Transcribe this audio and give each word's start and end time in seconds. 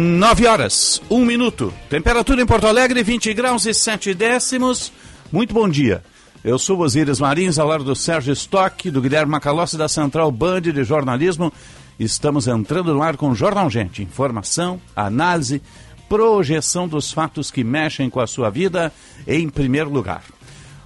9 0.00 0.46
horas, 0.46 1.02
1 1.10 1.24
minuto. 1.26 1.74
Temperatura 1.90 2.40
em 2.40 2.46
Porto 2.46 2.66
Alegre, 2.66 3.02
20 3.02 3.34
graus 3.34 3.66
e 3.66 3.74
7 3.74 4.14
décimos. 4.14 4.90
Muito 5.30 5.52
bom 5.52 5.68
dia. 5.68 6.02
Eu 6.42 6.58
sou 6.58 6.80
Osíris 6.80 7.20
Marins, 7.20 7.58
ao 7.58 7.68
lado 7.68 7.84
do 7.84 7.94
Sérgio 7.94 8.32
Stock, 8.32 8.90
do 8.90 9.02
Guilherme 9.02 9.32
Macalossi, 9.32 9.76
da 9.76 9.88
Central 9.88 10.32
Band 10.32 10.62
de 10.62 10.84
Jornalismo. 10.84 11.52
Estamos 11.98 12.48
entrando 12.48 12.94
no 12.94 13.02
ar 13.02 13.18
com 13.18 13.28
o 13.28 13.34
Jornal 13.34 13.68
Gente. 13.68 14.02
Informação, 14.02 14.80
análise, 14.96 15.60
projeção 16.08 16.88
dos 16.88 17.12
fatos 17.12 17.50
que 17.50 17.62
mexem 17.62 18.08
com 18.08 18.20
a 18.20 18.26
sua 18.26 18.48
vida 18.48 18.90
em 19.26 19.50
primeiro 19.50 19.90
lugar. 19.90 20.24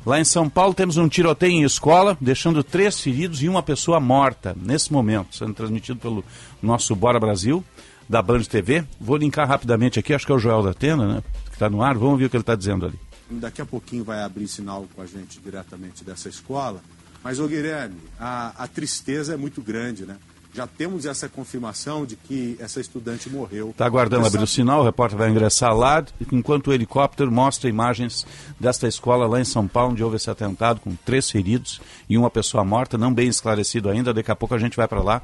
Lá 0.04 0.20
em 0.20 0.24
São 0.24 0.50
Paulo 0.50 0.74
temos 0.74 0.96
um 0.96 1.08
tiroteio 1.08 1.52
em 1.52 1.62
escola, 1.62 2.18
deixando 2.20 2.64
três 2.64 3.00
feridos 3.00 3.44
e 3.44 3.48
uma 3.48 3.62
pessoa 3.62 4.00
morta 4.00 4.56
nesse 4.60 4.92
momento, 4.92 5.36
sendo 5.36 5.54
transmitido 5.54 6.00
pelo 6.00 6.24
nosso 6.60 6.96
Bora 6.96 7.20
Brasil 7.20 7.64
da 8.08 8.22
Band 8.22 8.42
TV. 8.42 8.84
Vou 9.00 9.16
linkar 9.16 9.48
rapidamente 9.48 9.98
aqui, 9.98 10.14
acho 10.14 10.26
que 10.26 10.32
é 10.32 10.34
o 10.34 10.38
Joel 10.38 10.62
da 10.62 10.70
Atena, 10.70 11.06
né? 11.06 11.22
Que 11.46 11.52
está 11.54 11.70
no 11.70 11.82
ar, 11.82 11.96
vamos 11.96 12.18
ver 12.18 12.26
o 12.26 12.30
que 12.30 12.36
ele 12.36 12.42
está 12.42 12.54
dizendo 12.54 12.86
ali. 12.86 12.98
Daqui 13.30 13.62
a 13.62 13.66
pouquinho 13.66 14.04
vai 14.04 14.22
abrir 14.22 14.46
sinal 14.48 14.86
com 14.94 15.00
a 15.00 15.06
gente 15.06 15.40
diretamente 15.40 16.04
dessa 16.04 16.28
escola. 16.28 16.80
Mas, 17.22 17.40
ô 17.40 17.48
Guilherme, 17.48 17.96
a, 18.20 18.52
a 18.64 18.68
tristeza 18.68 19.32
é 19.32 19.36
muito 19.36 19.62
grande, 19.62 20.04
né? 20.04 20.16
Já 20.52 20.68
temos 20.68 21.04
essa 21.04 21.28
confirmação 21.28 22.06
de 22.06 22.14
que 22.14 22.56
essa 22.60 22.80
estudante 22.80 23.28
morreu. 23.28 23.70
Está 23.70 23.86
aguardando 23.86 24.24
abrir 24.24 24.42
o 24.42 24.46
sinal, 24.46 24.82
o 24.82 24.84
repórter 24.84 25.18
vai 25.18 25.28
ingressar 25.28 25.74
lá, 25.76 26.04
enquanto 26.30 26.68
o 26.68 26.72
helicóptero 26.72 27.32
mostra 27.32 27.68
imagens 27.68 28.24
desta 28.60 28.86
escola 28.86 29.26
lá 29.26 29.40
em 29.40 29.44
São 29.44 29.66
Paulo, 29.66 29.92
onde 29.92 30.04
houve 30.04 30.14
esse 30.14 30.30
atentado 30.30 30.78
com 30.78 30.94
três 30.94 31.28
feridos 31.28 31.80
e 32.08 32.16
uma 32.16 32.30
pessoa 32.30 32.62
morta, 32.62 32.96
não 32.96 33.12
bem 33.12 33.26
esclarecido 33.26 33.90
ainda. 33.90 34.14
Daqui 34.14 34.30
a 34.30 34.36
pouco 34.36 34.54
a 34.54 34.58
gente 34.58 34.76
vai 34.76 34.86
para 34.86 35.02
lá 35.02 35.22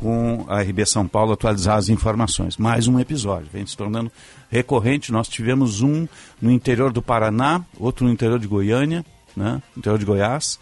com 0.00 0.46
a 0.48 0.62
RB 0.62 0.86
São 0.86 1.06
Paulo 1.06 1.34
atualizar 1.34 1.76
as 1.76 1.90
informações. 1.90 2.56
Mais 2.56 2.88
um 2.88 2.98
episódio, 2.98 3.50
vem 3.52 3.66
se 3.66 3.76
tornando 3.76 4.10
recorrente. 4.48 5.12
Nós 5.12 5.28
tivemos 5.28 5.82
um 5.82 6.08
no 6.40 6.50
interior 6.50 6.90
do 6.90 7.02
Paraná, 7.02 7.62
outro 7.78 8.06
no 8.06 8.10
interior 8.10 8.38
de 8.38 8.48
Goiânia, 8.48 9.04
né, 9.36 9.62
interior 9.76 9.98
de 9.98 10.06
Goiás, 10.06 10.58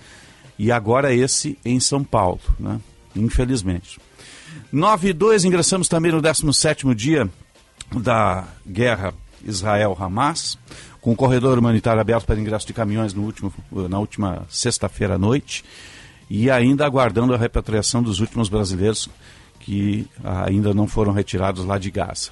e 0.58 0.72
agora 0.72 1.14
esse 1.14 1.56
em 1.64 1.78
São 1.78 2.02
Paulo, 2.02 2.40
né, 2.58 2.80
infelizmente. 3.14 4.00
9 4.72 5.10
e 5.10 5.12
2, 5.12 5.44
ingressamos 5.44 5.86
também 5.86 6.10
no 6.10 6.20
17º 6.20 6.92
dia 6.92 7.30
da 7.94 8.44
guerra 8.66 9.14
Israel-Hamas, 9.44 10.58
com 11.00 11.12
o 11.12 11.16
corredor 11.16 11.56
humanitário 11.56 12.00
aberto 12.00 12.26
para 12.26 12.40
ingresso 12.40 12.66
de 12.66 12.72
caminhões 12.72 13.14
no 13.14 13.22
último, 13.22 13.54
na 13.70 14.00
última 14.00 14.44
sexta-feira 14.48 15.14
à 15.14 15.18
noite 15.18 15.64
e 16.30 16.50
ainda 16.50 16.84
aguardando 16.84 17.34
a 17.34 17.38
repatriação 17.38 18.02
dos 18.02 18.20
últimos 18.20 18.48
brasileiros 18.48 19.08
que 19.60 20.06
ainda 20.46 20.72
não 20.72 20.86
foram 20.86 21.12
retirados 21.12 21.64
lá 21.64 21.78
de 21.78 21.90
Gaza. 21.90 22.30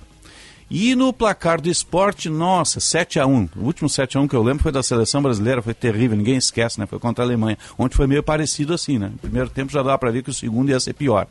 E 0.68 0.96
no 0.96 1.12
placar 1.12 1.60
do 1.60 1.68
esporte, 1.68 2.28
nossa, 2.28 2.80
7 2.80 3.20
a 3.20 3.26
1 3.26 3.50
O 3.56 3.64
último 3.64 3.88
7 3.88 4.18
a 4.18 4.20
1 4.20 4.28
que 4.28 4.34
eu 4.34 4.42
lembro 4.42 4.64
foi 4.64 4.72
da 4.72 4.82
seleção 4.82 5.22
brasileira, 5.22 5.62
foi 5.62 5.74
terrível, 5.74 6.16
ninguém 6.16 6.36
esquece, 6.36 6.80
né? 6.80 6.86
Foi 6.86 6.98
contra 6.98 7.24
a 7.24 7.26
Alemanha. 7.26 7.56
Ontem 7.78 7.94
foi 7.94 8.08
meio 8.08 8.22
parecido 8.22 8.74
assim, 8.74 8.98
né? 8.98 9.10
No 9.10 9.18
primeiro 9.18 9.48
tempo 9.48 9.70
já 9.70 9.80
dava 9.80 9.96
para 9.96 10.10
ver 10.10 10.24
que 10.24 10.30
o 10.30 10.34
segundo 10.34 10.70
ia 10.70 10.80
ser 10.80 10.94
pior. 10.94 11.28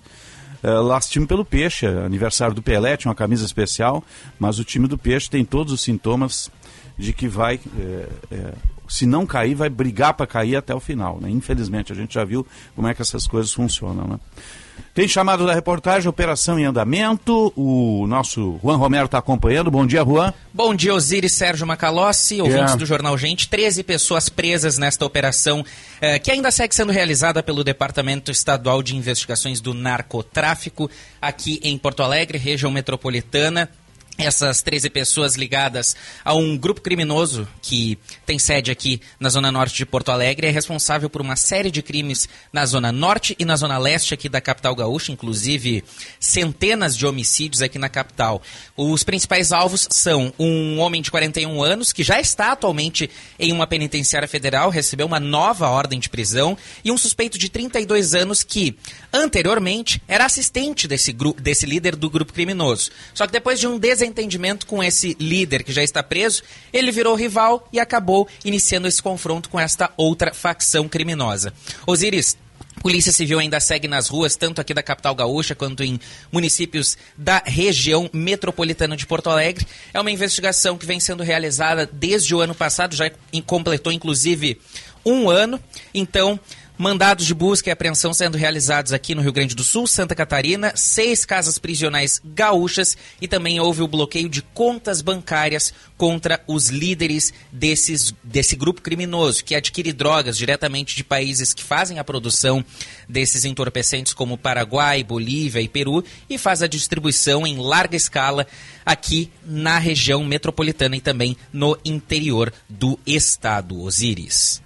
É, 0.63 0.99
time 1.09 1.27
pelo 1.27 1.43
Peixe, 1.43 1.85
aniversário 1.85 2.55
do 2.55 2.61
Pelé, 2.61 2.95
tinha 2.95 3.09
uma 3.09 3.15
camisa 3.15 3.45
especial, 3.45 4.03
mas 4.39 4.57
o 4.57 4.63
time 4.63 4.87
do 4.87 4.97
Peixe 4.97 5.29
tem 5.29 5.43
todos 5.43 5.73
os 5.73 5.81
sintomas 5.81 6.49
de 6.97 7.11
que 7.11 7.27
vai 7.27 7.59
é, 7.77 8.07
é, 8.31 8.53
se 8.87 9.05
não 9.05 9.25
cair, 9.25 9.55
vai 9.55 9.69
brigar 9.69 10.13
para 10.13 10.27
cair 10.27 10.55
até 10.55 10.73
o 10.73 10.79
final. 10.79 11.19
Né? 11.21 11.29
Infelizmente, 11.29 11.91
a 11.91 11.95
gente 11.95 12.13
já 12.13 12.23
viu 12.23 12.45
como 12.75 12.87
é 12.87 12.93
que 12.93 13.01
essas 13.01 13.27
coisas 13.27 13.51
funcionam. 13.51 14.07
Né? 14.07 14.19
Tem 14.93 15.07
chamado 15.07 15.45
da 15.45 15.53
reportagem, 15.53 16.07
operação 16.07 16.57
em 16.57 16.65
andamento. 16.65 17.51
O 17.55 18.07
nosso 18.07 18.59
Juan 18.63 18.77
Romero 18.77 19.05
está 19.05 19.17
acompanhando. 19.17 19.69
Bom 19.69 19.85
dia, 19.85 20.03
Juan. 20.03 20.33
Bom 20.53 20.73
dia, 20.73 20.93
Osiris 20.93 21.33
Sérgio 21.33 21.67
Macalossi, 21.67 22.41
ouvintes 22.41 22.73
é. 22.73 22.77
do 22.77 22.85
Jornal 22.85 23.17
Gente. 23.17 23.49
13 23.49 23.83
pessoas 23.83 24.29
presas 24.29 24.77
nesta 24.77 25.05
operação, 25.05 25.65
eh, 25.99 26.17
que 26.17 26.31
ainda 26.31 26.49
segue 26.49 26.73
sendo 26.73 26.93
realizada 26.93 27.43
pelo 27.43 27.63
Departamento 27.63 28.31
Estadual 28.31 28.81
de 28.81 28.95
Investigações 28.95 29.59
do 29.59 29.73
Narcotráfico, 29.73 30.89
aqui 31.21 31.59
em 31.61 31.77
Porto 31.77 32.01
Alegre, 32.01 32.37
região 32.37 32.71
metropolitana 32.71 33.69
essas 34.17 34.61
13 34.61 34.89
pessoas 34.89 35.35
ligadas 35.35 35.95
a 36.23 36.33
um 36.33 36.57
grupo 36.57 36.79
criminoso 36.79 37.47
que 37.61 37.97
tem 38.25 38.39
sede 38.39 38.71
aqui 38.71 39.01
na 39.19 39.29
zona 39.29 39.51
norte 39.51 39.75
de 39.75 39.85
Porto 39.85 40.09
Alegre 40.09 40.47
é 40.47 40.49
responsável 40.49 41.09
por 41.09 41.21
uma 41.21 41.35
série 41.35 41.69
de 41.69 41.81
crimes 41.81 42.29
na 42.53 42.65
zona 42.65 42.91
norte 42.91 43.35
e 43.37 43.43
na 43.43 43.55
zona 43.55 43.77
leste 43.77 44.13
aqui 44.13 44.29
da 44.29 44.39
capital 44.39 44.73
gaúcha, 44.73 45.11
inclusive 45.11 45.83
centenas 46.19 46.95
de 46.95 47.05
homicídios 47.05 47.61
aqui 47.61 47.77
na 47.77 47.89
capital. 47.89 48.41
Os 48.77 49.03
principais 49.03 49.51
alvos 49.51 49.87
são 49.91 50.33
um 50.39 50.79
homem 50.79 51.01
de 51.01 51.11
41 51.11 51.61
anos 51.61 51.91
que 51.91 52.03
já 52.03 52.19
está 52.19 52.53
atualmente 52.53 53.09
em 53.37 53.51
uma 53.51 53.67
penitenciária 53.67 54.27
federal, 54.27 54.69
recebeu 54.69 55.07
uma 55.07 55.19
nova 55.19 55.67
ordem 55.67 55.99
de 55.99 56.09
prisão, 56.09 56.57
e 56.83 56.91
um 56.91 56.97
suspeito 56.97 57.37
de 57.37 57.49
32 57.49 58.13
anos 58.13 58.43
que 58.43 58.77
anteriormente 59.11 60.01
era 60.07 60.25
assistente 60.25 60.87
desse, 60.87 61.13
desse 61.39 61.65
líder 61.65 61.95
do 61.95 62.09
grupo 62.09 62.33
criminoso. 62.33 62.91
Só 63.13 63.25
que 63.25 63.33
depois 63.33 63.59
de 63.59 63.67
um 63.67 63.77
desenvolvimento 63.77 64.04
desentendimento 64.05 64.67
com 64.67 64.83
esse 64.83 65.15
líder 65.19 65.63
que 65.63 65.73
já 65.73 65.83
está 65.83 66.03
preso, 66.03 66.43
ele 66.71 66.91
virou 66.91 67.15
rival 67.15 67.67
e 67.73 67.79
acabou 67.79 68.27
iniciando 68.43 68.87
esse 68.87 69.01
confronto 69.01 69.49
com 69.49 69.59
esta 69.59 69.91
outra 69.97 70.33
facção 70.33 70.87
criminosa. 70.87 71.51
Osiris, 71.87 72.37
Polícia 72.81 73.11
Civil 73.11 73.39
ainda 73.39 73.59
segue 73.59 73.87
nas 73.87 74.07
ruas, 74.07 74.35
tanto 74.35 74.61
aqui 74.61 74.73
da 74.73 74.83
capital 74.83 75.15
gaúcha 75.15 75.55
quanto 75.55 75.83
em 75.83 75.99
municípios 76.31 76.97
da 77.17 77.41
região 77.43 78.09
metropolitana 78.13 78.95
de 78.95 79.07
Porto 79.07 79.29
Alegre. 79.29 79.65
É 79.93 79.99
uma 79.99 80.11
investigação 80.11 80.77
que 80.77 80.85
vem 80.85 80.99
sendo 80.99 81.23
realizada 81.23 81.89
desde 81.91 82.35
o 82.35 82.41
ano 82.41 82.53
passado, 82.53 82.95
já 82.95 83.09
completou 83.45 83.91
inclusive 83.91 84.59
um 85.03 85.29
ano. 85.29 85.59
Então, 85.93 86.39
Mandados 86.77 87.25
de 87.25 87.33
busca 87.33 87.69
e 87.69 87.71
apreensão 87.71 88.13
sendo 88.13 88.37
realizados 88.37 88.91
aqui 88.91 89.15
no 89.15 89.21
Rio 89.21 89.31
Grande 89.31 89.55
do 89.55 89.63
Sul, 89.63 89.87
Santa 89.87 90.13
Catarina, 90.13 90.73
seis 90.75 91.23
casas 91.23 91.57
prisionais 91.57 92.21
gaúchas 92.25 92.97
e 93.21 93.29
também 93.29 93.61
houve 93.61 93.81
o 93.81 93.87
bloqueio 93.87 94.27
de 94.27 94.41
contas 94.41 95.01
bancárias 95.01 95.73
contra 95.97 96.43
os 96.45 96.67
líderes 96.67 97.33
desses, 97.49 98.13
desse 98.21 98.57
grupo 98.57 98.81
criminoso, 98.81 99.45
que 99.45 99.55
adquire 99.55 99.93
drogas 99.93 100.37
diretamente 100.37 100.97
de 100.97 101.03
países 101.05 101.53
que 101.53 101.63
fazem 101.63 101.97
a 101.97 102.03
produção 102.03 102.63
desses 103.07 103.45
entorpecentes, 103.45 104.13
como 104.13 104.37
Paraguai, 104.37 105.01
Bolívia 105.01 105.61
e 105.61 105.69
Peru, 105.69 106.03
e 106.29 106.37
faz 106.37 106.61
a 106.61 106.67
distribuição 106.67 107.47
em 107.47 107.57
larga 107.57 107.95
escala 107.95 108.45
aqui 108.85 109.31
na 109.45 109.79
região 109.79 110.25
metropolitana 110.25 110.97
e 110.97 111.01
também 111.01 111.37
no 111.53 111.77
interior 111.85 112.51
do 112.67 112.99
estado. 113.05 113.81
Osíris. 113.81 114.64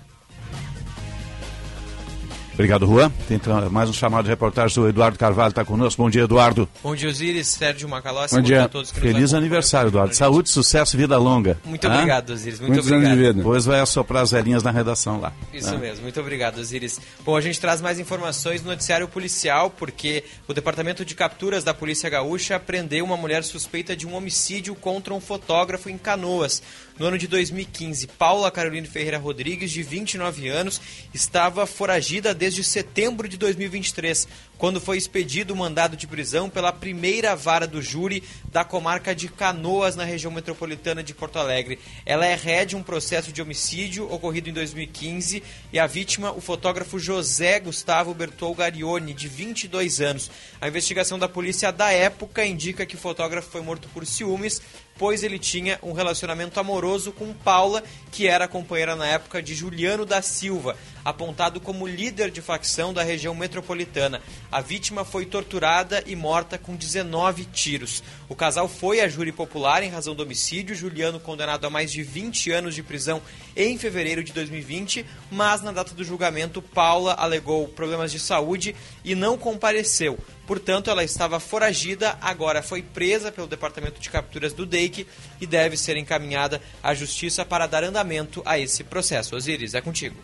Obrigado, 2.60 2.86
Juan. 2.86 3.10
Tem 3.26 3.40
mais 3.72 3.90
um 3.90 3.94
chamado 3.94 4.26
de 4.26 4.30
reportagem 4.32 4.76
do 4.76 4.90
Eduardo 4.90 5.18
Carvalho, 5.18 5.52
está 5.52 5.64
conosco. 5.64 6.04
Bom 6.04 6.10
dia, 6.10 6.24
Eduardo. 6.24 6.68
Bom 6.84 6.94
dia, 6.94 7.08
Osiris, 7.08 7.48
Sérgio 7.48 7.88
Macalossi. 7.88 8.36
Bom, 8.36 8.42
bom 8.42 8.46
dia 8.46 8.66
a 8.66 8.68
todos 8.68 8.92
que 8.92 9.00
Feliz 9.00 9.34
aniversário, 9.34 9.88
Eduardo. 9.88 10.14
Saúde, 10.14 10.50
sucesso 10.50 10.94
e 10.94 11.00
vida 11.00 11.18
longa. 11.18 11.58
Muito 11.64 11.88
ah? 11.88 11.94
obrigado, 11.94 12.32
Osiris. 12.32 12.60
Muito 12.60 12.74
Muitos 12.74 12.92
obrigado. 12.92 13.12
Anos 13.12 13.18
de 13.18 13.28
vida. 13.28 13.34
Depois 13.38 13.64
vai 13.64 13.80
assoprar 13.80 14.24
as 14.24 14.32
velhinhas 14.32 14.62
na 14.62 14.72
redação 14.72 15.22
lá. 15.22 15.32
Isso 15.54 15.74
ah? 15.74 15.78
mesmo. 15.78 16.04
Muito 16.04 16.20
obrigado, 16.20 16.60
Osiris. 16.60 17.00
Bom, 17.24 17.38
a 17.38 17.40
gente 17.40 17.58
traz 17.62 17.80
mais 17.80 17.98
informações 17.98 18.62
no 18.62 18.72
noticiário 18.72 19.08
policial, 19.08 19.70
porque 19.70 20.26
o 20.46 20.54
Departamento 20.54 21.06
de 21.06 21.16
Capturas 21.16 21.64
da 21.64 21.74
Polícia 21.74 22.10
Gaúcha 22.10 22.60
prendeu 22.60 23.06
uma 23.06 23.16
mulher 23.16 23.46
suspeita 23.46 23.96
de 23.96 24.06
um 24.06 24.14
homicídio 24.14 24.76
contra 24.76 25.14
um 25.14 25.22
fotógrafo 25.22 25.90
em 25.90 25.98
Canoas. 25.98 26.62
No 27.00 27.06
ano 27.06 27.18
de 27.18 27.28
2015, 27.28 28.08
Paula 28.08 28.52
Carolina 28.52 28.86
Ferreira 28.86 29.18
Rodrigues, 29.18 29.72
de 29.72 29.82
29 29.82 30.50
anos, 30.50 30.82
estava 31.14 31.66
foragida 31.66 32.34
desde 32.34 32.62
setembro 32.62 33.26
de 33.30 33.38
2023. 33.38 34.28
Quando 34.60 34.82
foi 34.82 34.98
expedido 34.98 35.54
o 35.54 35.58
mandado 35.58 35.96
de 35.96 36.06
prisão 36.06 36.50
pela 36.50 36.74
primeira 36.74 37.34
vara 37.34 37.66
do 37.66 37.82
júri 37.82 38.22
da 38.52 38.66
comarca 38.66 39.16
de 39.16 39.30
Canoas, 39.30 39.96
na 39.96 40.04
região 40.04 40.32
metropolitana 40.32 41.02
de 41.02 41.14
Porto 41.14 41.40
Alegre. 41.40 41.80
Ela 42.06 42.26
é 42.26 42.36
ré 42.36 42.66
de 42.66 42.76
um 42.76 42.84
processo 42.84 43.32
de 43.32 43.42
homicídio 43.42 44.12
ocorrido 44.12 44.50
em 44.50 44.54
2015 44.54 45.42
e 45.72 45.80
a 45.80 45.88
vítima, 45.88 46.34
o 46.34 46.42
fotógrafo 46.42 47.00
José 47.00 47.58
Gustavo 47.62 48.14
Bertol 48.14 48.54
Garioni, 48.54 49.14
de 49.14 49.30
22 49.30 50.02
anos. 50.02 50.30
A 50.60 50.68
investigação 50.68 51.18
da 51.18 51.30
polícia 51.30 51.72
da 51.72 51.90
época 51.92 52.46
indica 52.46 52.86
que 52.86 52.96
o 52.96 53.00
fotógrafo 53.00 53.50
foi 53.50 53.62
morto 53.62 53.88
por 53.94 54.06
ciúmes 54.06 54.62
pois 55.00 55.24
ele 55.24 55.40
tinha 55.40 55.80
um 55.82 55.94
relacionamento 55.94 56.60
amoroso 56.60 57.14
com 57.14 57.34
Paula, 57.34 57.82
que 58.12 58.28
era 58.28 58.50
companheira 58.50 58.98
na 58.98 59.08
época 59.08 59.42
de 59.42 59.56
Juliano 59.56 60.06
da 60.06 60.22
Silva, 60.22 60.76
apontado 61.04 61.60
como 61.60 61.88
líder 61.88 62.32
de 62.32 62.42
facção 62.42 62.94
da 62.94 63.04
região 63.04 63.34
metropolitana. 63.34 64.22
A 64.52 64.62
vítima 64.62 65.04
foi 65.06 65.26
torturada 65.26 66.04
e 66.06 66.16
morta 66.16 66.58
com 66.58 66.76
19 66.76 67.46
tiros. 67.46 68.04
O 68.28 68.36
casal 68.36 68.68
foi 68.68 69.02
a 69.02 69.08
júri 69.08 69.32
popular 69.32 69.84
em 69.84 69.90
razão 69.90 70.16
do 70.16 70.24
homicídio, 70.24 70.76
Juliano 70.76 71.20
condenado 71.20 71.66
a 71.66 71.70
mais 71.70 71.92
de 71.92 72.04
20 72.04 72.52
anos 72.52 72.76
de 72.76 72.84
prisão 72.84 73.22
em 73.56 73.78
fevereiro 73.78 74.24
de 74.24 74.32
2020, 74.34 75.06
mas 75.32 75.62
na 75.62 75.72
data 75.72 75.94
do 75.94 76.04
julgamento, 76.04 76.62
Paula 76.62 77.14
alegou 77.14 77.68
problemas 77.68 78.12
de 78.12 78.20
saúde 78.20 78.76
e 79.04 79.16
não 79.16 79.38
compareceu. 79.38 80.18
Portanto, 80.50 80.90
ela 80.90 81.04
estava 81.04 81.40
foragida, 81.40 82.18
agora 82.20 82.64
foi 82.64 82.82
presa 82.82 83.32
pelo 83.32 83.46
Departamento 83.46 84.00
de 84.00 84.10
Capturas 84.10 84.52
do 84.52 84.66
DEIC 84.66 85.06
e 85.40 85.46
deve 85.46 85.78
ser 85.78 85.96
encaminhada 85.96 86.60
à 86.82 86.94
Justiça 86.96 87.46
para 87.46 87.68
dar 87.68 87.84
andamento 87.84 88.42
a 88.44 88.58
esse 88.58 88.84
processo. 88.84 89.36
Osiris, 89.36 89.76
é 89.76 89.82
contigo. 89.82 90.16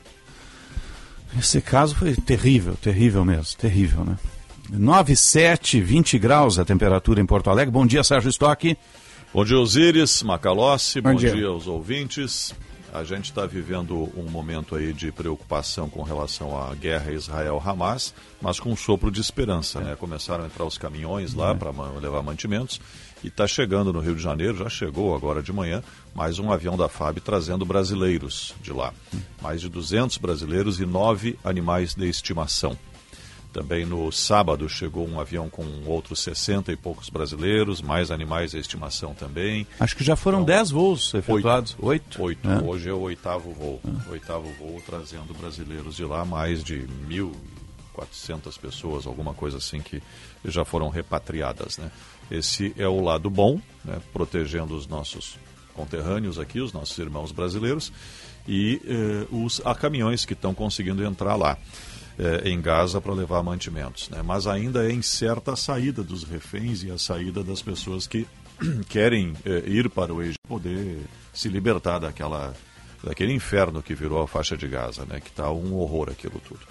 Esse 1.37 1.61
caso 1.61 1.95
foi 1.95 2.15
terrível, 2.15 2.75
terrível 2.75 3.25
mesmo, 3.25 3.57
terrível, 3.57 4.03
né? 4.05 4.17
9, 4.69 5.15
7, 5.15 5.79
20 5.81 6.17
graus 6.17 6.57
a 6.57 6.65
temperatura 6.65 7.21
em 7.21 7.25
Porto 7.25 7.49
Alegre. 7.49 7.71
Bom 7.71 7.85
dia, 7.85 8.03
Sérgio 8.03 8.29
Stock. 8.29 8.77
Bom 9.33 9.45
dia, 9.45 9.59
Osiris, 9.59 10.23
Macalossi, 10.23 11.01
bom, 11.01 11.11
bom 11.11 11.15
dia. 11.15 11.31
dia 11.31 11.47
aos 11.47 11.67
ouvintes. 11.67 12.53
A 12.93 13.03
gente 13.03 13.25
está 13.25 13.45
vivendo 13.45 14.09
um 14.15 14.29
momento 14.29 14.73
aí 14.73 14.93
de 14.93 15.11
preocupação 15.11 15.89
com 15.89 16.01
relação 16.01 16.57
à 16.57 16.73
guerra 16.73 17.11
Israel-Hamas, 17.11 18.13
mas 18.41 18.57
com 18.57 18.71
um 18.71 18.75
sopro 18.75 19.11
de 19.11 19.19
esperança. 19.19 19.81
Né? 19.81 19.95
Começaram 19.97 20.45
a 20.45 20.47
entrar 20.47 20.63
os 20.63 20.77
caminhões 20.77 21.33
lá 21.33 21.51
é. 21.51 21.53
para 21.53 21.71
levar 21.99 22.23
mantimentos 22.23 22.79
e 23.25 23.27
está 23.27 23.47
chegando 23.47 23.91
no 23.91 23.99
Rio 23.99 24.15
de 24.15 24.21
Janeiro, 24.21 24.55
já 24.55 24.69
chegou 24.69 25.15
agora 25.15 25.41
de 25.41 25.51
manhã, 25.51 25.81
mais 26.13 26.37
um 26.37 26.51
avião 26.51 26.77
da 26.77 26.87
FAB 26.87 27.19
trazendo 27.19 27.65
brasileiros 27.65 28.53
de 28.61 28.71
lá. 28.71 28.93
Mais 29.41 29.61
de 29.61 29.67
200 29.67 30.17
brasileiros 30.17 30.79
e 30.79 30.85
nove 30.85 31.35
animais 31.43 31.95
de 31.95 32.07
estimação. 32.07 32.77
Também 33.51 33.83
no 33.83 34.11
sábado 34.11 34.69
chegou 34.69 35.07
um 35.07 35.19
avião 35.19 35.49
com 35.49 35.65
outros 35.87 36.19
60 36.19 36.71
e 36.71 36.75
poucos 36.75 37.09
brasileiros, 37.09 37.81
mais 37.81 38.11
animais 38.11 38.51
de 38.51 38.59
estimação 38.59 39.15
também. 39.15 39.65
Acho 39.79 39.95
que 39.95 40.03
já 40.03 40.15
foram 40.15 40.43
então, 40.43 40.57
10 40.57 40.69
voos 40.69 41.13
efetuados. 41.15 41.75
Oito? 41.79 42.21
Oito. 42.21 42.47
É. 42.47 42.61
Hoje 42.61 42.89
é 42.89 42.93
o 42.93 42.99
oitavo 42.99 43.51
voo. 43.53 43.81
É. 43.83 44.11
Oitavo 44.11 44.47
voo 44.59 44.79
trazendo 44.85 45.33
brasileiros 45.33 45.95
de 45.95 46.05
lá, 46.05 46.23
mais 46.23 46.63
de 46.63 46.87
1.400 47.09 48.59
pessoas, 48.59 49.07
alguma 49.07 49.33
coisa 49.33 49.57
assim 49.57 49.79
que 49.79 50.03
já 50.43 50.63
foram 50.63 50.89
repatriadas. 50.89 51.79
Né? 51.79 51.89
Esse 52.29 52.73
é 52.77 52.87
o 52.87 53.01
lado 53.01 53.29
bom, 53.29 53.59
né? 53.83 54.01
protegendo 54.11 54.75
os 54.75 54.87
nossos 54.87 55.37
conterrâneos 55.73 56.39
aqui, 56.39 56.59
os 56.59 56.73
nossos 56.73 56.97
irmãos 56.97 57.31
brasileiros, 57.31 57.91
e 58.47 58.81
eh, 58.85 59.27
os 59.31 59.61
a 59.65 59.75
caminhões 59.75 60.23
que 60.25 60.33
estão 60.33 60.53
conseguindo 60.53 61.03
entrar 61.03 61.35
lá 61.35 61.57
eh, 62.17 62.49
em 62.49 62.61
Gaza 62.61 63.01
para 63.01 63.13
levar 63.13 63.43
mantimentos. 63.43 64.09
Né? 64.09 64.21
Mas 64.23 64.47
ainda 64.47 64.87
é 64.87 64.91
incerta 64.91 65.53
a 65.53 65.55
saída 65.55 66.03
dos 66.03 66.23
reféns 66.23 66.83
e 66.83 66.91
a 66.91 66.97
saída 66.97 67.43
das 67.43 67.61
pessoas 67.61 68.07
que 68.07 68.27
querem 68.87 69.33
eh, 69.45 69.63
ir 69.65 69.89
para 69.89 70.13
o 70.13 70.21
Egito 70.21 70.39
poder 70.47 71.01
se 71.33 71.49
libertar 71.49 71.99
daquela, 71.99 72.53
daquele 73.03 73.33
inferno 73.33 73.83
que 73.83 73.93
virou 73.93 74.21
a 74.21 74.27
faixa 74.27 74.55
de 74.55 74.67
Gaza, 74.67 75.05
né? 75.05 75.19
que 75.19 75.29
está 75.29 75.51
um 75.51 75.75
horror 75.75 76.09
aquilo 76.09 76.39
tudo. 76.47 76.61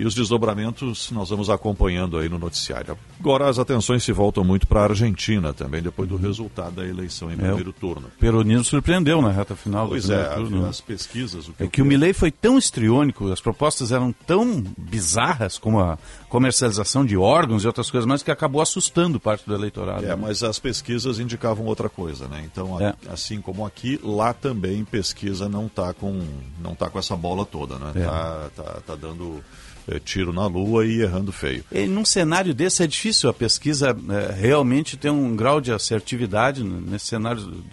E 0.00 0.06
os 0.06 0.14
desdobramentos 0.14 1.10
nós 1.10 1.28
vamos 1.28 1.50
acompanhando 1.50 2.16
aí 2.16 2.26
no 2.26 2.38
noticiário. 2.38 2.96
Agora 3.18 3.50
as 3.50 3.58
atenções 3.58 4.02
se 4.02 4.12
voltam 4.12 4.42
muito 4.42 4.66
para 4.66 4.80
a 4.80 4.84
Argentina 4.84 5.52
também, 5.52 5.82
depois 5.82 6.08
do 6.08 6.16
resultado 6.16 6.76
da 6.76 6.86
eleição 6.86 7.30
em 7.30 7.34
é, 7.34 7.36
primeiro 7.36 7.70
turno. 7.70 8.06
Peronismo 8.18 8.64
surpreendeu 8.64 9.20
na 9.20 9.30
reta 9.30 9.54
final 9.54 9.88
pois 9.88 10.06
do 10.06 10.14
é, 10.14 10.24
turno. 10.36 10.64
as 10.64 10.80
pesquisas... 10.80 11.48
O 11.48 11.52
que 11.52 11.64
é 11.64 11.66
que 11.66 11.82
o 11.82 11.84
Milley 11.84 12.14
foi 12.14 12.30
tão 12.30 12.56
estriônico, 12.56 13.30
as 13.30 13.42
propostas 13.42 13.92
eram 13.92 14.10
tão 14.26 14.64
bizarras, 14.78 15.58
como 15.58 15.78
a 15.80 15.98
comercialização 16.30 17.04
de 17.04 17.18
órgãos 17.18 17.64
e 17.64 17.66
outras 17.66 17.90
coisas 17.90 18.06
mais, 18.06 18.22
que 18.22 18.30
acabou 18.30 18.62
assustando 18.62 19.20
parte 19.20 19.44
do 19.46 19.54
eleitorado. 19.54 20.06
É, 20.06 20.16
mas 20.16 20.42
as 20.42 20.58
pesquisas 20.58 21.18
indicavam 21.18 21.66
outra 21.66 21.90
coisa, 21.90 22.26
né? 22.26 22.42
Então, 22.50 22.80
é. 22.80 22.94
assim 23.10 23.38
como 23.42 23.66
aqui, 23.66 24.00
lá 24.02 24.32
também 24.32 24.82
pesquisa 24.82 25.46
não 25.46 25.66
está 25.66 25.92
com, 25.92 26.22
não 26.58 26.74
tá 26.74 26.88
com 26.88 26.98
essa 26.98 27.14
bola 27.14 27.44
toda, 27.44 27.78
né? 27.78 27.92
É. 27.96 28.04
Tá, 28.06 28.50
tá, 28.56 28.80
tá 28.86 28.94
dando 28.94 29.44
é, 29.90 29.98
tiro 29.98 30.32
na 30.32 30.46
lua 30.46 30.86
e 30.86 31.02
errando 31.02 31.32
feio. 31.32 31.64
E 31.72 31.86
num 31.86 32.04
cenário 32.04 32.54
desse 32.54 32.82
é 32.82 32.86
difícil 32.86 33.28
a 33.28 33.34
pesquisa 33.34 33.96
é, 34.08 34.32
realmente 34.32 34.96
ter 34.96 35.10
um 35.10 35.34
grau 35.34 35.60
de 35.60 35.72
assertividade 35.72 36.62
nesse 36.62 37.06
cenário 37.06 37.64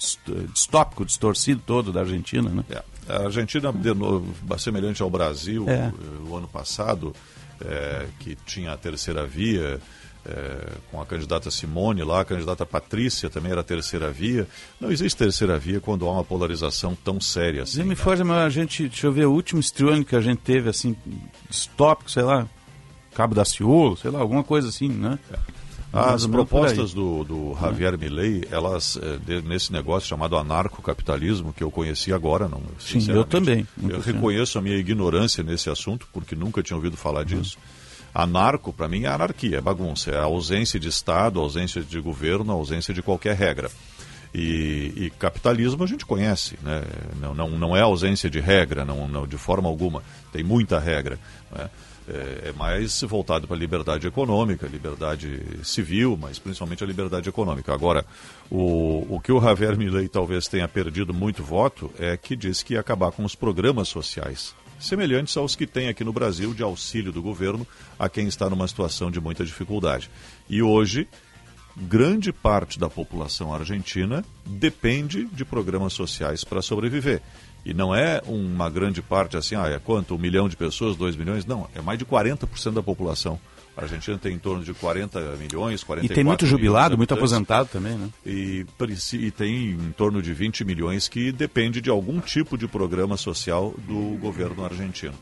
distópico, 0.52 1.06
distorcido 1.06 1.62
todo 1.66 1.92
da 1.92 2.02
Argentina, 2.02 2.50
né? 2.50 2.64
É. 2.70 2.84
A 3.08 3.24
Argentina, 3.26 3.72
de 3.72 3.94
novo, 3.94 4.34
semelhante 4.58 5.02
ao 5.02 5.10
Brasil, 5.10 5.66
é. 5.70 5.94
o 6.28 6.36
ano 6.36 6.48
passado, 6.48 7.14
é, 7.62 8.06
que 8.20 8.36
tinha 8.46 8.74
a 8.74 8.78
terceira 8.78 9.26
via, 9.26 9.80
é, 10.28 10.72
com 10.92 11.02
a 11.02 11.06
candidata 11.06 11.50
Simone 11.50 12.04
lá, 12.04 12.22
a 12.22 12.26
candidata 12.26 12.66
Patrícia 12.66 13.30
também 13.30 13.52
era 13.52 13.64
terceira 13.64 14.12
via. 14.12 14.48
Não 14.80 14.92
existe 14.92 15.18
terceira 15.18 15.58
via 15.58 15.80
quando 15.80 16.06
há 16.06 16.12
uma 16.12 16.24
polarização 16.24 16.96
tão 16.96 17.20
séria 17.22 17.64
assim. 17.64 17.84
Me 17.84 17.90
né? 17.90 17.96
foge, 17.96 18.24
mas 18.24 18.38
a 18.38 18.50
gente, 18.50 18.88
deixa 18.88 19.08
eu 19.08 19.12
ver, 19.12 19.26
o 19.26 19.32
último 19.32 19.60
estriônico 19.60 20.10
que 20.10 20.16
a 20.16 20.22
gente 20.22 20.40
teve, 20.40 20.70
assim, 20.70 20.96
distópico, 21.50 22.12
sei 22.12 22.24
lá, 22.24 22.46
Cabo 23.16 23.34
da 23.34 23.46
Ciolo, 23.46 23.96
sei 23.96 24.12
lá, 24.12 24.20
alguma 24.20 24.44
coisa 24.44 24.68
assim, 24.68 24.90
né? 24.90 25.18
É. 25.32 25.38
As 25.94 26.28
propostas 26.28 26.94
do, 26.94 27.24
do 27.24 27.58
Javier 27.60 27.94
é. 27.94 27.98
Milei, 27.98 28.44
elas, 28.52 29.00
é, 29.02 29.18
de, 29.18 29.42
nesse 29.42 29.72
negócio 29.72 30.08
chamado 30.08 30.38
anarcocapitalismo, 30.38 31.54
que 31.54 31.64
eu 31.64 31.72
conheci 31.72 32.12
agora, 32.12 32.48
não. 32.48 32.62
Sim, 32.78 33.10
eu 33.10 33.24
também. 33.24 33.66
Eu 33.82 34.02
reconheço 34.02 34.60
a 34.60 34.62
minha 34.62 34.76
ignorância 34.76 35.44
nesse 35.44 35.70
assunto, 35.70 36.08
porque 36.12 36.36
nunca 36.36 36.62
tinha 36.62 36.76
ouvido 36.76 36.98
falar 36.98 37.24
disso. 37.24 37.58
Uhum. 37.58 37.77
Anarco, 38.14 38.74
para 38.74 38.88
mim, 38.88 39.04
é 39.04 39.08
anarquia, 39.08 39.58
é 39.58 39.62
bagunça, 39.62 40.12
é 40.12 40.18
a 40.18 40.24
ausência 40.24 40.80
de 40.80 40.88
Estado, 40.88 41.40
a 41.40 41.44
ausência 41.44 41.82
de 41.82 42.00
governo, 42.00 42.52
a 42.52 42.56
ausência 42.56 42.94
de 42.94 43.02
qualquer 43.02 43.36
regra. 43.36 43.70
E, 44.34 44.94
e, 44.96 45.10
capitalismo 45.18 45.84
a 45.84 45.88
gente 45.88 46.06
conhece, 46.06 46.58
né? 46.62 46.84
não, 47.20 47.34
não, 47.34 47.50
não 47.50 47.78
é 47.78 47.82
ausência 47.82 48.30
de 48.30 48.40
regra, 48.40 48.84
não, 48.84 49.08
não 49.08 49.26
de 49.26 49.38
forma 49.38 49.70
alguma, 49.70 50.04
tem 50.32 50.44
muita 50.44 50.80
regra. 50.80 51.18
Né? 51.52 51.70
É, 52.10 52.50
é, 52.50 52.54
mais 52.54 53.02
voltado 53.02 53.48
para 53.48 53.58
a 53.58 53.60
liberdade 53.60 54.08
econômica, 54.08 54.66
liberdade 54.66 55.42
civil, 55.62 56.18
mas 56.20 56.40
principalmente 56.40 56.82
a 56.82 56.88
liberdade 56.88 57.28
econômica. 57.28 57.74
Agora, 57.74 58.06
o, 58.50 59.06
o 59.16 59.20
que 59.20 59.30
o 59.30 59.42
Javier 59.42 59.78
Milei 59.78 60.08
talvez 60.08 60.48
tenha 60.48 60.70
perdido 60.70 61.14
muito 61.14 61.44
voto 61.44 61.92
é 62.00 62.16
que 62.16 62.34
disse 62.34 62.64
que 62.64 62.76
ia 62.76 62.80
acabar 62.80 63.12
com 63.12 63.26
os 63.26 63.36
programas 63.36 63.90
sociais 63.90 64.56
semelhantes 64.80 65.36
aos 65.38 65.56
que 65.56 65.68
tem 65.68 65.88
aqui 65.88 66.04
no 66.04 66.14
Brasil 66.14 66.54
de 66.54 66.64
auxílio 66.64 67.12
do 67.12 67.22
governo 67.22 67.66
a 67.98 68.08
quem 68.08 68.28
está 68.28 68.50
numa 68.50 68.68
situação 68.68 69.10
de 69.10 69.20
muita 69.20 69.46
dificuldade. 69.46 70.10
E 70.50 70.62
hoje, 70.62 71.08
grande 71.76 72.32
parte 72.32 72.80
da 72.80 72.90
população 72.90 73.54
argentina 73.54 74.24
depende 74.46 75.26
de 75.26 75.46
programas 75.46 75.94
sociais 75.94 76.44
para 76.44 76.62
sobreviver. 76.62 77.22
E 77.66 77.74
não 77.74 77.94
é 77.94 78.22
uma 78.26 78.70
grande 78.70 79.02
parte 79.02 79.36
assim, 79.36 79.56
ah, 79.56 79.68
é 79.68 79.78
quanto? 79.80 80.16
Um 80.16 80.18
milhão 80.18 80.48
de 80.48 80.56
pessoas, 80.56 80.96
dois 80.96 81.16
milhões? 81.16 81.46
Não, 81.46 81.68
é 81.76 81.82
mais 81.82 82.00
de 82.00 82.06
40% 82.06 82.74
da 82.74 82.84
população. 82.84 83.40
A 83.78 83.84
Argentina 83.84 84.18
tem 84.18 84.34
em 84.34 84.40
torno 84.40 84.64
de 84.64 84.74
40 84.74 85.20
milhões, 85.36 85.84
44 85.84 86.04
E 86.04 86.10
tem 86.10 86.24
muito 86.24 86.48
jubilado, 86.48 86.98
muito 86.98 87.14
aposentado 87.14 87.70
também, 87.72 87.96
né? 87.96 88.10
E, 88.26 88.66
e, 89.14 89.32
tem 89.32 89.70
em 89.70 89.92
torno 89.92 90.20
de 90.20 90.34
20 90.34 90.66
milhões 90.66 91.08
que 91.08 91.32
depende 91.32 91.80
de 91.80 91.92
algum 91.92 92.20
tipo 92.20 92.58
de 92.58 92.68
programa 92.68 93.16
social 93.18 93.76
do 93.88 94.18
governo 94.18 94.66
argentino. 94.66 95.14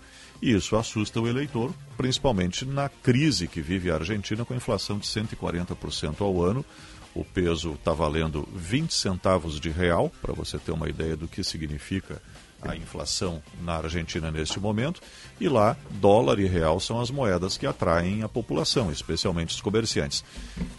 E 0.41 0.53
isso 0.53 0.77
assusta 0.77 1.19
o 1.19 1.27
eleitor, 1.27 1.73
principalmente 1.97 2.63
na 2.63 2.87
crise 2.87 3.45
que 3.45 3.61
vive 3.61 3.91
a 3.91 3.95
Argentina 3.95 4.45
com 4.45 4.53
a 4.53 4.57
inflação 4.57 4.97
de 4.97 5.05
140% 5.05 6.21
ao 6.21 6.41
ano. 6.41 6.63
O 7.13 7.25
peso 7.25 7.73
está 7.73 7.91
valendo 7.91 8.47
20 8.55 8.93
centavos 8.93 9.59
de 9.59 9.69
real, 9.69 10.09
para 10.21 10.33
você 10.33 10.57
ter 10.57 10.71
uma 10.71 10.87
ideia 10.87 11.17
do 11.17 11.27
que 11.27 11.43
significa 11.43 12.21
a 12.67 12.75
inflação 12.75 13.41
na 13.63 13.77
Argentina 13.77 14.31
neste 14.31 14.59
momento, 14.59 15.01
e 15.39 15.47
lá 15.47 15.75
dólar 15.91 16.39
e 16.39 16.45
real 16.45 16.79
são 16.79 16.99
as 16.99 17.11
moedas 17.11 17.57
que 17.57 17.65
atraem 17.65 18.23
a 18.23 18.29
população, 18.29 18.91
especialmente 18.91 19.53
os 19.53 19.61
comerciantes. 19.61 20.23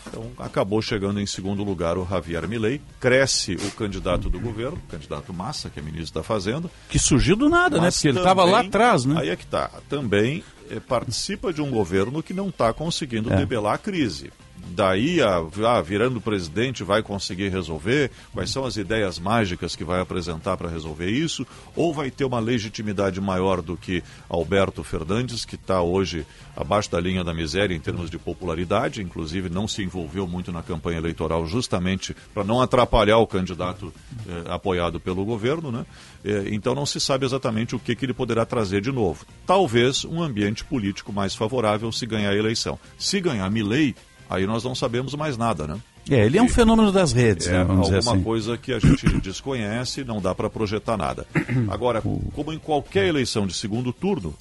Então 0.06 0.30
acabou 0.38 0.80
chegando 0.80 1.20
em 1.20 1.26
segundo 1.26 1.62
lugar 1.62 1.98
o 1.98 2.06
Javier 2.06 2.48
Milei, 2.48 2.80
cresce 3.00 3.54
o 3.54 3.70
candidato 3.72 4.28
do 4.28 4.40
governo, 4.40 4.76
o 4.76 4.90
candidato 4.90 5.32
Massa, 5.32 5.70
que 5.70 5.78
é 5.78 5.82
ministro 5.82 6.20
da 6.20 6.22
Fazenda. 6.22 6.70
Que 6.88 6.98
surgiu 6.98 7.36
do 7.36 7.48
nada, 7.48 7.80
né? 7.80 7.90
Porque 7.90 8.08
ele 8.08 8.18
estava 8.18 8.44
lá 8.44 8.60
atrás, 8.60 9.04
né? 9.04 9.20
Aí 9.20 9.28
é 9.28 9.36
que 9.36 9.44
está. 9.44 9.70
Também 9.88 10.42
eh, 10.70 10.80
participa 10.80 11.52
de 11.52 11.60
um 11.60 11.70
governo 11.70 12.22
que 12.22 12.34
não 12.34 12.48
está 12.48 12.72
conseguindo 12.72 13.32
é. 13.32 13.36
debelar 13.36 13.74
a 13.74 13.78
crise 13.78 14.30
daí 14.68 15.20
a, 15.23 15.37
a, 15.37 15.80
virando 15.80 16.20
presidente 16.20 16.85
vai 16.85 17.02
conseguir 17.02 17.49
resolver? 17.49 18.11
Quais 18.32 18.50
são 18.50 18.64
as 18.64 18.76
ideias 18.76 19.18
mágicas 19.18 19.76
que 19.76 19.85
vai 19.85 20.00
apresentar 20.00 20.56
para 20.56 20.68
resolver 20.68 21.11
isso? 21.11 21.46
Ou 21.75 21.92
vai 21.92 22.11
ter 22.11 22.25
uma 22.25 22.40
legitimidade 22.40 23.20
maior 23.20 23.62
do 23.62 23.76
que 23.76 24.02
Alberto 24.28 24.82
Fernandes, 24.82 25.44
que 25.44 25.54
está 25.54 25.82
hoje 25.82 26.26
abaixo 26.56 26.90
da 26.90 26.99
linha 26.99 27.23
da 27.23 27.35
miséria 27.35 27.75
em 27.75 27.80
termos 27.80 28.11
de 28.11 28.18
popularidade, 28.18 29.02
inclusive 29.02 29.49
não 29.49 29.68
se 29.68 29.82
envolveu 29.82 30.26
muito 30.26 30.50
na 30.50 30.62
campanha 30.62 30.99
eleitoral 30.99 31.46
justamente 31.46 32.16
para 32.32 32.44
não 32.44 32.61
atrapalhar 32.61 33.18
o 33.18 33.26
candidato 33.26 33.92
eh, 34.26 34.44
apoiado 34.49 34.99
pelo 34.99 35.25
governo, 35.25 35.70
né? 35.70 35.85
Eh, 36.25 36.49
então 36.52 36.75
não 36.75 36.87
se 36.87 36.99
sabe 36.99 37.26
exatamente 37.26 37.76
o 37.76 37.78
que, 37.78 37.94
que 37.94 38.06
ele 38.06 38.14
poderá 38.14 38.46
trazer 38.46 38.80
de 38.80 38.90
novo. 38.90 39.26
Talvez 39.46 40.04
um 40.04 40.23
ambiente 40.23 40.64
político 40.64 41.12
mais 41.12 41.35
favorável 41.35 41.92
se 41.92 42.06
ganhar 42.06 42.30
a 42.30 42.37
eleição. 42.37 42.78
Se 42.99 43.20
ganhar 43.20 43.50
Milley, 43.50 43.94
aí 44.28 44.47
nós 44.47 44.64
não 44.64 44.75
sabemos 44.75 45.14
mais 45.14 45.37
nada, 45.37 45.66
né? 45.66 45.78
É, 46.09 46.25
ele 46.25 46.38
é 46.38 46.42
um 46.42 46.49
fenômeno 46.49 46.92
das 46.92 47.12
redes, 47.12 47.49
é, 47.49 47.52
né, 47.52 47.64
vamos 47.64 47.90
alguma 47.92 48.12
assim. 48.12 48.23
coisa 48.23 48.56
que 48.56 48.73
a 48.73 48.78
gente 48.78 49.06
desconhece, 49.21 50.04
não 50.04 50.21
dá 50.21 50.35
para 50.35 50.49
projetar 50.49 50.97
nada. 50.97 51.26
Agora, 51.68 52.00
como 52.00 52.52
em 52.52 52.59
qualquer 52.59 53.06
eleição 53.06 53.47
de 53.47 53.54
segundo 53.54 53.92
turno, 53.92 54.35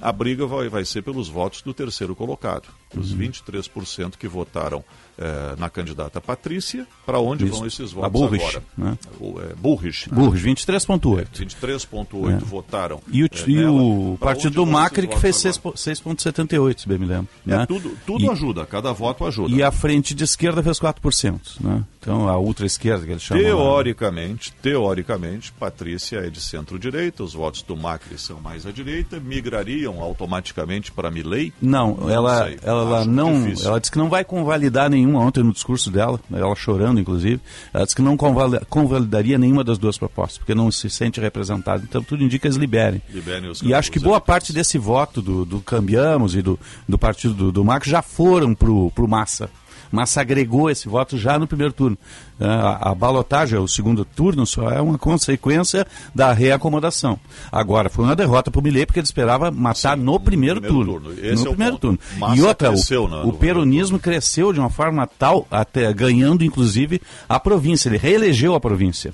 a 0.00 0.12
briga 0.12 0.46
vai, 0.46 0.68
vai 0.68 0.84
ser 0.84 1.02
pelos 1.02 1.28
votos 1.28 1.62
do 1.62 1.74
terceiro 1.74 2.14
colocado. 2.14 2.68
Os 2.96 3.12
uhum. 3.12 3.18
23% 3.18 4.16
que 4.16 4.26
votaram 4.26 4.84
é, 5.18 5.56
na 5.58 5.68
candidata 5.68 6.20
Patrícia, 6.20 6.86
para 7.04 7.18
onde 7.18 7.44
Isso. 7.44 7.56
vão 7.56 7.66
esses 7.66 7.92
votos 7.92 8.06
a 8.06 8.08
Burrich, 8.08 8.44
agora? 8.44 8.62
Né? 8.76 8.98
O, 9.20 9.40
é, 9.40 9.54
Burrich. 9.54 10.10
Né? 10.10 10.16
Burrich, 10.16 10.46
23,8. 10.46 11.18
É, 11.18 11.44
23,8 11.44 12.30
é. 12.30 12.38
votaram. 12.38 13.02
E 13.10 13.24
o, 13.24 13.26
é, 13.26 13.50
e 13.50 13.66
o 13.66 14.16
partido 14.20 14.54
do 14.54 14.66
Macri 14.66 15.08
que 15.08 15.18
fez 15.18 15.36
6,78, 15.36 16.80
se 16.80 16.88
bem 16.88 16.98
me 16.98 17.06
lembro. 17.06 17.28
É, 17.46 17.50
né? 17.50 17.66
tudo 17.66 17.96
tudo 18.06 18.24
e, 18.24 18.30
ajuda, 18.30 18.64
cada 18.64 18.92
voto 18.92 19.26
ajuda. 19.26 19.54
E 19.54 19.62
a 19.62 19.72
frente 19.72 20.14
de 20.14 20.24
esquerda 20.24 20.62
fez 20.62 20.78
4%. 20.78 21.60
Né? 21.60 21.84
Então, 22.00 22.28
a 22.28 22.38
ultra-esquerda 22.38 23.04
que 23.04 23.10
eles 23.10 23.22
chamam. 23.22 23.42
Teoricamente, 23.42 24.52
teoricamente, 24.62 25.52
Patrícia 25.52 26.18
é 26.18 26.30
de 26.30 26.40
centro-direita, 26.40 27.24
os 27.24 27.34
votos 27.34 27.62
do 27.62 27.76
Macri 27.76 28.16
são 28.18 28.40
mais 28.40 28.64
à 28.64 28.70
direita, 28.70 29.18
migrariam 29.18 30.00
automaticamente 30.00 30.92
para 30.92 31.10
Milley? 31.10 31.52
Não, 31.60 31.96
não 31.96 32.08
ela, 32.08 32.50
ela, 32.82 33.04
não, 33.04 33.46
ela 33.64 33.78
disse 33.80 33.90
que 33.90 33.98
não 33.98 34.08
vai 34.08 34.24
convalidar 34.24 34.88
nenhum 34.88 35.08
nenhuma 35.08 35.20
ontem 35.20 35.42
no 35.42 35.52
discurso 35.52 35.90
dela, 35.90 36.20
ela 36.32 36.54
chorando 36.54 37.00
inclusive, 37.00 37.40
ela 37.72 37.84
disse 37.84 37.96
que 37.96 38.02
não 38.02 38.16
convalidaria 38.16 39.38
nenhuma 39.38 39.64
das 39.64 39.78
duas 39.78 39.96
propostas, 39.96 40.38
porque 40.38 40.54
não 40.54 40.70
se 40.70 40.90
sente 40.90 41.20
representada. 41.20 41.82
Então 41.88 42.02
tudo 42.02 42.22
indica 42.22 42.42
que 42.42 42.46
eles 42.46 42.56
liberem. 42.56 43.02
liberem 43.10 43.50
e 43.62 43.74
acho 43.74 43.90
que 43.90 43.98
boa 43.98 44.20
parte 44.20 44.52
desse 44.52 44.78
voto 44.78 45.22
do, 45.22 45.44
do 45.44 45.60
Cambiamos 45.60 46.36
e 46.36 46.42
do, 46.42 46.58
do 46.86 46.98
partido 46.98 47.34
do, 47.34 47.52
do 47.52 47.64
Marcos 47.64 47.88
já 47.88 48.02
foram 48.02 48.54
para 48.54 48.70
o 48.70 49.08
Massa 49.08 49.50
mas 49.90 50.16
agregou 50.16 50.70
esse 50.70 50.88
voto 50.88 51.16
já 51.16 51.38
no 51.38 51.46
primeiro 51.46 51.72
turno. 51.72 51.98
É, 52.40 52.46
a, 52.46 52.90
a 52.90 52.94
balotagem, 52.94 53.58
o 53.58 53.66
segundo 53.66 54.04
turno, 54.04 54.46
só 54.46 54.70
é 54.70 54.80
uma 54.80 54.98
consequência 54.98 55.86
da 56.14 56.32
reacomodação. 56.32 57.18
Agora, 57.50 57.88
foi 57.88 58.04
uma 58.04 58.14
derrota 58.16 58.50
para 58.50 58.60
o 58.60 58.62
Milei, 58.62 58.86
porque 58.86 59.00
ele 59.00 59.06
esperava 59.06 59.50
matar 59.50 59.96
Sim, 59.96 60.04
no 60.04 60.20
primeiro, 60.20 60.60
primeiro 60.60 60.86
turno. 60.86 61.14
turno. 61.14 61.22
no 61.22 61.42
é 61.42 61.48
primeiro 61.48 61.78
turno. 61.78 61.98
e 62.34 62.42
outra, 62.42 62.68
cresceu, 62.68 63.04
o, 63.04 63.08
né, 63.08 63.22
o 63.24 63.32
peronismo 63.32 63.98
cresceu 63.98 64.52
de 64.52 64.60
uma 64.60 64.70
forma 64.70 65.06
tal, 65.06 65.46
até 65.50 65.92
ganhando 65.92 66.44
inclusive 66.44 67.00
a 67.28 67.40
província. 67.40 67.88
Ele 67.88 67.98
reelegeu 67.98 68.54
a 68.54 68.60
província 68.60 69.12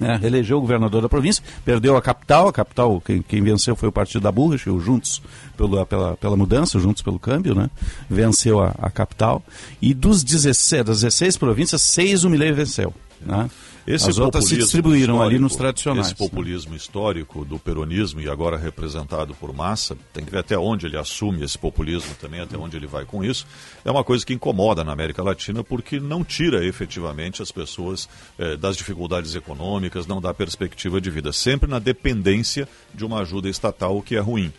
né, 0.00 0.18
elegeu 0.22 0.56
o 0.56 0.60
governador 0.60 1.02
da 1.02 1.08
província, 1.08 1.44
perdeu 1.64 1.96
a 1.96 2.02
capital, 2.02 2.48
a 2.48 2.52
capital, 2.52 3.00
quem, 3.00 3.20
quem 3.20 3.42
venceu 3.42 3.76
foi 3.76 3.90
o 3.90 3.92
partido 3.92 4.22
da 4.22 4.32
Burrich, 4.32 4.68
o 4.70 4.80
Juntos 4.80 5.22
pela, 5.56 5.84
pela, 5.84 6.16
pela 6.16 6.36
mudança, 6.36 6.78
Juntos 6.80 7.02
pelo 7.02 7.18
Câmbio, 7.18 7.54
né, 7.54 7.68
venceu 8.08 8.60
a, 8.60 8.74
a 8.78 8.90
capital, 8.90 9.42
e 9.80 9.92
dos 9.92 10.24
16, 10.24 10.84
das 10.84 11.00
16 11.02 11.36
províncias, 11.36 11.82
seis 11.82 12.24
o 12.24 12.30
Milei 12.30 12.50
venceu. 12.50 12.94
Né? 13.20 13.50
Esse 13.86 14.10
As 14.10 14.18
outras 14.18 14.44
se 14.46 14.56
distribuíram 14.56 15.22
ali 15.22 15.38
nos 15.38 15.56
tradicionais. 15.56 16.08
Esse 16.08 16.16
populismo 16.16 16.72
né? 16.72 16.76
histórico 16.76 17.44
do 17.44 17.58
peronismo 17.58 18.20
e 18.20 18.28
agora 18.28 18.56
representado 18.56 19.34
por 19.34 19.52
Massa, 19.52 19.96
tem 20.12 20.24
que 20.24 20.30
ver 20.30 20.38
até 20.38 20.58
onde 20.58 20.86
ele 20.86 20.96
assume 20.96 21.44
esse 21.44 21.58
populismo 21.58 22.14
também, 22.20 22.40
até 22.40 22.56
onde 22.56 22.76
ele 22.76 22.86
vai 22.86 23.04
com 23.04 23.24
isso. 23.24 23.46
É 23.84 23.90
uma 23.90 24.04
coisa 24.04 24.24
que 24.24 24.34
incomoda 24.34 24.84
na 24.84 24.92
América 24.92 25.22
Latina 25.22 25.64
porque 25.64 25.98
não 25.98 26.24
tira 26.24 26.64
efetivamente 26.64 27.42
as 27.42 27.50
pessoas 27.50 28.08
eh, 28.38 28.56
das 28.56 28.76
dificuldades 28.76 29.34
econômicas, 29.34 30.06
não 30.06 30.20
dá 30.20 30.32
perspectiva 30.34 31.00
de 31.00 31.10
vida, 31.10 31.32
sempre 31.32 31.68
na 31.68 31.78
dependência 31.78 32.68
de 32.94 33.04
uma 33.04 33.20
ajuda 33.20 33.48
estatal, 33.48 33.96
o 33.96 34.02
que 34.02 34.16
é 34.16 34.20
ruim. 34.20 34.52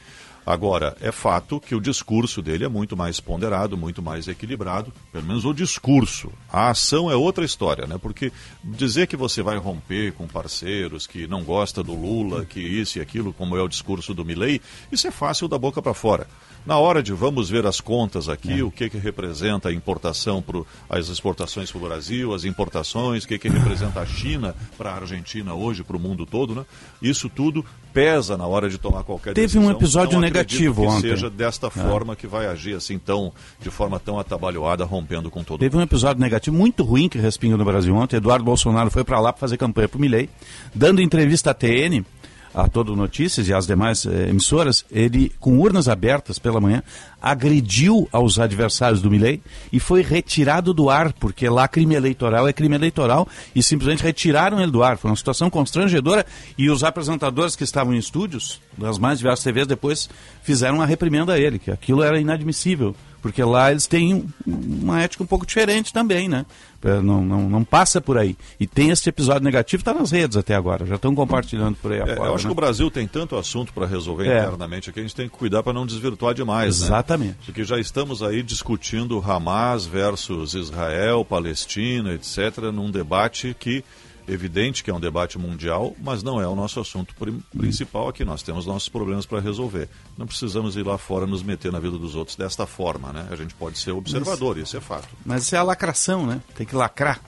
Agora, 0.45 0.95
é 1.00 1.12
fato 1.12 1.60
que 1.60 1.75
o 1.75 1.79
discurso 1.79 2.41
dele 2.41 2.65
é 2.65 2.67
muito 2.67 2.98
mais 2.98 3.19
ponderado, 3.19 3.77
muito 3.77 4.01
mais 4.01 4.27
equilibrado, 4.27 4.91
pelo 5.12 5.25
menos 5.25 5.45
o 5.45 5.53
discurso. 5.53 6.31
A 6.51 6.69
ação 6.71 7.12
é 7.12 7.15
outra 7.15 7.45
história, 7.45 7.86
né? 7.86 7.98
Porque 8.01 8.31
dizer 8.63 9.07
que 9.07 9.15
você 9.15 9.43
vai 9.43 9.57
romper 9.57 10.13
com 10.13 10.27
parceiros, 10.27 11.05
que 11.05 11.27
não 11.27 11.43
gosta 11.43 11.83
do 11.83 11.93
Lula, 11.93 12.43
que 12.43 12.60
isso 12.60 12.98
e 12.98 13.01
aquilo, 13.01 13.31
como 13.33 13.55
é 13.55 13.62
o 13.62 13.67
discurso 13.67 14.13
do 14.13 14.25
Milley, 14.25 14.62
isso 14.91 15.07
é 15.07 15.12
fácil 15.12 15.48
da 15.48 15.60
boca 15.60 15.81
para 15.81 15.93
fora. 15.93 16.27
Na 16.65 16.77
hora 16.77 17.01
de 17.01 17.12
vamos 17.12 17.50
ver 17.50 17.65
as 17.65 17.82
contas 17.82 18.30
aqui, 18.30 18.60
é. 18.60 18.63
o 18.63 18.70
que, 18.70 18.89
que 18.89 18.98
representa 18.98 19.70
a 19.70 19.74
importação 19.74 20.41
para 20.41 20.62
as 20.89 21.10
exportações 21.10 21.72
para 21.72 21.80
o 21.80 21.88
Brasil, 21.88 22.34
as 22.34 22.46
importações, 22.46 23.24
o 23.24 23.27
que, 23.27 23.39
que 23.39 23.50
representa 23.50 24.00
a 24.00 24.06
China 24.06 24.56
para 24.77 24.91
a 24.91 24.96
Argentina 24.96 25.56
hoje, 25.56 25.84
para 25.84 25.98
o 25.98 26.00
mundo 26.00 26.25
todo, 26.25 26.53
né? 26.53 26.63
Isso 27.01 27.27
tudo 27.30 27.65
pesa 27.91 28.38
na 28.38 28.46
hora 28.46 28.70
de 28.70 28.77
tomar 28.77 29.03
qualquer 29.03 29.34
Teve 29.34 29.48
decisão. 29.48 29.63
Teve 29.63 29.74
um 29.74 29.77
episódio 29.77 30.13
Não 30.13 30.22
negativo 30.22 30.82
que 30.84 30.88
ontem. 30.88 31.10
seja 31.10 31.30
desta 31.30 31.68
é. 31.68 31.70
forma 31.72 32.15
que 32.15 32.27
vai 32.27 32.46
agir 32.46 32.75
assim 32.75 33.00
tão, 33.00 33.34
de 33.60 33.72
forma 33.72 34.00
tão 34.00 34.20
atabalhoada, 34.20 34.86
rompendo 34.86 35.32
com 35.32 35.44
todo 35.44 35.60
Teve 35.60 35.75
mundo. 35.75 35.82
um 35.82 35.86
episódio 35.86 36.22
negativo 36.22 36.56
muito 36.56 36.84
ruim 36.84 37.10
que 37.10 37.18
respingou 37.18 37.58
no 37.58 37.65
Brasil 37.65 37.96
ontem. 37.96 38.18
Eduardo 38.18 38.46
Bolsonaro 38.46 38.91
foi 38.91 39.03
para 39.03 39.20
lá 39.20 39.34
para 39.34 39.39
fazer 39.39 39.58
campanha 39.58 39.89
para 39.89 39.98
o 39.98 40.01
Milei, 40.01 40.30
dando 40.75 41.01
entrevista 41.01 41.51
à 41.51 41.53
TN 41.56 42.06
a 42.53 42.67
Todo 42.67 42.96
Notícias 42.96 43.48
e 43.48 43.53
às 43.53 43.65
demais 43.65 44.05
eh, 44.05 44.29
emissoras, 44.29 44.86
ele, 44.91 45.31
com 45.39 45.60
urnas 45.60 45.88
abertas 45.88 46.38
pela 46.38 46.60
manhã, 46.60 46.84
agrediu 47.22 48.08
aos 48.12 48.39
adversários 48.39 49.01
do 49.01 49.10
Milei 49.10 49.41
e 49.72 49.79
foi 49.79 50.01
retirado 50.01 50.74
do 50.74 50.89
ar, 50.89 51.13
porque 51.13 51.48
lá 51.48 51.67
crime 51.67 51.96
eleitoral 51.96 52.48
é 52.48 52.53
crime 52.53 52.75
eleitoral, 52.75 53.27
e 53.55 53.62
simplesmente 53.62 54.03
retiraram 54.03 54.60
ele 54.62 54.72
do 54.72 54.84
ar. 54.84 54.98
Foi 54.98 55.10
uma 55.10 55.17
situação 55.17 55.50
constrangedora 55.50 56.25
e 56.58 56.70
os 56.70 56.84
apresentadores 56.84 57.55
que 57.55 57.63
estavam 57.63 57.93
em 57.93 57.98
estúdios, 57.98 58.60
das 58.77 58.98
mais 58.98 59.20
diversas 59.20 59.43
TVs, 59.43 59.67
depois 59.67 60.10
fizeram 60.41 60.75
uma 60.75 60.86
reprimenda 60.86 61.34
a 61.34 61.39
ele, 61.39 61.60
que 61.60 61.72
aquilo 61.72 62.03
era 62.03 62.20
inadmissível. 62.20 62.96
Porque 63.21 63.43
lá 63.43 63.71
eles 63.71 63.85
têm 63.85 64.25
uma 64.45 65.01
ética 65.01 65.23
um 65.23 65.27
pouco 65.27 65.45
diferente 65.45 65.93
também, 65.93 66.27
né? 66.27 66.45
É, 66.83 66.99
não, 66.99 67.23
não, 67.23 67.47
não 67.47 67.63
passa 67.63 68.01
por 68.01 68.17
aí. 68.17 68.35
E 68.59 68.65
tem 68.65 68.89
esse 68.89 69.07
episódio 69.07 69.43
negativo, 69.43 69.81
está 69.81 69.93
nas 69.93 70.09
redes 70.09 70.35
até 70.35 70.55
agora, 70.55 70.85
já 70.85 70.95
estão 70.95 71.13
compartilhando 71.13 71.75
por 71.75 71.91
aí 71.91 71.99
é, 71.99 72.01
afora. 72.01 72.29
Eu 72.29 72.35
acho 72.35 72.45
né? 72.45 72.49
que 72.49 72.51
o 72.51 72.55
Brasil 72.55 72.89
tem 72.89 73.07
tanto 73.07 73.37
assunto 73.37 73.71
para 73.71 73.85
resolver 73.85 74.27
é. 74.27 74.39
internamente 74.41 74.89
aqui, 74.89 74.99
a 74.99 75.03
gente 75.03 75.15
tem 75.15 75.29
que 75.29 75.37
cuidar 75.37 75.61
para 75.61 75.73
não 75.73 75.85
desvirtuar 75.85 76.33
demais. 76.33 76.81
Né? 76.81 76.87
Exatamente. 76.87 77.29
Né? 77.29 77.35
Porque 77.45 77.63
já 77.63 77.79
estamos 77.79 78.23
aí 78.23 78.41
discutindo 78.41 79.23
Hamas 79.25 79.85
versus 79.85 80.55
Israel, 80.55 81.23
Palestina, 81.23 82.13
etc., 82.13 82.71
num 82.73 82.89
debate 82.89 83.55
que 83.59 83.83
evidente 84.31 84.83
que 84.83 84.89
é 84.89 84.93
um 84.93 85.00
debate 85.00 85.38
mundial, 85.38 85.95
mas 86.00 86.23
não 86.23 86.41
é 86.41 86.47
o 86.47 86.55
nosso 86.55 86.79
assunto 86.79 87.13
principal 87.55 88.07
aqui. 88.07 88.23
Nós 88.23 88.41
temos 88.41 88.65
nossos 88.65 88.89
problemas 88.89 89.25
para 89.25 89.39
resolver. 89.39 89.89
Não 90.17 90.25
precisamos 90.25 90.75
ir 90.75 90.85
lá 90.85 90.97
fora 90.97 91.25
nos 91.25 91.43
meter 91.43 91.71
na 91.71 91.79
vida 91.79 91.97
dos 91.97 92.15
outros 92.15 92.35
desta 92.35 92.65
forma, 92.65 93.11
né? 93.11 93.27
A 93.29 93.35
gente 93.35 93.53
pode 93.53 93.77
ser 93.77 93.91
observador, 93.91 94.55
mas, 94.55 94.67
isso 94.67 94.77
é 94.77 94.81
fato. 94.81 95.07
Mas 95.25 95.43
isso 95.43 95.55
é 95.55 95.57
a 95.57 95.63
lacração, 95.63 96.25
né? 96.25 96.41
Tem 96.55 96.65
que 96.65 96.75
lacrar. 96.75 97.19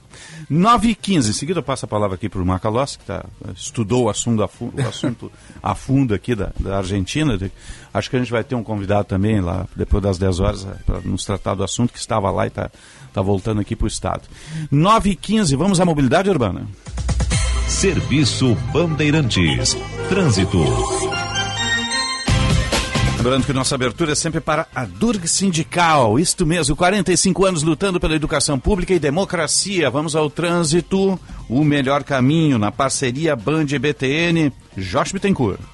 9 0.49 0.89
e 0.89 0.95
15 0.95 1.31
em 1.31 1.33
seguida 1.33 1.59
eu 1.59 1.63
passo 1.63 1.85
a 1.85 1.87
palavra 1.87 2.15
aqui 2.15 2.29
para 2.29 2.41
o 2.41 2.45
Macalossi, 2.45 2.99
que 2.99 3.05
tá, 3.05 3.25
estudou 3.55 4.03
o 4.03 4.09
assunto, 4.09 4.43
a 4.43 4.47
fundo, 4.47 4.81
o 4.81 4.87
assunto 4.87 5.31
a 5.61 5.75
fundo 5.75 6.13
aqui 6.13 6.35
da, 6.35 6.51
da 6.59 6.77
Argentina. 6.77 7.37
Acho 7.93 8.09
que 8.09 8.15
a 8.15 8.19
gente 8.19 8.31
vai 8.31 8.43
ter 8.43 8.55
um 8.55 8.63
convidado 8.63 9.05
também 9.05 9.41
lá, 9.41 9.67
depois 9.75 10.03
das 10.03 10.17
10 10.17 10.39
horas, 10.39 10.65
eh, 10.65 10.75
para 10.85 11.01
nos 11.01 11.25
tratar 11.25 11.55
do 11.55 11.63
assunto 11.63 11.91
que 11.91 11.99
estava 11.99 12.29
lá 12.31 12.45
e 12.45 12.47
está 12.47 12.71
tá 13.13 13.21
voltando 13.21 13.61
aqui 13.61 13.75
para 13.75 13.85
o 13.85 13.87
Estado. 13.87 14.23
9 14.71 15.11
e 15.11 15.15
15 15.15 15.55
vamos 15.55 15.79
à 15.79 15.85
mobilidade 15.85 16.29
urbana. 16.29 16.67
Serviço 17.67 18.55
Bandeirantes. 18.71 19.75
Trânsito. 20.09 20.63
Lembrando 23.17 23.45
que 23.45 23.53
nossa 23.53 23.75
abertura 23.75 24.11
é 24.11 24.15
sempre 24.15 24.41
para 24.41 24.67
a 24.75 24.83
Durg 24.83 25.25
Sindical. 25.27 26.19
Isto 26.19 26.45
mesmo, 26.45 26.75
45 26.75 27.45
anos 27.45 27.63
lutando 27.63 27.97
pela 27.97 28.15
educação 28.15 28.59
pública 28.59 28.93
e 28.93 28.99
democracia. 28.99 29.89
Vamos 29.89 30.13
ao 30.13 30.29
trânsito, 30.29 31.17
o 31.47 31.63
melhor 31.63 32.03
caminho 32.03 32.59
na 32.59 32.69
parceria 32.69 33.33
Band 33.33 33.67
e 33.69 33.79
BTN. 33.79 34.51
Josh 34.77 35.13
Bittencourt. 35.13 35.72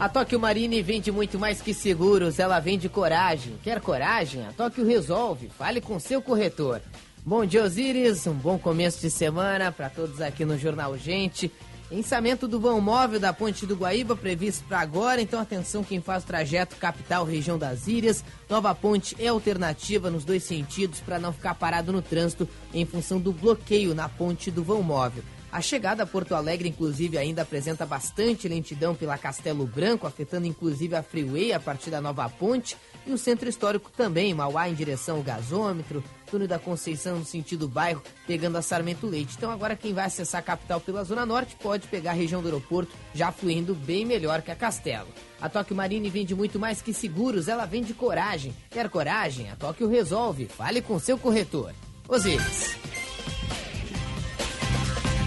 A 0.00 0.08
Tóquio 0.08 0.40
Marine 0.40 0.80
vende 0.80 1.12
muito 1.12 1.38
mais 1.38 1.60
que 1.60 1.74
seguros, 1.74 2.38
ela 2.38 2.58
vende 2.58 2.88
coragem. 2.88 3.58
Quer 3.62 3.82
coragem? 3.82 4.46
A 4.46 4.50
Tóquio 4.50 4.86
resolve. 4.86 5.50
Fale 5.50 5.78
com 5.78 6.00
seu 6.00 6.22
corretor. 6.22 6.80
Bom 7.22 7.44
dia, 7.44 7.62
Osiris. 7.62 8.26
Um 8.26 8.32
bom 8.32 8.58
começo 8.58 8.98
de 8.98 9.10
semana 9.10 9.70
para 9.70 9.90
todos 9.90 10.22
aqui 10.22 10.42
no 10.42 10.56
Jornal 10.56 10.96
Gente. 10.96 11.52
Pensamento 11.90 12.48
do 12.48 12.58
vão 12.58 12.80
móvel 12.80 13.20
da 13.20 13.30
Ponte 13.30 13.66
do 13.66 13.76
Guaíba 13.76 14.16
previsto 14.16 14.64
para 14.64 14.80
agora, 14.80 15.20
então 15.20 15.38
atenção 15.38 15.84
quem 15.84 16.00
faz 16.00 16.24
o 16.24 16.26
trajeto 16.26 16.76
capital 16.76 17.26
região 17.26 17.58
das 17.58 17.86
Ilhas. 17.86 18.24
Nova 18.48 18.74
ponte 18.74 19.14
é 19.18 19.26
alternativa 19.28 20.08
nos 20.08 20.24
dois 20.24 20.44
sentidos 20.44 21.00
para 21.00 21.18
não 21.18 21.30
ficar 21.30 21.56
parado 21.56 21.92
no 21.92 22.00
trânsito 22.00 22.48
em 22.72 22.86
função 22.86 23.20
do 23.20 23.32
bloqueio 23.32 23.94
na 23.94 24.08
ponte 24.08 24.50
do 24.50 24.64
vão 24.64 24.82
móvel. 24.82 25.22
A 25.52 25.60
chegada 25.60 26.04
a 26.04 26.06
Porto 26.06 26.34
Alegre, 26.34 26.68
inclusive, 26.68 27.18
ainda 27.18 27.42
apresenta 27.42 27.84
bastante 27.84 28.48
lentidão 28.48 28.94
pela 28.94 29.18
Castelo 29.18 29.66
Branco, 29.66 30.06
afetando 30.06 30.46
inclusive 30.46 30.94
a 30.94 31.02
Freeway 31.02 31.52
a 31.52 31.58
partir 31.58 31.90
da 31.90 32.00
nova 32.00 32.28
ponte. 32.28 32.76
E 33.04 33.12
o 33.12 33.18
centro 33.18 33.48
histórico 33.48 33.90
também, 33.90 34.32
Mauá 34.32 34.68
em 34.68 34.74
direção 34.74 35.16
ao 35.16 35.22
gasômetro, 35.22 36.04
túnel 36.30 36.46
da 36.46 36.58
Conceição 36.58 37.18
no 37.18 37.24
sentido 37.24 37.66
bairro, 37.66 38.00
pegando 38.28 38.58
a 38.58 38.62
Sarmento 38.62 39.08
Leite. 39.08 39.34
Então 39.36 39.50
agora 39.50 39.74
quem 39.74 39.92
vai 39.92 40.04
acessar 40.04 40.40
a 40.40 40.44
capital 40.44 40.80
pela 40.80 41.02
Zona 41.02 41.26
Norte 41.26 41.56
pode 41.60 41.88
pegar 41.88 42.12
a 42.12 42.14
região 42.14 42.40
do 42.40 42.46
aeroporto, 42.46 42.94
já 43.12 43.32
fluindo 43.32 43.74
bem 43.74 44.04
melhor 44.04 44.42
que 44.42 44.52
a 44.52 44.56
Castelo. 44.56 45.08
A 45.40 45.48
Tóquio 45.48 45.74
Marine 45.74 46.10
vende 46.10 46.34
muito 46.34 46.60
mais 46.60 46.80
que 46.80 46.92
seguros, 46.92 47.48
ela 47.48 47.66
vende 47.66 47.92
coragem. 47.92 48.54
Quer 48.70 48.88
coragem? 48.88 49.50
A 49.50 49.56
Tóquio 49.56 49.88
resolve. 49.88 50.46
Fale 50.46 50.80
com 50.80 50.98
seu 51.00 51.18
corretor. 51.18 51.74
Osiris. 52.06 52.76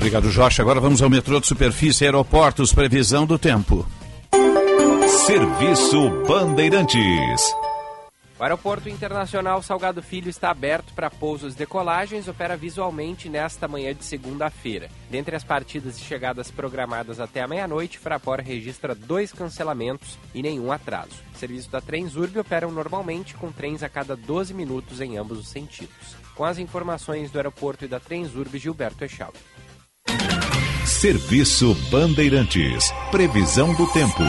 Obrigado, 0.04 0.30
Jorge. 0.30 0.62
Agora 0.62 0.82
vamos 0.82 1.02
ao 1.02 1.10
metrô 1.10 1.40
de 1.40 1.48
superfície 1.48 2.04
aeroportos, 2.04 2.74
previsão 2.74 3.26
do 3.26 3.40
tempo. 3.40 3.88
Serviço 5.26 6.10
Bandeirantes. 6.28 7.56
O 8.38 8.44
Aeroporto 8.44 8.90
Internacional 8.90 9.64
Salgado 9.64 10.04
Filho 10.04 10.30
está 10.30 10.50
aberto 10.50 10.94
para 10.94 11.10
pousos 11.10 11.54
e 11.54 11.58
decolagens, 11.58 12.28
opera 12.28 12.58
visualmente 12.58 13.30
nesta 13.30 13.66
manhã 13.66 13.96
de 13.96 14.04
segunda-feira. 14.04 14.90
Dentre 15.10 15.38
as 15.38 15.44
partidas 15.46 15.98
e 15.98 16.02
chegadas 16.02 16.52
programadas 16.52 17.22
até 17.22 17.42
a 17.42 17.48
meia-noite, 17.48 17.98
Fraport 17.98 18.46
registra 18.46 18.94
dois 18.94 19.32
cancelamentos 19.32 20.20
e 20.36 20.42
nenhum 20.42 20.70
atraso. 20.74 21.14
O 21.34 21.38
serviço 21.38 21.72
da 21.72 21.80
Transurb 21.80 22.38
operam 22.38 22.72
normalmente 22.72 23.36
com 23.36 23.54
trens 23.54 23.82
a 23.82 23.88
cada 23.88 24.18
12 24.18 24.54
minutos 24.54 25.00
em 25.00 25.18
ambos 25.18 25.40
os 25.40 25.48
sentidos. 25.48 26.18
Com 26.36 26.44
as 26.44 26.58
informações 26.58 27.32
do 27.32 27.38
aeroporto 27.38 27.86
e 27.86 27.88
da 27.88 28.02
Transurb, 28.02 28.58
Gilberto 28.58 29.06
Echau. 29.06 29.32
Serviço 31.04 31.76
Bandeirantes. 31.92 32.90
Previsão 33.12 33.74
do 33.74 33.86
tempo. 33.88 34.24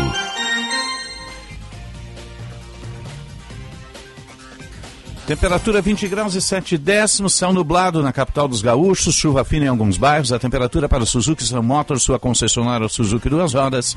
Temperatura 5.25 5.81
20 5.81 6.09
graus 6.09 6.35
e 6.35 6.43
7 6.43 6.77
décimos, 6.77 7.35
céu 7.35 7.53
nublado 7.53 8.03
na 8.03 8.13
capital 8.13 8.49
dos 8.49 8.61
gaúchos, 8.61 9.15
chuva 9.15 9.45
fina 9.45 9.67
em 9.67 9.69
alguns 9.69 9.97
bairros, 9.97 10.33
a 10.33 10.39
temperatura 10.39 10.89
para 10.89 11.07
Suzuki 11.07 11.45
Sun 11.45 11.63
Motors, 11.63 12.03
sua 12.03 12.19
concessionária 12.19 12.89
Suzuki 12.89 13.29
Duas 13.29 13.55
Rodas 13.55 13.97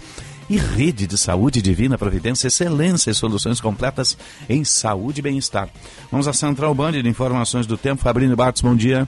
e 0.50 0.57
rede 0.57 1.05
de 1.05 1.17
saúde 1.17 1.62
divina, 1.62 1.98
providência, 1.98 2.48
excelência 2.48 3.12
e 3.12 3.15
soluções 3.15 3.60
completas 3.60 4.17
em 4.48 4.63
saúde 4.63 5.19
e 5.19 5.22
bem-estar. 5.24 5.67
Vamos 6.12 6.27
à 6.27 6.34
Central 6.34 6.74
Band 6.74 6.93
de 6.93 7.10
Informações 7.10 7.65
do 7.65 7.77
Tempo, 7.77 8.03
Fabrício 8.03 8.36
Bartos, 8.36 8.62
bom 8.62 8.75
dia. 8.75 9.07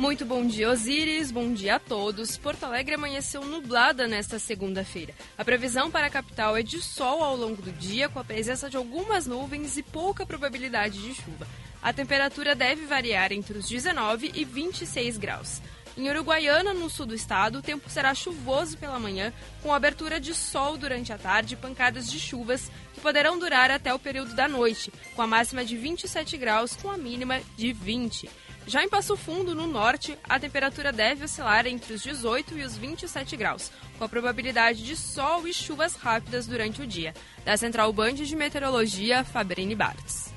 Muito 0.00 0.24
bom 0.24 0.46
dia, 0.46 0.70
Osiris. 0.70 1.30
Bom 1.30 1.52
dia 1.52 1.74
a 1.74 1.78
todos. 1.78 2.38
Porto 2.38 2.64
Alegre 2.64 2.94
amanheceu 2.94 3.44
nublada 3.44 4.08
nesta 4.08 4.38
segunda-feira. 4.38 5.12
A 5.36 5.44
previsão 5.44 5.90
para 5.90 6.06
a 6.06 6.10
capital 6.10 6.56
é 6.56 6.62
de 6.62 6.80
sol 6.80 7.22
ao 7.22 7.36
longo 7.36 7.60
do 7.60 7.70
dia, 7.70 8.08
com 8.08 8.18
a 8.18 8.24
presença 8.24 8.70
de 8.70 8.78
algumas 8.78 9.26
nuvens 9.26 9.76
e 9.76 9.82
pouca 9.82 10.24
probabilidade 10.24 11.02
de 11.02 11.12
chuva. 11.12 11.46
A 11.82 11.92
temperatura 11.92 12.54
deve 12.54 12.86
variar 12.86 13.30
entre 13.30 13.58
os 13.58 13.68
19 13.68 14.32
e 14.34 14.42
26 14.42 15.18
graus. 15.18 15.60
Em 15.98 16.08
Uruguaiana, 16.08 16.72
no 16.72 16.88
sul 16.88 17.04
do 17.04 17.14
estado, 17.14 17.58
o 17.58 17.62
tempo 17.62 17.90
será 17.90 18.14
chuvoso 18.14 18.78
pela 18.78 18.98
manhã, 18.98 19.34
com 19.62 19.70
abertura 19.70 20.18
de 20.18 20.34
sol 20.34 20.78
durante 20.78 21.12
a 21.12 21.18
tarde 21.18 21.52
e 21.52 21.58
pancadas 21.58 22.10
de 22.10 22.18
chuvas 22.18 22.72
que 22.94 23.02
poderão 23.02 23.38
durar 23.38 23.70
até 23.70 23.92
o 23.92 23.98
período 23.98 24.34
da 24.34 24.48
noite, 24.48 24.90
com 25.14 25.20
a 25.20 25.26
máxima 25.26 25.62
de 25.62 25.76
27 25.76 26.38
graus, 26.38 26.74
com 26.74 26.90
a 26.90 26.96
mínima 26.96 27.38
de 27.54 27.70
20. 27.74 28.30
Já 28.66 28.84
em 28.84 28.88
Passo 28.88 29.16
Fundo, 29.16 29.54
no 29.54 29.66
norte, 29.66 30.16
a 30.28 30.38
temperatura 30.38 30.92
deve 30.92 31.24
oscilar 31.24 31.66
entre 31.66 31.94
os 31.94 32.02
18 32.02 32.58
e 32.58 32.62
os 32.62 32.76
27 32.76 33.36
graus, 33.36 33.70
com 33.98 34.04
a 34.04 34.08
probabilidade 34.08 34.84
de 34.84 34.96
sol 34.96 35.48
e 35.48 35.52
chuvas 35.52 35.96
rápidas 35.96 36.46
durante 36.46 36.82
o 36.82 36.86
dia. 36.86 37.14
Da 37.44 37.56
Central 37.56 37.92
Band 37.92 38.14
de 38.14 38.36
Meteorologia, 38.36 39.24
Fabrini 39.24 39.74
Bartz. 39.74 40.32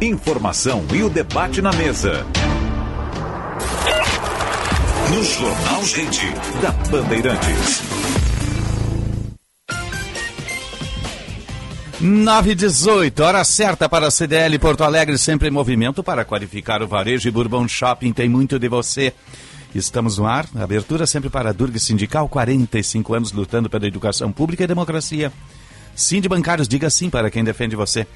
Informação 0.00 0.86
e 0.94 1.02
o 1.02 1.10
debate 1.10 1.60
na 1.60 1.72
mesa. 1.72 2.24
No 5.10 5.22
Jornal 5.24 5.84
Gente, 5.84 6.26
da 6.62 6.70
Bandeirantes. 6.88 8.09
9 12.02 12.54
18 12.54 13.22
hora 13.22 13.44
certa 13.44 13.86
para 13.86 14.06
a 14.06 14.10
CDL 14.10 14.58
Porto 14.58 14.82
Alegre, 14.82 15.18
sempre 15.18 15.48
em 15.48 15.50
movimento 15.50 16.02
para 16.02 16.24
qualificar 16.24 16.82
o 16.82 16.88
varejo 16.88 17.28
e 17.28 17.30
Bourbon 17.30 17.68
Shopping 17.68 18.10
tem 18.14 18.26
muito 18.26 18.58
de 18.58 18.68
você. 18.68 19.12
Estamos 19.74 20.16
no 20.16 20.26
ar, 20.26 20.46
abertura 20.58 21.06
sempre 21.06 21.28
para 21.28 21.50
a 21.50 21.52
Durga 21.52 21.78
Sindical, 21.78 22.26
45 22.26 23.12
anos 23.12 23.32
lutando 23.32 23.68
pela 23.68 23.86
educação 23.86 24.32
pública 24.32 24.64
e 24.64 24.66
democracia. 24.66 25.30
Sim 25.94 26.22
de 26.22 26.28
bancários, 26.28 26.66
diga 26.66 26.88
sim 26.88 27.10
para 27.10 27.30
quem 27.30 27.44
defende 27.44 27.76
você. 27.76 28.06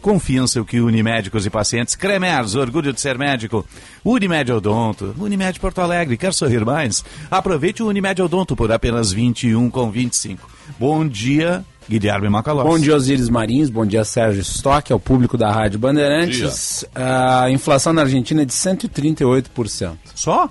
Confiança 0.00 0.60
o 0.60 0.64
que 0.64 0.80
une 0.80 1.02
médicos 1.02 1.44
e 1.44 1.50
pacientes. 1.50 1.94
Cremers, 1.94 2.54
orgulho 2.54 2.94
de 2.94 3.00
ser 3.00 3.18
médico. 3.18 3.64
Unimed 4.02 4.52
Odonto. 4.52 5.14
Unimed 5.18 5.60
Porto 5.60 5.80
Alegre, 5.80 6.16
quer 6.16 6.32
sorrir 6.32 6.64
mais? 6.64 7.04
Aproveite 7.30 7.82
o 7.82 7.88
Unimed 7.88 8.20
Odonto 8.22 8.56
por 8.56 8.72
apenas 8.72 9.12
21 9.12 9.68
com 9.70 9.90
25. 9.90 10.48
Bom 10.78 11.06
dia, 11.06 11.64
Guilherme 11.88 12.28
Macalós. 12.28 12.66
Bom 12.66 12.78
dia, 12.78 12.96
Osiris 12.96 13.28
Marins. 13.28 13.68
Bom 13.68 13.84
dia, 13.84 14.04
Sérgio 14.04 14.40
Stock, 14.40 14.92
ao 14.92 14.98
público 14.98 15.36
da 15.36 15.50
Rádio 15.50 15.78
Bandeirantes. 15.78 16.84
A 16.94 17.50
inflação 17.50 17.92
na 17.92 18.02
Argentina 18.02 18.42
é 18.42 18.44
de 18.44 18.52
138%. 18.52 19.96
Só? 20.14 20.50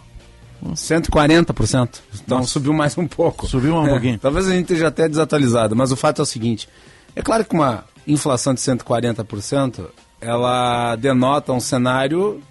140%. 0.72 2.00
Então 2.24 2.38
Nossa. 2.40 2.50
subiu 2.52 2.74
mais 2.74 2.98
um 2.98 3.08
pouco. 3.08 3.48
Subiu 3.48 3.76
um 3.76 3.86
é, 3.86 3.90
pouquinho. 3.90 4.20
Talvez 4.20 4.48
a 4.48 4.52
gente 4.52 4.64
esteja 4.64 4.88
até 4.88 5.10
desatualizado, 5.10 5.76
mas 5.76 5.92
o 5.92 5.96
fato 5.96 6.22
é 6.22 6.24
o 6.24 6.26
seguinte: 6.26 6.70
é 7.16 7.22
claro 7.22 7.44
que 7.44 7.54
uma 7.54 7.84
inflação 8.08 8.54
de 8.54 8.62
140% 8.62 9.86
ela 10.22 10.96
denota 10.96 11.52
um 11.52 11.60
cenário 11.60 12.42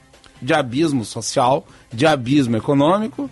de 0.41 0.53
abismo 0.53 1.05
social, 1.05 1.67
de 1.93 2.07
abismo 2.07 2.57
econômico, 2.57 3.31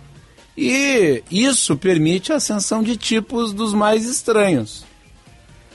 e 0.57 1.23
isso 1.29 1.77
permite 1.77 2.31
a 2.31 2.37
ascensão 2.37 2.81
de 2.81 2.97
tipos 2.97 3.53
dos 3.53 3.73
mais 3.73 4.05
estranhos. 4.05 4.85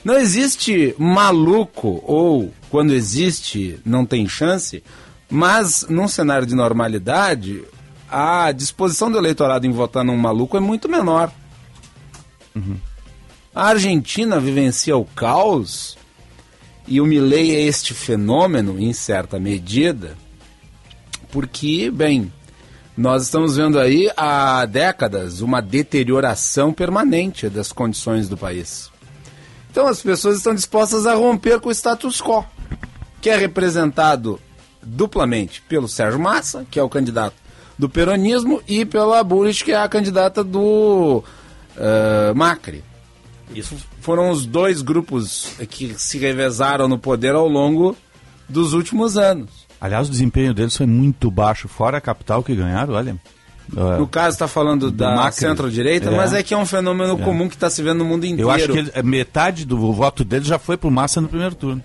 Não 0.07 0.17
existe 0.17 0.95
maluco, 1.01 2.01
ou 2.07 2.55
quando 2.71 2.95
existe, 2.95 3.81
não 3.85 4.07
tem 4.07 4.29
chance, 4.29 4.81
mas 5.29 5.85
num 5.89 6.07
cenário 6.07 6.47
de 6.47 6.55
normalidade, 6.55 7.65
a 8.09 8.53
disposição 8.53 9.11
do 9.11 9.19
eleitorado 9.19 9.67
em 9.67 9.73
votar 9.73 10.05
num 10.05 10.17
maluco 10.17 10.57
é 10.57 10.61
muito 10.61 10.89
menor. 10.89 11.33
Uhum. 12.55 12.77
A 13.53 13.67
Argentina 13.71 14.39
vivencia 14.39 14.97
o 14.97 15.05
caos 15.05 15.99
e 16.87 17.01
o 17.01 17.05
Milley 17.05 17.57
é 17.57 17.63
este 17.63 17.93
fenômeno, 17.93 18.79
em 18.79 18.93
certa 18.93 19.41
medida, 19.41 20.17
porque, 21.33 21.91
bem, 21.91 22.33
nós 22.97 23.25
estamos 23.25 23.57
vendo 23.57 23.77
aí 23.77 24.09
há 24.17 24.65
décadas 24.67 25.41
uma 25.41 25.61
deterioração 25.61 26.73
permanente 26.73 27.49
das 27.49 27.73
condições 27.73 28.29
do 28.29 28.37
país. 28.37 28.95
Então 29.77 29.89
as 29.89 30.01
pessoas 30.01 30.39
estão 30.39 30.55
dispostas 30.55 31.05
a 31.05 31.13
romper 31.13 31.61
com 31.61 31.69
o 31.69 31.73
status 31.73 32.19
quo, 32.19 32.43
que 33.21 33.29
é 33.29 33.37
representado 33.37 34.41
duplamente 34.83 35.61
pelo 35.69 35.87
Sérgio 35.87 36.19
Massa, 36.19 36.67
que 36.71 36.81
é 36.81 36.83
o 36.83 36.89
candidato 36.89 37.35
do 37.79 37.87
peronismo, 37.87 38.63
e 38.67 38.87
pela 38.87 39.23
Burris, 39.23 39.61
que 39.61 39.73
é 39.73 39.77
a 39.77 39.87
candidata 39.87 40.43
do 40.43 41.23
uh, 41.77 42.35
Macri. 42.35 42.83
Isso 43.55 43.77
foram 44.01 44.31
os 44.31 44.47
dois 44.47 44.81
grupos 44.81 45.53
que 45.69 45.93
se 45.99 46.17
revezaram 46.17 46.89
no 46.89 46.99
poder 46.99 47.35
ao 47.35 47.47
longo 47.47 47.95
dos 48.49 48.73
últimos 48.73 49.19
anos. 49.19 49.51
Aliás, 49.79 50.09
o 50.09 50.11
desempenho 50.11 50.55
deles 50.55 50.75
foi 50.75 50.87
muito 50.87 51.31
baixo, 51.31 51.69
fora 51.69 51.99
a 51.99 52.01
capital 52.01 52.43
que 52.43 52.55
ganharam, 52.55 52.95
olha. 52.95 53.15
No 53.73 54.05
uh, 54.05 54.07
caso, 54.07 54.35
está 54.35 54.47
falando 54.47 54.91
da 54.91 55.31
centro-direita, 55.33 56.09
é. 56.09 56.17
mas 56.17 56.33
é 56.33 56.43
que 56.43 56.55
é 56.55 56.57
um 56.57 56.67
fenômeno 56.67 57.15
é. 57.21 57.25
comum 57.25 57.49
que 57.49 57.57
está 57.57 57.69
se 57.69 57.83
vendo 57.83 57.99
no 57.99 58.05
mundo 58.05 58.25
inteiro. 58.25 58.43
Eu 58.43 58.51
acho 58.51 58.69
que 58.69 58.79
ele, 58.79 59.03
metade 59.03 59.65
do 59.65 59.93
voto 59.93 60.25
dele 60.25 60.45
já 60.45 60.59
foi 60.59 60.77
para 60.77 60.89
o 60.89 60.91
Massa 60.91 61.21
no 61.21 61.29
primeiro 61.29 61.55
turno. 61.55 61.83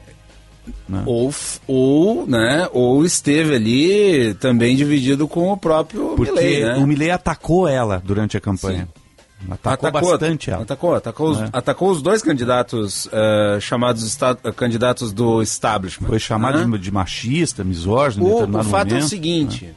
Né? 0.88 1.04
Ou, 1.08 1.34
ou, 1.68 2.28
né, 2.28 2.70
ou 2.72 3.04
esteve 3.04 3.56
ali 3.56 4.34
também 4.36 4.76
dividido 4.76 5.28
com 5.28 5.52
o 5.52 5.58
próprio 5.58 6.14
Porque 6.16 6.32
Milley, 6.32 6.64
né? 6.64 6.76
o 6.76 6.86
Milley 6.86 7.10
atacou 7.10 7.68
ela 7.68 8.02
durante 8.06 8.38
a 8.38 8.40
campanha. 8.40 8.88
Sim. 8.94 9.02
Atacou, 9.50 9.90
atacou, 9.90 10.12
bastante 10.12 10.52
ela. 10.52 10.62
Atacou, 10.62 10.96
atacou, 10.96 11.30
os, 11.32 11.42
é. 11.42 11.50
atacou 11.52 11.90
os 11.90 12.02
dois 12.02 12.22
candidatos 12.22 13.08
uh, 13.08 13.60
chamados 13.60 14.06
esta, 14.06 14.34
uh, 14.34 14.54
candidatos 14.54 15.12
do 15.12 15.42
establishment. 15.42 16.08
Foi 16.08 16.20
chamado 16.20 16.64
né? 16.68 16.78
de, 16.78 16.92
machista, 16.92 17.64
misógino. 17.64 18.26
O, 18.26 18.44
o 18.44 18.64
fato 18.64 18.90
momento, 18.90 18.96
é 18.96 19.00
o 19.00 19.08
seguinte: 19.08 19.74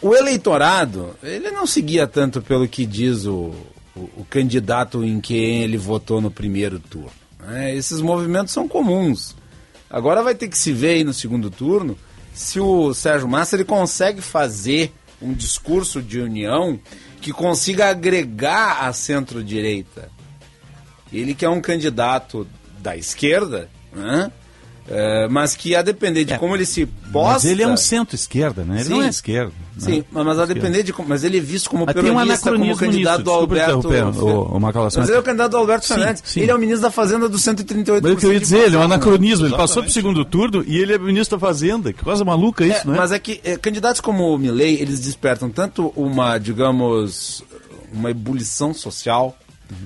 O 0.00 0.14
eleitorado, 0.14 1.14
ele 1.22 1.50
não 1.50 1.66
seguia 1.66 2.06
tanto 2.06 2.40
pelo 2.40 2.66
que 2.66 2.86
diz 2.86 3.26
o, 3.26 3.54
o, 3.94 4.00
o 4.16 4.26
candidato 4.28 5.04
em 5.04 5.20
quem 5.20 5.62
ele 5.62 5.76
votou 5.76 6.20
no 6.20 6.30
primeiro 6.30 6.78
turno. 6.78 7.12
né? 7.40 7.74
Esses 7.74 8.00
movimentos 8.00 8.52
são 8.52 8.66
comuns. 8.66 9.36
Agora 9.90 10.22
vai 10.22 10.34
ter 10.34 10.48
que 10.48 10.56
se 10.56 10.72
ver 10.72 10.94
aí 10.94 11.04
no 11.04 11.12
segundo 11.12 11.50
turno 11.50 11.96
se 12.32 12.58
o 12.58 12.92
Sérgio 12.94 13.28
Massa 13.28 13.56
ele 13.56 13.64
consegue 13.64 14.20
fazer 14.20 14.92
um 15.22 15.32
discurso 15.32 16.02
de 16.02 16.18
união 16.18 16.80
que 17.20 17.32
consiga 17.32 17.88
agregar 17.88 18.86
a 18.86 18.92
centro-direita. 18.92 20.10
Ele 21.12 21.34
que 21.34 21.44
é 21.44 21.48
um 21.48 21.60
candidato 21.60 22.46
da 22.80 22.96
esquerda, 22.96 23.70
né? 23.92 24.32
É, 24.86 25.26
mas 25.28 25.56
que 25.56 25.74
a 25.74 25.80
depender 25.80 26.24
de 26.24 26.38
como 26.38 26.54
ele 26.54 26.66
se 26.66 26.84
posta... 27.10 27.32
Mas 27.32 27.44
ele 27.46 27.62
é 27.62 27.66
um 27.68 27.76
centro-esquerda, 27.76 28.64
né? 28.64 28.76
Ele 28.76 28.84
Sim. 28.84 28.90
não 28.90 29.02
é 29.02 29.08
esquerda. 29.08 29.52
Sim, 29.78 30.04
né? 30.12 30.22
mas 30.22 30.38
a 30.38 30.44
depender 30.46 30.82
de 30.82 30.92
como, 30.92 31.08
mas 31.08 31.24
ele 31.24 31.38
é 31.38 31.40
visto 31.40 31.68
como 31.70 31.84
Mas 31.86 31.94
tem 31.94 32.02
um 32.04 32.06
peronista, 32.14 32.50
como 32.50 32.54
anacronismo 32.64 32.76
candidato 32.86 33.18
nisso, 33.18 33.24
desculpa 33.24 33.96
Alberto. 33.96 34.26
o- 34.52 34.56
o 34.56 34.60
Macalossi, 34.60 34.98
mas 34.98 35.02
mas- 35.04 35.08
ele 35.08 35.16
é 35.16 35.20
o 35.20 35.22
candidato 35.24 35.50
do 35.52 35.56
Alberto 35.56 35.86
Fernandes. 35.86 36.22
sim. 36.26 36.40
Ele 36.42 36.50
é 36.50 36.54
o 36.54 36.58
ministro 36.58 36.82
da 36.82 36.90
Fazenda 36.90 37.28
do 37.28 37.38
138%. 37.38 38.02
Mas 38.02 38.12
o 38.12 38.16
que 38.18 38.26
eu 38.26 38.32
ia 38.34 38.38
dizer, 38.40 38.58
ele 38.66 38.74
é 38.74 38.78
um 38.78 38.80
né? 38.80 38.84
anacronismo. 38.84 39.46
Ele 39.46 39.56
passou 39.56 39.82
Exatamente. 39.82 39.84
pro 39.86 39.92
segundo 39.94 40.24
turno 40.24 40.64
e 40.66 40.78
ele 40.78 40.92
é 40.92 40.98
ministro 40.98 41.38
da 41.38 41.46
Fazenda. 41.46 41.92
Que 41.92 42.04
coisa 42.04 42.24
maluca 42.24 42.64
isso, 42.64 42.80
É, 42.82 42.84
não 42.84 42.94
é? 42.94 42.98
Mas 42.98 43.10
é 43.10 43.18
que 43.18 43.40
é, 43.42 43.56
candidatos 43.56 44.00
como 44.02 44.32
o 44.34 44.38
Milley, 44.38 44.80
eles 44.80 45.00
despertam 45.00 45.48
tanto 45.50 45.92
uma, 45.96 46.38
digamos, 46.38 47.42
uma 47.92 48.10
ebulição 48.10 48.72
social, 48.74 49.36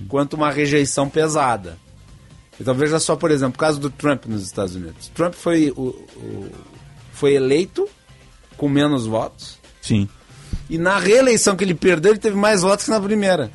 quanto 0.09 0.35
uma 0.35 0.51
rejeição 0.51 1.09
pesada. 1.09 1.79
Então 2.61 2.75
veja 2.75 2.99
só, 2.99 3.15
por 3.17 3.31
exemplo, 3.31 3.55
o 3.55 3.59
caso 3.59 3.79
do 3.79 3.89
Trump 3.91 4.27
nos 4.27 4.43
Estados 4.45 4.75
Unidos. 4.75 5.09
Trump 5.15 5.35
foi, 5.35 5.73
o, 5.77 5.83
o- 5.91 6.51
foi 7.13 7.35
eleito 7.35 7.89
com 8.57 8.69
menos 8.69 9.07
votos, 9.07 9.59
Sim. 9.81 10.09
e 10.69 10.77
na 10.79 10.99
reeleição 10.99 11.55
que 11.55 11.63
ele 11.63 11.75
perdeu, 11.75 12.13
ele 12.13 12.19
teve 12.19 12.37
mais 12.37 12.63
votos 12.63 12.85
que 12.85 12.91
na 12.91 13.01
primeira. 13.01 13.51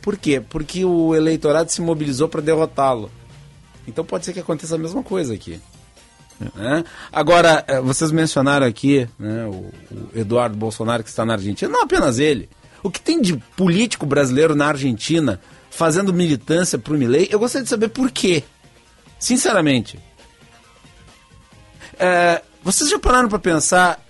Por 0.00 0.16
quê? 0.16 0.40
Porque 0.40 0.84
o 0.84 1.14
eleitorado 1.14 1.70
se 1.70 1.80
mobilizou 1.82 2.28
para 2.28 2.40
derrotá-lo. 2.40 3.10
Então 3.86 4.04
pode 4.04 4.24
ser 4.24 4.32
que 4.32 4.40
aconteça 4.40 4.74
a 4.74 4.78
mesma 4.78 5.02
coisa 5.02 5.34
aqui. 5.34 5.60
né? 6.54 6.84
Agora, 7.12 7.62
eh, 7.66 7.80
vocês 7.80 8.10
mencionaram 8.10 8.66
aqui 8.66 9.06
né, 9.18 9.44
o, 9.46 9.70
o 9.94 10.08
Eduardo 10.14 10.56
Bolsonaro 10.56 11.02
que 11.02 11.08
está 11.10 11.24
na 11.24 11.34
Argentina. 11.34 11.70
Não 11.70 11.82
apenas 11.82 12.18
ele. 12.18 12.48
O 12.82 12.90
que 12.90 13.00
tem 13.00 13.20
de 13.20 13.36
político 13.56 14.04
brasileiro 14.06 14.54
na 14.54 14.66
Argentina 14.68 15.40
fazendo 15.74 16.14
militância 16.14 16.78
para 16.78 16.94
o 16.94 16.96
Milei, 16.96 17.28
eu 17.30 17.38
gostaria 17.38 17.64
de 17.64 17.70
saber 17.70 17.88
por 17.88 18.10
quê. 18.10 18.44
Sinceramente. 19.18 19.98
É, 21.98 22.42
vocês 22.62 22.88
já 22.88 22.98
pararam 22.98 23.28
para 23.28 23.38
pensar 23.38 24.00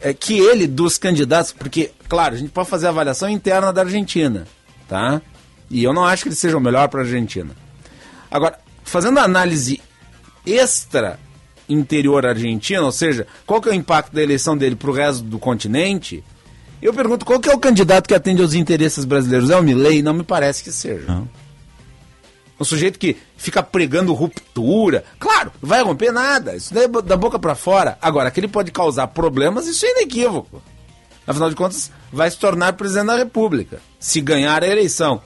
é, 0.00 0.14
que 0.14 0.38
ele, 0.38 0.66
dos 0.66 0.96
candidatos, 0.96 1.52
porque, 1.52 1.90
claro, 2.08 2.34
a 2.34 2.38
gente 2.38 2.50
pode 2.50 2.68
fazer 2.68 2.86
a 2.86 2.90
avaliação 2.90 3.28
interna 3.28 3.72
da 3.72 3.82
Argentina, 3.82 4.46
tá? 4.88 5.20
E 5.70 5.84
eu 5.84 5.92
não 5.92 6.04
acho 6.04 6.22
que 6.22 6.28
ele 6.30 6.36
seja 6.36 6.56
o 6.56 6.60
melhor 6.60 6.88
para 6.88 7.00
a 7.00 7.04
Argentina. 7.04 7.54
Agora, 8.30 8.58
fazendo 8.82 9.18
a 9.18 9.24
análise 9.24 9.80
extra 10.46 11.18
interior 11.68 12.24
argentina, 12.26 12.82
ou 12.82 12.92
seja, 12.92 13.26
qual 13.46 13.60
que 13.60 13.68
é 13.68 13.72
o 13.72 13.74
impacto 13.74 14.12
da 14.12 14.22
eleição 14.22 14.56
dele 14.56 14.76
para 14.76 14.90
o 14.90 14.94
resto 14.94 15.22
do 15.22 15.38
continente, 15.38 16.24
eu 16.82 16.92
pergunto 16.92 17.24
qual 17.24 17.38
que 17.38 17.48
é 17.48 17.54
o 17.54 17.58
candidato 17.58 18.08
que 18.08 18.14
atende 18.14 18.42
aos 18.42 18.54
interesses 18.54 19.04
brasileiros? 19.04 19.50
É 19.50 19.56
o 19.56 19.62
Milley? 19.62 20.02
Não 20.02 20.12
me 20.12 20.24
parece 20.24 20.64
que 20.64 20.72
seja. 20.72 21.04
Não. 21.06 21.28
Um 22.58 22.64
sujeito 22.64 22.98
que 22.98 23.16
fica 23.36 23.62
pregando 23.62 24.12
ruptura. 24.12 25.04
Claro, 25.18 25.52
não 25.62 25.68
vai 25.68 25.82
romper 25.82 26.12
nada. 26.12 26.56
Isso 26.56 26.74
daí 26.74 26.84
é 26.84 26.88
da 26.88 27.16
boca 27.16 27.38
para 27.38 27.54
fora. 27.54 27.96
Agora, 28.02 28.30
que 28.30 28.40
ele 28.40 28.48
pode 28.48 28.72
causar 28.72 29.06
problemas, 29.08 29.66
isso 29.66 29.86
é 29.86 29.90
inequívoco. 29.90 30.60
Afinal 31.26 31.50
de 31.50 31.56
contas, 31.56 31.90
vai 32.12 32.28
se 32.28 32.36
tornar 32.36 32.72
presidente 32.72 33.06
da 33.06 33.16
República, 33.16 33.80
se 33.98 34.20
ganhar 34.20 34.62
a 34.62 34.68
eleição. 34.68 35.22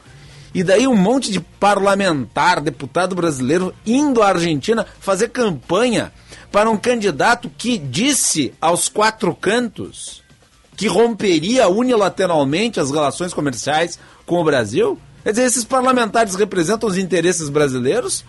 E 0.54 0.62
daí 0.62 0.86
um 0.86 0.96
monte 0.96 1.30
de 1.32 1.40
parlamentar, 1.40 2.60
deputado 2.60 3.14
brasileiro, 3.14 3.74
indo 3.84 4.22
à 4.22 4.28
Argentina 4.28 4.86
fazer 5.00 5.28
campanha 5.30 6.12
para 6.52 6.70
um 6.70 6.76
candidato 6.76 7.50
que 7.50 7.78
disse 7.78 8.52
aos 8.60 8.88
quatro 8.88 9.34
cantos 9.34 10.25
que 10.76 10.86
romperia 10.86 11.68
unilateralmente 11.68 12.78
as 12.78 12.90
relações 12.90 13.32
comerciais 13.32 13.98
com 14.26 14.40
o 14.40 14.44
Brasil? 14.44 14.98
Quer 15.24 15.30
dizer, 15.30 15.44
esses 15.44 15.64
parlamentares 15.64 16.34
representam 16.34 16.88
os 16.88 16.98
interesses 16.98 17.48
brasileiros? 17.48 18.24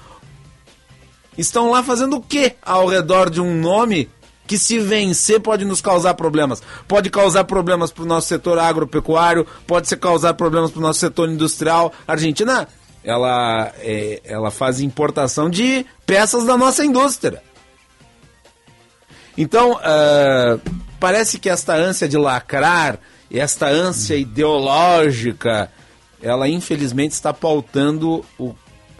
Estão 1.38 1.70
lá 1.70 1.84
fazendo 1.84 2.16
o 2.16 2.22
quê 2.22 2.56
ao 2.62 2.88
redor 2.88 3.30
de 3.30 3.40
um 3.40 3.60
nome 3.60 4.10
que, 4.48 4.58
se 4.58 4.80
vencer, 4.80 5.40
pode 5.40 5.66
nos 5.66 5.82
causar 5.82 6.14
problemas? 6.14 6.64
Pode 6.88 7.10
causar 7.10 7.44
problemas 7.44 7.92
para 7.92 8.04
o 8.04 8.08
nosso 8.08 8.28
setor 8.28 8.58
agropecuário, 8.58 9.46
pode 9.68 9.88
ser 9.88 9.98
causar 9.98 10.34
problemas 10.34 10.72
para 10.72 10.80
o 10.80 10.82
nosso 10.82 11.00
setor 11.00 11.30
industrial. 11.30 11.94
A 12.08 12.14
Argentina, 12.14 12.68
ela, 13.04 13.72
é, 13.80 14.22
ela 14.24 14.50
faz 14.50 14.80
importação 14.80 15.50
de 15.50 15.86
peças 16.06 16.46
da 16.46 16.58
nossa 16.58 16.84
indústria. 16.84 17.44
Então, 19.38 19.80
ah, 19.84 20.58
parece 21.00 21.40
que 21.40 21.50
esta 21.50 21.76
ânsia 21.76 22.08
de 22.08 22.18
lacrar, 22.18 23.00
esta 23.32 23.68
ânsia 23.68 24.16
ideológica, 24.16 25.72
ela 26.22 26.48
infelizmente 26.48 27.12
está 27.12 27.34
pautando 27.34 28.24
o 28.38 28.56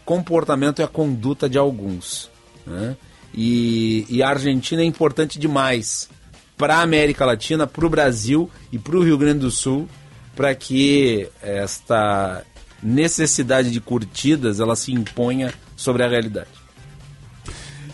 comportamento 0.06 0.80
e 0.80 0.84
a 0.84 0.88
conduta 0.88 1.50
de 1.50 1.58
alguns. 1.58 2.30
né? 2.66 2.96
E, 3.34 4.06
e 4.10 4.24
a 4.24 4.30
Argentina 4.30 4.82
é 4.82 4.86
importante 4.86 5.38
demais 5.38 6.10
para 6.58 6.78
a 6.78 6.82
América 6.82 7.26
Latina, 7.26 7.68
para 7.68 7.86
o 7.86 7.90
Brasil 7.90 8.50
e 8.72 8.80
para 8.80 8.98
o 8.98 9.04
Rio 9.04 9.18
Grande 9.18 9.40
do 9.40 9.52
Sul, 9.52 9.88
para 10.36 10.56
que 10.56 11.30
esta 11.42 12.44
necessidade 12.82 13.72
de 13.72 13.80
curtidas 13.80 14.60
ela 14.60 14.76
se 14.76 14.92
imponha 14.92 15.54
sobre 15.76 16.04
a 16.04 16.08
realidade. 16.08 16.50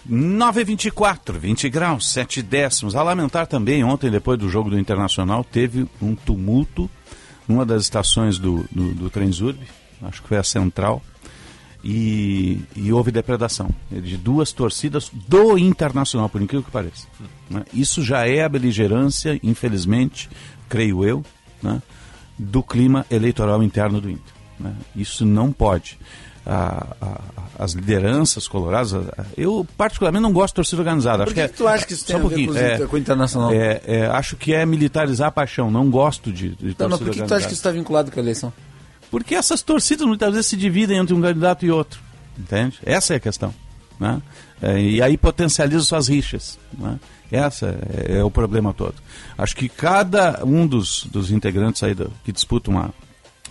9,24, 0.09 1.37
20 1.37 1.69
graus, 1.69 2.09
7 2.11 2.41
décimos. 2.41 2.95
A 2.95 3.03
lamentar 3.03 3.47
também, 3.47 3.83
ontem, 3.83 4.11
depois 4.11 4.37
do 4.37 4.49
jogo 4.49 4.69
do 4.69 4.79
Internacional, 4.79 5.43
teve 5.43 5.87
um 6.01 6.15
tumulto 6.15 6.89
numa 7.47 7.65
das 7.65 7.83
estações 7.83 8.37
do, 8.37 8.65
do, 8.71 8.93
do 8.93 9.09
Transurb, 9.09 9.59
acho 10.01 10.21
que 10.21 10.27
foi 10.27 10.37
a 10.37 10.43
central, 10.43 11.01
e, 11.83 12.61
e 12.75 12.93
houve 12.93 13.11
depredação 13.11 13.69
de 13.91 14.15
duas 14.15 14.53
torcidas 14.53 15.11
do 15.27 15.57
Internacional, 15.57 16.29
por 16.29 16.41
incrível 16.41 16.63
que 16.63 16.71
pareça. 16.71 17.07
né? 17.49 17.65
Isso 17.73 18.01
já 18.01 18.27
é 18.27 18.43
a 18.43 18.49
beligerância, 18.49 19.37
infelizmente, 19.43 20.29
creio 20.69 21.03
eu, 21.03 21.25
né, 21.61 21.81
do 22.37 22.63
clima 22.63 23.05
eleitoral 23.11 23.61
interno 23.61 23.99
do 23.99 24.09
Inter. 24.09 24.33
né? 24.59 24.73
Isso 24.95 25.25
não 25.25 25.51
pode. 25.51 25.99
A- 26.45 26.87
a- 27.01 27.21
as 27.59 27.71
lideranças 27.73 28.47
coloradas, 28.47 28.93
eu 29.37 29.65
particularmente 29.77 30.23
não 30.23 30.33
gosto 30.33 30.53
de 30.53 30.55
torcida 30.55 30.81
organizada. 30.81 31.23
Por 31.23 31.29
Acho 31.29 31.33
que 31.35 31.39
é- 31.41 31.47
que 31.47 31.53
tu 31.57 31.67
acha 31.67 31.85
que 31.85 31.93
isso 31.93 32.05
tem 32.05 32.15
um 32.15 32.19
a 32.19 32.21
ver 32.23 32.27
com 32.29 32.35
os 32.41 32.45
pouquinho, 32.47 32.73
inter- 32.73 32.87
com 32.87 32.95
o 32.95 32.99
Internacional? 32.99 33.51
É, 33.53 33.81
é, 33.85 34.05
acho 34.07 34.35
que 34.35 34.53
é 34.53 34.65
militarizar 34.65 35.27
a 35.27 35.31
paixão. 35.31 35.71
Não 35.71 35.89
gosto 35.89 36.33
de, 36.33 36.49
de 36.49 36.65
mas 36.65 36.75
torcida 36.75 36.89
por 36.89 36.97
que, 36.97 36.97
que 36.97 36.97
tu 36.97 37.09
organizada. 37.21 37.35
acha 37.35 37.47
que 37.47 37.53
isso 37.53 37.59
está 37.59 37.71
vinculado 37.71 38.11
com 38.11 38.19
a 38.19 38.23
eleição? 38.23 38.51
Porque 39.09 39.35
essas 39.35 39.61
torcidas 39.61 40.05
muitas 40.07 40.31
vezes 40.31 40.47
se 40.47 40.57
dividem 40.57 40.97
entre 40.97 41.13
um 41.13 41.21
candidato 41.21 41.65
e 41.65 41.71
outro. 41.71 42.01
Entende? 42.37 42.79
Essa 42.83 43.13
é 43.13 43.17
a 43.17 43.19
questão. 43.19 43.53
Né? 43.99 44.21
É, 44.61 44.81
e 44.81 45.01
aí 45.01 45.15
potencializa 45.17 45.81
suas 45.83 46.07
rixas. 46.09 46.57
Né? 46.77 46.99
Essa 47.31 47.67
é, 48.07 48.17
é 48.17 48.23
o 48.23 48.31
problema 48.31 48.73
todo. 48.73 48.95
Acho 49.37 49.55
que 49.55 49.69
cada 49.69 50.41
um 50.43 50.65
dos, 50.67 51.05
dos 51.05 51.31
integrantes 51.31 51.81
aí 51.83 51.93
do- 51.93 52.11
que 52.25 52.31
disputam 52.31 52.77
a, 52.79 52.89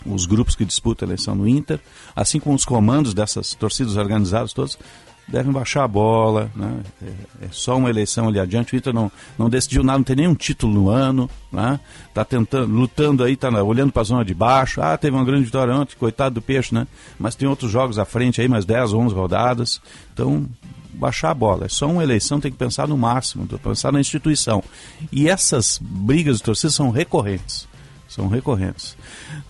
os 0.06 0.26
grupos 0.26 0.54
que 0.54 0.64
disputam 0.64 1.06
a 1.06 1.10
eleição 1.10 1.34
no 1.34 1.48
Inter, 1.48 1.80
assim 2.14 2.40
como 2.40 2.56
os 2.56 2.64
comandos 2.64 3.14
dessas 3.14 3.54
torcidas 3.54 3.96
organizadas 3.96 4.52
todas, 4.52 4.78
devem 5.26 5.52
baixar 5.52 5.84
a 5.84 5.88
bola. 5.88 6.50
Né? 6.54 6.80
É, 7.02 7.46
é 7.46 7.48
só 7.50 7.76
uma 7.76 7.90
eleição 7.90 8.28
ali 8.28 8.38
adiante. 8.38 8.74
O 8.74 8.76
Inter 8.76 8.92
não, 8.92 9.10
não 9.38 9.48
decidiu 9.48 9.82
nada, 9.82 9.98
não 9.98 10.04
tem 10.04 10.16
nenhum 10.16 10.34
título 10.34 10.72
no 10.72 10.90
ano. 10.90 11.30
Né? 11.50 11.78
Tá 12.12 12.24
tentando, 12.24 12.72
lutando 12.72 13.24
aí, 13.24 13.36
tá 13.36 13.48
olhando 13.62 13.92
para 13.92 14.02
a 14.02 14.04
zona 14.04 14.24
de 14.24 14.34
baixo. 14.34 14.80
Ah, 14.80 14.96
teve 14.96 15.16
uma 15.16 15.24
grande 15.24 15.44
vitória 15.44 15.74
ontem, 15.74 15.96
coitado 15.96 16.34
do 16.36 16.42
peixe, 16.42 16.74
né? 16.74 16.86
Mas 17.18 17.34
tem 17.34 17.48
outros 17.48 17.70
jogos 17.70 17.98
à 17.98 18.04
frente 18.04 18.40
aí, 18.40 18.48
mais 18.48 18.64
10, 18.64 18.92
11 18.92 19.14
rodadas. 19.14 19.80
Então, 20.12 20.46
baixar 20.92 21.30
a 21.30 21.34
bola. 21.34 21.66
É 21.66 21.68
só 21.68 21.86
uma 21.86 22.02
eleição, 22.02 22.40
tem 22.40 22.52
que 22.52 22.58
pensar 22.58 22.86
no 22.86 22.96
máximo, 22.96 23.46
tem 23.46 23.58
que 23.58 23.64
pensar 23.64 23.92
na 23.92 24.00
instituição. 24.00 24.62
E 25.10 25.28
essas 25.28 25.78
brigas 25.80 26.38
de 26.38 26.42
torcida 26.42 26.70
são 26.70 26.90
recorrentes. 26.90 27.66
São 28.08 28.28
recorrentes. 28.28 28.96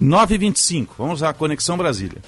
9h25, 0.02 0.88
vamos 0.98 1.22
à 1.22 1.32
Conexão 1.32 1.76
Brasília. 1.76 2.20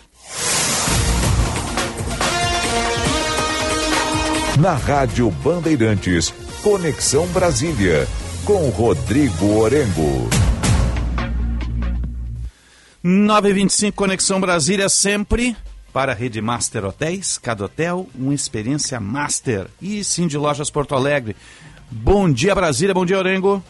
Na 4.60 4.74
Rádio 4.74 5.28
Bandeirantes, 5.28 6.32
Conexão 6.62 7.26
Brasília, 7.26 8.06
com 8.44 8.68
Rodrigo 8.70 9.58
Orengo. 9.58 10.30
925 13.02 13.96
Conexão 13.96 14.40
Brasília 14.40 14.88
sempre 14.88 15.56
para 15.92 16.12
a 16.12 16.14
rede 16.14 16.40
Master 16.40 16.84
Hotéis, 16.84 17.38
cada 17.38 17.64
hotel 17.64 18.08
uma 18.14 18.32
experiência 18.32 19.00
master. 19.00 19.66
E 19.82 20.04
sim 20.04 20.28
de 20.28 20.38
Lojas 20.38 20.70
Porto 20.70 20.94
Alegre. 20.94 21.34
Bom 21.90 22.30
dia 22.30 22.54
Brasília, 22.54 22.94
bom 22.94 23.04
dia 23.04 23.18
Orengo. 23.18 23.60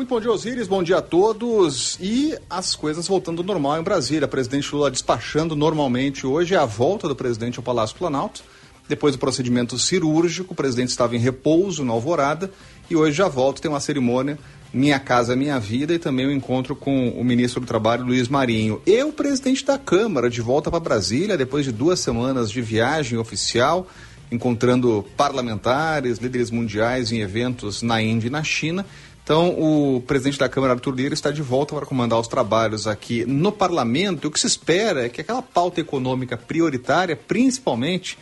Muito 0.00 0.08
bom 0.08 0.18
dia, 0.18 0.32
Osíris. 0.32 0.66
Bom 0.66 0.82
dia 0.82 0.96
a 0.96 1.02
todos. 1.02 1.98
E 2.00 2.34
as 2.48 2.74
coisas 2.74 3.06
voltando 3.06 3.42
ao 3.42 3.46
normal 3.46 3.78
em 3.78 3.82
Brasília. 3.82 4.26
Presidente 4.26 4.74
Lula 4.74 4.90
despachando 4.90 5.54
normalmente 5.54 6.26
hoje. 6.26 6.54
É 6.54 6.56
a 6.56 6.64
volta 6.64 7.06
do 7.06 7.14
presidente 7.14 7.58
ao 7.58 7.62
Palácio 7.62 7.94
Planalto. 7.98 8.42
Depois 8.88 9.14
do 9.14 9.18
procedimento 9.18 9.78
cirúrgico, 9.78 10.54
o 10.54 10.56
presidente 10.56 10.88
estava 10.88 11.14
em 11.14 11.18
repouso 11.18 11.84
na 11.84 11.92
Alvorada 11.92 12.50
e 12.88 12.96
hoje 12.96 13.18
já 13.18 13.28
volta. 13.28 13.60
Tem 13.60 13.70
uma 13.70 13.78
cerimônia 13.78 14.38
Minha 14.72 14.98
Casa 14.98 15.36
Minha 15.36 15.60
Vida 15.60 15.92
e 15.92 15.98
também 15.98 16.24
o 16.24 16.30
um 16.30 16.32
encontro 16.32 16.74
com 16.74 17.10
o 17.10 17.22
ministro 17.22 17.60
do 17.60 17.66
Trabalho, 17.66 18.06
Luiz 18.06 18.26
Marinho. 18.26 18.80
E 18.86 19.04
o 19.04 19.12
presidente 19.12 19.66
da 19.66 19.76
Câmara 19.76 20.30
de 20.30 20.40
volta 20.40 20.70
para 20.70 20.80
Brasília 20.80 21.36
depois 21.36 21.66
de 21.66 21.72
duas 21.72 22.00
semanas 22.00 22.50
de 22.50 22.62
viagem 22.62 23.18
oficial, 23.18 23.86
encontrando 24.32 25.04
parlamentares, 25.14 26.16
líderes 26.16 26.50
mundiais 26.50 27.12
em 27.12 27.20
eventos 27.20 27.82
na 27.82 28.00
Índia 28.00 28.28
e 28.28 28.30
na 28.30 28.42
China. 28.42 28.86
Então, 29.22 29.50
o 29.50 30.02
presidente 30.06 30.38
da 30.38 30.48
Câmara, 30.48 30.72
Arthur 30.72 30.94
Lira, 30.94 31.14
está 31.14 31.30
de 31.30 31.42
volta 31.42 31.74
para 31.74 31.86
comandar 31.86 32.18
os 32.18 32.26
trabalhos 32.26 32.86
aqui 32.86 33.24
no 33.24 33.52
parlamento. 33.52 34.24
E 34.24 34.28
o 34.28 34.30
que 34.30 34.40
se 34.40 34.46
espera 34.46 35.06
é 35.06 35.08
que 35.08 35.20
aquela 35.20 35.42
pauta 35.42 35.80
econômica 35.80 36.36
prioritária, 36.36 37.14
principalmente 37.14 38.18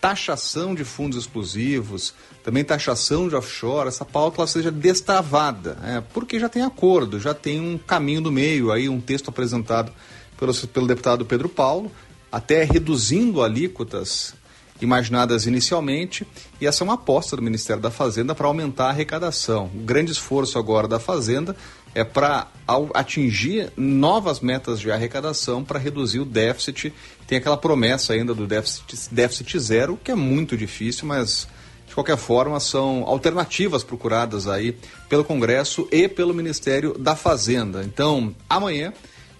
taxação 0.00 0.74
de 0.74 0.84
fundos 0.84 1.18
exclusivos, 1.18 2.14
também 2.44 2.62
taxação 2.62 3.28
de 3.28 3.34
offshore, 3.34 3.88
essa 3.88 4.04
pauta 4.04 4.46
seja 4.46 4.70
destravada, 4.70 5.74
né? 5.82 6.04
porque 6.12 6.38
já 6.38 6.48
tem 6.48 6.62
acordo, 6.62 7.18
já 7.18 7.34
tem 7.34 7.60
um 7.60 7.76
caminho 7.76 8.20
do 8.20 8.30
meio, 8.30 8.70
aí 8.70 8.88
um 8.88 9.00
texto 9.00 9.30
apresentado 9.30 9.90
pelo, 10.38 10.54
pelo 10.68 10.86
deputado 10.86 11.24
Pedro 11.24 11.48
Paulo, 11.48 11.90
até 12.30 12.62
reduzindo 12.62 13.42
alíquotas 13.42 14.32
imaginadas 14.80 15.46
inicialmente, 15.46 16.26
e 16.60 16.66
essa 16.66 16.82
é 16.82 16.84
uma 16.84 16.94
aposta 16.94 17.36
do 17.36 17.42
Ministério 17.42 17.82
da 17.82 17.90
Fazenda 17.90 18.34
para 18.34 18.46
aumentar 18.46 18.86
a 18.86 18.90
arrecadação. 18.90 19.70
O 19.74 19.78
grande 19.80 20.12
esforço 20.12 20.58
agora 20.58 20.86
da 20.86 20.98
Fazenda 20.98 21.56
é 21.94 22.04
para 22.04 22.48
atingir 22.92 23.72
novas 23.74 24.40
metas 24.40 24.78
de 24.78 24.90
arrecadação 24.90 25.64
para 25.64 25.78
reduzir 25.78 26.20
o 26.20 26.26
déficit. 26.26 26.92
Tem 27.26 27.38
aquela 27.38 27.56
promessa 27.56 28.12
ainda 28.12 28.34
do 28.34 28.46
déficit, 28.46 29.08
déficit 29.10 29.58
zero, 29.58 29.98
que 30.04 30.10
é 30.10 30.14
muito 30.14 30.56
difícil, 30.58 31.06
mas 31.06 31.48
de 31.88 31.94
qualquer 31.94 32.18
forma 32.18 32.60
são 32.60 33.04
alternativas 33.06 33.82
procuradas 33.82 34.46
aí 34.46 34.76
pelo 35.08 35.24
Congresso 35.24 35.88
e 35.90 36.06
pelo 36.06 36.34
Ministério 36.34 36.98
da 36.98 37.16
Fazenda. 37.16 37.82
Então, 37.82 38.34
amanhã 38.46 38.92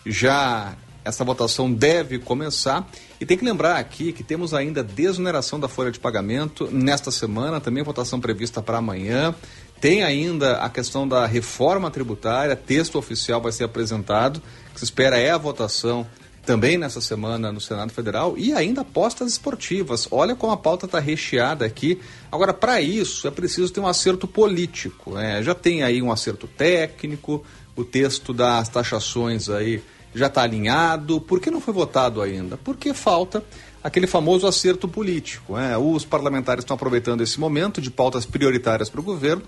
já 0.07 0.75
essa 1.07 1.25
votação 1.25 1.73
deve 1.73 2.19
começar. 2.19 2.90
E 3.21 3.25
tem 3.25 3.38
que 3.38 3.45
lembrar 3.45 3.77
aqui 3.77 4.12
que 4.12 4.25
temos 4.25 4.53
ainda 4.53 4.83
desoneração 4.83 5.61
da 5.61 5.69
folha 5.69 5.92
de 5.92 6.01
pagamento 6.01 6.69
nesta 6.71 7.12
semana, 7.12 7.61
também 7.61 7.85
votação 7.85 8.21
prevista 8.21 8.61
para 8.61 8.79
amanhã. 8.79 9.33
Tem 9.81 10.03
ainda 10.03 10.57
a 10.57 10.69
questão 10.69 11.07
da 11.07 11.25
reforma 11.25 11.90
tributária, 11.90 12.57
texto 12.57 12.99
oficial 12.99 13.40
vai 13.40 13.53
ser 13.53 13.64
apresentado, 13.64 14.42
que 14.73 14.81
se 14.81 14.85
espera 14.85 15.16
é 15.16 15.31
a 15.31 15.38
votação 15.38 16.07
também 16.45 16.77
nessa 16.77 17.01
semana 17.01 17.53
no 17.53 17.61
Senado 17.61 17.92
Federal 17.92 18.37
e 18.37 18.53
ainda 18.53 18.81
apostas 18.81 19.33
esportivas. 19.33 20.09
Olha 20.11 20.35
como 20.35 20.53
a 20.53 20.57
pauta 20.57 20.87
está 20.87 20.99
recheada 20.99 21.64
aqui. 21.64 22.01
Agora, 22.33 22.53
para 22.53 22.81
isso, 22.81 23.29
é 23.29 23.31
preciso 23.31 23.73
ter 23.73 23.81
um 23.81 23.87
acerto 23.87 24.27
político. 24.27 25.14
Né? 25.14 25.42
Já 25.42 25.55
tem 25.55 25.83
aí 25.83 26.01
um 26.01 26.11
acerto 26.11 26.47
técnico, 26.49 27.45
o 27.77 27.85
texto 27.85 28.33
das 28.33 28.69
taxações 28.69 29.49
aí 29.49 29.83
já 30.16 30.26
está 30.26 30.42
alinhado. 30.42 31.20
Por 31.20 31.40
que 31.40 31.50
não 31.50 31.61
foi 31.61 31.74
votado 31.74 32.22
ainda? 32.22 32.57
Porque 32.57 32.94
falta 32.94 33.44
aquele 33.83 34.07
famoso 34.07 34.46
acerto 34.46 34.88
político. 34.88 35.57
Né? 35.57 35.76
Os 35.76 36.05
parlamentares 36.05 36.64
estão 36.64 36.74
aproveitando 36.74 37.20
esse 37.20 37.38
momento 37.38 37.81
de 37.81 37.90
pautas 37.90 38.24
prioritárias 38.24 38.88
para 38.88 39.00
o 39.00 39.05
governo 39.05 39.42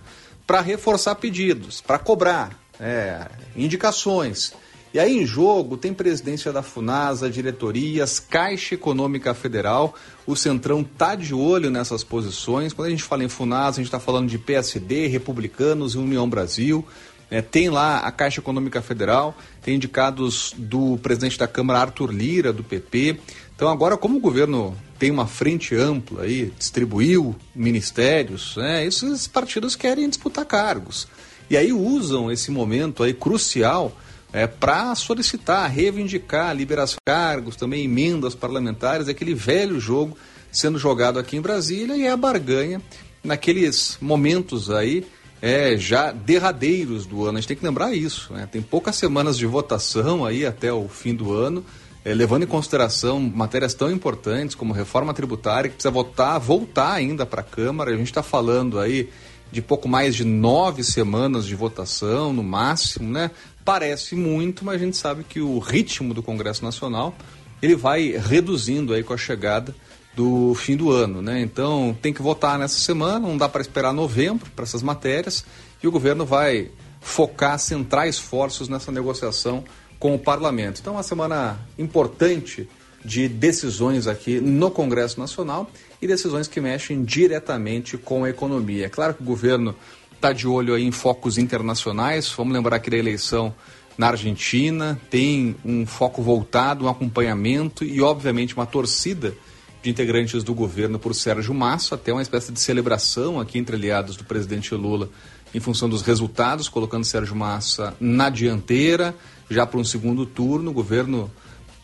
para 0.46 0.61
reforçar 0.61 1.14
pedidos, 1.16 1.81
para 1.81 1.98
cobrar 1.98 2.59
é, 2.81 3.26
indicações. 3.57 4.52
E 4.94 4.98
aí 4.98 5.18
em 5.18 5.26
jogo 5.26 5.76
tem 5.76 5.92
presidência 5.92 6.50
da 6.50 6.62
FUNASA, 6.62 7.28
diretorias, 7.28 8.18
Caixa 8.18 8.74
Econômica 8.74 9.35
Federal. 9.35 9.94
O 10.26 10.35
Centrão 10.35 10.83
tá 10.83 11.14
de 11.14 11.35
olho 11.35 11.70
nessas 11.70 12.02
posições. 12.02 12.72
Quando 12.72 12.88
a 12.88 12.90
gente 12.90 13.02
fala 13.02 13.22
em 13.22 13.28
FUNASA, 13.28 13.68
a 13.68 13.83
gente 13.83 13.87
está 13.87 14.00
falando 14.00 14.28
de 14.28 14.38
PSD, 14.38 15.07
Republicanos 15.09 15.94
e 15.94 15.98
União 15.98 16.28
Brasil. 16.28 16.87
É, 17.31 17.43
tem 17.43 17.69
lá 17.69 17.99
a 17.99 18.11
Caixa 18.11 18.41
Econômica 18.41 18.81
Federal, 18.81 19.37
tem 19.62 19.75
indicados 19.75 20.55
do 20.57 20.99
presidente 20.99 21.38
da 21.38 21.47
Câmara, 21.47 21.81
Arthur 21.81 22.11
Lira, 22.11 22.53
do 22.53 22.64
PP. 22.64 23.19
Então, 23.55 23.69
agora, 23.69 23.97
como 23.97 24.17
o 24.17 24.21
governo 24.21 24.77
tem 24.99 25.11
uma 25.11 25.27
frente 25.27 25.75
ampla 25.75 26.23
aí, 26.23 26.53
distribuiu 26.59 27.37
ministérios, 27.55 28.57
né, 28.57 28.85
esses 28.85 29.27
partidos 29.27 29.77
querem 29.77 30.09
disputar 30.09 30.45
cargos. 30.45 31.07
E 31.51 31.57
aí 31.57 31.73
usam 31.73 32.31
esse 32.31 32.51
momento 32.51 33.03
aí 33.03 33.12
crucial 33.12 33.97
é, 34.33 34.47
para 34.47 34.95
solicitar, 34.95 35.71
reivindicar 35.71 36.55
liberação 36.55 36.97
de 36.97 37.12
cargos, 37.12 37.57
também 37.57 37.85
emendas 37.85 38.35
parlamentares, 38.35 39.09
aquele 39.09 39.35
velho 39.35 39.81
jogo 39.81 40.17
sendo 40.51 40.79
jogado 40.79 41.19
aqui 41.19 41.37
em 41.37 41.41
Brasília 41.41 41.97
e 41.97 42.05
é 42.05 42.11
a 42.11 42.17
barganha 42.17 42.81
naqueles 43.23 43.99
momentos 44.01 44.71
aí 44.71 45.07
é, 45.40 45.77
já 45.77 46.12
derradeiros 46.12 47.07
do 47.07 47.24
ano. 47.24 47.38
A 47.38 47.40
gente 47.40 47.48
tem 47.48 47.57
que 47.57 47.64
lembrar 47.64 47.94
isso. 47.94 48.33
Né? 48.33 48.48
Tem 48.51 48.61
poucas 48.61 48.96
semanas 48.96 49.38
de 49.38 49.46
votação 49.46 50.24
aí 50.24 50.44
até 50.44 50.72
o 50.72 50.88
fim 50.88 51.14
do 51.14 51.33
ano, 51.33 51.64
é, 52.05 52.12
levando 52.14 52.44
em 52.44 52.46
consideração 52.46 53.20
matérias 53.20 53.74
tão 53.74 53.90
importantes 53.90 54.55
como 54.55 54.72
reforma 54.72 55.14
tributária, 55.14 55.68
que 55.68 55.77
precisa 55.77 55.90
votar, 55.90 56.38
voltar 56.38 56.92
ainda 56.92 57.24
para 57.24 57.40
a 57.40 57.44
Câmara. 57.44 57.90
A 57.90 57.96
gente 57.96 58.07
está 58.07 58.22
falando 58.22 58.79
aí 58.79 59.09
de 59.51 59.62
pouco 59.62 59.88
mais 59.88 60.14
de 60.14 60.24
nove 60.24 60.85
semanas 60.85 61.46
de 61.46 61.55
votação, 61.55 62.33
no 62.33 62.42
máximo, 62.42 63.11
né? 63.11 63.31
Parece 63.64 64.14
muito, 64.14 64.64
mas 64.64 64.77
a 64.81 64.85
gente 64.85 64.96
sabe 64.96 65.24
que 65.24 65.40
o 65.40 65.59
ritmo 65.59 66.12
do 66.12 66.22
Congresso 66.22 66.64
Nacional 66.64 67.14
ele 67.61 67.74
vai 67.74 68.11
reduzindo 68.16 68.92
aí 68.92 69.03
com 69.03 69.12
a 69.12 69.16
chegada 69.16 69.74
do 70.18 70.52
fim 70.57 70.76
do 70.76 70.90
ano, 70.90 71.22
né? 71.22 71.40
Então 71.40 71.96
tem 72.02 72.12
que 72.12 72.20
votar 72.20 72.59
nessa 72.59 72.81
semana, 72.81 73.20
não 73.20 73.37
dá 73.37 73.48
para 73.48 73.62
esperar 73.62 73.92
novembro 73.92 74.50
para 74.50 74.64
essas 74.64 74.83
matérias 74.83 75.44
e 75.81 75.87
o 75.87 75.92
governo 75.92 76.26
vai 76.26 76.72
focar, 77.00 77.57
centrar 77.57 78.09
esforços 78.09 78.68
nessa 78.68 78.90
negociação 78.90 79.62
com 79.96 80.16
o 80.16 80.18
parlamento. 80.18 80.81
Então, 80.81 80.94
uma 80.94 81.04
semana 81.04 81.61
importante 81.78 82.68
de 83.04 83.28
decisões 83.28 84.09
aqui 84.09 84.40
no 84.40 84.72
Congresso 84.72 85.20
Nacional 85.20 85.70
e 86.02 86.07
decisões 86.09 86.48
que 86.48 86.61
mexem 86.61 87.04
diretamente 87.04 87.96
com 87.96 88.24
a 88.24 88.31
economia. 88.31 88.87
É 88.87 88.88
claro 88.88 89.14
que 89.14 89.22
o 89.22 89.24
governo 89.24 89.72
está 90.12 90.33
de 90.33 90.48
olho 90.48 90.76
em 90.76 90.90
focos 90.90 91.38
internacionais. 91.38 92.28
Vamos 92.37 92.52
lembrar 92.52 92.81
que 92.81 92.92
a 92.92 92.98
eleição 92.98 93.54
na 93.96 94.09
Argentina 94.09 95.00
tem 95.09 95.54
um 95.64 95.87
foco 95.87 96.20
voltado, 96.22 96.87
um 96.87 96.88
acompanhamento 96.88 97.85
e, 97.85 98.02
obviamente, 98.02 98.57
uma 98.57 98.66
torcida 98.66 99.33
de 99.83 99.91
integrantes 99.91 100.43
do 100.43 100.55
governo 100.55 100.99
por 100.99 101.14
Sérgio 101.14 101.55
Massa, 101.55 101.95
até 101.95 102.12
uma 102.12 102.23
espécie 102.23 102.53
de 102.53 102.61
celebração 102.61 103.38
aqui 103.38 103.59
entre 103.59 103.77
aliados 103.77 104.17
do 104.17 104.25
presidente 104.25 104.75
Lula 104.75 105.09
em 105.55 105.61
função 105.61 105.88
dos 105.88 106.03
resultados, 106.03 106.69
colocando 106.69 107.05
Sérgio 107.05 107.35
Massa 107.35 107.95
na 108.01 108.29
dianteira, 108.29 109.14
já 109.49 109.64
para 109.64 109.79
um 109.79 109.85
segundo 109.85 110.27
turno. 110.27 110.71
O 110.71 110.75
governo, 110.75 111.31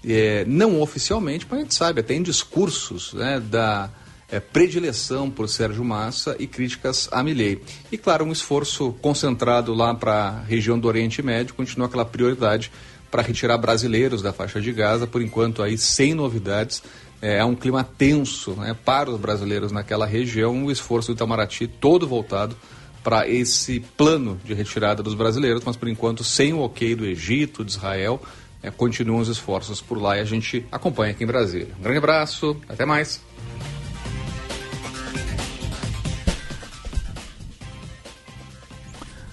é, 0.05 0.45
não 0.47 0.81
oficialmente, 0.81 1.47
mas 1.49 1.59
a 1.59 1.63
gente 1.63 1.75
sabe, 1.75 2.01
até 2.01 2.15
em 2.15 2.23
discursos 2.23 3.15
né, 3.15 3.41
da 3.41 3.91
é, 4.31 4.39
predileção 4.39 5.31
por 5.31 5.49
Sérgio 5.49 5.85
Massa 5.85 6.37
e 6.39 6.47
críticas 6.47 7.09
a 7.11 7.23
Milei. 7.23 7.63
E, 7.91 7.97
claro, 7.97 8.25
um 8.25 8.33
esforço 8.33 8.93
concentrado 9.01 9.73
lá 9.73 9.95
para 9.95 10.15
a 10.15 10.41
região 10.43 10.79
do 10.79 10.89
Oriente 10.89 11.23
Médio, 11.23 11.55
continua 11.55 11.87
aquela 11.87 12.05
prioridade 12.05 12.71
para 13.11 13.23
retirar 13.23 13.57
brasileiros 13.59 14.21
da 14.21 14.33
faixa 14.33 14.61
de 14.61 14.73
Gaza, 14.73 15.07
por 15.07 15.23
enquanto 15.23 15.63
aí 15.63 15.79
sem 15.79 16.15
novidades 16.15 16.83
é, 17.25 17.43
um 17.43 17.55
clima 17.55 17.83
tenso 17.83 18.51
né, 18.53 18.77
para 18.85 19.11
os 19.11 19.19
brasileiros 19.19 19.73
naquela 19.73 20.05
região, 20.05 20.67
o 20.67 20.71
esforço 20.71 21.11
do 21.11 21.17
Itamaraty 21.17 21.67
todo 21.67 22.07
voltado 22.07 22.55
para 23.03 23.27
esse 23.27 23.81
plano 23.81 24.39
de 24.45 24.53
retirada 24.53 25.03
dos 25.03 25.15
brasileiros, 25.15 25.63
mas 25.65 25.75
por 25.75 25.89
enquanto 25.89 26.23
sem 26.23 26.53
o 26.53 26.61
ok 26.61 26.95
do 26.95 27.07
Egito, 27.07 27.65
de 27.65 27.71
Israel, 27.71 28.21
é, 28.63 28.71
continuam 28.71 29.21
os 29.21 29.29
esforços 29.29 29.81
por 29.81 29.97
lá 29.97 30.19
e 30.19 30.21
a 30.21 30.25
gente 30.25 30.67
acompanha 30.71 31.13
aqui 31.13 31.25
em 31.25 31.27
Brasília. 31.27 31.69
Um 31.79 31.83
grande 31.83 31.99
abraço, 31.99 32.59
até 32.69 32.85
mais. 32.85 33.23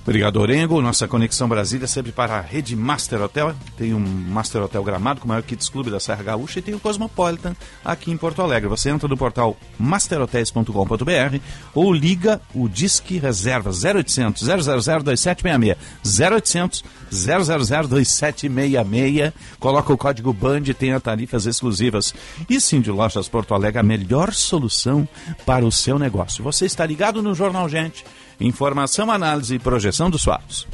Obrigado, 0.04 0.38
Orengo. 0.38 0.82
Nossa 0.82 1.08
conexão 1.08 1.48
Brasília 1.48 1.86
sempre 1.86 2.12
para 2.12 2.38
a 2.38 2.42
rede 2.42 2.76
Master 2.76 3.22
Hotel. 3.22 3.54
Tem 3.78 3.94
um 3.94 4.00
Master 4.00 4.64
Hotel 4.64 4.84
Gramado, 4.84 5.20
com 5.20 5.26
o 5.26 5.28
maior 5.28 5.44
Kids 5.44 5.70
Clube 5.70 5.92
da 5.92 6.00
Serra 6.00 6.24
Gaúcha, 6.24 6.58
e 6.58 6.62
tem 6.62 6.74
o 6.74 6.80
Cosmopolitan 6.80 7.56
aqui 7.86 8.12
em 8.12 8.18
Porto 8.18 8.42
Alegre. 8.42 8.68
Você 8.68 8.90
entra 8.90 9.08
no 9.08 9.16
portal 9.16 9.56
masterhotels.com.br 9.78 11.38
ou 11.76 11.94
liga 11.94 12.42
o 12.54 12.68
Disque 12.68 13.20
Reserva 13.20 13.70
0800 13.70 14.44
000 14.44 14.58
2766. 14.64 15.78
0800 16.20 16.84
000 17.12 17.88
2766. 17.88 19.34
Coloca 19.60 19.94
o 19.94 19.98
código 19.98 20.34
BAND 20.34 20.70
e 20.70 20.74
tenha 20.74 21.00
tarifas 21.00 21.46
exclusivas. 21.46 22.12
E 22.50 22.60
sim, 22.60 22.82
de 22.82 22.90
Lojas 22.90 23.30
Porto 23.30 23.54
Alegre, 23.54 23.80
a 23.80 23.84
melhor 23.84 24.34
solução 24.34 25.08
para 25.46 25.64
o 25.64 25.72
seu 25.72 26.00
negócio. 26.00 26.44
Você 26.44 26.66
está 26.66 26.88
ligado 26.88 27.22
no 27.22 27.36
Jornal 27.36 27.70
Gente 27.70 28.04
Informação, 28.42 29.12
análise 29.12 29.54
e 29.54 29.60
projeção 29.60 30.10
dos 30.10 30.24
fatos. 30.24 30.68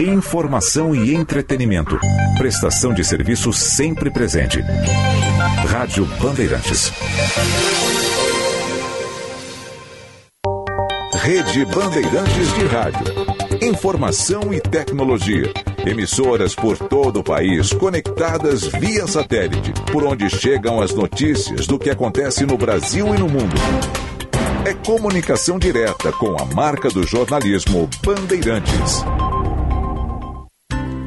Informação 0.00 0.94
e 0.94 1.14
entretenimento. 1.14 1.98
Prestação 2.38 2.94
de 2.94 3.04
serviço 3.04 3.52
sempre 3.52 4.10
presente. 4.10 4.60
Rádio 5.68 6.06
Bandeirantes. 6.20 6.90
Rede 11.14 11.66
Bandeirantes 11.66 12.54
de 12.54 12.64
Rádio. 12.66 13.04
Informação 13.60 14.54
e 14.54 14.60
tecnologia. 14.60 15.52
Emissoras 15.84 16.54
por 16.54 16.78
todo 16.78 17.20
o 17.20 17.24
país 17.24 17.74
conectadas 17.74 18.66
via 18.66 19.06
satélite, 19.06 19.74
por 19.92 20.02
onde 20.02 20.30
chegam 20.30 20.80
as 20.80 20.94
notícias 20.94 21.66
do 21.66 21.78
que 21.78 21.90
acontece 21.90 22.46
no 22.46 22.56
Brasil 22.56 23.14
e 23.14 23.18
no 23.18 23.28
mundo. 23.28 23.56
É 24.64 24.74
comunicação 24.74 25.58
direta 25.58 26.12
com 26.12 26.36
a 26.36 26.44
marca 26.44 26.90
do 26.90 27.06
jornalismo 27.06 27.88
Bandeirantes. 28.04 29.02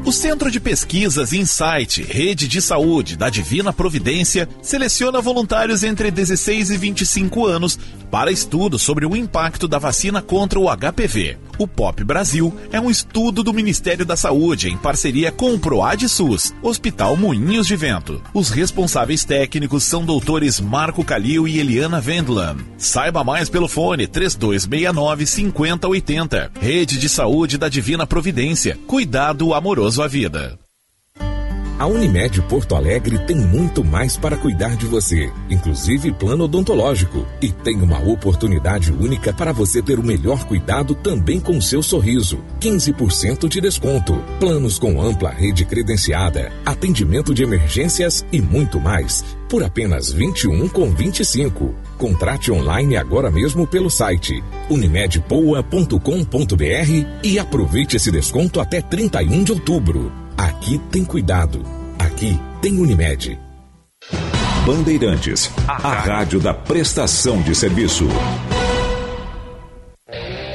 O 0.06 0.12
Centro 0.12 0.50
de 0.50 0.60
Pesquisas 0.60 1.32
Insight, 1.32 2.02
Rede 2.02 2.48
de 2.48 2.62
Saúde 2.62 3.16
da 3.16 3.30
Divina 3.30 3.72
Providência, 3.72 4.50
seleciona 4.62 5.22
voluntários 5.22 5.84
entre 5.84 6.10
16 6.10 6.72
e 6.72 6.78
25 6.78 7.46
anos 7.46 7.78
para 8.10 8.32
estudo 8.32 8.80
sobre 8.80 9.06
o 9.06 9.16
impacto 9.16 9.68
da 9.68 9.78
vacina 9.78 10.22
contra 10.22 10.60
o 10.60 10.66
HPV. 10.68 11.38
O 11.62 11.68
POP 11.68 12.04
Brasil 12.04 12.52
é 12.72 12.82
um 12.82 12.90
estudo 12.90 13.44
do 13.44 13.54
Ministério 13.54 14.04
da 14.04 14.18
Saúde 14.18 14.68
em 14.68 14.76
parceria 14.76 15.32
com 15.32 15.54
o 15.54 15.60
PROAD 15.60 16.10
SUS, 16.10 16.52
Hospital 16.60 17.16
Moinhos 17.16 17.68
de 17.68 17.76
Vento. 17.76 18.20
Os 18.34 18.50
responsáveis 18.50 19.24
técnicos 19.24 19.84
são 19.84 20.04
doutores 20.04 20.60
Marco 20.60 21.06
Calil 21.06 21.48
e 21.48 21.60
Eliana 21.60 22.02
Vendland. 22.02 22.66
Saiba 22.80 23.24
mais 23.24 23.48
pelo 23.48 23.68
fone 23.68 24.08
3269 24.08 25.28
5080. 25.28 26.52
Rede 26.60 26.98
de 26.98 27.08
Saúde 27.08 27.60
da 27.60 27.70
Divina 27.70 28.08
Providência. 28.08 28.76
Cuidado 28.88 29.54
amoroso 29.54 30.02
à 30.02 30.08
vida. 30.08 30.58
A 31.82 31.88
Unimed 31.88 32.44
Porto 32.44 32.76
Alegre 32.76 33.18
tem 33.26 33.36
muito 33.36 33.84
mais 33.84 34.16
para 34.16 34.38
cuidar 34.38 34.76
de 34.76 34.86
você, 34.86 35.34
inclusive 35.50 36.12
plano 36.12 36.44
odontológico. 36.44 37.26
E 37.42 37.52
tem 37.52 37.82
uma 37.82 37.98
oportunidade 37.98 38.92
única 38.92 39.34
para 39.34 39.52
você 39.52 39.82
ter 39.82 39.98
o 39.98 40.04
melhor 40.04 40.46
cuidado 40.46 40.94
também 40.94 41.40
com 41.40 41.60
seu 41.60 41.82
sorriso. 41.82 42.38
15% 42.60 43.50
de 43.50 43.60
desconto. 43.60 44.24
Planos 44.40 44.78
com 44.78 45.02
ampla 45.02 45.32
rede 45.32 45.66
credenciada, 45.66 46.54
atendimento 46.64 47.34
de 47.34 47.42
emergências 47.42 48.24
e 48.32 48.40
muito 48.40 48.80
mais. 48.80 49.26
Por 49.50 49.64
apenas 49.64 50.12
21 50.12 50.68
com 50.68 50.92
25. 50.92 51.74
Contrate 51.98 52.52
online 52.52 52.96
agora 52.96 53.32
mesmo 53.32 53.66
pelo 53.66 53.90
site 53.90 54.44
unimedpoa.com.br 54.70 57.08
e 57.24 57.40
aproveite 57.40 57.96
esse 57.96 58.12
desconto 58.12 58.60
até 58.60 58.84
31 58.84 59.44
de 59.44 59.52
outubro. 59.52 60.21
Aqui 60.42 60.80
tem 60.92 61.06
cuidado. 61.06 61.64
Aqui 62.00 62.36
tem 62.64 62.80
Unimed. 62.80 63.38
Bandeirantes, 64.66 65.52
a 65.68 65.94
rádio 65.94 66.40
da 66.40 66.52
prestação 66.52 67.44
de 67.44 67.54
serviço. 67.54 68.08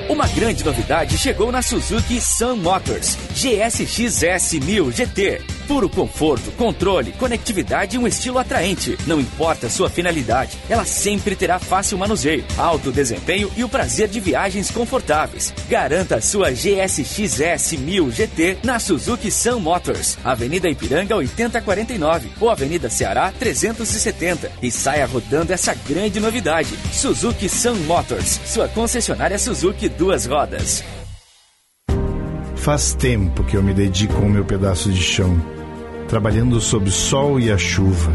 Uma 0.08 0.26
grande 0.26 0.64
novidade 0.64 1.16
chegou 1.16 1.52
na 1.52 1.62
Suzuki 1.62 2.20
Sun 2.20 2.56
Motors 2.56 3.16
GSX-S 3.32 4.58
1000 4.58 4.90
GT. 4.90 5.55
Puro 5.66 5.88
conforto, 5.88 6.50
controle, 6.52 7.12
conectividade 7.12 7.96
e 7.96 7.98
um 7.98 8.06
estilo 8.06 8.38
atraente. 8.38 8.96
Não 9.06 9.20
importa 9.20 9.66
a 9.66 9.70
sua 9.70 9.90
finalidade, 9.90 10.56
ela 10.68 10.84
sempre 10.84 11.34
terá 11.34 11.58
fácil 11.58 11.98
manuseio, 11.98 12.44
alto 12.56 12.92
desempenho 12.92 13.50
e 13.56 13.64
o 13.64 13.68
prazer 13.68 14.08
de 14.08 14.20
viagens 14.20 14.70
confortáveis. 14.70 15.52
Garanta 15.68 16.16
a 16.16 16.20
sua 16.20 16.52
GSX-S 16.52 17.76
1000 17.76 18.10
GT 18.10 18.58
na 18.62 18.78
Suzuki 18.78 19.30
Sun 19.30 19.60
Motors, 19.60 20.16
Avenida 20.24 20.68
Ipiranga 20.68 21.16
8049 21.16 22.30
ou 22.40 22.50
Avenida 22.50 22.88
Ceará 22.88 23.32
370 23.36 24.52
e 24.62 24.70
saia 24.70 25.06
rodando 25.06 25.52
essa 25.52 25.74
grande 25.74 26.20
novidade. 26.20 26.78
Suzuki 26.92 27.48
Sun 27.48 27.74
Motors, 27.86 28.40
sua 28.46 28.68
concessionária 28.68 29.38
Suzuki 29.38 29.88
duas 29.88 30.26
rodas. 30.26 30.84
Faz 32.56 32.94
tempo 32.94 33.44
que 33.44 33.56
eu 33.56 33.62
me 33.62 33.72
dedico 33.72 34.16
ao 34.16 34.28
meu 34.28 34.44
pedaço 34.44 34.90
de 34.90 35.00
chão, 35.00 35.40
trabalhando 36.08 36.60
sob 36.60 36.88
o 36.88 36.92
sol 36.92 37.38
e 37.40 37.50
a 37.50 37.58
chuva, 37.58 38.12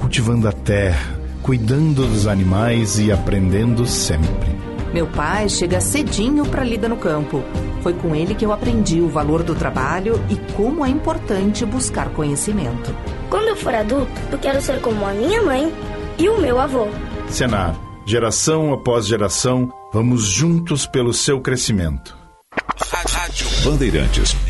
cultivando 0.00 0.48
a 0.48 0.52
terra, 0.52 1.18
cuidando 1.42 2.06
dos 2.06 2.26
animais 2.26 2.98
e 2.98 3.12
aprendendo 3.12 3.86
sempre. 3.86 4.56
Meu 4.92 5.06
pai 5.06 5.48
chega 5.48 5.80
cedinho 5.80 6.46
para 6.46 6.64
lida 6.64 6.88
no 6.88 6.96
campo. 6.96 7.42
Foi 7.82 7.92
com 7.92 8.14
ele 8.14 8.34
que 8.34 8.44
eu 8.44 8.52
aprendi 8.52 9.00
o 9.00 9.08
valor 9.08 9.42
do 9.42 9.54
trabalho 9.54 10.20
e 10.30 10.36
como 10.54 10.84
é 10.84 10.88
importante 10.88 11.64
buscar 11.66 12.08
conhecimento. 12.10 12.94
Quando 13.28 13.48
eu 13.48 13.56
for 13.56 13.74
adulto, 13.74 14.10
eu 14.32 14.38
quero 14.38 14.60
ser 14.60 14.80
como 14.80 15.04
a 15.04 15.12
minha 15.12 15.42
mãe 15.42 15.72
e 16.18 16.28
o 16.28 16.40
meu 16.40 16.58
avô. 16.58 16.88
Senar, 17.28 17.76
geração 18.06 18.72
após 18.72 19.06
geração, 19.06 19.70
vamos 19.92 20.24
juntos 20.24 20.86
pelo 20.86 21.12
seu 21.12 21.40
crescimento. 21.40 22.16
Rádio 23.26 23.48
Bandeirantes. 23.64 24.45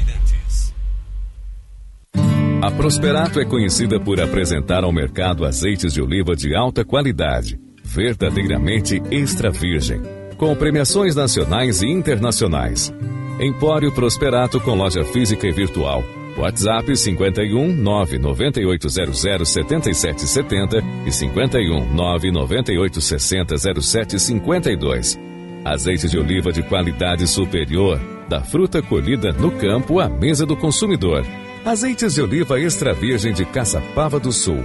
A 2.67 2.71
Prosperato 2.73 3.39
é 3.39 3.45
conhecida 3.45 4.01
por 4.01 4.21
apresentar 4.21 4.83
ao 4.83 4.91
mercado 4.91 5.45
azeites 5.45 5.93
de 5.93 6.03
oliva 6.03 6.35
de 6.35 6.53
alta 6.53 6.85
qualidade, 6.85 7.61
verdadeiramente 7.85 9.01
extra 9.09 9.53
virgem, 9.53 10.03
com 10.37 10.53
premiações 10.57 11.15
nacionais 11.15 11.81
e 11.81 11.87
internacionais. 11.87 12.93
Empório 13.39 13.93
Prosperato 13.93 14.59
com 14.59 14.75
loja 14.75 15.05
física 15.05 15.47
e 15.47 15.53
virtual. 15.53 16.03
WhatsApp 16.37 16.97
51 16.97 17.73
99800 17.73 19.49
7770 19.49 20.83
e 21.07 21.13
51 21.13 21.95
99860 21.95 23.81
0752. 23.81 25.21
Azeite 25.65 26.09
de 26.09 26.19
oliva 26.19 26.51
de 26.51 26.65
qualidade 26.65 27.29
superior, 27.29 28.01
da 28.29 28.41
fruta 28.41 28.83
colhida 28.83 29.31
no 29.33 29.53
campo 29.53 30.01
à 30.01 30.09
mesa 30.09 30.45
do 30.45 30.57
consumidor. 30.57 31.25
Azeites 31.67 32.15
de 32.15 32.23
oliva 32.23 32.61
extra 32.61 32.95
virgem 32.95 33.33
de 33.33 33.45
Caçapava 33.45 34.21
do 34.21 34.31
Sul. 34.31 34.65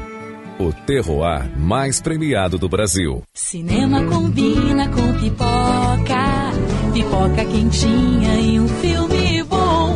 O 0.59 0.71
terroir 0.71 1.49
mais 1.57 1.99
premiado 1.99 2.59
do 2.59 2.69
Brasil. 2.69 3.23
Cinema 3.33 4.05
combina 4.05 4.87
com 4.87 5.11
pipoca, 5.13 6.51
pipoca 6.93 7.43
quentinha 7.43 8.35
e 8.35 8.59
um 8.59 8.67
filme 8.67 9.43
bom. 9.45 9.95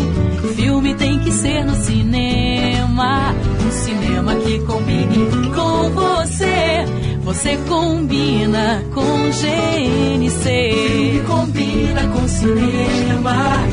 Filme 0.56 0.96
tem 0.96 1.20
que 1.20 1.32
ser 1.32 1.64
no 1.64 1.76
cinema, 1.76 3.36
um 3.64 3.72
cinema 3.72 4.36
que 4.38 4.60
combine 4.62 5.52
com 5.54 5.90
você. 5.92 6.86
Você 7.22 7.56
combina 7.70 8.84
com 8.96 9.30
GNC. 9.30 10.72
Filme 10.74 11.24
combina 11.28 12.08
com 12.08 12.28
cinema, 12.28 13.64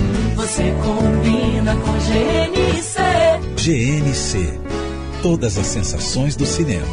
você 0.42 0.74
combina 0.82 1.76
com 1.76 1.92
GNC. 1.92 2.98
GNC. 3.54 4.60
Todas 5.22 5.56
as 5.56 5.66
sensações 5.68 6.34
do 6.34 6.44
cinema. 6.44 6.84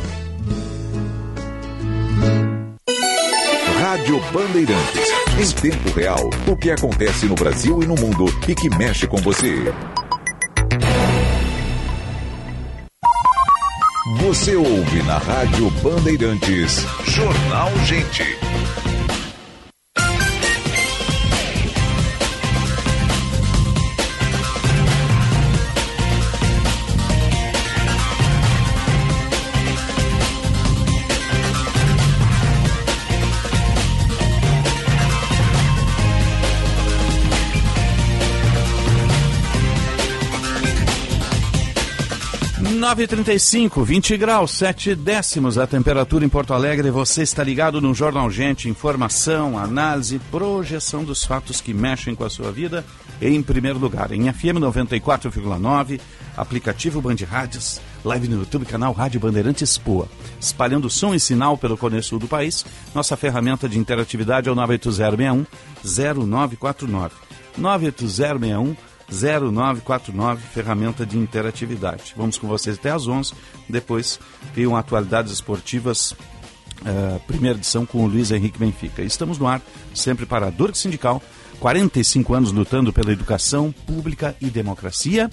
Rádio 3.81 4.21
Bandeirantes. 4.31 5.09
Em 5.39 5.61
tempo 5.61 5.89
real, 5.97 6.29
o 6.47 6.55
que 6.55 6.69
acontece 6.69 7.25
no 7.25 7.33
Brasil 7.33 7.81
e 7.81 7.87
no 7.87 7.95
mundo 7.95 8.25
e 8.47 8.53
que 8.53 8.69
mexe 8.77 9.07
com 9.07 9.17
você. 9.17 9.73
Você 14.27 14.55
ouve 14.55 15.01
na 15.07 15.17
Rádio 15.17 15.71
Bandeirantes. 15.81 16.85
Jornal 17.03 17.71
Gente. 17.85 18.37
Nove 42.79 43.05
trinta 43.07 43.33
e 43.33 43.39
cinco, 43.41 43.83
20 43.83 44.15
graus, 44.15 44.51
7 44.51 44.95
décimos 44.95 45.57
a 45.57 45.67
temperatura 45.67 46.23
em 46.23 46.29
Porto 46.29 46.53
Alegre. 46.53 46.89
Você 46.89 47.23
está 47.23 47.43
ligado 47.43 47.81
no 47.81 47.93
Jornal 47.93 48.31
Gente, 48.31 48.69
informação, 48.69 49.59
análise, 49.59 50.17
projeção 50.31 51.03
dos 51.03 51.25
fatos 51.25 51.59
que 51.59 51.73
mexem 51.73 52.15
com 52.15 52.23
a 52.23 52.29
sua 52.29 52.53
vida. 52.53 52.85
Em 53.21 53.43
primeiro 53.43 53.77
lugar, 53.77 54.13
em 54.13 54.31
FM 54.31 54.61
94,9, 54.61 55.99
aplicativo 56.37 57.01
Band 57.01 57.17
Rádios, 57.29 57.81
live 58.05 58.29
no 58.29 58.37
YouTube, 58.37 58.65
canal 58.65 58.93
Rádio 58.93 59.19
Bandeirantes 59.19 59.77
Poa. 59.77 60.07
Espalhando 60.39 60.89
som 60.89 61.13
e 61.13 61.19
sinal 61.19 61.57
pelo 61.57 61.77
Cone 61.77 62.01
Sul 62.01 62.17
do 62.17 62.29
país. 62.29 62.65
Nossa 62.95 63.17
ferramenta 63.17 63.67
de 63.67 63.77
interatividade 63.77 64.47
é 64.47 64.51
o 64.53 64.55
98061 64.55 65.45
0949. 65.83 67.13
98061 67.57 68.88
0949, 69.11 70.41
ferramenta 70.53 71.05
de 71.05 71.17
interatividade. 71.17 72.13
Vamos 72.15 72.37
com 72.37 72.47
vocês 72.47 72.77
até 72.77 72.91
às 72.91 73.07
11, 73.07 73.33
depois 73.67 74.19
tem 74.53 74.73
atualidades 74.75 75.31
esportivas, 75.31 76.11
uh, 76.11 77.19
primeira 77.27 77.57
edição 77.57 77.85
com 77.85 78.03
o 78.03 78.07
Luiz 78.07 78.31
Henrique 78.31 78.59
Benfica. 78.59 79.01
Estamos 79.01 79.37
no 79.37 79.47
ar, 79.47 79.61
sempre 79.93 80.25
para 80.25 80.47
a 80.47 80.49
Durk 80.49 80.77
Sindical, 80.77 81.21
45 81.59 82.33
anos 82.33 82.51
lutando 82.51 82.93
pela 82.93 83.11
educação 83.11 83.73
pública 83.85 84.35
e 84.41 84.47
democracia. 84.47 85.29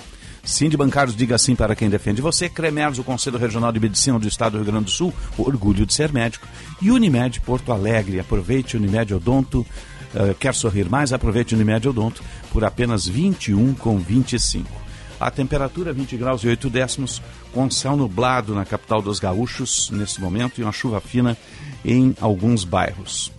De 0.46 0.76
Bancários, 0.76 1.16
diga 1.16 1.36
sim 1.38 1.56
para 1.56 1.74
quem 1.74 1.90
defende 1.90 2.22
você. 2.22 2.48
Cremers, 2.48 2.98
o 3.00 3.04
Conselho 3.04 3.36
Regional 3.36 3.72
de 3.72 3.80
Medicina 3.80 4.16
do 4.16 4.28
Estado 4.28 4.52
do 4.52 4.58
Rio 4.58 4.66
Grande 4.66 4.84
do 4.84 4.90
Sul, 4.92 5.12
orgulho 5.36 5.84
de 5.84 5.92
ser 5.92 6.12
médico. 6.12 6.46
E 6.80 6.88
Unimed 6.88 7.40
Porto 7.40 7.72
Alegre, 7.72 8.20
aproveite 8.20 8.76
Unimed 8.76 9.12
Odonto. 9.12 9.66
Uh, 10.14 10.34
quer 10.34 10.54
sorrir 10.54 10.88
mais? 10.88 11.12
Aproveite 11.12 11.54
Unimed 11.54 11.88
Odonto 11.88 12.22
por 12.52 12.64
apenas 12.64 13.08
21,25. 13.08 14.64
A 15.18 15.30
temperatura 15.30 15.92
20 15.92 16.16
graus 16.16 16.44
e 16.44 16.48
8 16.48 16.68
décimos, 16.68 17.22
com 17.52 17.70
céu 17.70 17.96
nublado 17.96 18.54
na 18.54 18.64
capital 18.66 19.00
dos 19.00 19.18
gaúchos 19.18 19.90
nesse 19.90 20.20
momento 20.20 20.60
e 20.60 20.62
uma 20.62 20.72
chuva 20.72 21.00
fina 21.00 21.36
em 21.84 22.14
alguns 22.20 22.64
bairros. 22.64 23.32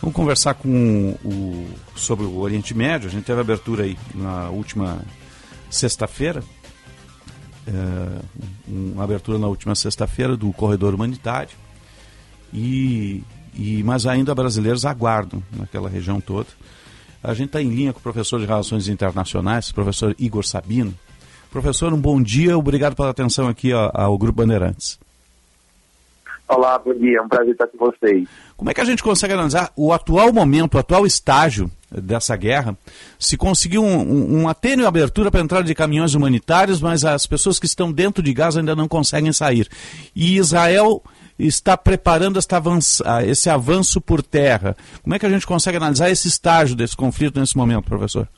Vamos 0.00 0.16
conversar 0.16 0.54
com 0.54 1.16
o, 1.24 1.66
sobre 1.96 2.26
o 2.26 2.38
Oriente 2.40 2.74
Médio. 2.74 3.08
A 3.08 3.10
gente 3.10 3.24
teve 3.24 3.40
abertura 3.40 3.84
aí 3.84 3.96
na 4.14 4.50
última 4.50 5.00
sexta-feira, 5.70 6.42
é, 7.66 8.20
uma 8.68 9.04
abertura 9.04 9.38
na 9.38 9.46
última 9.46 9.74
sexta-feira 9.74 10.36
do 10.36 10.52
corredor 10.52 10.94
humanitário, 10.94 11.56
e, 12.52 13.22
e, 13.56 13.82
mas 13.82 14.06
ainda 14.06 14.34
brasileiros 14.34 14.84
aguardam 14.84 15.42
naquela 15.56 15.88
região 15.88 16.20
toda. 16.20 16.48
A 17.22 17.32
gente 17.32 17.46
está 17.46 17.62
em 17.62 17.68
linha 17.68 17.92
com 17.92 17.98
o 17.98 18.02
professor 18.02 18.38
de 18.38 18.46
Relações 18.46 18.88
Internacionais, 18.88 19.72
professor 19.72 20.14
Igor 20.18 20.44
Sabino. 20.44 20.94
Professor, 21.50 21.92
um 21.92 22.00
bom 22.00 22.20
dia, 22.22 22.58
obrigado 22.58 22.94
pela 22.94 23.10
atenção 23.10 23.48
aqui 23.48 23.72
ao, 23.72 23.90
ao 23.94 24.18
Grupo 24.18 24.42
Bandeirantes. 24.42 24.98
Olá, 26.46 26.78
bom 26.78 26.92
dia, 26.92 27.18
é 27.18 27.22
um 27.22 27.28
prazer 27.28 27.52
estar 27.52 27.66
com 27.68 27.78
vocês. 27.78 28.28
Como 28.56 28.70
é 28.70 28.74
que 28.74 28.80
a 28.80 28.84
gente 28.84 29.02
consegue 29.02 29.32
analisar 29.32 29.72
o 29.74 29.92
atual 29.92 30.32
momento, 30.32 30.74
o 30.74 30.78
atual 30.78 31.06
estágio 31.06 31.70
dessa 31.90 32.36
guerra? 32.36 32.76
Se 33.18 33.36
conseguiu 33.36 33.82
um, 33.82 34.00
um, 34.00 34.40
uma 34.42 34.54
tênue 34.54 34.84
abertura 34.84 35.30
para 35.30 35.40
a 35.40 35.44
entrada 35.44 35.64
de 35.64 35.74
caminhões 35.74 36.14
humanitários, 36.14 36.82
mas 36.82 37.04
as 37.04 37.26
pessoas 37.26 37.58
que 37.58 37.64
estão 37.64 37.90
dentro 37.90 38.22
de 38.22 38.34
Gaza 38.34 38.60
ainda 38.60 38.76
não 38.76 38.86
conseguem 38.86 39.32
sair. 39.32 39.66
E 40.14 40.36
Israel 40.36 41.02
está 41.38 41.76
preparando 41.76 42.38
avanço, 42.50 43.02
esse 43.26 43.50
avanço 43.50 44.00
por 44.00 44.22
terra. 44.22 44.76
Como 45.02 45.14
é 45.14 45.18
que 45.18 45.26
a 45.26 45.30
gente 45.30 45.46
consegue 45.46 45.76
analisar 45.76 46.10
esse 46.10 46.28
estágio 46.28 46.76
desse 46.76 46.96
conflito 46.96 47.40
nesse 47.40 47.56
momento, 47.56 47.84
professor? 47.84 48.28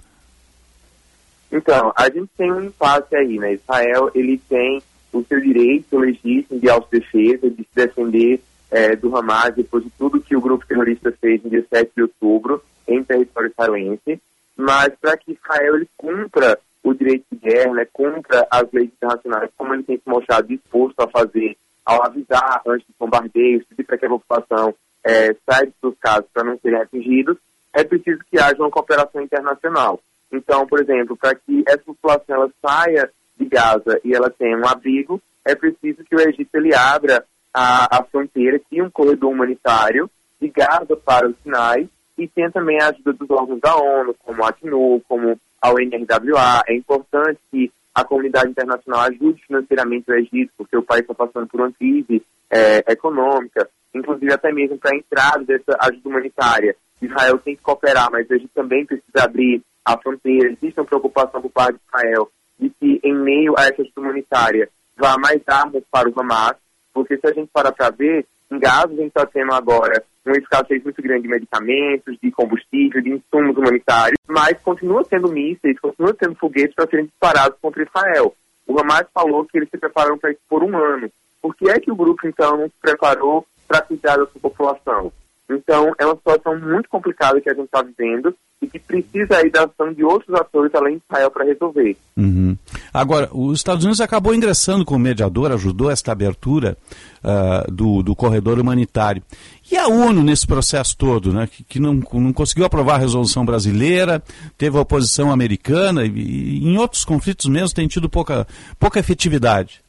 Então, 1.51 1.93
a 1.97 2.05
gente 2.05 2.29
tem 2.37 2.53
um 2.53 2.65
impasse 2.65 3.15
aí, 3.15 3.39
né? 3.39 3.55
Israel, 3.55 4.11
ele 4.15 4.39
tem 4.49 4.83
o 5.13 5.25
seu 5.25 5.41
direito 5.41 5.99
legítimo 5.99 6.61
de 6.61 6.69
autodefesa, 6.69 7.49
de 7.51 7.63
se 7.63 7.69
defender 7.75 8.41
é, 8.71 8.97
do 8.97 9.17
Hamas 9.17 9.55
depois 9.55 9.85
de 9.85 9.91
tudo 9.91 10.21
que 10.21 10.37
o 10.37 10.41
grupo 10.41 10.67
terrorista 10.67 11.13
fez 11.21 11.43
no 11.43 11.51
dia 11.51 11.65
7 11.69 11.93
de 11.97 12.03
outubro 12.03 12.63
em 12.87 13.03
território 13.03 13.51
israelense, 13.51 14.21
mas 14.57 14.93
para 15.01 15.17
que 15.17 15.33
Israel 15.33 15.77
ele 15.77 15.89
cumpra 15.97 16.59
o 16.83 16.95
direito 16.95 17.25
de 17.33 17.39
guerra, 17.39 17.75
né, 17.75 17.87
cumpra 17.93 18.47
as 18.51 18.71
leis 18.73 18.91
internacionais, 18.91 19.51
como 19.57 19.75
ele 19.75 19.83
tem 19.83 19.97
se 19.97 20.09
mostrado 20.09 20.49
disposto 20.49 21.01
a 21.01 21.09
fazer 21.09 21.57
ao 21.87 22.05
avisar 22.05 22.61
antes 22.67 22.87
dos 22.87 22.97
bombardeios, 22.99 23.65
pedir 23.65 23.85
para 23.85 23.97
que 23.97 24.07
a 24.07 24.11
população 24.11 24.75
é, 25.05 25.35
saia 25.49 25.73
seus 25.81 25.95
casos 26.01 26.27
para 26.35 26.45
não 26.45 26.59
serem 26.59 26.81
atingidos, 26.81 27.39
é 27.73 27.85
preciso 27.85 28.19
que 28.29 28.39
haja 28.39 28.57
uma 28.59 28.71
cooperação 28.71 29.23
internacional. 29.23 30.01
Então, 30.33 30.67
por 30.67 30.81
exemplo, 30.81 31.17
para 31.17 31.37
que 31.37 31.63
essa 31.67 31.85
população 31.85 32.35
ela 32.35 32.51
saia 32.61 33.11
de 33.39 33.47
Gaza 33.47 34.01
e 34.05 34.15
ela 34.15 34.29
tem 34.29 34.57
um 34.57 34.67
abrigo, 34.67 35.23
é 35.45 35.55
preciso 35.55 36.03
que 36.03 36.17
o 36.17 36.21
Egito 36.21 36.55
ele 36.55 36.75
abra 36.75 37.25
a, 37.55 37.99
a 37.99 38.05
fronteira, 38.05 38.59
crie 38.59 38.83
um 38.83 38.91
corredor 38.91 39.31
humanitário 39.31 40.11
de 40.41 40.49
Gaza 40.49 40.97
para 40.97 41.29
o 41.29 41.35
Sinai 41.43 41.89
e 42.19 42.27
tenha 42.27 42.51
também 42.51 42.81
a 42.81 42.89
ajuda 42.89 43.13
dos 43.13 43.31
órgãos 43.31 43.61
da 43.61 43.77
ONU, 43.77 44.15
como 44.25 44.43
a 44.43 44.49
ACNUR, 44.49 45.01
como 45.09 45.39
a 45.63 45.71
UNRWA. 45.71 46.63
É 46.67 46.75
importante 46.75 47.39
que 47.51 47.71
a 47.97 48.05
comunidade 48.05 48.51
internacional 48.51 49.01
ajude 49.01 49.43
financeiramente 49.47 50.11
o 50.11 50.15
Egito, 50.15 50.53
porque 50.59 50.77
o 50.77 50.83
país 50.83 51.01
está 51.01 51.15
passando 51.15 51.47
por 51.47 51.63
uma 51.63 51.73
crise 51.73 52.23
é, 52.51 52.93
econômica, 52.93 53.67
inclusive 53.95 54.31
até 54.35 54.53
mesmo 54.53 54.77
para 54.77 54.95
a 54.95 54.99
entrada 54.99 55.45
dessa 55.45 55.79
ajuda 55.81 56.07
humanitária. 56.07 56.77
Israel 57.01 57.39
tem 57.39 57.57
que 57.57 57.63
cooperar, 57.63 58.11
mas 58.13 58.29
o 58.29 58.35
Egito 58.35 58.51
também 58.55 58.85
precisa 58.85 59.25
abrir 59.25 59.63
a 59.83 59.97
fronteira. 59.97 60.53
Existe 60.53 60.79
uma 60.79 60.85
preocupação 60.85 61.41
por 61.41 61.51
parte 61.51 61.79
de 61.79 61.81
Israel 61.89 62.31
de 62.61 62.69
que, 62.69 63.01
em 63.03 63.15
meio 63.15 63.55
a 63.57 63.63
essa 63.63 63.81
ajuda 63.81 64.01
humanitária, 64.03 64.69
vá 64.95 65.17
mais 65.19 65.41
armas 65.47 65.83
para 65.91 66.11
o 66.11 66.21
Hamas, 66.21 66.57
porque 66.93 67.17
se 67.17 67.27
a 67.27 67.33
gente 67.33 67.49
parar 67.51 67.73
para 67.73 67.89
ver, 67.89 68.27
em 68.51 68.59
Gaza 68.59 68.87
a 68.87 68.97
gente 68.97 69.09
está 69.09 69.27
tendo 69.27 69.53
agora 69.53 70.03
uma 70.25 70.37
escassez 70.37 70.83
muito 70.83 71.01
grande 71.03 71.23
de 71.23 71.29
medicamentos, 71.29 72.17
de 72.21 72.31
combustível, 72.33 73.01
de 73.01 73.11
insumos 73.11 73.57
humanitários, 73.57 74.19
mas 74.27 74.59
continua 74.61 75.05
tendo 75.05 75.31
mísseis, 75.31 75.79
continua 75.79 76.15
tendo 76.15 76.35
foguetes 76.35 76.75
para 76.75 76.89
serem 76.89 77.07
disparados 77.07 77.59
contra 77.61 77.83
Israel. 77.85 78.35
O 78.67 78.79
Hamas 78.79 79.07
falou 79.15 79.45
que 79.45 79.57
eles 79.57 79.69
se 79.71 79.79
prepararam 79.79 80.19
para 80.19 80.33
isso 80.33 80.41
por 80.49 80.65
um 80.65 80.77
ano. 80.77 81.09
Por 81.41 81.55
que 81.55 81.71
é 81.71 81.79
que 81.79 81.93
o 81.93 81.97
grupo, 81.97 82.27
então, 82.27 82.57
não 82.57 82.67
se 82.67 82.75
preparou 82.81 83.47
para 83.69 83.83
cuidar 83.83 84.17
da 84.17 84.27
sua 84.27 84.41
população? 84.41 85.13
Então, 85.49 85.93
é 85.97 86.05
uma 86.05 86.17
situação 86.17 86.59
muito 86.59 86.89
complicada 86.89 87.41
que 87.41 87.49
a 87.49 87.55
gente 87.55 87.67
está 87.67 87.83
vivendo 87.83 88.35
e 88.61 88.67
que 88.67 88.79
precisa 88.79 89.37
aí 89.37 89.51
da 89.51 89.65
ação 89.65 89.93
de 89.93 90.03
outros 90.03 90.35
atores 90.35 90.75
além 90.75 90.97
de 90.97 91.03
Israel 91.09 91.31
para 91.31 91.45
resolver. 91.45 91.97
Uhum. 92.17 92.57
Agora, 92.93 93.29
os 93.33 93.59
Estados 93.59 93.85
Unidos 93.85 94.01
acabou 94.01 94.35
ingressando 94.35 94.85
como 94.85 95.01
mediador, 95.01 95.53
ajudou 95.53 95.91
esta 95.91 96.13
abertura 96.13 96.77
uh, 97.23 97.71
do, 97.71 98.03
do 98.03 98.17
corredor 98.17 98.59
humanitário. 98.59 99.23
E 99.71 99.77
a 99.77 99.89
ONU 99.89 100.23
nesse 100.23 100.47
processo 100.47 100.97
todo, 100.97 101.33
né, 101.33 101.47
que, 101.47 101.65
que 101.65 101.81
não, 101.81 101.95
não 102.15 102.33
conseguiu 102.33 102.65
aprovar 102.65 102.95
a 102.95 102.99
resolução 102.99 103.45
brasileira, 103.45 104.23
teve 104.57 104.79
a 104.79 104.81
oposição 104.81 105.31
americana 105.31 106.05
e, 106.05 106.09
e 106.09 106.65
em 106.67 106.79
outros 106.79 107.05
conflitos 107.05 107.47
mesmo 107.47 107.75
tem 107.75 107.87
tido 107.87 108.09
pouca, 108.09 108.47
pouca 108.79 108.99
efetividade. 108.99 109.83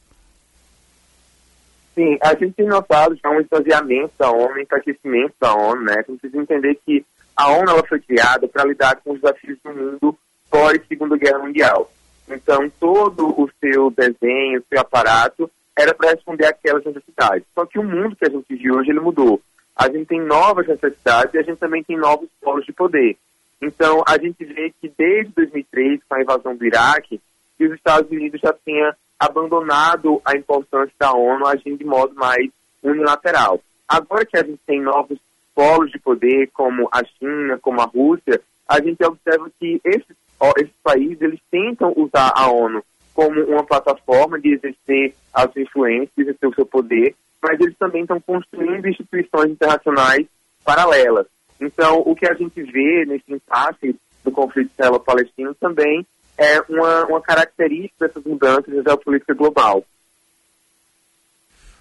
Sim, 1.94 2.16
a 2.22 2.28
gente 2.34 2.52
tem 2.52 2.66
notado 2.66 3.18
já 3.20 3.28
um 3.28 3.40
esvaziamento 3.40 4.12
da 4.16 4.30
ONU, 4.30 4.54
um 4.54 4.60
enfraquecimento 4.60 5.34
da 5.40 5.52
ONU, 5.52 5.82
né? 5.82 5.96
Gente 6.08 6.20
precisa 6.20 6.42
entender 6.42 6.78
que 6.86 7.04
a 7.38 7.52
ONU 7.52 7.70
ela 7.70 7.86
foi 7.86 8.00
criada 8.00 8.48
para 8.48 8.64
lidar 8.64 8.96
com 8.96 9.12
os 9.12 9.20
desafios 9.20 9.56
do 9.62 9.72
mundo 9.72 10.18
pós 10.50 10.80
Segunda 10.88 11.16
Guerra 11.16 11.38
Mundial. 11.38 11.88
Então, 12.28 12.68
todo 12.80 13.28
o 13.28 13.48
seu 13.60 13.92
desenho, 13.92 14.58
o 14.58 14.64
seu 14.68 14.80
aparato, 14.80 15.48
era 15.78 15.94
para 15.94 16.10
responder 16.10 16.46
àquelas 16.46 16.84
necessidades. 16.84 17.46
Só 17.54 17.64
que 17.64 17.78
o 17.78 17.84
mundo 17.84 18.16
que 18.16 18.26
a 18.26 18.28
gente 18.28 18.44
vive 18.48 18.72
hoje, 18.72 18.90
ele 18.90 18.98
mudou. 18.98 19.40
A 19.76 19.88
gente 19.88 20.06
tem 20.06 20.20
novas 20.20 20.66
necessidades 20.66 21.32
e 21.32 21.38
a 21.38 21.42
gente 21.42 21.58
também 21.58 21.84
tem 21.84 21.96
novos 21.96 22.28
polos 22.42 22.66
de 22.66 22.72
poder. 22.72 23.16
Então, 23.62 24.02
a 24.08 24.18
gente 24.18 24.44
vê 24.44 24.74
que 24.80 24.92
desde 24.98 25.32
2003, 25.34 26.00
com 26.08 26.14
a 26.16 26.20
invasão 26.20 26.56
do 26.56 26.66
Iraque, 26.66 27.20
os 27.60 27.70
Estados 27.72 28.10
Unidos 28.10 28.40
já 28.40 28.52
tinha 28.64 28.96
abandonado 29.16 30.20
a 30.24 30.36
importância 30.36 30.92
da 30.98 31.12
ONU 31.12 31.46
agindo 31.46 31.78
de 31.78 31.84
modo 31.84 32.16
mais 32.16 32.50
unilateral. 32.82 33.60
Agora 33.86 34.26
que 34.26 34.36
a 34.36 34.42
gente 34.42 34.60
tem 34.66 34.80
novos 34.82 35.18
polos 35.58 35.90
de 35.90 35.98
poder, 35.98 36.48
como 36.52 36.88
a 36.92 37.02
China, 37.18 37.58
como 37.60 37.80
a 37.80 37.84
Rússia, 37.84 38.40
a 38.68 38.80
gente 38.80 39.04
observa 39.04 39.50
que 39.58 39.80
esses, 39.84 40.16
esses 40.56 40.74
países 40.84 41.20
eles 41.20 41.40
tentam 41.50 41.92
usar 41.96 42.32
a 42.32 42.48
ONU 42.48 42.80
como 43.12 43.42
uma 43.42 43.64
plataforma 43.64 44.38
de 44.38 44.54
exercer 44.54 45.16
a 45.34 45.48
sua 45.48 45.62
influência, 45.62 46.12
de 46.16 46.22
exercer 46.22 46.48
o 46.48 46.54
seu 46.54 46.64
poder, 46.64 47.16
mas 47.42 47.58
eles 47.58 47.76
também 47.76 48.02
estão 48.02 48.20
construindo 48.20 48.86
instituições 48.86 49.50
internacionais 49.50 50.28
paralelas. 50.64 51.26
Então, 51.60 52.04
o 52.06 52.14
que 52.14 52.30
a 52.30 52.34
gente 52.34 52.62
vê 52.62 53.04
nesse 53.04 53.24
impasse 53.32 53.96
do 54.22 54.30
conflito 54.30 54.70
israelo-palestino 54.72 55.56
também 55.56 56.06
é 56.36 56.60
uma, 56.68 57.04
uma 57.06 57.20
característica 57.20 58.06
dessas 58.06 58.22
mudanças 58.22 58.72
da 58.76 58.92
geopolítica 58.92 59.34
global. 59.34 59.84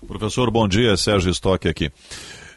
Professor, 0.08 0.50
bom 0.50 0.68
dia. 0.68 0.98
Sérgio 0.98 1.30
Stock 1.30 1.70
aqui. 1.70 1.92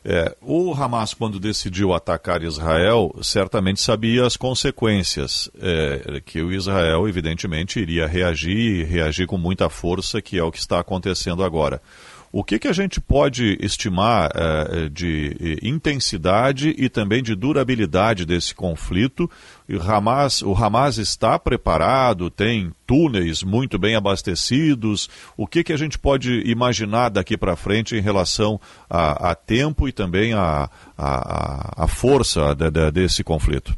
É, 0.04 0.34
o 0.40 0.72
Hamas, 0.72 1.12
quando 1.12 1.38
decidiu 1.38 1.92
atacar 1.92 2.42
Israel, 2.42 3.14
certamente 3.22 3.80
sabia 3.80 4.26
as 4.26 4.36
consequências, 4.36 5.50
é, 5.60 6.22
que 6.24 6.40
o 6.40 6.52
Israel, 6.52 7.06
evidentemente, 7.08 7.78
iria 7.78 8.06
reagir, 8.06 8.86
reagir 8.86 9.26
com 9.26 9.36
muita 9.36 9.68
força, 9.68 10.22
que 10.22 10.38
é 10.38 10.42
o 10.42 10.50
que 10.50 10.58
está 10.58 10.80
acontecendo 10.80 11.44
agora. 11.44 11.82
O 12.32 12.44
que, 12.44 12.60
que 12.60 12.68
a 12.68 12.72
gente 12.72 13.00
pode 13.00 13.58
estimar 13.60 14.30
uh, 14.30 14.88
de 14.88 15.58
intensidade 15.62 16.72
e 16.78 16.88
também 16.88 17.24
de 17.24 17.34
durabilidade 17.34 18.24
desse 18.24 18.54
conflito? 18.54 19.28
Hamas, 19.78 20.42
o 20.42 20.52
Hamas 20.52 20.96
está 20.96 21.38
preparado, 21.38 22.30
tem 22.30 22.72
túneis 22.86 23.42
muito 23.42 23.78
bem 23.78 23.94
abastecidos. 23.94 25.08
O 25.36 25.46
que, 25.46 25.62
que 25.62 25.72
a 25.72 25.76
gente 25.76 25.98
pode 25.98 26.40
imaginar 26.50 27.10
daqui 27.10 27.36
para 27.36 27.56
frente 27.56 27.94
em 27.94 28.00
relação 28.00 28.60
a, 28.88 29.30
a 29.30 29.34
tempo 29.34 29.86
e 29.86 29.92
também 29.92 30.32
a, 30.32 30.68
a, 30.96 31.84
a 31.84 31.86
força 31.86 32.54
de, 32.54 32.70
de, 32.70 32.90
desse 32.90 33.22
conflito? 33.22 33.72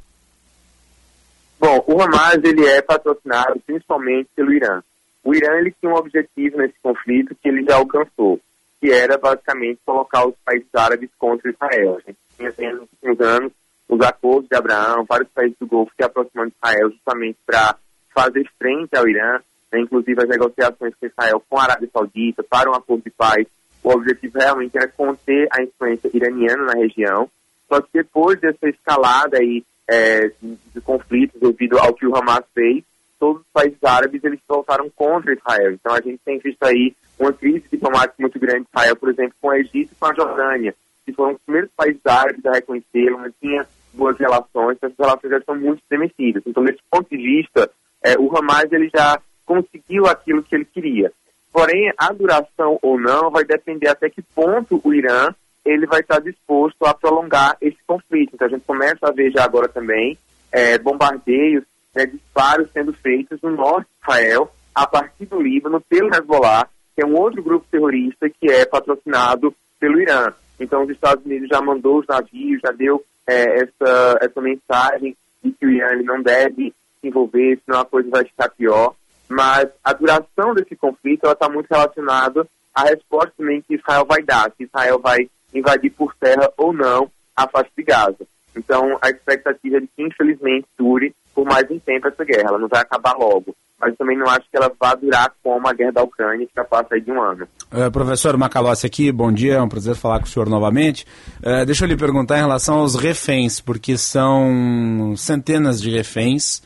Bom, 1.61 1.84
o 1.86 2.01
Hamas 2.01 2.43
ele 2.43 2.64
é 2.66 2.80
patrocinado 2.80 3.61
principalmente 3.66 4.28
pelo 4.34 4.53
Irã. 4.53 4.82
O 5.22 5.34
Irã 5.34 5.59
ele 5.59 5.74
tinha 5.78 5.93
um 5.93 5.97
objetivo 5.97 6.59
nesse 6.59 6.74
conflito 6.82 7.36
que 7.40 7.49
ele 7.49 7.64
já 7.64 7.76
alcançou, 7.76 8.40
que 8.80 8.90
era 8.90 9.18
basicamente 9.18 9.80
colocar 9.84 10.26
os 10.26 10.34
países 10.45 10.74
árabes 10.74 11.11
contra 11.18 11.51
Israel. 11.51 11.99
A 11.99 12.11
gente 12.11 12.57
tinha 12.57 12.80
nos 13.03 13.20
anos 13.20 13.53
os 13.89 14.01
acordos 14.01 14.49
de 14.49 14.57
Abraão, 14.57 15.05
vários 15.09 15.28
países 15.30 15.57
do 15.59 15.66
Golfo 15.66 15.93
se 15.97 16.05
aproximando 16.05 16.51
de 16.51 16.57
Israel 16.57 16.91
justamente 16.91 17.39
para 17.45 17.76
fazer 18.14 18.49
frente 18.59 18.97
ao 18.97 19.09
Irã, 19.09 19.41
né, 19.72 19.80
inclusive 19.80 20.22
as 20.22 20.28
negociações 20.28 20.95
com 20.95 21.07
Israel 21.07 21.43
com 21.49 21.59
a 21.59 21.64
Arábia 21.64 21.89
Saudita 21.93 22.43
para 22.43 22.70
um 22.70 22.74
acordo 22.74 23.05
de 23.05 23.11
paz. 23.11 23.47
O 23.83 23.91
objetivo 23.91 24.39
realmente 24.39 24.76
era 24.76 24.89
conter 24.89 25.49
a 25.51 25.62
influência 25.62 26.11
iraniana 26.14 26.64
na 26.64 26.74
região. 26.74 27.28
Só 27.68 27.80
que 27.80 27.89
depois 27.93 28.39
dessa 28.39 28.68
escalada 28.68 29.39
aí, 29.39 29.64
é, 29.89 30.30
de, 30.41 30.80
conflitos 30.83 31.41
devido 31.41 31.78
ao 31.78 31.95
que 31.95 32.07
o 32.07 32.14
Hamas 32.14 32.45
fez, 32.55 32.85
todos 33.18 33.43
os 33.43 33.49
países 33.53 33.83
árabes 33.83 34.22
eles 34.22 34.41
voltaram 34.47 34.89
contra 34.91 35.33
Israel. 35.33 35.72
Então 35.72 35.95
a 35.95 36.01
gente 36.01 36.20
tem 36.24 36.39
visto 36.39 36.62
aí 36.62 36.95
uma 37.18 37.33
crise 37.33 37.64
diplomática 37.70 38.14
muito 38.18 38.39
grande 38.39 38.62
de 38.62 38.68
Israel, 38.68 38.97
por 38.97 39.11
exemplo, 39.11 39.35
com 39.41 39.49
o 39.49 39.55
Egito 39.55 39.93
e 39.93 39.97
com 39.99 40.07
a 40.07 40.14
Jordânia, 40.14 40.74
que 41.05 41.12
foram 41.12 41.32
os 41.32 41.40
primeiros 41.42 41.70
países 41.76 42.00
árabes 42.05 42.44
a 42.46 42.53
reconhecê-lo, 42.53 43.18
mas 43.18 43.32
tinha 43.40 43.66
boas 43.92 44.18
relações, 44.18 44.78
essas 44.80 44.96
relações 44.98 45.30
já 45.30 45.38
estão 45.38 45.55
muito 45.55 45.82
estremecidas. 45.82 46.42
Então, 46.46 46.64
desse 46.64 46.80
ponto 46.90 47.09
de 47.11 47.16
vista, 47.16 47.70
é, 48.03 48.18
o 48.18 48.34
Hamas 48.36 48.72
ele 48.72 48.90
já 48.94 49.20
conseguiu 49.44 50.07
aquilo 50.07 50.42
que 50.42 50.55
ele 50.55 50.64
queria. 50.64 51.12
Porém, 51.53 51.92
a 51.98 52.12
duração 52.12 52.78
ou 52.80 52.98
não 52.98 53.30
vai 53.30 53.44
depender 53.44 53.88
até 53.88 54.09
que 54.09 54.22
ponto 54.22 54.80
o 54.82 54.94
Irã 54.94 55.28
ele 55.64 55.86
vai 55.86 56.00
estar 56.00 56.20
disposto 56.20 56.84
a 56.84 56.94
prolongar 56.94 57.57
esse 57.61 57.78
conflito. 57.86 58.32
Então, 58.34 58.46
a 58.46 58.50
gente 58.50 58.64
começa 58.64 59.07
a 59.07 59.12
ver 59.12 59.30
já 59.30 59.44
agora 59.44 59.68
também 59.68 60.18
é, 60.50 60.78
bombardeios, 60.78 61.64
né, 61.94 62.07
disparos 62.07 62.68
sendo 62.72 62.92
feitos 62.92 63.40
no 63.42 63.50
norte 63.50 63.86
de 63.86 64.03
Israel, 64.03 64.50
a 64.74 64.86
partir 64.86 65.26
do 65.26 65.40
Líbano, 65.40 65.80
pelo 65.80 66.09
Hezbollah, 66.09 66.68
que 66.94 67.03
é 67.03 67.07
um 67.07 67.16
outro 67.16 67.42
grupo 67.42 67.66
terrorista 67.70 68.28
que 68.28 68.50
é 68.50 68.64
patrocinado 68.64 69.55
pelo 69.78 70.00
Irã. 70.00 70.32
Então, 70.62 70.84
os 70.84 70.90
Estados 70.90 71.24
Unidos 71.24 71.48
já 71.48 71.60
mandou 71.60 71.98
os 71.98 72.06
navios, 72.06 72.60
já 72.64 72.70
deu 72.70 73.04
é, 73.26 73.62
essa, 73.62 74.18
essa 74.20 74.40
mensagem 74.40 75.16
de 75.42 75.50
que 75.50 75.66
o 75.66 75.70
Irã 75.70 76.00
não 76.04 76.22
deve 76.22 76.72
se 77.00 77.08
envolver, 77.08 77.58
senão 77.64 77.80
a 77.80 77.84
coisa 77.84 78.08
vai 78.08 78.24
ficar 78.24 78.48
pior. 78.50 78.94
Mas 79.28 79.68
a 79.82 79.92
duração 79.92 80.54
desse 80.54 80.76
conflito 80.76 81.26
está 81.26 81.48
muito 81.48 81.68
relacionada 81.68 82.46
à 82.72 82.84
resposta 82.84 83.32
também 83.36 83.60
que 83.60 83.74
Israel 83.74 84.04
vai 84.04 84.22
dar, 84.22 84.52
se 84.56 84.64
Israel 84.64 85.00
vai 85.00 85.28
invadir 85.52 85.90
por 85.90 86.14
terra 86.14 86.48
ou 86.56 86.72
não 86.72 87.10
a 87.36 87.48
faixa 87.48 87.70
de 87.76 87.82
Gaza. 87.82 88.26
Então, 88.54 88.98
a 89.02 89.10
expectativa 89.10 89.78
é 89.78 89.80
de 89.80 89.88
que, 89.88 90.02
infelizmente, 90.02 90.66
dure 90.78 91.14
por 91.35 91.45
mais 91.45 91.68
um 91.70 91.78
tempo 91.78 92.09
essa 92.09 92.24
guerra. 92.24 92.49
Ela 92.49 92.59
não 92.59 92.68
vai 92.68 92.80
acabar 92.80 93.14
logo. 93.14 93.55
Mas 93.80 93.97
também 93.97 94.16
não 94.16 94.28
acho 94.28 94.49
que 94.49 94.57
ela 94.57 94.70
vá 94.80 94.95
durar 94.95 95.33
como 95.43 95.66
a 95.66 95.72
guerra 95.72 95.91
da 95.91 96.03
Ucrânia, 96.05 96.47
que 96.47 96.53
já 96.55 96.64
passa 96.64 96.95
aí 96.95 97.01
de 97.01 97.11
um 97.11 97.20
ano. 97.20 97.49
Uh, 97.72 97.91
professor 97.91 98.37
Macalossi 98.37 98.87
aqui, 98.87 99.11
bom 99.11 99.33
dia, 99.33 99.55
é 99.55 99.61
um 99.61 99.68
prazer 99.68 99.97
falar 99.97 100.20
com 100.20 100.26
o 100.26 100.28
senhor 100.28 100.49
novamente. 100.49 101.05
Uh, 101.41 101.66
deixa 101.66 101.85
eu 101.85 101.89
lhe 101.89 101.97
perguntar 101.97 102.39
em 102.39 102.43
relação 102.43 102.76
aos 102.76 102.95
reféns, 102.95 103.61
porque 103.61 103.99
são 103.99 105.14
centenas 105.16 105.83
de 105.83 105.91
reféns, 105.91 106.59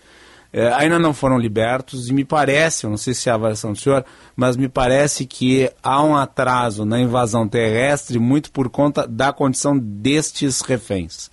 uh, 0.53 0.75
ainda 0.75 0.99
não 0.99 1.15
foram 1.15 1.39
libertos, 1.39 2.11
e 2.11 2.13
me 2.13 2.23
parece, 2.23 2.85
eu 2.85 2.91
não 2.91 2.99
sei 2.99 3.15
se 3.15 3.31
é 3.31 3.33
a 3.33 3.37
avaliação 3.37 3.73
do 3.73 3.79
senhor, 3.79 4.05
mas 4.37 4.55
me 4.55 4.69
parece 4.69 5.25
que 5.25 5.71
há 5.83 6.05
um 6.05 6.15
atraso 6.15 6.85
na 6.85 7.01
invasão 7.01 7.49
terrestre 7.49 8.19
muito 8.19 8.53
por 8.53 8.69
conta 8.69 9.07
da 9.09 9.33
condição 9.33 9.79
destes 9.79 10.61
reféns. 10.61 11.31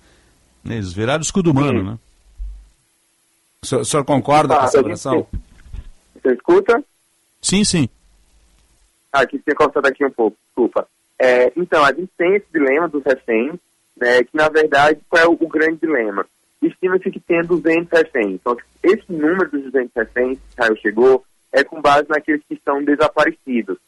Eles 0.64 0.94
viraram 0.94 1.20
escudo 1.20 1.50
humano, 1.50 1.80
Sim. 1.80 1.86
né? 1.90 1.98
O 3.72 3.84
senhor, 3.84 4.02
o 4.02 4.04
concorda 4.04 4.54
Ah, 4.54 4.58
com 4.58 4.64
essa 4.64 4.76
a 4.76 4.80
avaliação? 4.80 5.14
gente- 5.32 6.22
Você 6.22 6.34
escuta? 6.34 6.84
Sim, 7.40 7.64
sim. 7.64 7.88
Ah, 9.12 9.20
aqui 9.20 9.38
tinha 9.38 9.54
cortado 9.54 9.86
aqui 9.88 10.04
um 10.04 10.10
pouco, 10.10 10.36
desculpa. 10.46 10.86
É, 11.18 11.52
então, 11.56 11.84
a 11.84 11.92
gente 11.92 12.10
tem 12.16 12.34
esse 12.34 12.46
dilema 12.52 12.88
dos 12.88 13.02
reféns, 13.04 13.54
né, 13.96 14.22
que 14.24 14.36
na 14.36 14.48
verdade, 14.48 15.00
qual 15.08 15.22
é 15.22 15.26
o, 15.26 15.32
o 15.32 15.48
grande 15.48 15.78
dilema? 15.80 16.26
Estima-se 16.60 17.10
que 17.10 17.20
tem 17.20 17.42
200 17.42 17.88
reféns. 17.92 18.32
Então, 18.34 18.56
esse 18.82 19.04
número 19.12 19.50
dos 19.50 19.62
200 19.64 19.90
reféns 19.94 20.38
que 20.38 20.52
Israel 20.52 20.76
chegou 20.76 21.24
é 21.52 21.62
com 21.62 21.80
base 21.80 22.08
naqueles 22.08 22.42
que 22.48 22.54
estão 22.54 22.82
desaparecidos. 22.82 23.78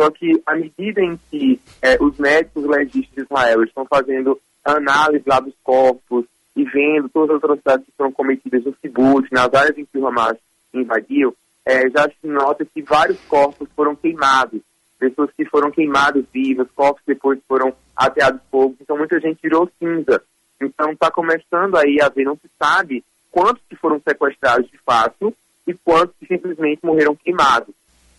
Só 0.00 0.10
que, 0.10 0.42
à 0.46 0.56
medida 0.56 1.00
em 1.02 1.18
que 1.30 1.60
é, 1.82 1.96
os 2.02 2.16
médicos 2.18 2.64
legistas 2.64 3.14
de 3.14 3.22
Israel 3.22 3.62
estão 3.62 3.84
fazendo 3.86 4.40
análise 4.64 5.22
lá 5.26 5.38
dos 5.38 5.54
corpos 5.62 6.24
e 6.54 6.64
vendo 6.64 7.08
todas 7.08 7.36
as 7.36 7.42
atrocidades 7.42 7.86
que 7.86 7.92
foram 7.96 8.12
cometidas 8.12 8.64
no 8.64 8.72
Kibbutz, 8.72 9.28
nas 9.30 9.52
áreas 9.54 9.76
em 9.78 9.84
que 9.84 9.98
o 9.98 10.06
Hamas 10.06 10.36
invadiu, 10.72 11.34
é, 11.64 11.88
já 11.90 12.08
se 12.08 12.26
nota 12.26 12.64
que 12.64 12.82
vários 12.82 13.18
corpos 13.26 13.68
foram 13.74 13.94
queimados, 13.94 14.60
pessoas 14.98 15.30
que 15.36 15.44
foram 15.44 15.70
queimadas 15.70 16.24
vivas, 16.32 16.68
corpos 16.74 17.02
depois 17.06 17.38
foram 17.48 17.74
ateados 17.96 18.40
fogo, 18.50 18.76
então 18.80 18.96
muita 18.96 19.18
gente 19.20 19.40
virou 19.42 19.70
cinza. 19.78 20.22
Então 20.60 20.92
está 20.92 21.10
começando 21.10 21.76
aí 21.76 21.98
a 22.00 22.08
ver, 22.08 22.24
não 22.24 22.36
se 22.36 22.48
sabe 22.58 23.04
quantos 23.30 23.62
que 23.68 23.76
foram 23.76 24.00
sequestrados 24.06 24.70
de 24.70 24.78
fato 24.78 25.34
e 25.66 25.74
quantos 25.74 26.14
que 26.18 26.26
simplesmente 26.26 26.80
morreram 26.84 27.16
queimados. 27.16 27.74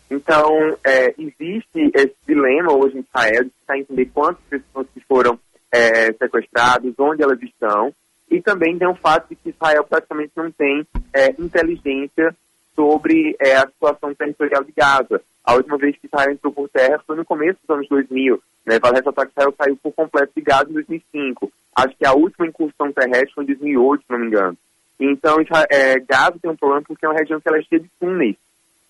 Então, 0.09 0.77
é, 0.85 1.13
existe 1.17 1.91
esse 1.93 2.15
dilema 2.27 2.73
hoje 2.73 2.97
em 2.97 2.99
Israel 2.99 3.45
de 3.45 3.49
tentar 3.49 3.79
entender 3.79 4.05
quantas 4.13 4.43
pessoas 4.49 4.87
que 4.93 4.99
foram 5.01 5.39
é, 5.71 6.13
sequestradas, 6.13 6.93
onde 6.99 7.23
elas 7.23 7.41
estão, 7.41 7.93
e 8.33 8.41
também 8.41 8.75
tem 8.79 8.87
o 8.87 8.95
fato 8.95 9.29
de 9.29 9.35
que 9.35 9.49
Israel 9.49 9.83
praticamente 9.83 10.31
não 10.35 10.51
tem 10.51 10.83
é, 11.13 11.29
inteligência 11.39 12.35
sobre 12.75 13.35
é, 13.39 13.57
a 13.57 13.67
situação 13.67 14.11
territorial 14.15 14.63
de 14.63 14.71
Gaza. 14.75 15.21
A 15.45 15.53
última 15.53 15.77
vez 15.77 15.95
que 15.97 16.07
Israel 16.07 16.31
entrou 16.31 16.51
por 16.51 16.67
terra 16.67 16.99
foi 17.05 17.15
no 17.15 17.23
começo 17.23 17.59
dos 17.61 17.75
anos 17.75 17.87
2000. 17.87 18.41
Né? 18.65 18.79
Vale 18.79 18.95
ressaltar 18.97 19.27
que 19.27 19.33
Israel 19.33 19.53
saiu 19.55 19.77
por 19.77 19.93
completo 19.93 20.31
de 20.35 20.41
Gaza 20.41 20.67
em 20.67 20.73
2005. 20.73 21.51
Acho 21.75 21.95
que 21.95 22.07
a 22.07 22.13
última 22.13 22.47
incursão 22.47 22.91
terrestre 22.91 23.33
foi 23.35 23.43
em 23.43 23.47
2008, 23.47 24.03
se 24.03 24.11
não 24.11 24.19
me 24.19 24.27
engano. 24.27 24.57
Então, 24.99 25.37
é, 25.69 25.99
Gaza 25.99 26.39
tem 26.41 26.49
um 26.49 26.55
problema 26.55 26.81
porque 26.87 27.05
é 27.05 27.09
uma 27.09 27.19
região 27.19 27.39
que 27.39 27.47
ela 27.47 27.59
é 27.59 27.61
cheia 27.61 27.81
de 27.81 27.89
túneis. 27.99 28.35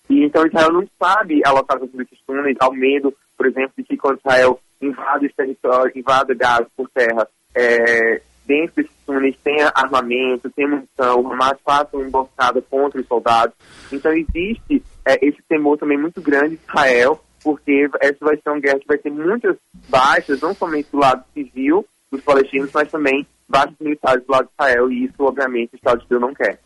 E 0.08 0.24
então 0.24 0.46
Israel 0.46 0.72
não 0.72 0.88
sabe 0.98 1.42
a 1.44 1.50
localização 1.50 1.98
desses 1.98 2.18
túneis, 2.26 2.56
ao 2.60 2.72
medo, 2.72 3.14
por 3.36 3.46
exemplo, 3.46 3.72
de 3.76 3.84
que 3.84 3.96
quando 3.96 4.18
Israel 4.18 4.58
invade 4.80 5.26
esse 5.26 5.34
território, 5.34 5.92
invada 5.94 6.34
Gaza 6.34 6.66
por 6.74 6.88
terra, 6.90 7.28
é, 7.54 8.22
dentro 8.46 8.76
desses 8.76 8.92
túneis 9.06 9.36
tenha 9.42 9.72
armamento, 9.74 10.50
tenha 10.50 10.68
munição, 10.68 11.20
o 11.20 11.32
Hamas 11.32 11.58
uma 11.92 12.04
emboscada 12.04 12.62
contra 12.62 13.00
os 13.00 13.06
soldados. 13.06 13.54
Então 13.92 14.12
existe 14.12 14.82
é, 15.04 15.26
esse 15.26 15.42
temor 15.48 15.78
também 15.78 15.98
muito 15.98 16.20
grande 16.20 16.56
de 16.56 16.62
Israel, 16.68 17.22
porque 17.42 17.88
essa 18.00 18.18
vai 18.20 18.36
ser 18.36 18.50
uma 18.50 18.60
guerra 18.60 18.78
que 18.78 18.86
vai 18.86 18.98
ter 18.98 19.10
muitas 19.10 19.56
baixas, 19.88 20.40
não 20.40 20.54
somente 20.54 20.88
do 20.90 20.98
lado 20.98 21.24
civil 21.34 21.84
dos 22.10 22.20
palestinos, 22.22 22.70
mas 22.72 22.90
também 22.90 23.26
baixas 23.48 23.74
militares 23.80 24.24
do 24.24 24.32
lado 24.32 24.46
de 24.46 24.52
Israel, 24.52 24.90
e 24.90 25.04
isso, 25.04 25.14
obviamente, 25.20 25.74
o 25.74 25.76
Estado 25.76 26.00
de 26.00 26.08
Deus 26.08 26.20
não 26.20 26.34
quer. 26.34 26.58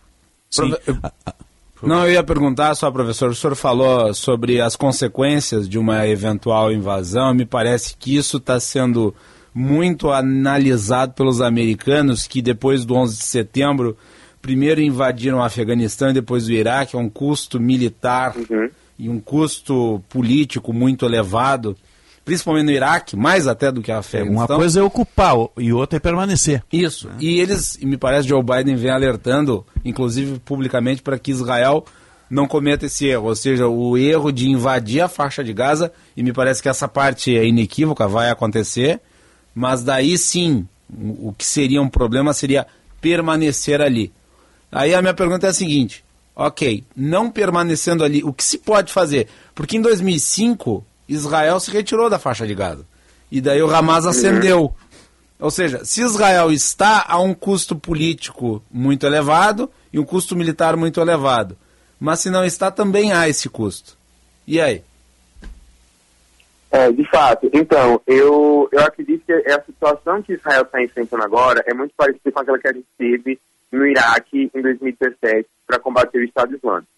Sim. 0.51 0.73
Não, 1.83 2.05
eu 2.07 2.13
ia 2.13 2.25
perguntar 2.25 2.75
só, 2.75 2.91
professor, 2.91 3.31
o 3.31 3.35
senhor 3.35 3.55
falou 3.55 4.13
sobre 4.13 4.61
as 4.61 4.75
consequências 4.75 5.69
de 5.69 5.79
uma 5.79 6.07
eventual 6.09 6.73
invasão. 6.73 7.33
Me 7.33 7.47
parece 7.47 7.97
que 7.97 8.17
isso 8.17 8.39
está 8.39 8.59
sendo 8.59 9.15
muito 9.55 10.11
analisado 10.11 11.15
pelos 11.15 11.41
americanos, 11.41 12.27
que 12.27 12.41
depois 12.41 12.85
do 12.85 12.95
11 12.95 13.19
de 13.19 13.25
setembro, 13.25 13.97
primeiro 14.41 14.81
invadiram 14.81 15.39
o 15.39 15.43
Afeganistão 15.43 16.11
e 16.11 16.15
depois 16.15 16.47
o 16.47 16.53
Iraque, 16.53 16.97
é 16.97 16.99
um 16.99 17.09
custo 17.09 17.61
militar 17.61 18.35
e 18.99 19.09
um 19.09 19.21
custo 19.21 20.03
político 20.09 20.73
muito 20.73 21.05
elevado, 21.05 21.77
principalmente 22.25 22.67
no 22.67 22.73
Iraque, 22.73 23.17
mais 23.17 23.47
até 23.47 23.73
do 23.73 23.81
que 23.81 23.91
a 23.91 23.99
Afeganistão. 23.99 24.37
Uma 24.39 24.47
coisa 24.47 24.81
é 24.81 24.83
ocupar 24.83 25.35
e 25.57 25.73
outra 25.73 25.97
é 25.97 26.01
permanecer. 26.01 26.63
Isso. 26.73 27.09
E 27.19 27.41
eles, 27.41 27.77
e 27.81 27.87
me 27.87 27.97
parece, 27.97 28.29
Joe 28.29 28.43
Biden 28.43 28.77
vem 28.77 28.91
alertando, 28.91 29.65
inclusive 29.85 30.39
publicamente, 30.41 31.03
para 31.03 31.19
que 31.19 31.31
Israel 31.31 31.85
não 32.31 32.47
cometa 32.47 32.87
esse 32.87 33.07
erro. 33.07 33.29
Ou 33.29 33.35
seja, 33.35 33.67
o 33.67 33.97
erro 33.97 34.31
de 34.31 34.49
invadir 34.49 35.01
a 35.01 35.09
faixa 35.09 35.43
de 35.43 35.53
Gaza, 35.53 35.93
e 36.17 36.23
me 36.23 36.33
parece 36.33 36.63
que 36.63 36.69
essa 36.69 36.87
parte 36.87 37.37
é 37.37 37.47
inequívoca, 37.47 38.07
vai 38.07 38.31
acontecer, 38.31 39.01
mas 39.59 39.83
daí 39.83 40.17
sim, 40.17 40.69
o 40.89 41.35
que 41.37 41.45
seria 41.45 41.83
um 41.83 41.89
problema 41.89 42.33
seria 42.33 42.65
permanecer 43.01 43.81
ali. 43.81 44.13
Aí 44.71 44.95
a 44.95 45.03
minha 45.03 45.13
pergunta 45.13 45.49
é 45.49 45.51
a 45.51 45.53
seguinte: 45.53 46.05
ok, 46.37 46.85
não 46.95 47.29
permanecendo 47.29 48.05
ali, 48.05 48.23
o 48.23 48.33
que 48.33 48.45
se 48.45 48.59
pode 48.59 48.93
fazer? 48.93 49.27
Porque 49.57 49.77
em 49.77 49.83
2005, 49.83 50.87
Israel 51.09 51.59
se 51.59 51.73
retirou 51.73 52.09
da 52.09 52.21
faixa 52.21 52.47
de 52.47 52.55
Gaza. 52.55 52.87
E 53.33 53.41
daí 53.41 53.61
o 53.61 53.69
Hamas 53.75 54.07
acendeu. 54.07 54.73
Ou 55.41 55.51
seja, 55.51 55.85
se 55.85 56.03
Israel 56.03 56.53
está 56.53 57.05
a 57.09 57.19
um 57.19 57.35
custo 57.35 57.75
político 57.75 58.63
muito 58.71 59.07
elevado 59.07 59.69
e 59.93 59.99
um 59.99 60.05
custo 60.05 60.37
militar 60.37 60.77
muito 60.77 61.01
elevado, 61.01 61.59
mas 61.99 62.21
se 62.21 62.31
não 62.31 62.45
está, 62.45 62.71
também 62.71 63.13
há 63.13 63.29
esse 63.29 63.49
custo. 63.49 63.99
E 64.47 64.61
aí? 64.61 64.85
É, 66.71 66.93
de 66.93 67.09
fato. 67.09 67.49
Então, 67.53 68.01
eu, 68.07 68.69
eu 68.71 68.81
acredito 68.81 69.25
que 69.25 69.33
a 69.33 69.63
situação 69.63 70.23
que 70.23 70.35
Israel 70.35 70.63
está 70.63 70.83
enfrentando 70.83 71.25
agora 71.25 71.65
é 71.67 71.73
muito 71.73 71.95
parecida 71.97 72.31
com 72.31 72.41
aquela 72.41 72.59
que 72.59 72.69
a 72.69 72.73
gente 72.73 72.87
teve 72.99 73.39
no 73.73 73.87
Iraque 73.87 74.51
em 74.55 74.63
2017 74.63 75.49
para 75.67 75.79
combater 75.79 76.19
o 76.19 76.25
Estado 76.25 76.55
Islâmico. 76.55 76.89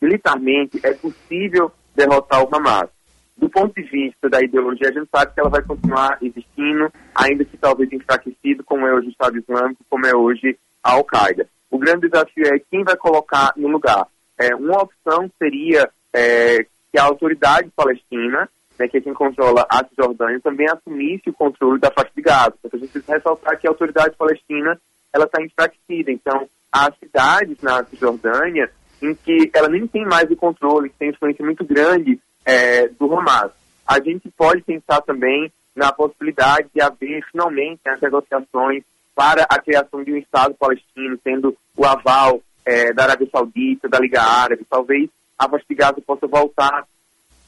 Militarmente, 0.00 0.80
é 0.82 0.92
possível 0.92 1.70
derrotar 1.94 2.42
o 2.42 2.54
Hamas. 2.54 2.88
Do 3.36 3.48
ponto 3.48 3.74
de 3.74 3.82
vista 3.82 4.28
da 4.28 4.42
ideologia, 4.42 4.88
a 4.88 4.92
gente 4.92 5.08
sabe 5.14 5.32
que 5.32 5.40
ela 5.40 5.48
vai 5.48 5.62
continuar 5.62 6.18
existindo, 6.20 6.92
ainda 7.14 7.44
que 7.44 7.56
talvez 7.56 7.92
enfraquecido, 7.92 8.64
como 8.64 8.86
é 8.86 8.92
hoje 8.92 9.08
o 9.08 9.10
Estado 9.10 9.38
Islâmico, 9.38 9.84
como 9.88 10.06
é 10.06 10.14
hoje 10.14 10.58
a 10.82 10.92
Al-Qaeda. 10.92 11.48
O 11.70 11.78
grande 11.78 12.08
desafio 12.08 12.46
é 12.46 12.58
quem 12.58 12.82
vai 12.82 12.96
colocar 12.96 13.52
no 13.56 13.68
lugar. 13.68 14.06
É, 14.38 14.54
uma 14.54 14.82
opção 14.82 15.30
seria 15.38 15.88
é, 16.12 16.58
que 16.90 16.98
a 16.98 17.04
autoridade 17.04 17.70
palestina, 17.76 18.48
né, 18.78 18.88
que 18.88 18.98
é 18.98 19.00
quem 19.00 19.12
controla 19.12 19.66
a 19.68 19.84
Cisjordânia, 19.84 20.40
também 20.40 20.68
assumisse 20.68 21.28
o 21.28 21.32
controle 21.32 21.80
da 21.80 21.90
faixa 21.90 22.12
de 22.14 22.22
Gaza. 22.22 22.54
Então, 22.64 22.78
a 22.78 22.78
gente 22.78 22.92
precisa 22.92 23.14
ressaltar 23.14 23.58
que 23.58 23.66
a 23.66 23.70
autoridade 23.70 24.16
palestina 24.16 24.80
ela 25.12 25.24
está 25.24 25.42
enfraquecida. 25.42 26.12
Então, 26.12 26.48
há 26.72 26.90
cidades 26.92 27.60
na 27.60 27.84
Cisjordânia 27.84 28.70
em 29.02 29.14
que 29.14 29.50
ela 29.54 29.68
nem 29.68 29.86
tem 29.86 30.04
mais 30.04 30.30
o 30.30 30.36
controle, 30.36 30.90
que 30.90 30.96
tem 30.96 31.10
influência 31.10 31.44
muito 31.44 31.64
grande 31.64 32.20
é, 32.44 32.88
do 32.88 33.12
Hamas. 33.12 33.50
A 33.86 34.00
gente 34.00 34.30
pode 34.30 34.62
pensar 34.62 35.00
também 35.02 35.52
na 35.74 35.92
possibilidade 35.92 36.68
de 36.74 36.80
haver 36.80 37.24
finalmente 37.30 37.80
as 37.86 38.00
negociações 38.00 38.82
para 39.14 39.44
a 39.48 39.60
criação 39.60 40.04
de 40.04 40.12
um 40.12 40.16
Estado 40.16 40.54
palestino, 40.54 41.18
tendo 41.18 41.56
o 41.76 41.84
aval 41.84 42.40
é, 42.64 42.92
da 42.92 43.04
Arábia 43.04 43.28
Saudita, 43.30 43.88
da 43.88 43.98
Liga 43.98 44.20
Árabe. 44.20 44.66
Talvez 44.68 45.08
a 45.38 45.48
faixa 45.48 45.64
de 45.68 45.74
Gaza 45.74 46.00
possa 46.04 46.26
voltar 46.26 46.84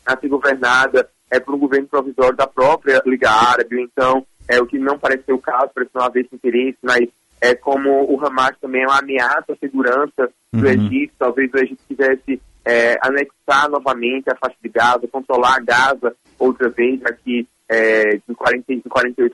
a 0.06 0.16
ser 0.16 0.28
governada 0.28 1.08
é, 1.30 1.38
por 1.38 1.54
um 1.54 1.58
governo 1.58 1.86
provisório 1.86 2.36
da 2.36 2.46
própria 2.46 3.02
Liga 3.06 3.30
Árabe. 3.30 3.80
Então, 3.80 4.26
é, 4.48 4.60
o 4.60 4.66
que 4.66 4.78
não 4.78 4.98
parece 4.98 5.24
ser 5.24 5.32
o 5.32 5.38
caso, 5.38 5.70
parece 5.74 5.92
não 5.94 6.02
haver 6.02 6.24
esse 6.24 6.34
interesse, 6.34 6.78
mas 6.82 7.08
é 7.40 7.54
como 7.54 8.04
o 8.12 8.24
Hamas 8.24 8.56
também 8.60 8.82
é 8.82 8.86
uma 8.86 8.98
ameaça 8.98 9.52
à 9.52 9.56
segurança 9.56 10.30
do 10.52 10.64
uhum. 10.64 10.66
Egito. 10.66 11.14
Talvez 11.18 11.50
o 11.52 11.58
Egito 11.58 11.82
quisesse 11.88 12.40
é, 12.64 12.98
anexar 13.02 13.70
novamente 13.70 14.30
a 14.30 14.36
faixa 14.36 14.56
de 14.62 14.68
Gaza, 14.68 15.08
controlar 15.08 15.56
a 15.56 15.60
Gaza 15.60 16.14
outra 16.38 16.68
vez, 16.68 17.00
aqui 17.04 17.46
é, 17.68 18.16
em 18.16 18.34
48, 18.34 18.82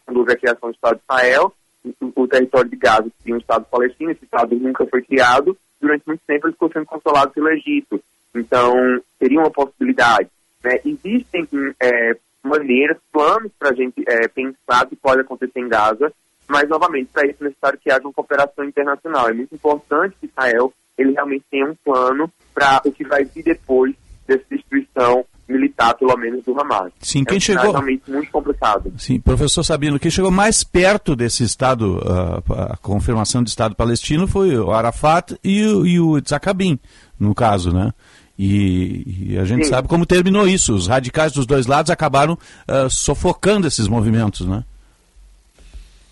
quando 0.04 0.18
houve 0.18 0.32
a 0.32 0.36
criação 0.36 0.68
do 0.68 0.74
Estado 0.74 0.96
de 0.96 1.02
Israel, 1.02 1.52
o, 2.00 2.22
o 2.22 2.28
território 2.28 2.70
de 2.70 2.76
Gaza 2.76 3.06
tinha 3.22 3.34
um 3.34 3.40
Estado 3.40 3.64
palestino, 3.70 4.10
esse 4.10 4.24
Estado 4.24 4.54
nunca 4.56 4.86
foi 4.86 5.02
criado, 5.02 5.56
durante 5.80 6.06
muito 6.06 6.20
tempo 6.26 6.46
ele 6.46 6.52
ficou 6.52 6.70
sendo 6.70 6.86
controlado 6.86 7.30
pelo 7.30 7.48
Egito. 7.48 8.00
Então, 8.34 8.74
seria 9.18 9.40
uma 9.40 9.50
possibilidade. 9.50 10.28
Né? 10.66 10.80
Existem 10.84 11.46
é, 11.80 12.16
maneiras, 12.42 12.96
planos 13.12 13.52
para 13.56 13.70
a 13.70 13.74
gente 13.74 14.02
é, 14.06 14.26
pensar 14.26 14.86
que 14.86 14.96
pode 14.96 15.20
acontecer 15.20 15.60
em 15.60 15.68
Gaza, 15.68 16.12
mas, 16.48 16.68
novamente, 16.68 17.08
para 17.12 17.26
isso 17.26 17.36
é 17.40 17.44
necessário 17.44 17.78
que 17.78 17.90
haja 17.90 18.02
uma 18.02 18.12
cooperação 18.12 18.64
internacional. 18.64 19.28
É 19.28 19.32
muito 19.32 19.54
importante 19.54 20.16
que 20.20 20.26
Israel 20.26 20.72
ele 20.98 21.12
realmente 21.12 21.44
tenha 21.50 21.66
um 21.66 21.74
plano 21.84 22.30
para 22.54 22.80
o 22.84 22.92
que 22.92 23.04
vai 23.04 23.24
vir 23.24 23.44
depois 23.44 23.94
dessa 24.26 24.44
destruição 24.50 25.24
militar, 25.48 25.94
pelo 25.94 26.16
menos, 26.16 26.42
do 26.44 26.58
Hamas. 26.58 26.92
Sim, 27.00 27.22
quem 27.22 27.34
é 27.34 27.38
um 27.38 27.40
chegou... 27.40 27.70
realmente 27.70 28.10
muito 28.10 28.30
complicado. 28.32 28.92
Sim, 28.98 29.20
professor 29.20 29.62
Sabino, 29.62 29.98
quem 29.98 30.10
chegou 30.10 30.30
mais 30.30 30.64
perto 30.64 31.14
desse 31.14 31.44
Estado, 31.44 31.98
uh, 31.98 32.52
a 32.52 32.76
confirmação 32.78 33.42
de 33.42 33.50
Estado 33.50 33.76
palestino 33.76 34.26
foi 34.26 34.56
o 34.58 34.72
Arafat 34.72 35.38
e 35.44 35.64
o, 35.64 35.86
e 35.86 36.00
o 36.00 36.20
Tzakabin, 36.20 36.78
no 37.20 37.34
caso, 37.34 37.72
né? 37.72 37.92
E, 38.38 39.32
e 39.32 39.38
a 39.38 39.44
gente 39.44 39.64
Sim. 39.64 39.70
sabe 39.70 39.88
como 39.88 40.04
terminou 40.04 40.46
isso. 40.46 40.74
Os 40.74 40.88
radicais 40.88 41.32
dos 41.32 41.46
dois 41.46 41.66
lados 41.66 41.90
acabaram 41.90 42.34
uh, 42.34 42.90
sufocando 42.90 43.66
esses 43.66 43.88
movimentos, 43.88 44.46
né? 44.46 44.62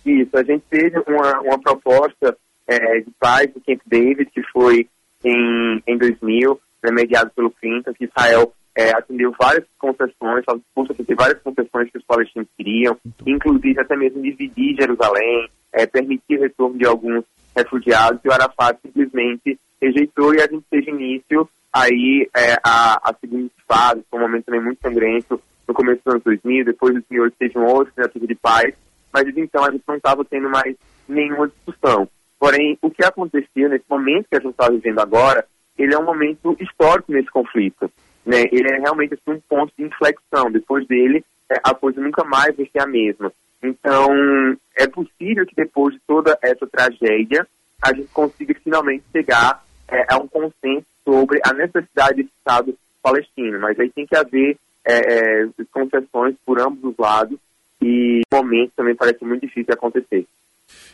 Isso, 0.05 0.37
a 0.37 0.43
gente 0.43 0.65
teve 0.69 0.99
uma, 1.07 1.41
uma 1.41 1.59
proposta 1.59 2.37
é, 2.67 3.01
de 3.01 3.11
paz 3.19 3.51
do 3.53 3.61
Camp 3.61 3.81
David, 3.87 4.31
que 4.31 4.43
foi 4.53 4.87
em, 5.25 5.83
em 5.87 5.99
2000, 5.99 6.61
né, 6.83 6.91
mediado 6.91 7.31
pelo 7.35 7.51
Clinton, 7.51 7.95
que 7.95 8.05
Israel 8.05 8.53
é, 8.75 8.91
atendeu 8.91 9.33
várias 9.39 9.65
concessões, 9.79 10.45
ter 11.07 11.15
várias 11.15 11.41
concessões 11.43 11.91
que 11.91 11.99
os 11.99 12.05
palestinos 12.05 12.49
queriam, 12.57 12.97
inclusive 13.27 13.81
até 13.81 13.97
mesmo 13.97 14.23
dividir 14.23 14.77
Jerusalém, 14.79 15.49
é, 15.73 15.87
permitir 15.87 16.39
o 16.39 16.43
retorno 16.43 16.77
de 16.79 16.87
alguns 16.87 17.25
refugiados, 17.57 18.21
e 18.25 18.29
o 18.29 18.33
Arafat 18.33 18.79
simplesmente 18.83 19.59
rejeitou 19.81 20.35
e 20.35 20.41
a 20.41 20.47
gente 20.47 20.65
teve 20.71 20.91
início 20.91 21.49
aí 21.75 22.29
é, 22.37 22.55
a, 22.63 23.11
a 23.11 23.15
seguinte 23.21 23.53
fase, 23.67 24.05
foi 24.09 24.21
um 24.21 24.23
momento 24.23 24.45
também 24.45 24.63
muito 24.63 24.81
sangrento, 24.81 25.41
no 25.67 25.75
começo 25.75 26.01
dos 26.05 26.15
anos 26.15 26.25
2000, 26.25 26.65
depois 26.67 26.95
de 26.95 27.01
2008 27.01 27.37
teve 27.39 27.59
um 27.59 27.65
outro 27.65 27.93
tentativa 27.95 28.27
de 28.27 28.35
paz, 28.37 28.75
mas 29.13 29.25
desde 29.25 29.41
então 29.41 29.65
a 29.65 29.71
gente 29.71 29.83
não 29.87 29.97
estava 29.97 30.25
tendo 30.25 30.49
mais 30.49 30.77
nenhuma 31.09 31.49
discussão. 31.49 32.09
Porém, 32.39 32.79
o 32.83 32.91
que 32.91 33.05
acontecia 33.05 33.69
nesse 33.69 33.85
momento 33.89 34.29
que 34.29 34.37
a 34.37 34.41
gente 34.41 34.51
está 34.51 34.69
vivendo 34.69 35.01
agora, 35.01 35.45
ele 35.79 35.95
é 35.95 35.99
um 35.99 36.05
momento 36.05 36.57
histórico 36.61 37.11
nesse 37.11 37.31
conflito. 37.31 37.91
Né? 38.25 38.45
Ele 38.53 38.69
é 38.71 38.79
realmente 38.79 39.15
assim, 39.15 39.37
um 39.37 39.41
ponto 39.49 39.73
de 39.77 39.85
inflexão. 39.85 40.51
Depois 40.51 40.87
dele, 40.87 41.25
é, 41.51 41.57
a 41.63 41.75
coisa 41.75 42.01
nunca 42.01 42.23
mais 42.25 42.55
vai 42.57 42.69
ser 42.71 42.81
a 42.83 42.87
mesma. 42.87 43.33
Então, 43.63 44.11
é 44.77 44.87
possível 44.87 45.47
que 45.47 45.55
depois 45.57 45.95
de 45.95 46.01
toda 46.07 46.39
essa 46.43 46.67
tragédia, 46.67 47.47
a 47.83 47.95
gente 47.95 48.09
consiga 48.09 48.55
finalmente 48.63 49.05
chegar 49.11 49.65
é, 49.89 50.05
a 50.13 50.19
um 50.19 50.29
consenso 50.29 50.87
sobre 51.05 51.41
a 51.45 51.53
necessidade 51.53 52.17
desse 52.17 52.33
Estado 52.39 52.75
palestino. 53.03 53.61
Mas 53.61 53.79
aí 53.79 53.91
tem 53.91 54.07
que 54.07 54.17
haver 54.17 54.57
é, 54.85 54.95
é 54.95 55.49
concessões 55.73 56.35
por 56.45 56.61
ambos 56.61 56.83
os 56.85 56.95
lados 56.99 57.39
e 57.83 58.23
momento 58.33 58.73
também 58.77 58.95
parece 58.95 59.25
muito 59.25 59.43
difícil 59.43 59.67
de 59.67 59.73
acontecer. 59.73 60.27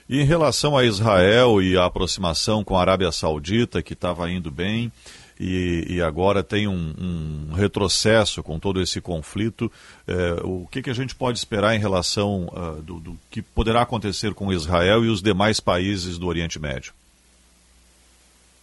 E 0.09 0.21
em 0.21 0.25
relação 0.25 0.77
a 0.77 0.85
Israel 0.85 1.63
e 1.63 1.77
a 1.77 1.85
aproximação 1.85 2.65
com 2.65 2.77
a 2.77 2.81
Arábia 2.81 3.13
Saudita, 3.13 3.81
que 3.81 3.93
estava 3.93 4.29
indo 4.29 4.51
bem, 4.51 4.91
e, 5.39 5.87
e, 5.89 6.03
agora 6.03 6.43
tem 6.43 6.69
um, 6.69 6.93
um, 6.99 7.55
retrocesso 7.55 8.43
com 8.43 8.59
todo 8.59 8.79
esse 8.83 9.01
conflito, 9.01 9.73
é, 10.07 10.35
o 10.45 10.67
que, 10.71 10.83
que, 10.83 10.91
a 10.91 10.95
gente 10.95 11.15
pode 11.15 11.39
esperar 11.39 11.75
em 11.75 11.79
relação 11.79 12.49
uh, 12.49 12.83
do, 12.83 13.01
do, 13.01 13.19
que 13.31 13.41
poderá 13.41 13.81
acontecer 13.81 14.35
com 14.35 14.53
Israel 14.53 15.03
e 15.03 15.09
os 15.09 15.23
demais 15.23 15.59
países 15.59 16.19
do 16.19 16.27
Oriente 16.27 16.59
Médio? 16.59 16.93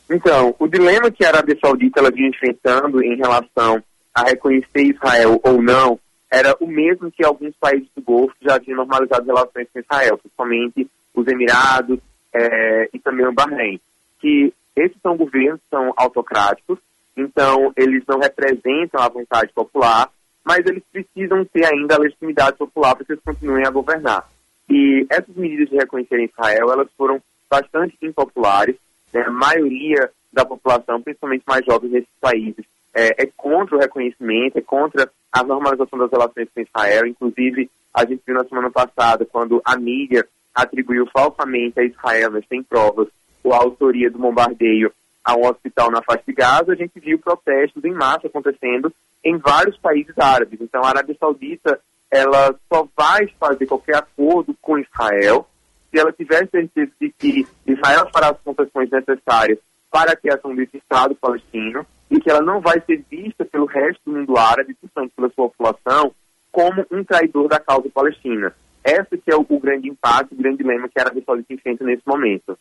Então, 0.10 0.56
o 0.58 0.68
dilema 0.68 1.12
que 1.12 1.26
a 1.26 1.30
Arábia 1.30 1.58
Saudita 1.64 2.00
ela 2.00 2.12
vinha 2.12 2.30
enfrentando 2.30 3.04
em 3.04 3.18
relação 3.18 3.84
a 4.14 4.24
reconhecer 4.24 4.84
Israel 4.84 5.40
ou 5.44 5.62
não 5.62 6.00
era 6.32 6.56
o 6.60 6.68
mesmo 6.68 7.12
que 7.12 7.24
alguns 7.24 7.54
países 7.60 7.88
do 7.96 8.02
Golfo 8.02 8.36
já 8.42 8.56
haviam 8.56 8.78
normalizado 8.78 9.26
relações 9.26 9.68
com 9.72 9.80
Israel, 9.80 10.18
principalmente 10.18 10.90
os 11.14 11.28
Emirados 11.28 12.00
é, 12.34 12.90
e 12.94 13.00
também 13.00 13.26
o 13.26 13.34
Bahrein, 13.34 13.80
que 14.20 14.54
esses 14.76 14.98
são 15.02 15.18
governos 15.18 15.62
são 15.70 15.94
autocráticos, 15.96 16.78
então 17.16 17.74
eles 17.76 18.04
não 18.08 18.20
representam 18.20 19.02
a 19.02 19.10
vontade 19.10 19.52
popular, 19.54 20.10
mas 20.46 20.60
eles 20.66 20.84
precisam 20.92 21.44
ter 21.46 21.66
ainda 21.66 21.96
a 21.96 22.00
legitimidade 22.00 22.58
popular 22.58 22.96
para 22.96 23.06
que 23.06 23.14
eles 23.14 23.24
continuem 23.24 23.66
a 23.66 23.72
governar. 23.72 24.30
E 24.70 25.06
essas 25.10 25.36
medidas 25.36 25.70
de 25.70 25.78
reconhecer 25.78 26.24
Israel, 26.24 26.72
elas 26.72 26.88
foram 26.98 27.22
bastante 27.50 27.98
impopulares, 28.02 28.76
né? 29.14 29.22
a 29.22 29.32
maioria 29.32 30.10
da 30.32 30.46
população, 30.46 31.02
principalmente 31.02 31.44
mais 31.48 31.66
jovens 31.66 31.92
nesses 31.92 32.10
países, 32.20 32.66
é, 32.94 33.24
é, 33.24 33.30
contra 33.36 33.76
o 33.76 33.80
reconhecimento, 33.80 34.58
é 34.58 34.62
contra 34.62 35.10
a 35.32 35.44
normalização 35.44 36.00
das 36.00 36.12
relações 36.12 36.48
com 36.54 36.62
Israel. 36.62 37.06
Inclusive, 37.06 37.70
a 37.94 38.06
gente 38.06 38.22
viu 38.26 38.36
na 38.36 38.44
semana 38.46 38.72
passada, 38.72 39.26
quando 39.26 39.62
a 39.64 39.78
mídia 39.78 40.28
atribuiu 40.54 41.06
falsamente 41.08 41.80
a 41.80 41.84
Israel, 41.84 42.32
mas 42.32 42.46
tem 42.48 42.64
provas, 42.64 43.08
a 43.46 43.56
autoria 43.56 44.12
do 44.12 44.20
bombardeio 44.20 44.92
a 45.24 45.36
um 45.36 45.46
hospital 45.46 45.92
na 45.92 46.02
faixa 46.02 46.24
de 46.28 46.34
Gaza, 46.34 46.72
a 46.72 46.76
gente 46.76 47.00
viu 47.00 47.20
protestos 47.20 47.84
em 47.84 47.94
massa 47.94 48.28
acontecendo 48.28 48.92
em 49.24 49.38
vários 49.38 49.78
países 49.78 50.18
árabes. 50.18 50.60
Então, 50.62 50.84
a 50.84 50.90
Arábia 50.90 51.16
Saudita 51.20 51.80
ela 52.10 52.56
só 52.72 52.88
vai 52.96 53.28
fazer 53.40 53.66
qualquer 53.66 53.98
acordo 53.98 54.56
com 54.62 54.80
Israel 54.80 55.48
se 55.90 56.00
ela 56.00 56.12
tiver 56.12 56.48
certeza 56.50 56.92
de 57.00 57.14
que 57.18 57.48
Israel 57.66 58.10
fará 58.14 58.30
as 58.30 58.42
concessões 58.42 58.90
necessárias 58.90 59.58
para 59.92 60.12
a 60.12 60.16
criação 60.16 60.56
desse 60.56 60.78
Estado 60.78 61.16
palestino 61.16 61.86
e 62.10 62.20
que 62.20 62.30
ela 62.30 62.42
não 62.42 62.62
vai 62.62 62.82
ser 62.86 63.04
vista 63.10 63.46
pelo 63.46 63.66
resto 63.66 64.00
do 64.06 64.14
mundo 64.14 64.38
árabe, 64.38 64.76
principalmente 64.76 65.14
pela 65.16 65.30
sua 65.30 65.50
população, 65.50 66.12
como 66.52 66.86
um 66.92 67.04
traidor 67.04 67.48
da 67.48 67.60
causa 67.60 67.90
palestina. 67.94 68.54
Esse 68.84 69.18
que 69.18 69.32
é 69.32 69.36
o, 69.36 69.46
o 69.48 69.60
grande 69.60 69.90
impacto, 69.90 70.34
o 70.34 70.38
grande 70.38 70.58
dilema 70.58 70.88
que 70.88 71.00
a 71.00 71.04
Arábia 71.04 71.24
Saudita 71.26 71.54
enfrenta 71.54 71.84
nesse 71.84 72.04
momento. 72.06 72.58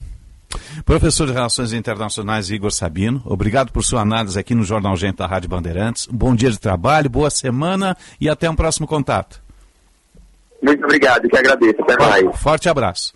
Professor 0.84 1.26
de 1.26 1.32
Relações 1.32 1.72
Internacionais 1.72 2.50
Igor 2.50 2.72
Sabino, 2.72 3.22
obrigado 3.24 3.72
por 3.72 3.84
sua 3.84 4.00
análise 4.00 4.38
aqui 4.38 4.54
no 4.54 4.64
Jornal 4.64 4.96
Gente 4.96 5.16
da 5.16 5.26
Rádio 5.26 5.48
Bandeirantes. 5.48 6.08
Um 6.08 6.16
bom 6.16 6.34
dia 6.34 6.50
de 6.50 6.58
trabalho, 6.58 7.08
boa 7.08 7.30
semana 7.30 7.96
e 8.20 8.28
até 8.28 8.50
um 8.50 8.56
próximo 8.56 8.86
contato. 8.86 9.45
Muito 10.66 10.84
obrigado, 10.84 11.28
que 11.28 11.36
agradeço. 11.36 11.80
Até 11.80 11.96
mais. 11.96 12.40
Forte 12.40 12.68
abraço. 12.68 13.14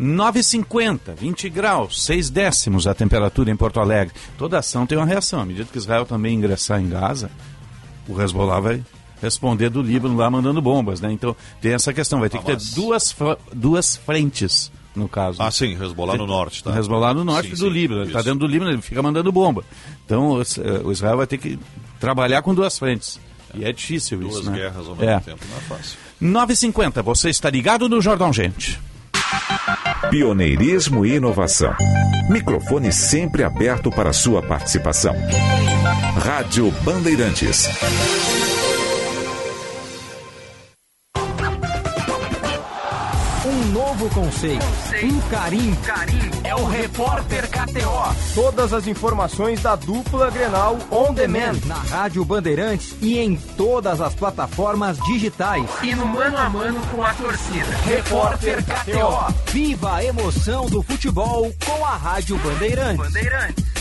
9,50, 0.00 1.14
20 1.16 1.48
graus, 1.48 2.04
6 2.04 2.30
décimos 2.30 2.86
a 2.86 2.94
temperatura 2.94 3.50
em 3.50 3.56
Porto 3.56 3.80
Alegre. 3.80 4.14
Toda 4.38 4.58
ação 4.58 4.86
tem 4.86 4.96
uma 4.96 5.06
reação. 5.06 5.40
À 5.40 5.44
medida 5.44 5.68
que 5.70 5.78
Israel 5.78 6.06
também 6.06 6.34
ingressar 6.34 6.80
em 6.80 6.88
Gaza, 6.88 7.30
o 8.08 8.20
Hezbollah 8.20 8.60
vai 8.60 8.84
responder 9.20 9.68
do 9.68 9.82
Líbano 9.82 10.16
lá 10.16 10.30
mandando 10.30 10.60
bombas, 10.60 11.00
né? 11.00 11.12
Então 11.12 11.36
tem 11.60 11.72
essa 11.72 11.92
questão, 11.92 12.20
vai 12.20 12.28
ter 12.28 12.38
que 12.38 12.44
ter 12.44 12.56
duas, 12.74 13.14
duas 13.52 13.96
frentes 13.96 14.72
no 14.94 15.08
caso. 15.08 15.40
Ah, 15.40 15.50
sim, 15.50 15.80
Hezbollah 15.80 16.16
no 16.16 16.26
norte, 16.26 16.64
tá? 16.64 16.76
Hezbollah 16.76 17.14
no 17.14 17.24
norte 17.24 17.50
Sim, 17.50 17.62
do 17.62 17.68
sim, 17.68 17.70
Líbano. 17.70 18.00
Ele 18.02 18.08
está 18.08 18.22
dentro 18.22 18.40
do 18.40 18.46
Líbano, 18.46 18.72
ele 18.72 18.82
fica 18.82 19.02
mandando 19.02 19.30
bomba. 19.30 19.64
Então 20.04 20.30
o, 20.30 20.42
o 20.86 20.92
Israel 20.92 21.16
vai 21.16 21.26
ter 21.26 21.38
que 21.38 21.58
trabalhar 22.00 22.42
com 22.42 22.54
duas 22.54 22.78
frentes. 22.78 23.20
E 23.54 23.64
é 23.64 23.72
difícil 23.72 24.18
Duas 24.18 24.36
isso, 24.36 24.50
né? 24.50 24.56
guerras 24.56 24.86
ao 24.86 24.94
é. 24.96 25.06
mesmo 25.06 25.20
tempo, 25.20 25.44
não 25.50 25.56
é 25.56 25.60
fácil. 25.60 25.98
9h50, 26.22 27.02
você 27.02 27.30
está 27.30 27.50
ligado 27.50 27.88
no 27.88 28.00
Jordão 28.00 28.32
Gente. 28.32 28.80
Pioneirismo 30.08 31.04
e 31.04 31.16
inovação. 31.16 31.74
Microfone 32.30 32.92
sempre 32.92 33.42
aberto 33.42 33.90
para 33.90 34.12
sua 34.12 34.40
participação. 34.40 35.14
Rádio 36.22 36.70
Bandeirantes. 36.84 37.68
Conceito, 44.12 44.64
um 45.02 45.20
carinho. 45.30 45.76
É 46.44 46.54
o 46.54 46.64
Repórter 46.64 47.48
KTO. 47.48 48.14
Todas 48.34 48.72
as 48.72 48.86
informações 48.86 49.62
da 49.62 49.74
dupla 49.74 50.30
Grenal 50.30 50.78
On 50.90 51.14
Demand 51.14 51.58
na 51.66 51.76
Rádio 51.76 52.24
Bandeirantes 52.24 52.94
e 53.00 53.18
em 53.18 53.36
todas 53.56 54.00
as 54.00 54.14
plataformas 54.14 54.98
digitais. 54.98 55.68
E 55.82 55.94
no 55.94 56.06
mano 56.06 56.36
a 56.36 56.48
mano 56.50 56.80
com 56.88 57.02
a 57.02 57.14
torcida. 57.14 57.70
Repórter 57.84 58.62
KTO. 58.62 59.34
Viva 59.50 59.96
a 59.96 60.04
emoção 60.04 60.66
do 60.66 60.82
futebol 60.82 61.52
com 61.64 61.84
a 61.84 61.96
Rádio. 61.96 62.36
Bandeirantes, 62.38 62.96
Bandeirantes. 62.96 63.71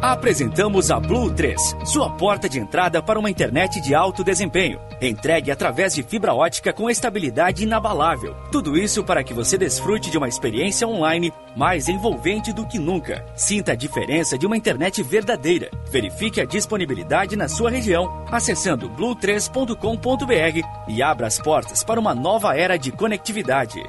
Apresentamos 0.00 0.92
a 0.92 1.00
Blue 1.00 1.28
3, 1.28 1.60
sua 1.84 2.08
porta 2.08 2.48
de 2.48 2.60
entrada 2.60 3.02
para 3.02 3.18
uma 3.18 3.28
internet 3.28 3.80
de 3.80 3.96
alto 3.96 4.22
desempenho. 4.22 4.78
Entregue 5.02 5.50
através 5.50 5.92
de 5.92 6.04
fibra 6.04 6.32
ótica 6.32 6.72
com 6.72 6.88
estabilidade 6.88 7.64
inabalável. 7.64 8.36
Tudo 8.52 8.78
isso 8.78 9.02
para 9.02 9.24
que 9.24 9.34
você 9.34 9.58
desfrute 9.58 10.08
de 10.08 10.16
uma 10.16 10.28
experiência 10.28 10.86
online 10.86 11.32
mais 11.56 11.88
envolvente 11.88 12.52
do 12.52 12.64
que 12.64 12.78
nunca. 12.78 13.26
Sinta 13.34 13.72
a 13.72 13.74
diferença 13.74 14.38
de 14.38 14.46
uma 14.46 14.56
internet 14.56 15.02
verdadeira. 15.02 15.68
Verifique 15.90 16.40
a 16.40 16.44
disponibilidade 16.44 17.34
na 17.34 17.48
sua 17.48 17.68
região 17.68 18.24
acessando 18.30 18.88
blue3.com.br 18.90 20.68
e 20.86 21.02
abra 21.02 21.26
as 21.26 21.40
portas 21.40 21.82
para 21.82 21.98
uma 21.98 22.14
nova 22.14 22.56
era 22.56 22.76
de 22.76 22.92
conectividade. 22.92 23.82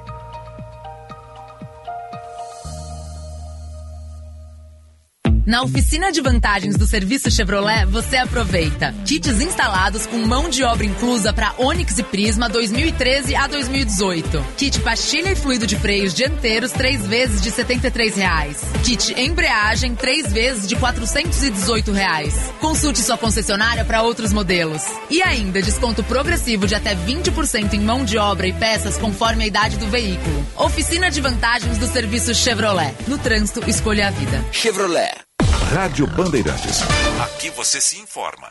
Na 5.45 5.63
oficina 5.63 6.11
de 6.11 6.21
vantagens 6.21 6.75
do 6.75 6.85
serviço 6.85 7.31
Chevrolet, 7.31 7.85
você 7.85 8.17
aproveita 8.17 8.93
kits 9.05 9.41
instalados 9.41 10.05
com 10.05 10.17
mão 10.19 10.49
de 10.49 10.63
obra 10.63 10.85
inclusa 10.85 11.33
para 11.33 11.53
Onix 11.57 11.97
e 11.97 12.03
Prisma 12.03 12.49
2013 12.49 13.35
a 13.35 13.47
2018. 13.47 14.45
Kit 14.57 14.79
pastilha 14.81 15.31
e 15.31 15.35
fluido 15.35 15.65
de 15.65 15.75
freios 15.75 16.13
dianteiros 16.13 16.71
três 16.71 17.05
vezes 17.05 17.41
de 17.41 17.51
73 17.51 18.15
reais. 18.15 18.61
Kit 18.83 19.19
embreagem 19.19 19.95
três 19.95 20.31
vezes 20.31 20.67
de 20.67 20.75
418 20.75 21.91
reais. 21.91 22.35
Consulte 22.59 22.99
sua 22.99 23.17
concessionária 23.17 23.85
para 23.85 24.03
outros 24.03 24.33
modelos. 24.33 24.83
E 25.09 25.21
ainda 25.21 25.61
desconto 25.61 26.03
progressivo 26.03 26.67
de 26.67 26.75
até 26.75 26.95
20% 26.95 27.73
em 27.73 27.81
mão 27.81 28.03
de 28.03 28.17
obra 28.17 28.47
e 28.47 28.53
peças 28.53 28.97
conforme 28.97 29.43
a 29.43 29.47
idade 29.47 29.77
do 29.77 29.87
veículo. 29.87 30.45
Oficina 30.57 31.09
de 31.09 31.21
vantagens 31.21 31.77
do 31.77 31.87
serviço 31.87 32.33
Chevrolet. 32.35 32.93
No 33.07 33.17
trânsito, 33.17 33.67
escolha 33.67 34.07
a 34.07 34.11
vida. 34.11 34.45
Chevrolet. 34.51 35.29
Rádio 35.51 36.07
Bandeirantes. 36.07 36.81
Aqui 37.21 37.49
você 37.49 37.81
se 37.81 37.97
informa. 37.97 38.49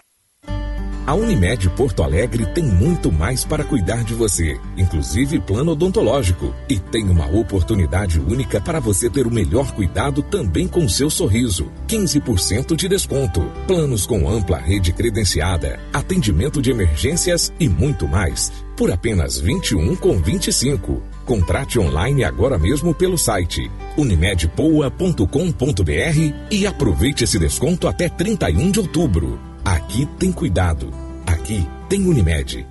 A 1.07 1.14
Unimed 1.14 1.70
Porto 1.70 2.03
Alegre 2.03 2.44
tem 2.53 2.62
muito 2.62 3.11
mais 3.11 3.42
para 3.42 3.64
cuidar 3.64 4.05
de 4.05 4.12
você, 4.12 4.61
inclusive 4.76 5.40
plano 5.40 5.72
odontológico. 5.72 6.55
E 6.68 6.78
tem 6.78 7.09
uma 7.09 7.26
oportunidade 7.26 8.20
única 8.20 8.61
para 8.61 8.78
você 8.78 9.09
ter 9.09 9.26
o 9.26 9.30
melhor 9.30 9.72
cuidado 9.72 10.22
também 10.22 10.68
com 10.68 10.86
seu 10.86 11.09
sorriso. 11.09 11.72
15% 11.86 12.76
de 12.76 12.88
desconto. 12.88 13.40
Planos 13.66 14.05
com 14.05 14.28
ampla 14.28 14.59
rede 14.59 14.92
credenciada, 14.92 15.80
atendimento 15.94 16.61
de 16.61 16.70
emergências 16.70 17.51
e 17.59 17.70
muito 17.70 18.07
mais. 18.07 18.53
Por 18.76 18.92
apenas 18.92 19.38
21 19.38 19.96
com 19.96 20.18
25. 20.18 21.03
Contrate 21.28 21.78
online 21.78 22.24
agora 22.24 22.58
mesmo 22.58 22.94
pelo 22.94 23.18
site 23.18 23.70
unimedpoa.com.br 23.98 26.34
e 26.50 26.66
aproveite 26.66 27.24
esse 27.24 27.38
desconto 27.38 27.86
até 27.86 28.08
31 28.08 28.70
de 28.70 28.80
outubro. 28.80 29.38
Aqui 29.62 30.06
tem 30.18 30.32
cuidado. 30.32 30.90
Aqui 31.26 31.68
tem 31.86 32.08
Unimed. 32.08 32.66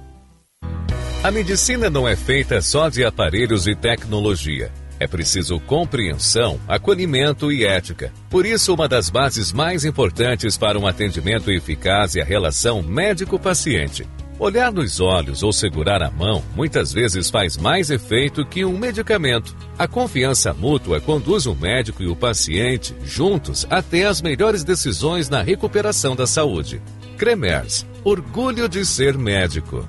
A 1.23 1.29
medicina 1.29 1.87
não 1.87 2.07
é 2.07 2.15
feita 2.15 2.59
só 2.59 2.89
de 2.89 3.05
aparelhos 3.05 3.67
e 3.67 3.75
tecnologia. 3.75 4.71
É 4.99 5.05
preciso 5.05 5.59
compreensão, 5.59 6.59
acolhimento 6.67 7.51
e 7.51 7.63
ética. 7.63 8.11
Por 8.27 8.43
isso, 8.43 8.73
uma 8.73 8.87
das 8.87 9.11
bases 9.11 9.53
mais 9.53 9.85
importantes 9.85 10.57
para 10.57 10.79
um 10.79 10.87
atendimento 10.87 11.51
eficaz 11.51 12.15
é 12.15 12.21
a 12.21 12.25
relação 12.25 12.81
médico-paciente. 12.81 14.07
Olhar 14.39 14.71
nos 14.71 14.99
olhos 14.99 15.41
ou 15.41 15.51
segurar 15.51 16.03
a 16.03 16.11
mão 16.11 16.43
muitas 16.55 16.93
vezes 16.93 17.29
faz 17.29 17.57
mais 17.57 17.89
efeito 17.89 18.45
que 18.45 18.63
um 18.63 18.77
medicamento. 18.77 19.55
A 19.79 19.87
confiança 19.87 20.53
mútua 20.53 21.01
conduz 21.01 21.47
o 21.47 21.55
médico 21.55 22.03
e 22.03 22.07
o 22.07 22.15
paciente 22.15 22.95
juntos 23.03 23.65
até 23.67 24.05
as 24.05 24.21
melhores 24.21 24.63
decisões 24.63 25.27
na 25.27 25.41
recuperação 25.41 26.15
da 26.15 26.27
saúde. 26.27 26.79
Cremers, 27.17 27.83
orgulho 28.03 28.69
de 28.69 28.85
ser 28.85 29.17
médico. 29.17 29.87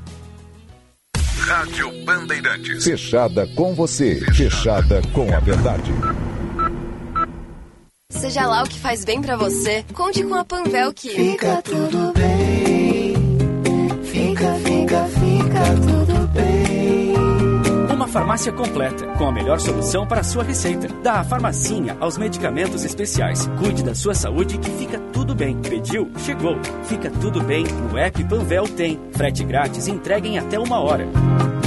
Rádio 1.41 1.93
Bandeirantes. 2.05 2.85
Fechada 2.85 3.47
com 3.49 3.75
você. 3.75 4.21
Fechada 4.35 5.03
com 5.13 5.35
a 5.35 5.41
verdade. 5.41 5.91
Seja 8.11 8.47
lá 8.47 8.63
o 8.63 8.69
que 8.69 8.79
faz 8.79 9.05
bem 9.05 9.21
pra 9.21 9.37
você, 9.37 9.85
conte 9.93 10.25
com 10.25 10.35
a 10.35 10.45
Panvel 10.45 10.93
que 10.95 11.11
Fica 11.11 11.61
tudo 11.63 12.13
bem. 12.15 12.68
Fica, 14.11 14.55
fica, 14.55 15.05
fica 15.05 15.65
tudo 15.87 16.29
bem. 16.29 17.15
Uma 17.95 18.07
farmácia 18.07 18.53
completa, 18.53 19.07
com 19.19 19.27
a 19.27 19.33
melhor 19.33 19.61
solução 19.61 20.07
para 20.07 20.21
a 20.21 20.25
sua 20.25 20.43
receita. 20.43 20.89
Da 21.03 21.23
farmacinha 21.25 21.97
aos 22.01 22.17
medicamentos 22.17 22.85
especiais. 22.85 23.49
Cuide 23.59 23.83
da 23.83 23.95
sua 23.95 24.15
saúde 24.15 24.59
que 24.59 24.71
fica 24.71 24.99
tudo 25.13 25.35
bem. 25.35 25.57
Pediu? 25.59 26.11
Chegou. 26.19 26.57
Fica 26.85 27.11
tudo 27.11 27.43
bem. 27.43 27.65
No 27.65 27.99
app 27.99 28.25
Panvel 28.25 28.65
tem. 28.69 28.99
Frete 29.13 29.45
grátis 29.45 29.89
entrega 29.89 30.27
em 30.27 30.39
até 30.39 30.59
uma 30.59 30.81
hora. 30.81 31.07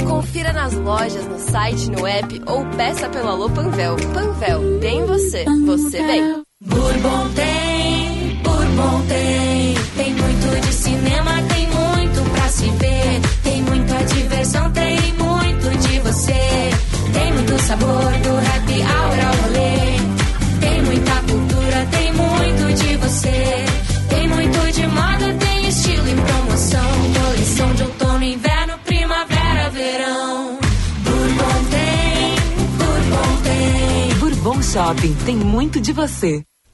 Confira 0.06 0.52
nas 0.52 0.74
lojas, 0.74 1.24
no 1.26 1.38
site, 1.38 1.90
no 1.90 2.06
app 2.06 2.42
ou 2.46 2.64
peça 2.76 3.08
pelo 3.08 3.28
Alô 3.28 3.50
Panvel. 3.50 3.96
Panvel, 4.12 4.78
bem 4.80 5.04
você, 5.06 5.44
você 5.64 6.02
bem. 6.02 6.42
Bourbon 6.60 7.28
tem, 7.34 8.40
Bourbon 8.42 9.02
tem. 9.08 9.74
Tem 9.96 10.14
muito 10.14 10.60
de 10.66 10.72
cinema, 10.72 11.42
sabor 17.72 18.12
do 18.24 18.32
happy 18.48 18.78
hour 18.82 19.18
ao 19.28 19.34
rolê. 19.42 19.96
Tem 20.60 20.82
muita 20.82 21.14
cultura, 21.28 21.86
tem 21.90 22.12
muito 22.12 22.82
de 22.82 22.96
você. 22.96 23.64
Tem 24.10 24.28
muito 24.28 24.72
de 24.72 24.86
moda, 24.88 25.34
tem 25.38 25.68
estilo 25.68 26.08
e 26.08 26.14
promoção. 26.14 26.90
Coleção 27.24 27.74
de 27.74 27.82
outono, 27.84 28.24
inverno, 28.24 28.74
primavera, 28.84 29.70
verão. 29.70 30.58
Bourbon 31.04 31.64
tem, 31.70 32.34
Bourbon 32.78 33.42
tem. 33.42 34.18
Bourbon 34.18 34.62
Shopping 34.62 35.14
tem 35.24 35.36
muito 35.36 35.80
de 35.80 35.92
você. 35.92 36.44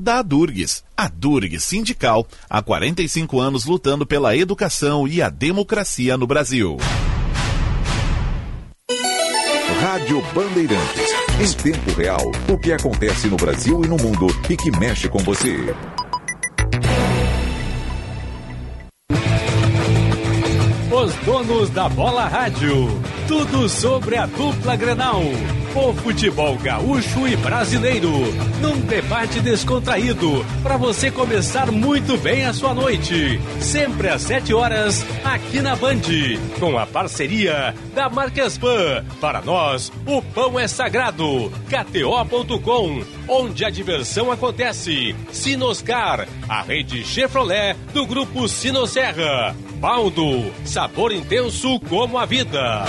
da 0.00 0.18
Adurgs. 0.18 0.82
A 0.96 1.08
Durg 1.08 1.60
Sindical, 1.60 2.26
há 2.48 2.62
45 2.62 3.38
anos 3.38 3.64
lutando 3.64 4.06
pela 4.06 4.36
educação 4.36 5.06
e 5.06 5.20
a 5.20 5.28
democracia 5.28 6.16
no 6.16 6.26
Brasil. 6.26 6.78
Rádio 9.80 10.22
Bandeirantes. 10.34 11.10
Em 11.40 11.62
tempo 11.62 11.90
real, 11.92 12.20
o 12.48 12.58
que 12.58 12.72
acontece 12.72 13.28
no 13.28 13.36
Brasil 13.36 13.82
e 13.84 13.88
no 13.88 13.96
mundo 13.96 14.26
e 14.48 14.56
que 14.56 14.70
mexe 14.78 15.08
com 15.08 15.18
você. 15.20 15.74
Os 20.92 21.14
donos 21.24 21.70
da 21.70 21.88
bola 21.88 22.26
rádio. 22.26 22.88
Tudo 23.26 23.68
sobre 23.68 24.16
a 24.16 24.26
dupla 24.26 24.76
Grenal. 24.76 25.22
O 25.72 25.94
futebol 25.94 26.56
gaúcho 26.56 27.28
e 27.28 27.36
brasileiro, 27.36 28.10
num 28.60 28.80
debate 28.80 29.40
descontraído, 29.40 30.44
para 30.64 30.76
você 30.76 31.12
começar 31.12 31.70
muito 31.70 32.18
bem 32.18 32.44
a 32.44 32.52
sua 32.52 32.74
noite. 32.74 33.40
Sempre 33.60 34.08
às 34.08 34.22
7 34.22 34.52
horas, 34.52 35.06
aqui 35.24 35.60
na 35.60 35.76
Band, 35.76 36.00
com 36.58 36.76
a 36.76 36.86
parceria 36.86 37.72
da 37.94 38.10
Marcas 38.10 38.58
Pan. 38.58 39.04
Para 39.20 39.40
nós, 39.42 39.92
o 40.06 40.20
pão 40.20 40.58
é 40.58 40.66
sagrado. 40.66 41.52
KTO.com, 41.68 43.04
onde 43.28 43.64
a 43.64 43.70
diversão 43.70 44.32
acontece. 44.32 45.14
Sinoscar, 45.30 46.26
a 46.48 46.62
rede 46.62 47.04
Chevrolet 47.04 47.76
do 47.94 48.04
grupo 48.06 48.48
Sinosserra. 48.48 49.54
Baldo, 49.76 50.52
sabor 50.64 51.12
intenso 51.12 51.78
como 51.88 52.18
a 52.18 52.26
vida. 52.26 52.84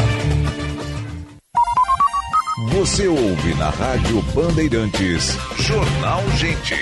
Você 2.69 3.07
ouve 3.07 3.55
na 3.55 3.71
Rádio 3.71 4.21
Bandeirantes. 4.33 5.35
Jornal 5.57 6.21
Gente. 6.37 6.75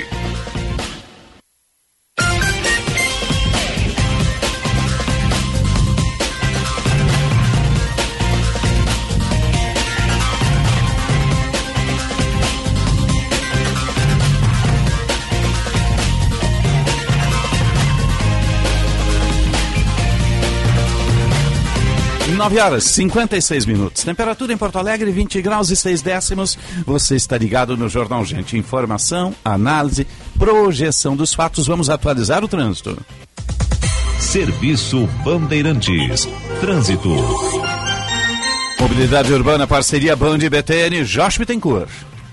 Nove 22.40 22.58
horas 22.58 22.86
56 22.86 23.66
minutos. 23.66 24.02
Temperatura 24.02 24.54
em 24.54 24.58
Porto 24.58 24.78
Alegre, 24.78 25.12
20 25.12 25.42
graus 25.42 25.70
e 25.72 25.76
6 25.76 26.02
décimos. 26.02 26.58
Você 26.86 27.18
está 27.18 27.38
ligado 27.38 27.76
no 27.76 27.90
Jornal 27.90 28.24
Gente. 28.24 28.56
Informação, 28.56 29.36
análise, 29.44 30.08
projeção 30.38 31.18
dos 31.18 31.34
fatos. 31.34 31.68
Vamos 31.68 31.90
atualizar 31.90 32.42
o 32.42 32.48
trânsito. 32.48 32.98
Serviço 34.18 35.06
Bandeirantes. 35.22 36.30
Trânsito. 36.62 37.10
Mobilidade 38.80 39.34
Urbana, 39.34 39.68
parceria 39.68 40.16
Band 40.16 40.38
e 40.38 40.50
BTN, 40.50 41.04
Josh 41.04 41.40
Bittencourt. 41.40 41.90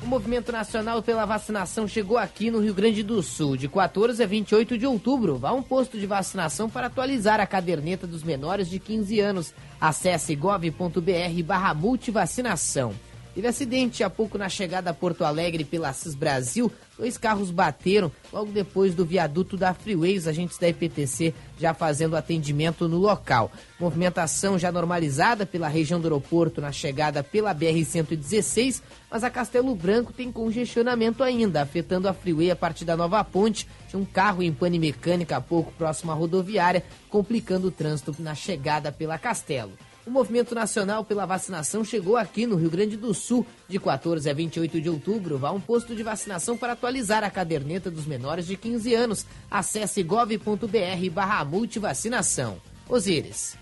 O 0.06 0.08
movimento 0.08 0.52
nacional 0.52 1.02
pela 1.02 1.24
vacinação 1.24 1.88
chegou 1.88 2.16
aqui 2.16 2.48
no 2.48 2.60
Rio 2.60 2.72
Grande 2.72 3.02
do 3.02 3.20
Sul, 3.24 3.56
de 3.56 3.66
14 3.68 4.22
a 4.22 4.26
28 4.26 4.78
de 4.78 4.86
outubro. 4.86 5.36
Vá 5.36 5.48
a 5.48 5.52
um 5.52 5.64
posto 5.64 5.98
de 5.98 6.06
vacinação 6.06 6.70
para 6.70 6.86
atualizar 6.86 7.40
a 7.40 7.46
caderneta 7.46 8.06
dos 8.06 8.22
menores 8.22 8.70
de 8.70 8.78
15 8.78 9.18
anos. 9.18 9.52
Acesse 9.80 10.36
gov.br 10.36 11.42
barra 11.44 11.74
multivacinação. 11.74 12.94
Teve 13.36 13.48
acidente 13.48 14.02
há 14.02 14.08
pouco 14.08 14.38
na 14.38 14.48
chegada 14.48 14.88
a 14.88 14.94
Porto 14.94 15.22
Alegre 15.22 15.62
pela 15.62 15.90
Assis 15.90 16.14
Brasil. 16.14 16.72
Dois 16.96 17.18
carros 17.18 17.50
bateram 17.50 18.10
logo 18.32 18.50
depois 18.50 18.94
do 18.94 19.04
viaduto 19.04 19.58
da 19.58 19.74
Freeway. 19.74 20.16
Os 20.16 20.26
agentes 20.26 20.56
da 20.56 20.70
IPTC 20.70 21.34
já 21.58 21.74
fazendo 21.74 22.16
atendimento 22.16 22.88
no 22.88 22.96
local. 22.96 23.52
Movimentação 23.78 24.58
já 24.58 24.72
normalizada 24.72 25.44
pela 25.44 25.68
região 25.68 26.00
do 26.00 26.06
aeroporto 26.06 26.62
na 26.62 26.72
chegada 26.72 27.22
pela 27.22 27.54
BR-116, 27.54 28.80
mas 29.10 29.22
a 29.22 29.28
Castelo 29.28 29.74
Branco 29.74 30.14
tem 30.14 30.32
congestionamento 30.32 31.22
ainda, 31.22 31.60
afetando 31.60 32.08
a 32.08 32.14
Freeway 32.14 32.50
a 32.50 32.56
partir 32.56 32.86
da 32.86 32.96
Nova 32.96 33.22
Ponte. 33.22 33.68
Tinha 33.90 34.00
um 34.00 34.06
carro 34.06 34.42
em 34.42 34.50
pane 34.50 34.78
mecânica 34.78 35.36
há 35.36 35.42
pouco 35.42 35.70
próximo 35.72 36.10
à 36.10 36.14
rodoviária, 36.14 36.82
complicando 37.10 37.68
o 37.68 37.70
trânsito 37.70 38.16
na 38.18 38.34
chegada 38.34 38.90
pela 38.90 39.18
Castelo. 39.18 39.72
O 40.06 40.10
movimento 40.10 40.54
nacional 40.54 41.04
pela 41.04 41.26
vacinação 41.26 41.84
chegou 41.84 42.16
aqui 42.16 42.46
no 42.46 42.54
Rio 42.54 42.70
Grande 42.70 42.96
do 42.96 43.12
Sul. 43.12 43.44
De 43.68 43.76
14 43.76 44.30
a 44.30 44.32
28 44.32 44.80
de 44.80 44.88
outubro, 44.88 45.36
vá 45.36 45.48
a 45.48 45.52
um 45.52 45.60
posto 45.60 45.96
de 45.96 46.02
vacinação 46.04 46.56
para 46.56 46.74
atualizar 46.74 47.24
a 47.24 47.30
caderneta 47.30 47.90
dos 47.90 48.06
menores 48.06 48.46
de 48.46 48.56
15 48.56 48.94
anos. 48.94 49.26
Acesse 49.50 50.04
gov.br 50.04 51.10
barra 51.12 51.44
multivacinação. 51.44 52.58
Osíris. 52.88 53.58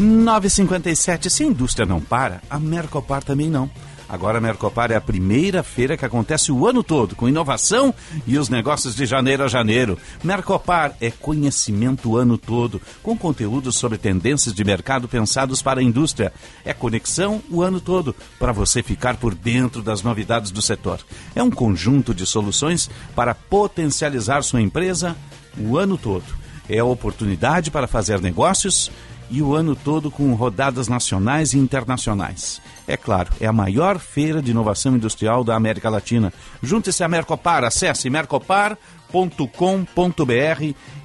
957. 0.00 1.30
Se 1.30 1.44
a 1.44 1.46
indústria 1.46 1.86
não 1.86 2.00
para, 2.00 2.42
a 2.50 2.58
Mercopar 2.58 3.22
também 3.22 3.48
não. 3.48 3.70
Agora 4.12 4.36
a 4.36 4.40
Mercopar 4.42 4.92
é 4.92 4.94
a 4.94 5.00
primeira 5.00 5.62
feira 5.62 5.96
que 5.96 6.04
acontece 6.04 6.52
o 6.52 6.68
ano 6.68 6.82
todo, 6.82 7.16
com 7.16 7.30
inovação 7.30 7.94
e 8.26 8.36
os 8.36 8.50
negócios 8.50 8.94
de 8.94 9.06
janeiro 9.06 9.42
a 9.42 9.48
janeiro. 9.48 9.98
Mercopar 10.22 10.94
é 11.00 11.10
conhecimento 11.10 12.10
o 12.10 12.18
ano 12.18 12.36
todo, 12.36 12.78
com 13.02 13.16
conteúdos 13.16 13.74
sobre 13.74 13.96
tendências 13.96 14.54
de 14.54 14.62
mercado 14.64 15.08
pensados 15.08 15.62
para 15.62 15.80
a 15.80 15.82
indústria. 15.82 16.30
É 16.62 16.74
conexão 16.74 17.40
o 17.50 17.62
ano 17.62 17.80
todo, 17.80 18.14
para 18.38 18.52
você 18.52 18.82
ficar 18.82 19.16
por 19.16 19.34
dentro 19.34 19.80
das 19.80 20.02
novidades 20.02 20.50
do 20.50 20.60
setor. 20.60 21.00
É 21.34 21.42
um 21.42 21.50
conjunto 21.50 22.12
de 22.12 22.26
soluções 22.26 22.90
para 23.16 23.34
potencializar 23.34 24.42
sua 24.42 24.60
empresa 24.60 25.16
o 25.56 25.78
ano 25.78 25.96
todo. 25.96 26.26
É 26.68 26.78
a 26.78 26.84
oportunidade 26.84 27.70
para 27.70 27.86
fazer 27.86 28.20
negócios 28.20 28.92
e 29.30 29.40
o 29.40 29.54
ano 29.54 29.74
todo 29.74 30.10
com 30.10 30.34
rodadas 30.34 30.86
nacionais 30.86 31.54
e 31.54 31.58
internacionais. 31.58 32.60
É 32.86 32.96
claro, 32.96 33.30
é 33.40 33.46
a 33.46 33.52
maior 33.52 33.98
feira 33.98 34.42
de 34.42 34.50
inovação 34.50 34.96
industrial 34.96 35.44
da 35.44 35.54
América 35.54 35.88
Latina. 35.88 36.32
Junte-se 36.62 37.04
à 37.04 37.08
Mercopar, 37.08 37.64
acesse 37.64 38.10
mercopar.com.br 38.10 38.76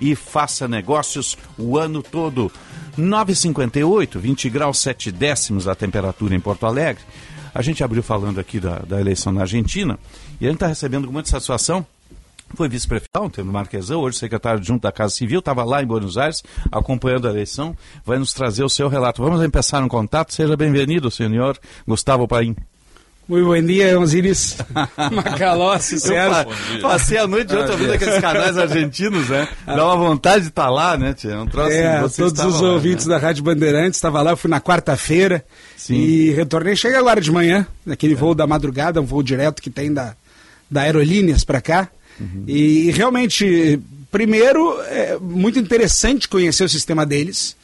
e 0.01 0.15
faça 0.15 0.67
negócios 0.67 1.37
o 1.57 1.77
ano 1.77 2.01
todo. 2.01 2.51
9,58, 2.97 4.17
20 4.17 4.49
graus 4.49 4.79
7 4.79 5.11
décimos 5.11 5.67
a 5.67 5.75
temperatura 5.75 6.35
em 6.35 6.39
Porto 6.39 6.65
Alegre. 6.65 7.03
A 7.53 7.61
gente 7.61 7.83
abriu 7.83 8.01
falando 8.01 8.39
aqui 8.39 8.59
da, 8.59 8.79
da 8.79 8.99
eleição 8.99 9.31
na 9.31 9.41
Argentina 9.41 9.99
e 10.41 10.45
a 10.45 10.49
gente 10.49 10.57
está 10.57 10.67
recebendo 10.67 11.05
com 11.05 11.13
muita 11.13 11.29
satisfação 11.29 11.85
foi 12.55 12.69
vice-prefeito 12.69 13.19
ontem 13.19 13.43
no 13.43 13.51
Marquesão, 13.51 14.01
hoje 14.01 14.17
secretário 14.17 14.63
junto 14.63 14.83
da 14.83 14.91
Casa 14.91 15.13
Civil, 15.13 15.39
estava 15.39 15.63
lá 15.63 15.81
em 15.81 15.85
Buenos 15.85 16.17
Aires 16.17 16.43
acompanhando 16.71 17.27
a 17.27 17.31
eleição, 17.31 17.75
vai 18.05 18.17
nos 18.17 18.33
trazer 18.33 18.63
o 18.63 18.69
seu 18.69 18.87
relato. 18.87 19.21
Vamos 19.21 19.39
começar 19.45 19.83
um 19.83 19.87
contato, 19.87 20.33
seja 20.33 20.55
bem-vindo, 20.55 21.11
senhor 21.11 21.57
Gustavo 21.87 22.27
Paim. 22.27 22.55
Muito 23.27 23.45
bom 23.45 23.61
dia, 23.61 23.99
Osiris 23.99 24.55
Macalossi, 25.11 25.99
Sérgio. 25.99 26.47
Passei 26.81 27.17
a 27.17 27.27
noite 27.27 27.53
ontem 27.53 27.71
ouvindo 27.71 27.91
aqueles 27.91 28.19
canais 28.19 28.57
argentinos, 28.57 29.27
né? 29.27 29.49
Dá 29.65 29.85
uma 29.85 29.97
vontade 29.97 30.43
de 30.43 30.47
estar 30.47 30.63
tá 30.63 30.69
lá, 30.69 30.97
né, 30.97 31.13
tia? 31.13 31.37
Um 31.37 31.45
troço 31.45 31.73
é, 31.73 32.07
todos 32.07 32.39
os 32.39 32.61
lá, 32.61 32.71
ouvintes 32.71 33.05
né? 33.05 33.15
da 33.15 33.19
Rádio 33.19 33.43
Bandeirantes, 33.43 33.97
estava 33.97 34.21
lá, 34.21 34.31
eu 34.31 34.37
fui 34.37 34.49
na 34.49 34.61
quarta-feira 34.61 35.43
e 35.89 36.31
retornei, 36.31 36.73
cheguei 36.77 36.97
agora 36.97 37.19
de 37.19 37.29
manhã, 37.29 37.67
naquele 37.85 38.13
é. 38.13 38.15
voo 38.15 38.33
da 38.33 38.47
madrugada, 38.47 39.01
um 39.01 39.05
voo 39.05 39.21
direto 39.21 39.61
que 39.61 39.69
tem 39.69 39.93
da, 39.93 40.15
da 40.71 40.83
Aerolíneas 40.83 41.43
para 41.43 41.59
cá. 41.59 41.89
Uhum. 42.19 42.43
E 42.47 42.91
realmente, 42.91 43.79
primeiro, 44.11 44.79
é 44.83 45.17
muito 45.19 45.59
interessante 45.59 46.27
conhecer 46.27 46.63
o 46.63 46.69
sistema 46.69 47.05
deles. 47.05 47.55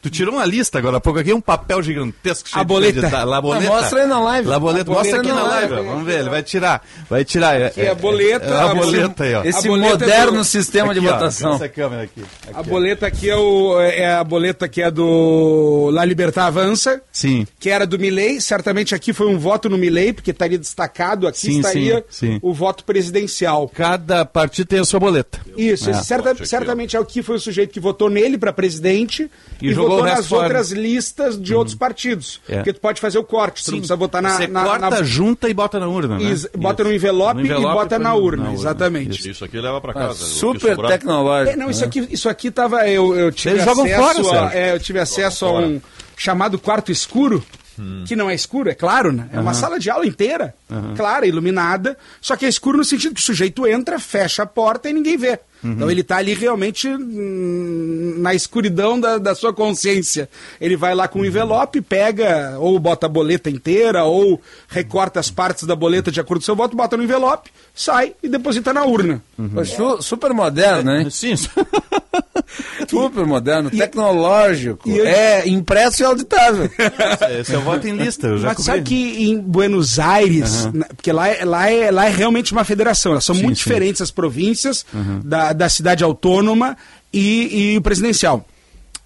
Tu 0.00 0.10
tirou 0.10 0.34
uma 0.34 0.44
lista 0.44 0.78
agora 0.78 0.98
há 0.98 1.00
pouco 1.00 1.18
aqui, 1.18 1.32
um 1.32 1.40
papel 1.40 1.82
gigantesco 1.82 2.48
cheio 2.48 2.60
a 2.60 2.64
boleta. 2.64 3.00
de 3.00 3.14
A 3.14 3.40
boleta. 3.40 3.66
Ah, 3.66 3.70
mostra 3.70 4.02
aí 4.02 4.08
na 4.08 4.20
live. 4.20 4.52
A 4.52 4.58
boleta. 4.58 4.90
Mostra 4.90 5.18
aqui 5.18 5.28
na 5.28 5.42
live. 5.42 5.72
live. 5.72 5.88
Vamos 5.88 6.06
ver, 6.06 6.20
ele 6.20 6.30
vai 6.30 6.42
tirar. 6.42 6.84
Vai 7.08 7.24
tirar. 7.24 7.62
Aqui 7.62 7.80
é, 7.80 7.90
a 7.90 7.94
boleta. 7.94 8.46
É, 8.46 8.60
a 8.60 8.74
boleta 8.74 9.24
aí, 9.24 9.34
ó. 9.34 9.44
Esse 9.44 9.68
moderno 9.68 10.38
do... 10.38 10.44
sistema 10.44 10.92
aqui, 10.92 11.00
de 11.00 11.06
votação. 11.06 11.52
Ó, 11.52 11.54
essa 11.56 11.68
câmera 11.68 12.02
aqui. 12.02 12.22
aqui 12.42 12.58
a 12.58 12.62
boleta 12.62 13.06
aqui 13.06 13.30
é, 13.30 13.36
o, 13.36 13.80
é 13.80 14.14
a 14.14 14.24
boleta 14.24 14.68
que 14.68 14.82
é 14.82 14.90
do 14.90 15.90
La 15.92 16.04
Libertad 16.04 16.46
Avança. 16.46 17.02
Sim. 17.12 17.46
Que 17.58 17.70
era 17.70 17.86
do 17.86 17.98
Milley. 17.98 18.40
Certamente 18.40 18.94
aqui 18.94 19.12
foi 19.12 19.26
um 19.26 19.38
voto 19.38 19.68
no 19.68 19.76
Milley, 19.76 20.12
porque 20.12 20.30
estaria 20.30 20.58
destacado 20.58 21.26
aqui, 21.26 21.38
sim, 21.38 21.58
estaria 21.58 22.04
sim, 22.08 22.32
sim. 22.34 22.38
o 22.42 22.52
voto 22.52 22.84
presidencial. 22.84 23.68
Cada 23.68 24.24
partido 24.24 24.68
tem 24.68 24.78
a 24.78 24.84
sua 24.84 25.00
boleta. 25.00 25.40
Isso, 25.56 25.90
é. 25.90 25.94
certa, 25.94 26.44
certamente 26.44 26.96
é 26.96 27.00
o 27.00 27.04
que 27.04 27.22
foi 27.22 27.36
o 27.36 27.40
sujeito 27.40 27.72
que 27.72 27.80
votou 27.80 28.08
nele 28.08 28.38
para 28.38 28.52
presidente 28.52 29.30
e, 29.60 29.68
e 29.68 29.74
votou 29.88 30.04
nas 30.04 30.32
outras 30.32 30.70
listas 30.72 31.40
de 31.40 31.52
uhum. 31.52 31.58
outros 31.58 31.76
partidos. 31.76 32.40
É. 32.48 32.56
Porque 32.56 32.72
tu 32.72 32.80
pode 32.80 33.00
fazer 33.00 33.18
o 33.18 33.24
corte, 33.24 33.62
tu 33.62 33.66
Sim. 33.66 33.70
não 33.72 33.78
precisa 33.78 33.96
botar 33.96 34.22
na. 34.22 34.36
Você 34.36 34.46
na, 34.46 34.64
corta, 34.64 34.90
na... 34.90 35.02
junta 35.02 35.48
e 35.48 35.54
bota 35.54 35.80
na 35.80 35.88
urna. 35.88 36.18
Né? 36.18 36.34
Bota 36.56 36.84
no 36.84 36.92
envelope, 36.92 37.34
no 37.34 37.40
envelope, 37.46 37.66
e 37.66 37.74
bota 37.74 37.98
na 37.98 38.14
urna, 38.14 38.44
na 38.44 38.50
urna. 38.50 38.60
exatamente. 38.60 39.18
Isso. 39.18 39.30
isso, 39.30 39.44
aqui 39.44 39.60
leva 39.60 39.80
para 39.80 39.94
casa. 39.94 40.24
Ah, 40.24 40.26
super 40.26 40.76
tecnológico. 40.76 41.54
É, 41.54 41.56
não, 41.56 41.70
isso, 41.70 41.80
né? 41.80 41.86
aqui, 41.86 42.08
isso 42.10 42.28
aqui 42.28 42.50
tava. 42.50 42.88
Eu, 42.88 43.14
eu 43.14 43.32
tive 43.32 43.56
Eles 43.56 43.66
acesso, 43.66 44.24
fora, 44.24 44.48
a, 44.48 44.54
é, 44.54 44.74
eu 44.74 44.80
tive 44.80 44.98
acesso 44.98 45.46
a 45.46 45.60
um 45.60 45.80
chamado 46.16 46.58
quarto 46.58 46.92
escuro. 46.92 47.44
Hum. 47.78 48.02
Que 48.04 48.16
não 48.16 48.28
é 48.28 48.34
escuro, 48.34 48.68
é 48.68 48.74
claro, 48.74 49.12
né? 49.12 49.28
É 49.32 49.36
uhum. 49.36 49.42
uma 49.42 49.54
sala 49.54 49.78
de 49.78 49.88
aula 49.88 50.04
inteira, 50.04 50.52
uhum. 50.68 50.96
clara, 50.96 51.28
iluminada, 51.28 51.96
só 52.20 52.34
que 52.34 52.44
é 52.44 52.48
escuro 52.48 52.76
no 52.76 52.84
sentido 52.84 53.14
que 53.14 53.20
o 53.20 53.24
sujeito 53.24 53.64
entra, 53.68 54.00
fecha 54.00 54.42
a 54.42 54.46
porta 54.46 54.90
e 54.90 54.92
ninguém 54.92 55.16
vê. 55.16 55.38
Uhum. 55.62 55.72
Então 55.72 55.90
ele 55.90 56.02
está 56.02 56.16
ali 56.16 56.34
realmente 56.34 56.88
hum, 56.88 58.14
na 58.18 58.34
escuridão 58.34 58.98
da, 58.98 59.18
da, 59.18 59.34
sua 59.34 59.52
consciência. 59.52 60.28
Ele 60.60 60.76
vai 60.76 60.94
lá 60.94 61.08
com 61.08 61.20
um 61.20 61.24
envelope, 61.24 61.80
pega, 61.80 62.56
ou 62.58 62.78
bota 62.78 63.06
a 63.06 63.08
boleta 63.08 63.50
inteira, 63.50 64.04
ou 64.04 64.40
recorta 64.68 65.18
as 65.18 65.30
partes 65.30 65.64
da 65.64 65.74
boleta 65.74 66.10
de 66.10 66.20
acordo 66.20 66.40
com 66.40 66.42
o 66.42 66.46
seu 66.46 66.56
voto, 66.56 66.76
bota 66.76 66.96
no 66.96 67.02
envelope, 67.02 67.50
sai 67.74 68.14
e 68.22 68.28
deposita 68.28 68.72
na 68.72 68.84
urna. 68.84 69.22
Uhum. 69.38 70.00
Super 70.00 70.32
moderno, 70.32 70.92
né? 70.92 71.08
Sim. 71.10 71.34
Super 72.88 73.26
moderno, 73.26 73.70
tecnológico. 73.70 74.88
e 74.88 74.98
eu- 74.98 75.06
É 75.06 75.46
impresso 75.48 76.02
e 76.02 76.04
auditável. 76.06 76.70
Esse 77.40 77.54
é 77.54 77.58
o 77.58 77.62
voto 77.62 77.86
em 77.86 77.96
lista, 77.96 78.26
eu 78.28 78.38
já 78.38 78.48
Mas 78.48 78.64
sabe 78.64 78.82
que 78.82 79.28
em 79.28 79.38
Buenos 79.38 79.98
Aires, 79.98 80.66
na- 80.72 80.86
porque 80.86 81.12
lá, 81.12 81.28
é- 81.28 81.44
lá, 81.44 81.70
é, 81.70 81.90
lá 81.90 82.06
é 82.06 82.10
realmente 82.10 82.52
uma 82.52 82.64
federação, 82.64 83.12
elas 83.12 83.24
são 83.24 83.34
Sim, 83.34 83.42
muito 83.42 83.58
sim. 83.58 83.64
diferentes 83.64 84.00
as 84.02 84.10
províncias 84.10 84.84
Uhum. 84.92 85.20
da, 85.24 85.52
da 85.52 85.68
cidade 85.68 86.02
autônoma 86.02 86.76
e, 87.12 87.72
e 87.72 87.76
o 87.78 87.82
presidencial. 87.82 88.46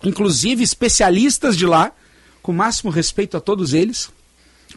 Inclusive, 0.04 0.62
especialistas 0.64 1.56
de 1.56 1.66
lá, 1.66 1.92
com 2.42 2.50
o 2.52 2.54
máximo 2.54 2.90
respeito 2.90 3.36
a 3.36 3.40
todos 3.40 3.72
eles, 3.72 4.08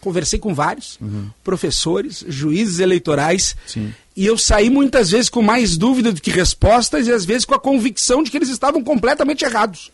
conversei 0.05 0.37
com 0.37 0.53
vários 0.53 0.99
professores, 1.43 2.23
juízes 2.27 2.79
eleitorais, 2.79 3.55
Sim. 3.65 3.91
e 4.15 4.25
eu 4.25 4.37
saí 4.37 4.69
muitas 4.69 5.09
vezes 5.09 5.29
com 5.29 5.41
mais 5.41 5.77
dúvida 5.77 6.11
do 6.11 6.21
que 6.21 6.29
respostas 6.29 7.07
e 7.07 7.11
às 7.11 7.25
vezes 7.25 7.43
com 7.43 7.55
a 7.55 7.59
convicção 7.59 8.21
de 8.21 8.29
que 8.29 8.37
eles 8.37 8.49
estavam 8.49 8.83
completamente 8.83 9.43
errados. 9.43 9.91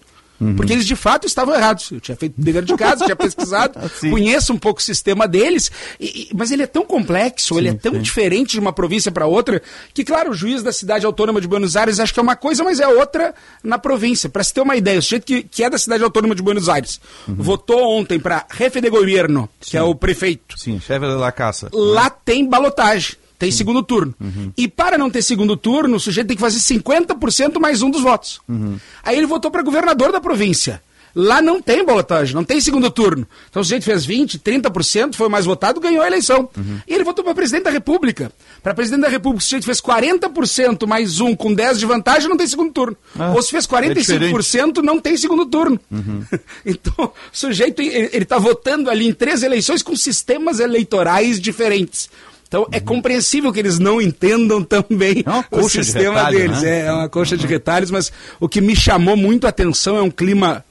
Porque 0.58 0.74
eles 0.74 0.86
de 0.86 0.96
fato 0.96 1.28
estavam 1.28 1.54
errados. 1.54 1.92
Eu 1.92 2.00
tinha 2.00 2.16
feito 2.18 2.34
dever 2.38 2.64
de 2.64 2.76
casa, 2.76 3.06
tinha 3.06 3.16
pesquisado, 3.16 3.80
conheço 4.10 4.52
um 4.54 4.58
pouco 4.58 4.80
o 4.80 4.84
sistema 4.84 5.28
deles, 5.28 5.72
e- 6.00 6.24
e- 6.24 6.30
mas 6.36 6.52
ele 6.52 6.64
é 6.64 6.68
tão 6.68 6.84
complexo, 6.86 7.58
ele 7.60 7.70
é 7.70 7.74
tão 7.74 7.94
diferente 8.00 8.52
de 8.54 8.60
uma 8.60 8.74
província 8.74 9.12
para 9.12 9.26
outra, 9.28 9.62
que, 9.94 10.04
claro, 10.04 10.32
o 10.32 10.34
juiz 10.34 10.64
da 10.64 10.72
cidade 10.72 11.06
autônoma 11.06 11.39
de 11.39 11.48
Buenos 11.48 11.76
Aires 11.76 12.00
acha 12.00 12.14
que 12.14 12.20
é 12.20 12.24
uma 12.24 12.36
coisa, 12.36 12.64
mas 12.64 12.80
é 12.80 12.88
outra 12.88 13.34
na 13.64 13.78
província. 13.78 14.30
Para 14.30 14.44
se 14.44 14.54
ter 14.54 14.62
uma 14.62 14.76
ideia, 14.76 15.00
o 15.00 15.02
sujeito 15.02 15.26
que, 15.26 15.44
que 15.44 15.64
é 15.64 15.70
da 15.70 15.78
cidade 15.78 16.04
autônoma 16.04 16.34
de 16.36 16.42
Buenos 16.42 16.68
Aires 16.70 17.00
votou 17.28 17.98
ontem 17.98 18.20
para 18.20 18.46
jefe 18.58 18.82
de 18.82 18.89
governo, 18.89 19.48
que 19.60 19.78
é 19.78 19.84
o 19.84 19.94
prefeito. 19.94 20.58
Sim, 20.60 20.80
chefe 20.80 21.06
da 21.06 21.32
caça. 21.32 21.70
Lá 21.74 22.10
tem 22.10 22.48
balotagem, 22.48 23.16
tem 23.42 23.50
segundo 23.50 23.82
turno. 23.82 24.14
Uhum. 24.22 24.54
E 24.56 24.68
para 24.68 25.00
não 25.00 25.10
ter 25.10 25.24
segundo 25.24 25.58
turno, 25.58 25.96
o 25.96 26.00
sujeito 26.00 26.28
tem 26.28 26.38
que 26.38 26.42
fazer 26.42 26.60
50% 26.60 27.60
mais 27.60 27.82
um 27.82 27.89
dos 27.89 28.04
votos. 28.04 28.39
Uhum. 28.48 28.78
Aí 29.04 29.18
ele 29.18 29.26
votou 29.26 29.50
para 29.50 29.64
governador 29.64 30.12
da 30.12 30.22
província. 30.22 30.80
Lá 31.16 31.42
não 31.42 31.60
tem 31.60 31.84
balotagem, 31.84 32.36
não 32.36 32.44
tem 32.44 32.62
segundo 32.62 32.89
turno. 32.92 33.28
Então 33.50 33.64
o 33.64 33.66
sujeito 33.66 33.84
fez 33.84 34.06
20%, 34.06 34.39
30%, 34.39 35.16
foi 35.16 35.28
mais 35.28 35.46
votado, 35.46 35.80
ganhou 35.80 36.04
a 36.04 36.08
eleição. 36.08 36.48
Uhum. 36.56 36.80
E 36.88 36.94
ele 36.94 37.04
votou 37.04 37.26
para 37.26 37.34
presidente 37.34 37.64
da 37.64 37.72
República. 37.72 38.32
Para 38.62 38.76
presidente 38.76 39.02
da 39.02 39.10
República, 39.10 39.42
o 39.42 39.44
sujeito 39.44 39.66
fez 39.66 39.82
40% 39.82 40.86
mais 40.86 41.20
um 41.20 41.36
com 41.36 41.52
10 41.52 41.80
de 41.80 41.86
vantagem, 41.88 42.30
não 42.30 42.38
tem 42.38 42.46
segundo 42.46 42.72
turno. 42.72 42.96
Ah, 43.18 43.34
Ou 43.34 43.42
se 43.42 43.50
fez 43.50 43.66
é 43.66 43.94
diferente. 43.94 44.36
45%, 44.36 44.78
não 44.84 45.00
tem 45.00 45.18
segundo 45.18 45.48
turno. 45.48 45.80
então, 46.64 47.06
o 47.06 47.12
sujeito, 47.32 47.82
ele 47.82 48.24
está 48.24 48.38
votando 48.38 48.88
ali 48.88 49.08
em 49.08 49.14
três 49.14 49.42
eleições 49.42 49.82
com 49.82 49.96
sistemas 49.96 50.60
eleitorais 50.60 51.42
diferentes. 51.42 52.08
Então, 52.52 52.68
é 52.70 52.82
compreensível 52.82 53.54
que 53.54 53.60
eles 53.60 53.80
não 53.80 54.02
entendam 54.02 54.62
também 54.66 55.24
o 55.26 55.43
coxa 55.49 55.80
de 55.80 55.86
sistema 55.86 56.16
retalho, 56.16 56.38
deles. 56.38 56.62
né? 56.62 56.80
É, 56.82 56.86
é 56.88 56.91
uma 56.91 57.08
coxa 57.08 57.38
de 57.38 57.47
retalhos, 57.47 57.89
mas 57.89 58.12
o 58.41 58.49
que 58.49 58.60
me 58.60 58.76
chamou 58.76 59.16
muito 59.16 59.45
a 59.47 59.49
atenção 59.52 59.95
é 59.95 60.02
um 60.02 60.12
clima 60.12 60.66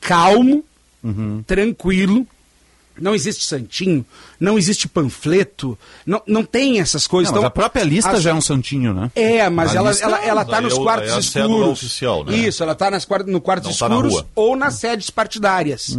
calmo, 0.00 0.64
tranquilo. 1.46 2.26
Não 3.00 3.14
existe 3.14 3.46
santinho, 3.46 4.04
não 4.38 4.58
existe 4.58 4.86
panfleto, 4.86 5.78
não, 6.04 6.20
não 6.26 6.44
tem 6.44 6.80
essas 6.80 7.06
coisas. 7.06 7.32
Não, 7.32 7.38
Então, 7.38 7.46
a 7.48 7.50
própria 7.50 7.82
lista 7.82 8.10
as- 8.10 8.22
já 8.22 8.30
é 8.30 8.34
um 8.34 8.42
santinho, 8.42 8.92
né? 8.92 9.10
é, 9.14 9.48
mas 9.48 9.70
A 9.70 9.76
ela, 9.78 9.90
lista- 9.90 10.04
ela, 10.04 10.18
ela 10.26 10.44
tá 10.44 10.60
nos 10.60 10.74
é 10.76 10.82
quartos 10.82 11.08
é 11.10 11.14
a 11.14 11.18
escuros. 11.20 11.68
oficial, 11.68 12.24
né? 12.26 12.36
Isso, 12.36 12.62
ela 12.62 12.74
tá 12.74 12.90
nas, 12.90 13.06
no 13.26 13.40
quartos 13.40 13.78
tá 13.78 13.86
escuros 13.86 14.12
rua. 14.14 14.26
ou 14.34 14.54
nas 14.54 14.74
sedes 14.74 15.08
partidárias. 15.08 15.96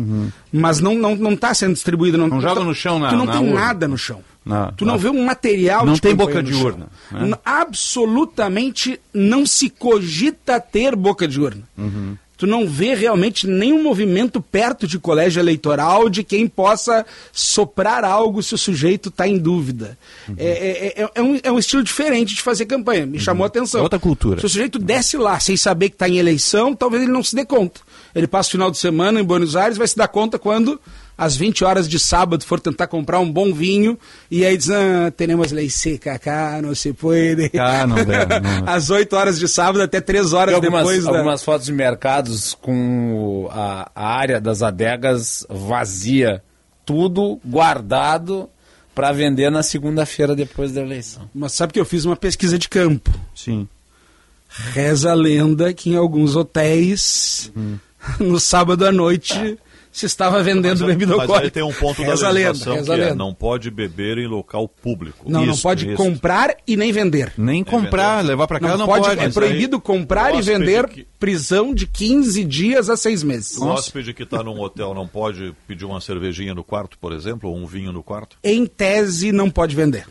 Mas 0.51 0.79
não, 0.79 0.93
não, 0.93 1.15
não 1.15 1.35
tá 1.35 1.53
sendo 1.55 1.73
distribuída. 1.73 2.17
Não, 2.19 2.27
Não 2.27 2.39
joga 2.41 2.53
então, 2.55 2.65
no 2.65 2.75
chão 2.75 2.99
na- 2.99 3.09
Tu 3.09 3.15
não 3.15 3.25
na 3.25 3.31
tem 3.31 3.41
urna. 3.47 3.59
nada 3.61 3.87
no 3.87 3.97
chão. 3.97 4.21
Na- 4.43 4.71
Tu 4.71 4.85
não 4.85 4.97
vê 4.97 5.07
um 5.09 5.23
material 5.23 5.85
Não 5.85 5.93
de 5.93 6.01
tem 6.01 6.15
boca 6.15 6.41
de 6.41 6.53
urna, 6.53 6.87
né? 7.11 7.37
Absolutamente 7.45 8.99
não 9.13 9.45
se 9.45 9.69
cogita 9.69 10.59
ter 10.59 10.95
boca 10.95 11.27
de 11.27 11.39
urna. 11.39 11.63
Uhum. 11.77 12.17
Tu 12.37 12.47
não 12.47 12.67
vê 12.67 12.95
realmente 12.95 13.45
nenhum 13.45 13.83
movimento 13.83 14.41
perto 14.41 14.87
de 14.87 14.97
colégio 14.97 15.39
eleitoral 15.39 16.09
de 16.09 16.23
quem 16.23 16.47
possa 16.47 17.05
soprar 17.31 18.03
algo 18.03 18.41
se 18.41 18.55
o 18.55 18.57
sujeito 18.57 19.09
está 19.09 19.27
em 19.27 19.37
dúvida. 19.37 19.95
Uhum. 20.27 20.35
É, 20.39 20.45
é- 20.97 21.01
é- 21.03 21.09
é 21.13 21.21
um, 21.21 21.39
é 21.43 21.51
um 21.51 21.59
estilo 21.59 21.83
diferente 21.83 22.33
de 22.33 22.41
fazer 22.41 22.65
campanha. 22.65 23.05
Me 23.05 23.19
chamou 23.19 23.43
a 23.43 23.47
atenção. 23.47 23.79
É 23.81 23.83
outra 23.83 23.99
cultura. 23.99 24.39
Se 24.39 24.45
o 24.47 24.49
sujeito 24.49 24.79
desce 24.79 25.17
lá 25.17 25.39
sem 25.39 25.55
saber 25.55 25.89
que 25.89 25.95
está 25.95 26.09
em 26.09 26.17
eleição, 26.17 26.73
talvez 26.73 27.03
ele 27.03 27.11
não 27.11 27.23
se 27.23 27.35
dê 27.35 27.45
conta. 27.45 27.79
Ele 28.15 28.25
passa 28.25 28.49
o 28.49 28.51
final 28.53 28.71
de 28.71 28.79
semana 28.79 29.19
em 29.21 29.23
Buenos 29.23 29.55
Aires, 29.55 29.77
vai 29.77 29.87
se 29.87 29.95
dar 29.95 30.07
conta 30.07 30.39
quando, 30.39 30.81
às 31.21 31.37
20 31.37 31.63
horas 31.63 31.87
de 31.87 31.99
sábado, 31.99 32.43
for 32.43 32.59
tentar 32.59 32.87
comprar 32.87 33.19
um 33.19 33.31
bom 33.31 33.53
vinho, 33.53 33.95
e 34.29 34.43
aí 34.43 34.57
diz, 34.57 34.71
ah, 34.71 35.11
temos 35.15 35.51
lei 35.51 35.69
seca 35.69 36.17
cá, 36.17 36.59
não 36.63 36.73
se 36.73 36.91
pode. 36.93 37.51
Ah, 37.59 37.85
não 37.85 37.97
deve, 37.97 38.39
não. 38.41 38.67
Às 38.67 38.89
8 38.89 39.15
horas 39.15 39.37
de 39.37 39.47
sábado 39.47 39.83
até 39.83 40.01
3 40.01 40.33
horas 40.33 40.55
Tem 40.55 40.55
algumas, 40.55 40.81
depois 40.83 41.03
da... 41.03 41.09
algumas 41.11 41.43
fotos 41.43 41.67
de 41.67 41.73
mercados 41.73 42.55
com 42.59 43.47
a, 43.51 43.91
a 43.93 44.07
área 44.07 44.41
das 44.41 44.63
adegas 44.63 45.45
vazia, 45.47 46.41
tudo 46.83 47.39
guardado 47.45 48.49
para 48.95 49.11
vender 49.11 49.51
na 49.51 49.61
segunda-feira 49.61 50.35
depois 50.35 50.71
da 50.71 50.81
eleição. 50.81 51.29
Mas 51.35 51.51
sabe 51.53 51.71
que 51.71 51.79
eu 51.79 51.85
fiz 51.85 52.03
uma 52.03 52.15
pesquisa 52.15 52.57
de 52.57 52.67
campo. 52.67 53.11
Sim. 53.35 53.67
Reza 54.73 55.11
a 55.11 55.13
lenda 55.13 55.71
que 55.71 55.91
em 55.91 55.95
alguns 55.95 56.35
hotéis, 56.35 57.51
Uhum. 57.55 57.77
no 58.19 58.39
sábado 58.39 58.83
à 58.87 58.91
noite, 58.91 59.57
se 59.91 60.05
estava 60.05 60.41
vendendo 60.41 60.79
Mas, 60.79 60.87
bebida 60.87 61.11
mas 61.11 61.21
alcoólica. 61.21 61.47
aí 61.47 61.51
tem 61.51 61.63
um 61.63 61.73
ponto 61.73 62.01
reza 62.01 62.23
da 62.23 62.29
lenda, 62.29 62.47
legislação 62.49 62.75
reza 62.75 62.93
a 62.93 62.95
que 62.95 63.01
é, 63.01 63.05
lenda. 63.05 63.15
não 63.17 63.33
pode 63.33 63.69
beber 63.69 64.17
em 64.17 64.27
local 64.27 64.67
público. 64.67 65.29
Não, 65.29 65.45
não 65.45 65.53
Isso, 65.53 65.61
pode 65.63 65.87
isso. 65.87 65.97
comprar 65.97 66.55
e 66.65 66.77
nem 66.77 66.91
vender. 66.91 67.33
Nem 67.37 67.63
comprar, 67.63 68.23
levar 68.23 68.47
para 68.47 68.59
casa 68.59 68.77
não, 68.77 68.85
pode, 68.85 69.05
pode. 69.07 69.19
é 69.19 69.23
mas 69.25 69.33
proibido 69.33 69.75
aí- 69.77 69.81
comprar 69.81 70.33
e 70.33 70.41
vender 70.41 70.87
que- 70.87 71.05
prisão 71.19 71.73
de 71.73 71.85
15 71.85 72.43
dias 72.43 72.89
a 72.89 72.95
6 72.95 73.21
meses. 73.23 73.57
O 73.57 73.65
hóspede 73.67 74.13
que 74.13 74.23
está 74.23 74.41
num 74.41 74.59
hotel 74.61 74.93
não 74.93 75.07
pode 75.07 75.53
pedir 75.67 75.85
uma 75.85 75.99
cervejinha 75.99 76.53
no 76.55 76.63
quarto, 76.63 76.97
por 76.97 77.11
exemplo, 77.11 77.49
ou 77.49 77.57
um 77.57 77.65
vinho 77.65 77.91
no 77.91 78.01
quarto? 78.01 78.37
Em 78.43 78.65
tese, 78.65 79.31
não 79.31 79.49
pode 79.49 79.75
vender. 79.75 80.05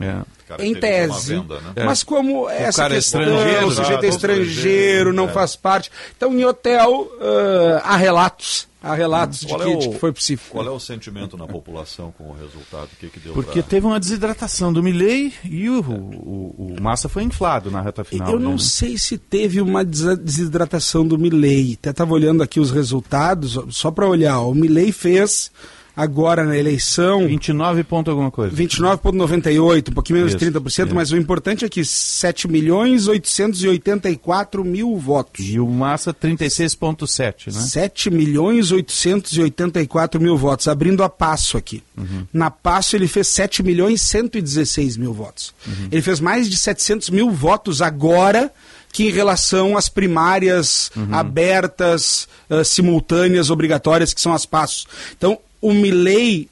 É. 0.00 0.22
Em 0.58 0.74
tese. 0.74 1.34
venda, 1.34 1.60
né? 1.60 1.84
Mas 1.84 2.02
como 2.02 2.48
essa 2.50 2.82
cara 2.82 2.94
é 2.94 2.96
questão, 2.96 3.20
estrangeiro, 3.22 3.66
o 3.66 3.70
sujeito 3.70 4.04
é 4.04 4.08
estrangeiro, 4.08 5.12
não 5.12 5.24
é. 5.26 5.28
faz 5.32 5.56
parte. 5.56 5.90
Então, 6.16 6.32
em 6.38 6.44
hotel, 6.44 7.08
ah, 7.20 7.82
há 7.92 7.96
relatos. 7.96 8.68
Há 8.82 8.94
relatos 8.94 9.40
de 9.40 9.46
Qual 9.46 9.60
que, 9.60 9.72
é 9.72 9.76
o- 9.76 9.78
de 9.78 9.88
que 9.88 9.98
foi 9.98 10.12
possível. 10.12 10.44
Qual 10.50 10.66
é 10.66 10.70
o 10.70 10.78
sentimento 10.78 11.38
na 11.38 11.46
população 11.46 12.12
com 12.18 12.24
o 12.24 12.36
resultado? 12.38 12.90
O 12.92 12.96
que, 13.00 13.08
que 13.08 13.18
deu 13.18 13.32
Porque 13.32 13.62
pra- 13.62 13.70
teve 13.70 13.86
uma 13.86 13.98
desidratação 13.98 14.70
do 14.74 14.82
Milley 14.82 15.32
e 15.42 15.70
o, 15.70 15.80
o, 15.80 16.76
o 16.76 16.82
Massa 16.82 17.08
foi 17.08 17.22
inflado 17.22 17.70
na 17.70 17.80
reta 17.80 18.04
final. 18.04 18.30
Eu 18.30 18.38
não 18.38 18.52
né? 18.52 18.58
sei 18.58 18.98
se 18.98 19.16
teve 19.16 19.62
uma 19.62 19.82
desidratação 19.82 21.06
do 21.06 21.18
Milley. 21.18 21.78
Até 21.80 21.90
estava 21.90 22.12
olhando 22.12 22.42
aqui 22.42 22.60
os 22.60 22.70
resultados, 22.70 23.58
só 23.70 23.90
para 23.90 24.06
olhar. 24.06 24.38
O 24.40 24.54
Milley 24.54 24.92
fez 24.92 25.50
agora 25.96 26.44
na 26.44 26.56
eleição 26.56 27.26
29 27.26 27.84
ponto 27.84 28.10
alguma 28.10 28.30
coisa. 28.30 28.54
29,98, 28.56 29.90
um 29.90 29.92
pouquinho 29.92 30.18
menos 30.18 30.34
de 30.34 30.44
Isso, 30.44 30.52
30%, 30.60 30.86
isso. 30.86 30.94
mas 30.94 31.10
o 31.12 31.16
importante 31.16 31.64
é 31.64 31.68
que 31.68 31.84
7 31.84 32.48
milhões 32.48 33.06
884 33.08 34.64
mil 34.64 34.96
votos. 34.98 35.44
E 35.46 35.58
o 35.60 35.66
Massa 35.68 36.12
36,7, 36.12 37.52
né? 37.52 37.60
7 37.60 38.10
milhões 38.10 38.72
884 38.72 40.20
mil 40.20 40.36
votos, 40.36 40.68
abrindo 40.68 41.02
a 41.02 41.08
passo 41.08 41.56
aqui. 41.56 41.82
Uhum. 41.96 42.26
Na 42.32 42.50
passo 42.50 42.96
ele 42.96 43.06
fez 43.08 43.28
7 43.28 43.62
milhões 43.62 44.02
116 44.02 44.96
mil 44.96 45.12
votos. 45.12 45.54
Uhum. 45.66 45.88
Ele 45.90 46.02
fez 46.02 46.20
mais 46.20 46.48
de 46.48 46.56
700 46.56 47.10
mil 47.10 47.30
votos 47.30 47.80
agora 47.80 48.50
que 48.92 49.08
em 49.08 49.10
relação 49.10 49.76
às 49.76 49.88
primárias 49.88 50.90
Uhum. 50.96 51.12
abertas, 51.12 52.28
ah, 52.48 52.62
simultâneas, 52.62 53.50
obrigatórias, 53.50 54.14
que 54.14 54.20
são 54.20 54.32
as 54.32 54.46
passos. 54.46 54.86
Então, 55.16 55.36
o 55.64 55.72
Milley, 55.72 56.46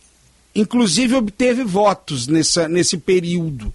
inclusive, 0.54 1.14
obteve 1.14 1.62
votos 1.62 2.26
nessa, 2.26 2.66
nesse 2.66 2.96
período. 2.96 3.70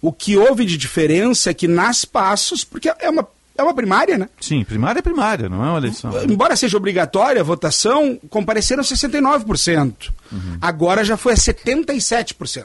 O 0.00 0.10
que 0.10 0.34
houve 0.34 0.64
de 0.64 0.78
diferença 0.78 1.50
é 1.50 1.54
que 1.54 1.68
nas 1.68 2.06
passos, 2.06 2.64
porque 2.64 2.88
é 2.88 3.10
uma, 3.10 3.28
é 3.54 3.62
uma 3.62 3.74
primária, 3.74 4.16
né? 4.16 4.30
Sim, 4.40 4.64
primária 4.64 5.00
é 5.00 5.02
primária, 5.02 5.46
não 5.46 5.62
é 5.62 5.68
uma 5.68 5.76
eleição. 5.78 6.10
Embora 6.24 6.56
seja 6.56 6.78
obrigatória 6.78 7.42
a 7.42 7.44
votação, 7.44 8.18
compareceram 8.30 8.82
69%. 8.82 10.10
Agora 10.58 11.04
já 11.04 11.18
foi 11.18 11.34
a 11.34 11.36
77%. 11.36 12.64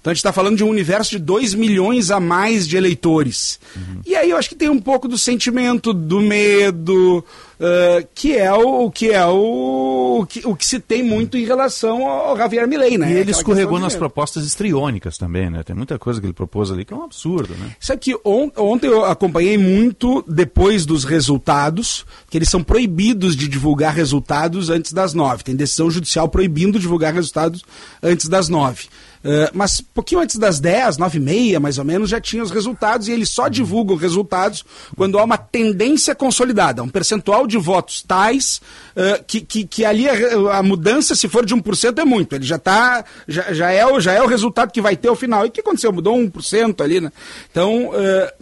Então 0.00 0.10
a 0.10 0.14
gente 0.14 0.18
está 0.20 0.32
falando 0.32 0.56
de 0.56 0.64
um 0.64 0.68
universo 0.68 1.10
de 1.10 1.18
2 1.18 1.54
milhões 1.54 2.10
a 2.10 2.20
mais 2.20 2.66
de 2.66 2.76
eleitores. 2.76 3.58
E 4.06 4.14
aí 4.16 4.30
eu 4.30 4.36
acho 4.36 4.48
que 4.48 4.54
tem 4.54 4.68
um 4.68 4.80
pouco 4.80 5.08
do 5.08 5.18
sentimento, 5.18 5.92
do 5.92 6.20
medo, 6.20 7.18
uh, 7.60 8.06
que 8.14 8.36
é 8.36 8.52
o 8.52 8.90
que 8.90 9.10
é 9.10 9.26
o, 9.26 10.20
o, 10.20 10.26
que, 10.26 10.46
o 10.46 10.54
que 10.56 10.64
se 10.66 10.78
tem 10.80 11.02
muito 11.02 11.36
em 11.36 11.44
relação 11.44 12.06
ao 12.08 12.36
Javier 12.36 12.66
Milei, 12.68 12.96
né? 12.96 13.08
E 13.08 13.10
ele 13.12 13.20
Aquela 13.22 13.36
escorregou 13.38 13.78
nas 13.78 13.94
propostas 13.96 14.46
estriônicas 14.46 15.18
também, 15.18 15.50
né? 15.50 15.62
Tem 15.62 15.74
muita 15.76 15.98
coisa 15.98 16.20
que 16.20 16.26
ele 16.26 16.32
propôs 16.32 16.70
ali 16.70 16.84
que 16.84 16.92
é 16.92 16.96
um 16.96 17.02
absurdo, 17.04 17.54
né? 17.54 17.74
Sabe 17.80 18.00
que 18.00 18.14
on- 18.24 18.50
ontem 18.56 18.86
eu 18.86 19.04
acompanhei 19.04 19.58
muito 19.58 20.24
depois 20.26 20.86
dos 20.86 21.04
resultados, 21.04 22.06
que 22.30 22.38
eles 22.38 22.48
são 22.48 22.62
proibidos 22.62 23.36
de 23.36 23.48
divulgar 23.48 23.94
resultados 23.94 24.70
antes 24.70 24.92
das 24.92 25.12
nove. 25.12 25.42
Tem 25.44 25.54
decisão 25.56 25.90
judicial 25.90 26.28
proibindo 26.28 26.78
divulgar 26.78 27.12
resultados 27.12 27.62
antes 28.02 28.28
das 28.28 28.48
nove. 28.48 28.86
Eh, 29.24 29.50
mas 29.52 29.80
pouquinho 29.80 30.20
antes 30.20 30.36
das 30.36 30.60
dez, 30.60 30.96
nove 30.96 31.18
e 31.18 31.20
meia, 31.20 31.58
mais 31.58 31.76
ou 31.78 31.84
menos, 31.84 32.08
já 32.10 32.20
tinha 32.20 32.42
os 32.42 32.50
resultados 32.52 33.08
e 33.08 33.12
eles 33.12 33.28
só 33.30 33.48
divulgam 33.48 33.96
resultados 33.96 34.64
quando 34.96 35.18
há 35.18 35.24
uma 35.24 35.36
tendência 35.36 36.14
consolidada, 36.14 36.82
um 36.82 36.88
percentual 36.88 37.46
de 37.46 37.58
votos 37.58 38.02
tais 38.02 38.60
eh, 38.94 39.22
que, 39.26 39.40
que, 39.40 39.66
que 39.66 39.84
ali 39.84 40.08
a, 40.08 40.58
a 40.58 40.62
mudança, 40.62 41.14
se 41.16 41.28
for 41.28 41.44
de 41.44 41.54
1%, 41.54 41.98
é 41.98 42.04
muito. 42.04 42.34
Ele 42.34 42.44
já 42.44 42.58
tá, 42.58 43.04
já, 43.26 43.52
já, 43.52 43.70
é, 43.70 43.84
o- 43.86 43.98
já 44.00 44.12
é 44.12 44.22
o 44.22 44.26
resultado 44.26 44.70
que 44.72 44.80
vai 44.80 44.96
ter 44.96 45.08
ao 45.08 45.16
final. 45.16 45.44
E 45.44 45.48
o 45.48 45.50
que 45.52 45.60
aconteceu? 45.60 45.92
Mudou 45.92 46.16
1% 46.16 46.80
ali, 46.80 47.00
né? 47.00 47.10
Então, 47.50 47.90
eh, 47.94 48.34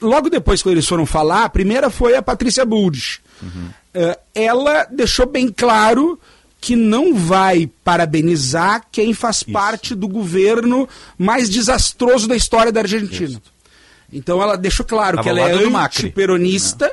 logo 0.00 0.30
depois 0.30 0.62
que 0.62 0.68
eles 0.68 0.86
foram 0.86 1.06
falar, 1.06 1.44
a 1.44 1.48
primeira 1.48 1.90
foi 1.90 2.14
a 2.14 2.22
Patrícia 2.22 2.64
Buldes. 2.64 3.18
Eh, 3.92 4.18
ela 4.34 4.84
deixou 4.90 5.26
bem 5.26 5.48
claro 5.48 6.18
que 6.60 6.76
não 6.76 7.14
vai 7.14 7.70
parabenizar 7.82 8.84
quem 8.92 9.14
faz 9.14 9.42
parte 9.42 9.94
do 9.94 10.06
governo 10.06 10.88
mais 11.18 11.48
desastroso 11.48 12.28
da 12.28 12.36
história 12.36 12.70
da 12.70 12.80
Argentina. 12.80 13.40
Então 14.12 14.42
ela 14.42 14.56
deixou 14.56 14.84
claro 14.84 15.16
Tava 15.16 15.22
que 15.24 15.28
ela 15.30 15.40
é 15.48 15.52
antiperonista 16.04 16.92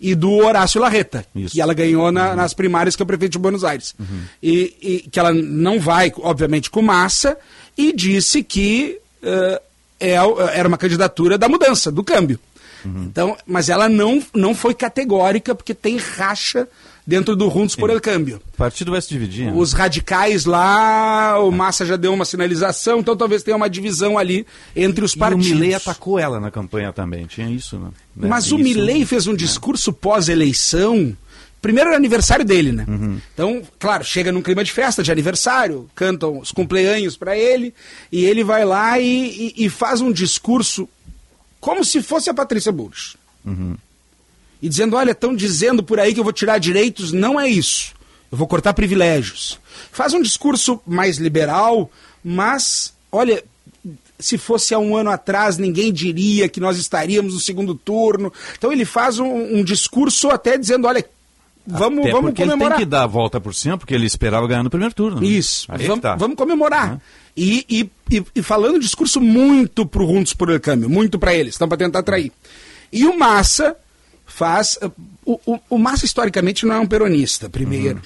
e 0.00 0.14
do 0.14 0.30
Horácio 0.32 0.80
Larreta, 0.80 1.24
que 1.52 1.60
ela 1.60 1.74
ganhou 1.74 2.10
na- 2.12 2.34
nas 2.36 2.54
primárias 2.54 2.94
que 2.96 3.02
é 3.02 3.04
o 3.04 3.06
prefeito 3.06 3.32
de 3.32 3.38
Buenos 3.38 3.64
Aires. 3.64 3.94
E, 4.42 4.74
e 4.80 5.08
que 5.10 5.18
ela 5.18 5.32
não 5.32 5.78
vai, 5.80 6.12
obviamente, 6.18 6.70
com 6.70 6.80
massa, 6.82 7.36
e 7.76 7.92
disse 7.92 8.42
que 8.42 8.98
eh, 9.22 9.62
é, 10.00 10.22
o- 10.22 10.40
era 10.40 10.68
uma 10.68 10.76
candidatura 10.78 11.36
da 11.38 11.48
mudança, 11.48 11.90
do 11.90 12.04
câmbio. 12.04 12.38
Então, 12.84 13.36
mas 13.46 13.68
ela 13.68 13.88
não, 13.88 14.22
não 14.34 14.54
foi 14.54 14.74
categórica, 14.74 15.54
porque 15.54 15.72
tem 15.74 15.96
racha 15.96 16.68
dentro 17.06 17.36
do 17.36 17.50
Juntos 17.50 17.76
por 17.76 17.90
el 17.90 18.00
Câmbio. 18.00 18.40
O 18.54 18.56
partido 18.56 18.90
vai 18.92 19.00
se 19.02 19.08
dividir. 19.10 19.46
né? 19.46 19.52
Os 19.54 19.72
radicais 19.72 20.44
lá, 20.46 21.38
o 21.38 21.50
Massa 21.50 21.84
já 21.84 21.96
deu 21.96 22.12
uma 22.14 22.24
sinalização, 22.24 23.00
então 23.00 23.14
talvez 23.16 23.42
tenha 23.42 23.56
uma 23.56 23.68
divisão 23.68 24.16
ali 24.16 24.46
entre 24.74 25.04
os 25.04 25.12
E 25.12 25.16
o 25.16 25.18
partidos. 25.18 25.48
Milley 25.48 25.74
atacou 25.74 26.18
ela 26.18 26.40
na 26.40 26.50
campanha 26.50 26.92
também, 26.92 27.26
tinha 27.26 27.48
isso, 27.50 27.78
né? 27.78 27.88
Mas 28.16 28.46
Isso- 28.46 28.56
o 28.56 28.58
Milley 28.58 29.04
fez 29.04 29.26
um 29.26 29.34
discurso 29.34 29.92
pós-eleição. 30.38 31.16
Primeiro 31.60 31.88
era 31.88 31.96
aniversário 31.96 32.44
dele, 32.44 32.72
né? 32.72 32.84
Então, 33.32 33.62
claro, 33.78 34.04
chega 34.04 34.30
num 34.30 34.42
clima 34.42 34.62
de 34.62 34.70
festa 34.70 35.02
de 35.02 35.10
aniversário, 35.10 35.88
cantam 35.94 36.38
os 36.38 36.52
cumpleaños 36.52 37.16
para 37.16 37.36
ele, 37.38 37.72
e 38.12 38.22
ele 38.24 38.44
vai 38.44 38.66
lá 38.66 38.98
e, 38.98 39.52
e- 39.56 39.64
e 39.64 39.68
faz 39.70 40.02
um 40.02 40.12
discurso 40.12 40.86
como 41.64 41.82
se 41.82 42.02
fosse 42.02 42.28
a 42.28 42.34
Patrícia 42.34 42.70
Bullrich. 42.70 43.16
E 44.60 44.68
dizendo, 44.68 44.96
olha, 44.96 45.12
estão 45.12 45.34
dizendo 45.34 45.82
por 45.82 45.98
aí 45.98 46.12
que 46.12 46.20
eu 46.20 46.24
vou 46.24 46.32
tirar 46.32 46.58
direitos, 46.58 47.10
não 47.10 47.40
é 47.40 47.48
isso. 47.48 47.94
Eu 48.30 48.36
vou 48.36 48.46
cortar 48.46 48.74
privilégios. 48.74 49.58
Faz 49.90 50.12
um 50.12 50.20
discurso 50.20 50.78
mais 50.86 51.16
liberal, 51.16 51.90
mas, 52.22 52.92
olha, 53.10 53.42
se 54.18 54.36
fosse 54.36 54.74
há 54.74 54.78
um 54.78 54.94
ano 54.94 55.08
atrás, 55.08 55.56
ninguém 55.56 55.90
diria 55.90 56.50
que 56.50 56.60
nós 56.60 56.76
estaríamos 56.76 57.32
no 57.32 57.40
segundo 57.40 57.74
turno. 57.74 58.30
Então 58.58 58.70
ele 58.70 58.84
faz 58.84 59.18
um, 59.18 59.56
um 59.56 59.64
discurso 59.64 60.28
até 60.28 60.58
dizendo, 60.58 60.86
olha, 60.86 61.02
vamos, 61.66 62.00
Até 62.00 62.10
vamos 62.12 62.30
porque 62.30 62.42
ele 62.42 62.50
comemorar. 62.50 62.76
tem 62.78 62.86
que 62.86 62.90
dar 62.90 63.02
a 63.04 63.06
volta 63.06 63.40
por 63.40 63.54
cima, 63.54 63.76
porque 63.78 63.94
ele 63.94 64.06
esperava 64.06 64.46
ganhar 64.46 64.62
no 64.62 64.70
primeiro 64.70 64.94
turno. 64.94 65.20
né? 65.20 65.26
Isso, 65.26 65.66
vamos, 65.68 66.00
tá. 66.00 66.16
vamos 66.16 66.36
comemorar. 66.36 67.00
E, 67.36 67.64
e, 67.68 67.90
e, 68.16 68.24
e 68.36 68.42
falando 68.42 68.76
um 68.76 68.78
discurso 68.78 69.20
muito 69.20 69.84
pro 69.84 70.06
Juntos 70.06 70.34
por 70.34 70.58
Câmbio, 70.60 70.88
muito 70.88 71.18
para 71.18 71.34
eles, 71.34 71.54
estão 71.54 71.68
para 71.68 71.78
tentar 71.78 72.00
atrair. 72.00 72.30
E 72.92 73.04
o 73.06 73.18
Massa 73.18 73.76
faz. 74.26 74.78
O, 75.24 75.40
o, 75.46 75.58
o 75.70 75.78
Massa, 75.78 76.04
historicamente, 76.04 76.64
não 76.66 76.74
é 76.76 76.78
um 76.80 76.86
peronista, 76.86 77.48
primeiro. 77.48 78.00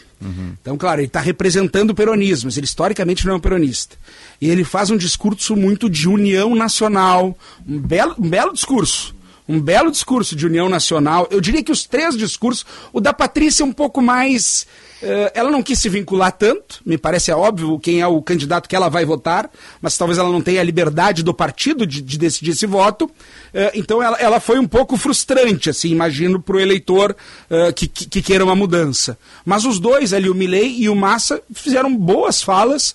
Então, 0.61 0.77
claro, 0.77 1.01
ele 1.01 1.07
está 1.07 1.21
representando 1.21 1.91
o 1.91 1.95
peronismo, 1.95 2.47
mas 2.49 2.57
ele 2.57 2.65
historicamente 2.65 3.27
não 3.27 3.35
é 3.35 3.37
um 3.37 3.41
peronista. 3.41 3.97
E 4.41 4.49
ele 4.49 4.65
faz 4.65 4.91
um 4.91 4.97
discurso 4.97 5.55
muito 5.55 5.89
de 5.91 6.09
união 6.09 6.55
nacional, 6.55 7.37
um 7.69 7.79
belo, 7.79 8.15
um 8.19 8.29
belo 8.29 8.53
discurso. 8.53 9.15
Um 9.49 9.59
belo 9.59 9.91
discurso 9.91 10.37
de 10.37 10.45
união 10.45 10.69
nacional. 10.69 11.27
Eu 11.31 11.41
diria 11.41 11.63
que 11.63 11.73
os 11.73 11.85
três 11.85 12.15
discursos, 12.15 12.67
o 12.93 13.01
da 13.01 13.15
Patrícia 13.15 13.63
é 13.63 13.67
um 13.67 13.73
pouco 13.73 14.03
mais. 14.03 14.67
eh, 15.03 15.33
ela 15.35 15.51
não 15.51 15.63
quis 15.63 15.79
se 15.79 15.89
vincular 15.89 16.33
tanto, 16.33 16.83
me 16.85 16.99
parece 16.99 17.33
óbvio 17.33 17.79
quem 17.79 18.03
é 18.03 18.07
o 18.07 18.21
candidato 18.21 18.69
que 18.69 18.77
ela 18.77 18.91
vai 18.91 19.07
votar, 19.07 19.49
mas 19.81 19.97
talvez 19.97 20.19
ela 20.19 20.31
não 20.31 20.43
tenha 20.43 20.61
a 20.61 20.65
liberdade 20.65 21.23
do 21.23 21.33
partido 21.33 21.87
de, 21.87 22.03
de 22.03 22.19
decidir 22.19 22.51
esse 22.51 22.67
voto. 22.67 23.11
Eh, 23.55 23.73
então 23.77 24.03
ela, 24.03 24.19
ela 24.19 24.39
foi 24.39 24.59
um 24.59 24.69
pouco 24.69 24.99
frustrante, 24.99 25.71
assim, 25.71 25.89
imagino, 25.89 26.43
para 26.43 26.57
o 26.57 26.61
eleitor 26.61 27.17
eh, 27.49 27.73
que, 27.73 27.89
que, 27.89 28.07
que 28.07 28.21
queira 28.21 28.45
uma 28.45 28.55
mudança. 28.55 29.17
Mas 29.47 29.65
os 29.65 29.81
dois, 29.81 30.13
ali, 30.13 30.29
o 30.29 30.35
Milley 30.35 30.83
e 30.83 30.91
o 30.91 30.95
Massa, 30.95 31.41
fizeram 31.55 31.97
boas 31.97 32.43
falas, 32.43 32.95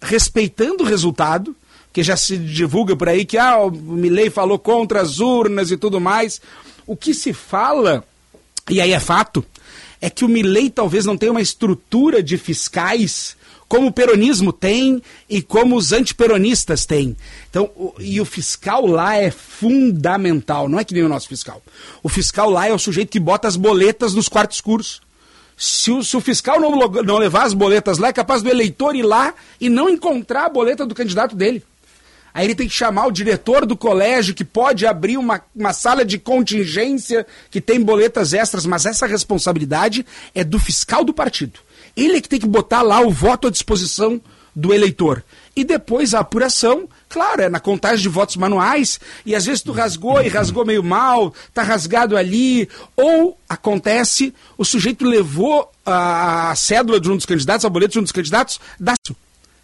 respeitando 0.00 0.84
o 0.84 0.86
resultado 0.86 1.54
que 1.98 2.02
já 2.04 2.16
se 2.16 2.36
divulga 2.36 2.94
por 2.94 3.08
aí 3.08 3.24
que 3.24 3.36
ah, 3.36 3.58
o 3.58 3.72
Milley 3.72 4.30
falou 4.30 4.56
contra 4.56 5.00
as 5.00 5.18
urnas 5.18 5.72
e 5.72 5.76
tudo 5.76 6.00
mais. 6.00 6.40
O 6.86 6.96
que 6.96 7.12
se 7.12 7.32
fala, 7.32 8.04
e 8.70 8.80
aí 8.80 8.92
é 8.92 9.00
fato, 9.00 9.44
é 10.00 10.08
que 10.08 10.24
o 10.24 10.28
Milley 10.28 10.70
talvez 10.70 11.04
não 11.04 11.16
tenha 11.16 11.32
uma 11.32 11.40
estrutura 11.40 12.22
de 12.22 12.38
fiscais 12.38 13.36
como 13.66 13.88
o 13.88 13.92
peronismo 13.92 14.52
tem 14.52 15.02
e 15.28 15.42
como 15.42 15.74
os 15.76 15.92
antiperonistas 15.92 16.86
têm. 16.86 17.16
Então, 17.50 17.64
o- 17.74 17.92
e 17.98 18.20
o 18.20 18.24
fiscal 18.24 18.86
lá 18.86 19.16
é 19.16 19.32
fundamental, 19.32 20.68
não 20.68 20.78
é 20.78 20.84
que 20.84 20.94
nem 20.94 21.02
o 21.02 21.08
nosso 21.08 21.26
fiscal. 21.26 21.60
O 22.00 22.08
fiscal 22.08 22.48
lá 22.48 22.68
é 22.68 22.72
o 22.72 22.78
sujeito 22.78 23.10
que 23.10 23.18
bota 23.18 23.48
as 23.48 23.56
boletas 23.56 24.14
nos 24.14 24.28
quartos 24.28 24.58
escuros. 24.58 25.00
Se 25.56 25.90
o, 25.90 26.04
se 26.04 26.16
o 26.16 26.20
fiscal 26.20 26.60
não, 26.60 26.70
não 27.02 27.18
levar 27.18 27.42
as 27.42 27.52
boletas 27.54 27.98
lá, 27.98 28.06
é 28.08 28.12
capaz 28.12 28.40
do 28.40 28.48
eleitor 28.48 28.94
ir 28.94 29.02
lá 29.02 29.34
e 29.60 29.68
não 29.68 29.88
encontrar 29.88 30.44
a 30.46 30.48
boleta 30.48 30.86
do 30.86 30.94
candidato 30.94 31.34
dele. 31.34 31.64
Aí 32.32 32.46
ele 32.46 32.54
tem 32.54 32.68
que 32.68 32.74
chamar 32.74 33.06
o 33.06 33.12
diretor 33.12 33.66
do 33.66 33.76
colégio, 33.76 34.34
que 34.34 34.44
pode 34.44 34.86
abrir 34.86 35.16
uma, 35.16 35.40
uma 35.54 35.72
sala 35.72 36.04
de 36.04 36.18
contingência 36.18 37.26
que 37.50 37.60
tem 37.60 37.80
boletas 37.80 38.32
extras, 38.32 38.66
mas 38.66 38.86
essa 38.86 39.06
responsabilidade 39.06 40.06
é 40.34 40.44
do 40.44 40.58
fiscal 40.58 41.04
do 41.04 41.12
partido. 41.12 41.60
Ele 41.96 42.16
é 42.16 42.20
que 42.20 42.28
tem 42.28 42.38
que 42.38 42.46
botar 42.46 42.82
lá 42.82 43.00
o 43.00 43.10
voto 43.10 43.48
à 43.48 43.50
disposição 43.50 44.20
do 44.54 44.74
eleitor. 44.74 45.22
E 45.54 45.64
depois 45.64 46.14
a 46.14 46.20
apuração, 46.20 46.88
claro, 47.08 47.42
é 47.42 47.48
na 47.48 47.60
contagem 47.60 48.02
de 48.02 48.08
votos 48.08 48.36
manuais, 48.36 48.98
e 49.24 49.34
às 49.34 49.46
vezes 49.46 49.62
tu 49.62 49.72
rasgou 49.72 50.20
e 50.20 50.28
rasgou 50.28 50.64
meio 50.64 50.82
mal, 50.82 51.32
tá 51.54 51.62
rasgado 51.62 52.16
ali, 52.16 52.68
ou 52.96 53.38
acontece, 53.48 54.34
o 54.56 54.64
sujeito 54.64 55.04
levou 55.04 55.70
a, 55.84 56.50
a 56.50 56.56
cédula 56.56 57.00
de 57.00 57.10
um 57.10 57.16
dos 57.16 57.26
candidatos, 57.26 57.64
a 57.64 57.68
boleta 57.68 57.92
de 57.92 57.98
um 57.98 58.02
dos 58.02 58.12
candidatos, 58.12 58.60
da 58.78 58.94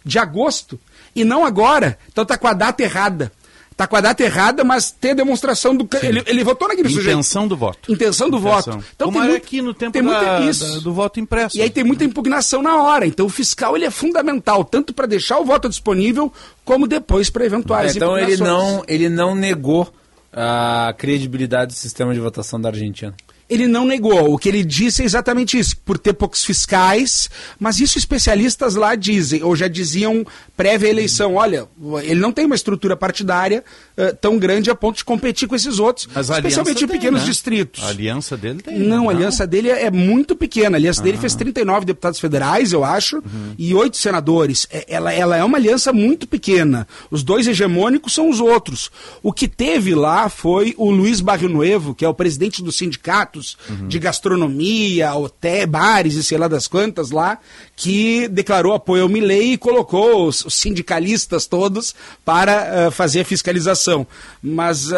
de 0.05 0.19
agosto, 0.19 0.79
e 1.15 1.23
não 1.23 1.45
agora. 1.45 1.97
Então 2.11 2.25
tá 2.25 2.37
com 2.37 2.47
a 2.47 2.53
data 2.53 2.83
errada. 2.83 3.31
Tá 3.77 3.85
com 3.85 3.97
a 3.97 3.99
data 4.01 4.23
errada, 4.23 4.63
mas 4.63 4.89
tem 4.89 5.11
a 5.11 5.15
demonstração 5.15 5.75
do. 5.75 5.85
Ele, 6.01 6.23
ele 6.27 6.43
votou 6.45 6.65
naquele 6.65 6.87
sujeito. 6.87 7.09
Intenção 7.11 7.45
do 7.45 7.57
voto. 7.57 7.91
Intenção 7.91 8.29
do 8.29 8.37
Intenção. 8.37 8.73
voto. 8.75 8.85
Então 8.95 9.07
Como 9.07 9.17
tem 9.17 9.23
era 9.23 9.31
muito- 9.33 9.43
aqui 9.45 9.61
no 9.61 9.73
tempo 9.73 9.91
tem 9.91 10.01
da- 10.01 10.09
muita- 10.37 10.39
isso. 10.49 10.73
da- 10.75 10.79
do 10.79 10.93
voto 10.93 11.19
impresso. 11.19 11.57
E 11.57 11.61
aí 11.61 11.69
tem 11.69 11.83
muita 11.83 12.05
impugnação 12.05 12.61
na 12.61 12.81
hora. 12.81 13.05
Então 13.05 13.25
o 13.25 13.29
fiscal 13.29 13.75
ele 13.75 13.83
é 13.83 13.91
fundamental, 13.91 14.63
tanto 14.63 14.93
para 14.93 15.05
deixar 15.05 15.39
o 15.39 15.43
voto 15.45 15.67
disponível, 15.67 16.31
como 16.63 16.87
depois 16.87 17.29
para 17.29 17.45
eventuais 17.45 17.97
então 17.97 18.17
ele 18.17 18.35
impugnações. 18.35 18.73
não, 18.77 18.83
ele 18.87 19.09
não 19.09 19.35
negou 19.35 19.93
a 20.31 20.93
credibilidade 20.97 21.73
do 21.73 21.77
sistema 21.77 22.13
de 22.13 22.19
votação 22.21 22.59
da 22.61 22.69
Argentina. 22.69 23.13
Ele 23.49 23.67
não 23.67 23.85
negou. 23.85 24.33
O 24.33 24.37
que 24.37 24.49
ele 24.49 24.63
disse 24.63 25.01
é 25.01 25.05
exatamente 25.05 25.57
isso, 25.57 25.77
por 25.77 25.97
ter 25.97 26.13
poucos 26.13 26.43
fiscais, 26.43 27.29
mas 27.59 27.79
isso 27.79 27.97
especialistas 27.97 28.75
lá 28.75 28.95
dizem, 28.95 29.43
ou 29.43 29.55
já 29.55 29.67
diziam 29.67 30.25
prévia 30.57 30.87
eleição. 30.89 31.35
Olha, 31.35 31.67
ele 32.03 32.19
não 32.19 32.31
tem 32.31 32.45
uma 32.45 32.55
estrutura 32.55 32.95
partidária 32.95 33.63
eh, 33.97 34.11
tão 34.13 34.37
grande 34.37 34.69
a 34.71 34.75
ponto 34.75 34.97
de 34.97 35.05
competir 35.05 35.47
com 35.47 35.55
esses 35.55 35.79
outros, 35.79 36.07
Mas 36.13 36.29
especialmente 36.29 36.83
em 36.83 36.87
pequenos 36.87 37.21
né? 37.21 37.27
distritos. 37.27 37.83
A 37.83 37.89
aliança 37.89 38.35
dele 38.35 38.61
tem. 38.61 38.79
Não, 38.79 39.09
a 39.09 39.11
aliança 39.11 39.45
dele 39.45 39.69
é, 39.69 39.83
é 39.85 39.91
muito 39.91 40.35
pequena. 40.35 40.77
A 40.77 40.79
aliança 40.79 41.01
dele 41.03 41.17
fez 41.17 41.35
39 41.35 41.85
deputados 41.85 42.19
federais, 42.19 42.71
eu 42.73 42.83
acho, 42.83 43.21
e 43.57 43.73
oito 43.73 43.97
senadores. 43.97 44.67
É- 44.71 44.85
ela, 44.87 45.13
ela 45.13 45.37
é 45.37 45.43
uma 45.43 45.57
aliança 45.57 45.91
muito 45.93 46.27
pequena. 46.27 46.87
Os 47.11 47.21
dois 47.23 47.47
hegemônicos 47.47 48.13
são 48.13 48.29
os 48.29 48.39
outros. 48.39 48.89
O 49.21 49.31
que 49.33 49.47
teve 49.47 49.93
lá 49.93 50.29
foi 50.29 50.73
o 50.77 50.89
Luiz 50.89 51.21
Barrio 51.21 51.49
Nuevo, 51.49 51.93
que 51.93 52.05
é 52.05 52.09
o 52.09 52.13
presidente 52.13 52.63
do 52.63 52.71
sindicato, 52.71 53.34
sindicatos 53.35 53.57
de 53.87 53.99
gastronomia, 53.99 55.13
hotéis, 55.13 55.65
bares 55.65 56.15
e 56.15 56.23
sei 56.23 56.37
lá 56.37 56.47
das 56.47 56.67
quantas 56.67 57.11
lá, 57.11 57.37
que 57.75 58.27
declarou 58.27 58.73
apoio 58.73 59.03
ao 59.03 59.09
Milley 59.09 59.53
e 59.53 59.57
colocou 59.57 60.27
os, 60.27 60.45
os 60.45 60.53
sindicalistas 60.55 61.45
todos 61.45 61.93
para 62.23 62.87
uh, 62.87 62.91
fazer 62.91 63.21
a 63.21 63.25
fiscalização. 63.25 64.07
Mas 64.41 64.91
uh, 64.91 64.95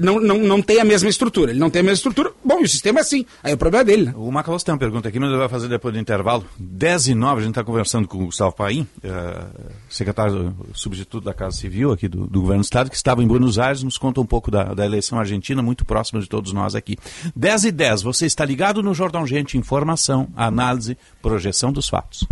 não, 0.00 0.20
não, 0.20 0.38
não 0.38 0.62
tem 0.62 0.80
a 0.80 0.84
mesma 0.84 1.08
estrutura. 1.08 1.52
Ele 1.52 1.60
não 1.60 1.70
tem 1.70 1.80
a 1.80 1.82
mesma 1.82 1.96
estrutura. 1.96 2.32
Bom, 2.44 2.62
o 2.62 2.68
sistema 2.68 3.00
é 3.00 3.02
assim. 3.02 3.24
Aí 3.42 3.54
o 3.54 3.56
problema 3.56 3.82
é 3.82 3.84
dele. 3.84 4.06
Né? 4.06 4.14
O 4.16 4.30
Macalós 4.30 4.62
tem 4.62 4.72
uma 4.72 4.78
pergunta 4.78 5.08
aqui, 5.08 5.18
mas 5.18 5.30
ele 5.30 5.38
vai 5.38 5.48
fazer 5.48 5.68
depois 5.68 5.94
do 5.94 6.00
intervalo. 6.00 6.44
10 6.58 7.08
e 7.08 7.14
9, 7.14 7.40
a 7.40 7.44
gente 7.44 7.52
está 7.52 7.64
conversando 7.64 8.08
com 8.08 8.18
o 8.18 8.26
Gustavo 8.26 8.52
Paim, 8.52 8.86
uh, 9.04 9.72
secretário 9.88 10.54
substituto 10.72 11.24
da 11.24 11.34
Casa 11.34 11.56
Civil 11.56 11.92
aqui 11.92 12.08
do, 12.08 12.26
do, 12.26 12.40
Governo 12.40 12.62
do 12.62 12.64
Estado, 12.64 12.90
que 12.90 12.96
estava 12.96 13.22
em 13.22 13.26
Buenos 13.26 13.58
Aires, 13.58 13.82
nos 13.82 13.98
conta 13.98 14.20
um 14.20 14.26
pouco 14.26 14.50
da, 14.50 14.74
da 14.74 14.84
eleição 14.84 15.18
argentina, 15.18 15.62
muito 15.62 15.84
próxima 15.84 16.20
de 16.20 16.28
todos 16.28 16.52
nós 16.52 16.74
aqui. 16.74 16.96
10 17.34 17.64
e 17.64 17.72
10, 17.76 18.02
você 18.02 18.26
está 18.26 18.44
ligado 18.44 18.82
no 18.82 18.92
Jornal 18.92 19.26
Gente, 19.26 19.56
informação, 19.56 20.28
análise, 20.34 20.98
projeção 21.22 21.70
dos 21.70 21.88
fatos. 21.88 22.26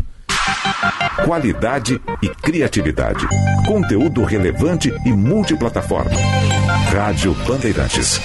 Qualidade 1.25 2.01
e 2.23 2.29
criatividade. 2.29 3.27
Conteúdo 3.67 4.25
relevante 4.25 4.93
e 5.07 5.13
multiplataforma. 5.13 6.11
Rádio 6.93 7.35
Bandeirantes. 7.47 8.21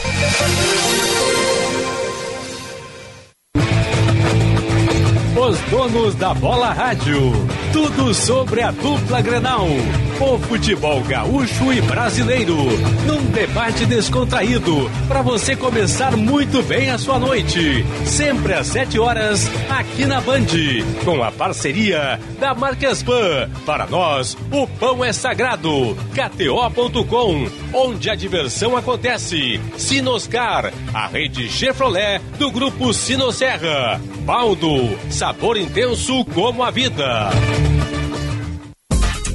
Donos 5.90 6.16
da 6.16 6.34
bola 6.34 6.72
rádio. 6.72 7.32
Tudo 7.74 8.14
sobre 8.14 8.61
a 8.61 8.72
dupla 8.72 9.22
Grenal. 9.22 9.66
O 10.20 10.38
futebol 10.40 11.02
gaúcho 11.02 11.72
e 11.74 11.82
brasileiro. 11.82 12.56
Num 13.06 13.26
debate 13.32 13.86
descontraído. 13.86 14.90
Para 15.07 15.22
você 15.22 15.56
começar 15.56 16.16
muito 16.16 16.61
bem 16.64 16.90
a 16.90 16.98
sua 16.98 17.18
noite. 17.18 17.86
Sempre 18.06 18.53
às 18.53 18.68
7 18.68 18.99
horas, 18.99 19.49
aqui 19.70 20.06
na 20.06 20.20
Band. 20.22 20.48
Com 21.06 21.24
a 21.24 21.32
parceria 21.32 22.20
da 22.40 22.53
Marcas 22.53 23.02
Pan. 23.02 23.49
Para 23.66 23.88
nós, 23.88 24.38
o 24.52 24.68
pão 24.68 25.03
é 25.03 25.14
sagrado. 25.14 25.98
KTO.com. 26.14 27.48
Onde 27.74 28.10
a 28.10 28.16
diversão 28.16 28.76
acontece. 28.76 29.60
Sinoscar. 29.78 30.72
A 30.94 31.07
rede 31.07 31.49
Chevrolet 31.49 32.22
do 32.38 32.52
grupo 32.52 32.94
Sinosserra. 32.94 33.99
Baldo. 34.26 34.98
Sabor 35.10 35.57
intenso 35.57 35.79
como 36.26 36.66
a 36.66 36.72
vida. 36.72 37.30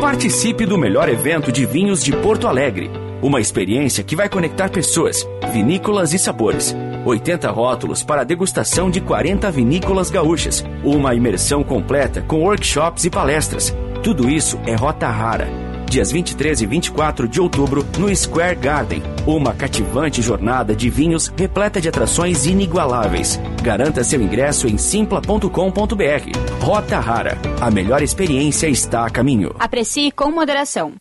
Participe 0.00 0.66
do 0.66 0.76
melhor 0.76 1.08
evento 1.08 1.52
de 1.52 1.64
vinhos 1.64 2.02
de 2.02 2.12
Porto 2.12 2.46
Alegre. 2.46 2.90
Uma 3.22 3.40
experiência 3.40 4.02
que 4.02 4.16
vai 4.16 4.28
conectar 4.28 4.68
pessoas, 4.68 5.26
vinícolas 5.52 6.12
e 6.12 6.18
sabores. 6.18 6.74
80 7.04 7.50
rótulos 7.50 8.02
para 8.02 8.24
degustação 8.24 8.90
de 8.90 9.00
40 9.00 9.50
vinícolas 9.50 10.10
gaúchas. 10.10 10.64
Uma 10.84 11.14
imersão 11.14 11.62
completa 11.62 12.22
com 12.22 12.42
workshops 12.42 13.04
e 13.04 13.10
palestras. 13.10 13.74
Tudo 14.02 14.28
isso 14.28 14.58
é 14.66 14.74
rota 14.74 15.08
rara. 15.08 15.71
Dias 15.92 16.10
23 16.10 16.62
e 16.62 16.66
24 16.66 17.28
de 17.28 17.38
outubro 17.38 17.86
no 17.98 18.16
Square 18.16 18.56
Garden. 18.56 19.02
Uma 19.26 19.52
cativante 19.52 20.22
jornada 20.22 20.74
de 20.74 20.88
vinhos 20.88 21.30
repleta 21.36 21.82
de 21.82 21.88
atrações 21.90 22.46
inigualáveis. 22.46 23.38
Garanta 23.62 24.02
seu 24.02 24.22
ingresso 24.22 24.66
em 24.66 24.78
simpla.com.br. 24.78 26.62
Rota 26.62 26.98
Rara. 26.98 27.36
A 27.60 27.70
melhor 27.70 28.02
experiência 28.02 28.68
está 28.68 29.04
a 29.04 29.10
caminho. 29.10 29.54
Aprecie 29.58 30.10
com 30.10 30.30
moderação. 30.30 30.94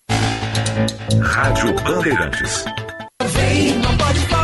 Rádio 1.21 1.73
Bandeirantes. 1.85 2.65
Não 3.81 3.95
pode 3.95 4.19
ninguém. 4.19 4.40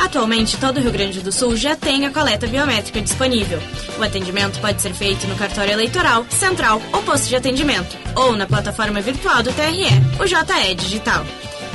Atualmente, 0.00 0.56
todo 0.56 0.78
o 0.78 0.80
Rio 0.80 0.90
Grande 0.90 1.20
do 1.20 1.30
Sul 1.30 1.54
já 1.56 1.76
tem 1.76 2.06
a 2.06 2.10
coleta 2.10 2.46
biométrica 2.46 3.02
disponível. 3.02 3.60
O 3.98 4.02
atendimento 4.02 4.58
pode 4.58 4.80
ser 4.80 4.94
feito 4.94 5.26
no 5.26 5.36
cartório 5.36 5.72
eleitoral, 5.72 6.24
central 6.30 6.80
ou 6.90 7.02
posto 7.02 7.28
de 7.28 7.36
atendimento, 7.36 7.98
ou 8.16 8.34
na 8.34 8.46
plataforma 8.46 9.02
virtual 9.02 9.42
do 9.42 9.52
TRE, 9.52 9.88
o 10.18 10.26
JE 10.26 10.74
Digital. 10.74 11.24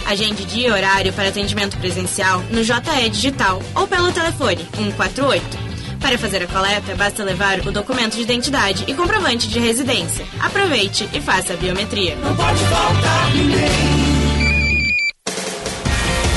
Agende 0.08 0.44
dia 0.44 0.70
e 0.70 0.72
horário 0.72 1.14
para 1.14 1.30
atendimento 1.30 1.78
presencial 1.78 2.42
no 2.50 2.64
JE 2.64 3.10
Digital 3.12 3.62
ou 3.76 3.88
pelo 3.88 4.12
telefone 4.12 4.68
148. 4.76 5.66
Para 6.00 6.18
fazer 6.18 6.44
a 6.44 6.48
coleta, 6.48 6.96
basta 6.96 7.24
levar 7.24 7.60
o 7.60 7.72
documento 7.72 8.16
de 8.16 8.24
identidade 8.24 8.86
e 8.88 8.94
comprovante 8.96 9.48
de 9.48 9.60
residência. 9.60 10.26
Aproveite 10.40 11.08
e 11.14 11.22
faça 11.22 11.54
a 11.54 11.58
biometria. 11.58 12.16
Não 12.16 12.36
pode 12.36 12.60
faltar 12.66 13.36
ninguém. 13.36 14.15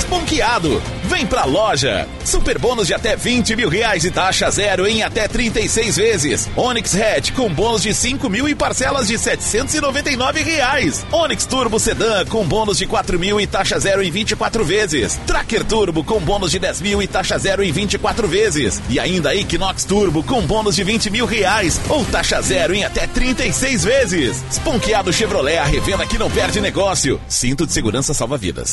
Esponqueado. 0.08 0.82
Vem 1.04 1.26
pra 1.26 1.44
loja. 1.44 2.08
Super 2.24 2.58
bônus 2.58 2.86
de 2.86 2.94
até 2.94 3.14
20 3.14 3.54
mil 3.54 3.68
reais 3.68 4.04
e 4.04 4.10
taxa 4.10 4.50
zero 4.50 4.86
em 4.86 5.02
até 5.02 5.28
36 5.28 5.96
vezes. 5.96 6.48
Onix 6.56 6.96
Hatch 6.96 7.32
com 7.32 7.52
bônus 7.52 7.82
de 7.82 7.92
5 7.92 8.26
mil 8.30 8.48
e 8.48 8.54
parcelas 8.54 9.08
de 9.08 9.18
799 9.18 10.42
reais. 10.42 11.04
Onix 11.12 11.44
Turbo 11.44 11.78
Sedan 11.78 12.24
com 12.24 12.42
bônus 12.46 12.78
de 12.78 12.86
4 12.86 13.18
mil 13.18 13.38
e 13.38 13.46
taxa 13.46 13.78
zero 13.78 14.02
em 14.02 14.10
24 14.10 14.64
vezes. 14.64 15.20
Tracker 15.26 15.62
Turbo 15.62 16.02
com 16.02 16.18
bônus 16.20 16.52
de 16.52 16.58
10 16.58 16.80
mil 16.80 17.02
e 17.02 17.06
taxa 17.06 17.38
zero 17.38 17.62
em 17.62 17.70
24 17.70 18.26
vezes. 18.26 18.80
E 18.88 18.98
ainda 18.98 19.34
Equinox 19.34 19.84
Turbo 19.84 20.22
com 20.22 20.40
bônus 20.40 20.76
de 20.76 20.84
20 20.84 21.10
mil 21.10 21.26
reais 21.26 21.78
ou 21.86 22.02
taxa 22.06 22.40
zero 22.40 22.74
em 22.74 22.82
até 22.82 23.06
36 23.06 23.84
vezes. 23.84 24.42
Esponqueado 24.50 25.12
Chevrolet, 25.12 25.58
a 25.58 25.64
revenda 25.64 26.06
que 26.06 26.16
não 26.16 26.30
perde 26.30 26.62
negócio. 26.62 27.20
Cinto 27.28 27.66
de 27.66 27.74
segurança 27.74 28.14
salva 28.14 28.38
vidas. 28.38 28.72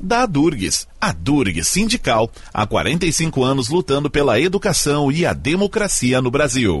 da 0.00 0.22
Adurgs. 0.22 0.86
A 1.00 1.12
Durg 1.12 1.62
Sindical, 1.62 2.30
há 2.52 2.66
45 2.66 3.42
anos 3.42 3.68
lutando 3.68 4.10
pela 4.10 4.40
educação 4.40 5.10
e 5.10 5.24
a 5.24 5.32
democracia 5.32 6.20
no 6.20 6.30
Brasil. 6.30 6.80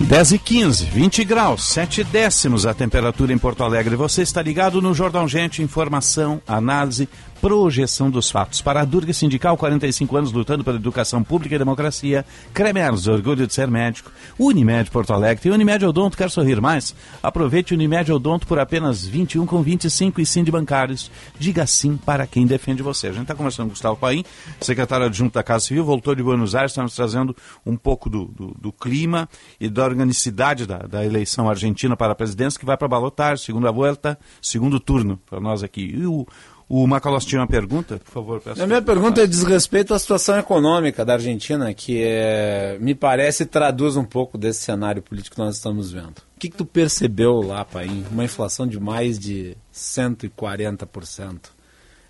10 0.00 0.32
e 0.32 0.38
15, 0.38 0.84
20 0.84 1.24
graus, 1.24 1.64
7 1.70 2.04
décimos 2.04 2.64
a 2.64 2.72
temperatura 2.72 3.32
em 3.32 3.38
Porto 3.38 3.64
Alegre. 3.64 3.96
Você 3.96 4.22
está 4.22 4.40
ligado 4.40 4.80
no 4.80 4.94
Jornal 4.94 5.26
Gente, 5.26 5.60
informação, 5.60 6.40
análise, 6.46 7.08
projeção 7.40 8.10
dos 8.10 8.30
fatos. 8.30 8.60
Para 8.60 8.80
a 8.80 8.84
Durga 8.84 9.12
Sindical, 9.12 9.56
45 9.56 10.16
anos 10.16 10.32
lutando 10.32 10.64
pela 10.64 10.76
educação 10.76 11.22
pública 11.22 11.54
e 11.54 11.58
democracia. 11.58 12.24
Cremers, 12.52 13.06
orgulho 13.06 13.46
de 13.46 13.54
ser 13.54 13.68
médico. 13.68 14.10
Unimed 14.38 14.90
Porto 14.90 15.12
Alegre. 15.12 15.42
Tem 15.42 15.52
Unimed 15.52 15.84
Odonto, 15.84 16.16
quer 16.16 16.30
sorrir 16.30 16.60
mais? 16.60 16.94
Aproveite 17.22 17.74
Unimed 17.74 18.12
Odonto 18.12 18.46
por 18.46 18.58
apenas 18.58 19.06
21 19.06 19.46
com 19.46 19.62
25 19.62 20.20
e 20.20 20.26
sim 20.26 20.44
de 20.44 20.50
bancários. 20.50 21.10
Diga 21.38 21.66
sim 21.66 21.96
para 21.96 22.26
quem 22.26 22.46
defende 22.46 22.82
você. 22.82 23.08
A 23.08 23.12
gente 23.12 23.22
está 23.22 23.34
conversando 23.34 23.66
com 23.66 23.70
o 23.70 23.74
Gustavo 23.74 23.96
Paim, 23.96 24.24
secretário 24.60 25.06
adjunto 25.06 25.34
da 25.34 25.42
Casa 25.42 25.66
Civil, 25.66 25.84
voltou 25.84 26.14
de 26.14 26.22
Buenos 26.22 26.54
Aires, 26.54 26.72
está 26.72 26.82
nos 26.82 26.94
trazendo 26.94 27.36
um 27.64 27.76
pouco 27.76 28.10
do, 28.10 28.26
do, 28.26 28.54
do 28.58 28.72
clima 28.72 29.28
e 29.60 29.68
da 29.68 29.84
organicidade 29.84 30.66
da, 30.66 30.78
da, 30.78 31.04
eleição 31.04 31.48
argentina 31.48 31.96
para 31.96 32.12
a 32.12 32.16
presidência, 32.16 32.58
que 32.58 32.66
vai 32.66 32.76
para 32.76 32.86
a 32.86 32.88
balotagem, 32.88 33.44
segunda 33.44 33.70
volta, 33.70 34.18
segundo 34.42 34.80
turno 34.80 35.18
para 35.26 35.40
nós 35.40 35.62
aqui. 35.62 35.94
E 35.96 36.06
o, 36.06 36.26
o 36.68 36.86
Macalós 36.86 37.24
tinha 37.24 37.40
uma 37.40 37.46
pergunta, 37.46 37.98
por 38.04 38.12
favor. 38.12 38.42
A 38.60 38.66
minha 38.66 38.82
pergunta 38.82 39.26
diz 39.26 39.42
respeito 39.42 39.94
à 39.94 39.98
situação 39.98 40.38
econômica 40.38 41.02
da 41.02 41.14
Argentina, 41.14 41.72
que 41.72 42.02
é, 42.02 42.76
me 42.78 42.94
parece 42.94 43.46
traduz 43.46 43.96
um 43.96 44.04
pouco 44.04 44.36
desse 44.36 44.60
cenário 44.60 45.00
político 45.00 45.36
que 45.36 45.40
nós 45.40 45.56
estamos 45.56 45.90
vendo. 45.90 46.18
O 46.36 46.38
que, 46.38 46.50
que 46.50 46.56
tu 46.56 46.66
percebeu 46.66 47.40
lá, 47.40 47.64
Paim? 47.64 48.04
Uma 48.10 48.24
inflação 48.24 48.66
de 48.66 48.78
mais 48.78 49.18
de 49.18 49.56
140%. 49.72 51.38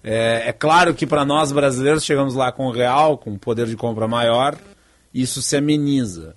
É, 0.02 0.48
é 0.48 0.52
claro 0.52 0.92
que 0.92 1.06
para 1.06 1.24
nós 1.24 1.52
brasileiros 1.52 2.04
chegamos 2.04 2.34
lá 2.34 2.50
com 2.50 2.66
o 2.66 2.72
real, 2.72 3.16
com 3.16 3.30
um 3.30 3.38
poder 3.38 3.66
de 3.66 3.76
compra 3.76 4.08
maior, 4.08 4.56
isso 5.14 5.40
se 5.40 5.56
ameniza. 5.56 6.34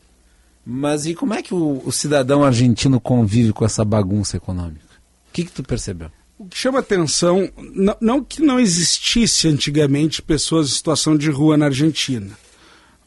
Mas 0.63 1.07
e 1.07 1.15
como 1.15 1.33
é 1.33 1.41
que 1.41 1.55
o, 1.55 1.81
o 1.83 1.91
cidadão 1.91 2.43
argentino 2.43 2.99
convive 2.99 3.51
com 3.51 3.65
essa 3.65 3.83
bagunça 3.83 4.37
econômica? 4.37 4.85
O 5.29 5.33
que, 5.33 5.43
que 5.43 5.51
tu 5.51 5.63
percebeu? 5.63 6.11
O 6.41 6.47
que 6.47 6.57
chama 6.57 6.79
atenção, 6.79 7.47
não, 7.55 7.95
não 8.01 8.23
que 8.23 8.41
não 8.41 8.59
existisse 8.59 9.47
antigamente 9.47 10.23
pessoas 10.23 10.69
em 10.69 10.73
situação 10.73 11.15
de 11.15 11.29
rua 11.29 11.55
na 11.55 11.67
Argentina, 11.67 12.35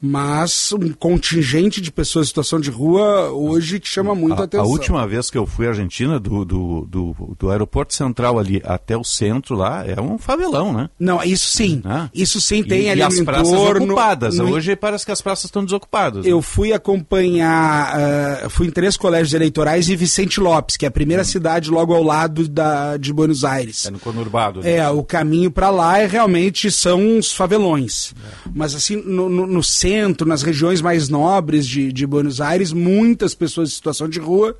mas 0.04 0.70
um 0.72 0.92
contingente 0.92 1.80
de 1.80 1.90
pessoas 1.90 2.26
em 2.26 2.28
situação 2.28 2.60
de 2.60 2.70
rua 2.70 3.30
hoje 3.30 3.80
que 3.80 3.88
chama 3.88 4.14
muito 4.14 4.42
a, 4.42 4.44
atenção. 4.44 4.66
A 4.66 4.68
última 4.68 5.06
vez 5.06 5.30
que 5.30 5.38
eu 5.38 5.46
fui 5.46 5.66
à 5.66 5.70
Argentina, 5.70 6.20
do, 6.20 6.44
do, 6.44 6.86
do, 6.86 7.36
do, 7.38 7.50
aeroporto 7.50 7.94
central 7.94 8.38
ali 8.38 8.60
até 8.64 8.96
o 8.96 9.02
centro 9.02 9.56
lá, 9.56 9.82
é 9.86 9.98
um 9.98 10.18
favelão, 10.18 10.74
né? 10.74 10.90
Não, 10.98 11.22
isso 11.22 11.48
sim. 11.48 11.80
Ah. 11.86 12.10
Isso 12.12 12.38
sim 12.38 12.62
tem 12.62 12.82
e, 12.82 12.90
ali 12.90 13.00
e 13.00 13.02
as 13.02 13.18
praças 13.20 13.48
entorno, 13.48 13.86
ocupadas. 13.86 14.36
no... 14.36 14.50
Hoje 14.50 14.76
parece 14.76 15.06
que 15.06 15.12
as 15.12 15.22
praças 15.22 15.46
estão 15.46 15.64
desocupadas. 15.64 16.26
Eu 16.26 16.36
né? 16.36 16.42
fui 16.42 16.74
acompanhar, 16.74 17.96
uh, 18.44 18.50
fui 18.50 18.66
em 18.66 18.70
três 18.70 18.98
colégios 18.98 19.32
eleitorais 19.32 19.88
e 19.88 19.96
Vicente 19.96 20.38
Lopes, 20.38 20.76
que 20.76 20.84
é 20.84 20.88
a 20.88 20.90
primeira 20.90 21.22
hum. 21.22 21.26
cidade 21.26 21.70
logo 21.70 21.94
ao 21.94 22.02
lado 22.02 22.46
da, 22.46 22.98
de 22.98 23.10
Buenos 23.10 23.42
Aires. 23.42 23.86
É 23.86 23.90
no 23.90 23.98
conurbado. 23.98 24.60
Né? 24.60 24.76
É, 24.76 24.88
o 24.90 25.02
caminho 25.02 25.50
para 25.50 25.70
lá 25.70 25.98
é, 25.98 26.06
realmente 26.06 26.70
são 26.70 27.16
os 27.18 27.32
favelões. 27.32 28.12
É. 28.22 28.50
Mas 28.54 28.74
assim, 28.74 28.96
no, 28.96 29.30
no, 29.30 29.46
no 29.46 29.62
centro, 29.62 29.93
nas 30.26 30.42
regiões 30.42 30.80
mais 30.80 31.08
nobres 31.08 31.66
de, 31.66 31.92
de 31.92 32.06
Buenos 32.06 32.40
Aires, 32.40 32.72
muitas 32.72 33.34
pessoas 33.34 33.70
em 33.70 33.74
situação 33.74 34.08
de 34.08 34.18
rua, 34.18 34.56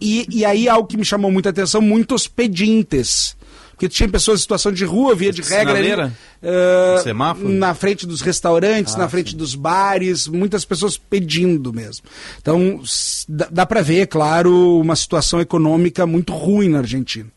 e, 0.00 0.26
e 0.30 0.44
aí 0.44 0.68
algo 0.68 0.88
que 0.88 0.96
me 0.96 1.04
chamou 1.04 1.30
muita 1.30 1.50
atenção, 1.50 1.80
muitos 1.80 2.26
pedintes. 2.26 3.36
Porque 3.70 3.88
tinha 3.88 4.08
pessoas 4.08 4.38
em 4.38 4.42
situação 4.42 4.70
de 4.70 4.84
rua, 4.84 5.16
via 5.16 5.32
de 5.32 5.42
regra, 5.42 5.76
ali, 5.76 5.92
uh, 5.92 7.48
na 7.48 7.74
frente 7.74 8.06
dos 8.06 8.20
restaurantes, 8.20 8.94
ah, 8.94 8.98
na 8.98 9.08
frente 9.08 9.32
sim. 9.32 9.36
dos 9.36 9.56
bares, 9.56 10.28
muitas 10.28 10.64
pessoas 10.64 10.96
pedindo 10.96 11.72
mesmo. 11.72 12.04
Então, 12.40 12.80
dá, 13.28 13.48
dá 13.50 13.66
para 13.66 13.82
ver, 13.82 14.06
claro, 14.06 14.80
uma 14.80 14.94
situação 14.94 15.40
econômica 15.40 16.06
muito 16.06 16.32
ruim 16.32 16.68
na 16.68 16.78
Argentina. 16.78 17.28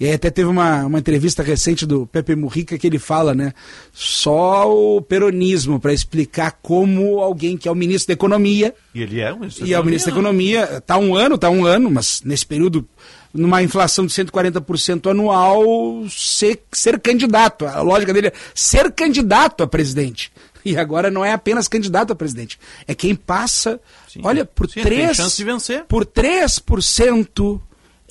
E 0.00 0.06
aí 0.06 0.14
até 0.14 0.30
teve 0.30 0.48
uma, 0.48 0.86
uma 0.86 0.98
entrevista 0.98 1.42
recente 1.42 1.84
do 1.84 2.06
Pepe 2.06 2.34
Mujica 2.34 2.78
que 2.78 2.86
ele 2.86 2.98
fala, 2.98 3.34
né? 3.34 3.52
Só 3.92 4.66
o 4.74 5.02
peronismo 5.02 5.78
para 5.78 5.92
explicar 5.92 6.52
como 6.62 7.20
alguém 7.20 7.54
que 7.54 7.68
é 7.68 7.70
o 7.70 7.74
ministro 7.74 8.08
da 8.08 8.14
Economia. 8.14 8.74
E 8.94 9.02
ele 9.02 9.20
é 9.20 9.30
o 9.30 9.38
ministro 9.38 9.62
da 9.62 9.70
E 9.70 9.74
é 9.74 9.78
o 9.78 9.84
ministro 9.84 10.10
da 10.10 10.16
Economia. 10.18 10.76
Está 10.78 10.96
um 10.96 11.14
ano, 11.14 11.34
está 11.34 11.50
um 11.50 11.66
ano, 11.66 11.90
mas 11.90 12.22
nesse 12.24 12.46
período 12.46 12.88
numa 13.32 13.62
inflação 13.62 14.06
de 14.06 14.12
140% 14.12 15.10
anual, 15.10 15.62
ser, 16.08 16.62
ser 16.72 16.98
candidato. 16.98 17.66
A 17.66 17.82
lógica 17.82 18.14
dele 18.14 18.28
é 18.28 18.32
ser 18.54 18.90
candidato 18.92 19.62
a 19.62 19.66
presidente. 19.66 20.32
E 20.62 20.76
agora 20.76 21.10
não 21.10 21.24
é 21.24 21.32
apenas 21.32 21.66
candidato 21.68 22.12
a 22.12 22.14
presidente. 22.14 22.60
É 22.86 22.94
quem 22.94 23.14
passa. 23.14 23.80
Sim, 24.06 24.20
olha, 24.22 24.44
por 24.44 24.68
sim, 24.68 24.82
3%. 24.82 24.84
Tem 24.84 25.14
chance 25.14 25.36
de 25.38 25.44
vencer. 25.44 25.84
Por 25.84 26.04
3% 26.04 27.58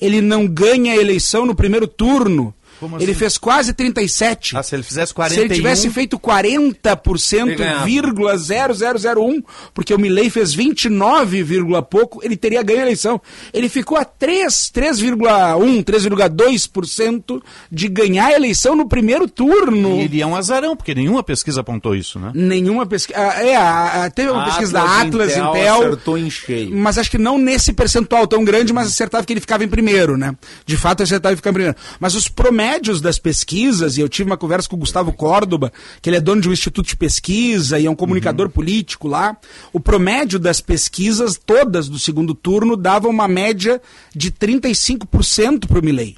ele 0.00 0.20
não 0.20 0.46
ganha 0.46 0.92
a 0.92 0.96
eleição 0.96 1.44
no 1.44 1.54
primeiro 1.54 1.86
turno. 1.86 2.54
Como 2.80 2.96
ele 2.96 3.04
assim? 3.04 3.14
fez 3.14 3.36
quase 3.36 3.74
37. 3.74 4.56
Ah, 4.56 4.62
se 4.62 4.74
ele 4.74 4.82
fizesse 4.82 5.12
41... 5.12 5.34
Se 5.34 5.44
ele 5.44 5.54
tivesse 5.54 5.90
feito 5.90 6.18
40%, 6.18 7.84
vírgula 7.84 8.34
0001, 8.38 9.42
porque 9.74 9.92
o 9.92 9.98
Milley 9.98 10.30
fez 10.30 10.54
29, 10.54 11.44
pouco, 11.90 12.20
ele 12.24 12.38
teria 12.38 12.62
ganho 12.62 12.78
a 12.78 12.82
eleição. 12.82 13.20
Ele 13.52 13.68
ficou 13.68 13.98
a 13.98 14.04
3, 14.04 14.72
3,1, 14.74 15.84
3,2% 15.84 17.42
de 17.70 17.88
ganhar 17.88 18.28
a 18.28 18.32
eleição 18.32 18.74
no 18.74 18.88
primeiro 18.88 19.28
turno. 19.28 19.96
E 19.96 20.04
ele 20.04 20.22
é 20.22 20.26
um 20.26 20.34
azarão, 20.34 20.74
porque 20.74 20.94
nenhuma 20.94 21.22
pesquisa 21.22 21.60
apontou 21.60 21.94
isso, 21.94 22.18
né? 22.18 22.32
Nenhuma 22.34 22.86
pesquisa. 22.86 23.18
Ah, 23.18 23.44
é, 23.44 23.56
a, 23.56 24.04
a, 24.04 24.10
teve 24.10 24.30
uma 24.30 24.42
a 24.42 24.46
pesquisa 24.46 24.78
Atlas 24.78 24.90
da 24.90 25.00
Atlas, 25.02 25.32
Intel, 25.32 25.50
Intel 25.50 25.74
acertou 25.74 26.16
em 26.16 26.30
cheio. 26.30 26.74
Mas 26.74 26.96
acho 26.96 27.10
que 27.10 27.18
não 27.18 27.36
nesse 27.36 27.74
percentual 27.74 28.26
tão 28.26 28.42
grande, 28.42 28.72
mas 28.72 28.88
acertava 28.88 29.22
que 29.26 29.34
ele 29.34 29.40
ficava 29.40 29.62
em 29.62 29.68
primeiro, 29.68 30.16
né? 30.16 30.34
De 30.64 30.78
fato, 30.78 31.02
acertava 31.02 31.34
que 31.34 31.40
ficava 31.40 31.52
em 31.52 31.60
primeiro. 31.60 31.78
Mas 31.98 32.14
os 32.14 32.26
promessas 32.26 32.69
médios 32.70 33.00
das 33.00 33.18
pesquisas, 33.18 33.96
e 33.96 34.00
eu 34.00 34.08
tive 34.08 34.30
uma 34.30 34.36
conversa 34.36 34.68
com 34.68 34.76
o 34.76 34.78
Gustavo 34.78 35.12
Córdoba, 35.12 35.72
que 36.00 36.08
ele 36.08 36.16
é 36.16 36.20
dono 36.20 36.40
de 36.40 36.48
um 36.48 36.52
instituto 36.52 36.86
de 36.86 36.96
pesquisa 36.96 37.80
e 37.80 37.86
é 37.86 37.90
um 37.90 37.96
comunicador 37.96 38.46
uhum. 38.46 38.52
político 38.52 39.08
lá. 39.08 39.36
O 39.72 39.80
promédio 39.80 40.38
das 40.38 40.60
pesquisas, 40.60 41.36
todas 41.36 41.88
do 41.88 41.98
segundo 41.98 42.32
turno, 42.32 42.76
dava 42.76 43.08
uma 43.08 43.26
média 43.26 43.82
de 44.14 44.30
35% 44.30 45.66
para 45.66 45.80
o 45.80 45.84
Milley. 45.84 46.16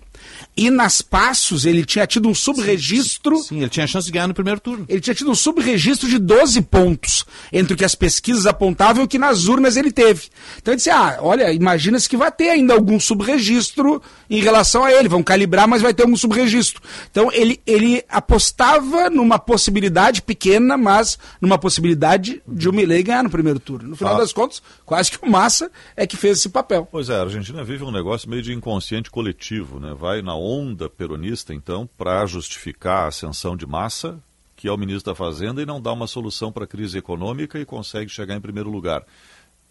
E 0.56 0.70
nas 0.70 1.00
passos 1.00 1.64
ele 1.64 1.84
tinha 1.84 2.06
tido 2.06 2.28
um 2.28 2.34
subregistro. 2.34 3.38
Sim, 3.38 3.42
sim, 3.42 3.58
ele 3.60 3.70
tinha 3.70 3.86
chance 3.86 4.06
de 4.06 4.12
ganhar 4.12 4.28
no 4.28 4.34
primeiro 4.34 4.60
turno. 4.60 4.84
Ele 4.88 5.00
tinha 5.00 5.14
tido 5.14 5.30
um 5.30 5.34
subregistro 5.34 6.08
de 6.08 6.18
12 6.18 6.60
pontos 6.62 7.24
entre 7.52 7.72
o 7.72 7.76
que 7.76 7.84
as 7.84 7.94
pesquisas 7.94 8.46
apontavam 8.46 9.02
e 9.02 9.06
o 9.06 9.08
que 9.08 9.18
nas 9.18 9.46
urnas 9.46 9.76
ele 9.76 9.90
teve. 9.90 10.28
Então 10.58 10.72
ele 10.72 10.76
disse: 10.76 10.90
ah, 10.90 11.18
olha, 11.20 11.52
imagina-se 11.52 12.08
que 12.08 12.16
vai 12.16 12.30
ter 12.30 12.50
ainda 12.50 12.74
algum 12.74 13.00
subregistro 13.00 14.02
em 14.36 14.40
relação 14.40 14.84
a 14.84 14.92
ele. 14.92 15.08
Vão 15.08 15.22
calibrar, 15.22 15.68
mas 15.68 15.82
vai 15.82 15.92
ter 15.92 16.02
algum 16.02 16.16
subregistro. 16.16 16.82
Então 17.10 17.30
ele, 17.32 17.60
ele 17.66 18.02
apostava 18.08 19.10
numa 19.10 19.38
possibilidade 19.38 20.22
pequena, 20.22 20.76
mas 20.76 21.18
numa 21.40 21.58
possibilidade 21.58 22.42
de 22.48 22.68
o 22.68 22.72
Milley 22.72 23.02
ganhar 23.02 23.22
no 23.22 23.30
primeiro 23.30 23.60
turno. 23.60 23.90
No 23.90 23.96
final 23.96 24.14
ah. 24.14 24.18
das 24.18 24.32
contas, 24.32 24.62
quase 24.86 25.10
que 25.10 25.24
o 25.24 25.30
Massa 25.30 25.70
é 25.94 26.06
que 26.06 26.16
fez 26.16 26.38
esse 26.38 26.48
papel. 26.48 26.88
Pois 26.90 27.10
é, 27.10 27.16
a 27.16 27.22
Argentina 27.22 27.62
vive 27.62 27.84
um 27.84 27.90
negócio 27.90 28.28
meio 28.28 28.42
de 28.42 28.52
inconsciente 28.52 29.10
coletivo, 29.10 29.78
né? 29.78 29.94
Vai 29.94 30.22
na 30.22 30.34
onda 30.34 30.88
peronista, 30.88 31.52
então, 31.52 31.88
para 31.98 32.24
justificar 32.24 33.04
a 33.04 33.08
ascensão 33.08 33.56
de 33.56 33.66
massa, 33.66 34.18
que 34.56 34.66
é 34.66 34.72
o 34.72 34.78
ministro 34.78 35.12
da 35.12 35.14
Fazenda, 35.14 35.60
e 35.60 35.66
não 35.66 35.80
dá 35.80 35.92
uma 35.92 36.06
solução 36.06 36.50
para 36.50 36.64
a 36.64 36.66
crise 36.66 36.96
econômica 36.96 37.58
e 37.58 37.64
consegue 37.64 38.10
chegar 38.10 38.34
em 38.34 38.40
primeiro 38.40 38.70
lugar. 38.70 39.04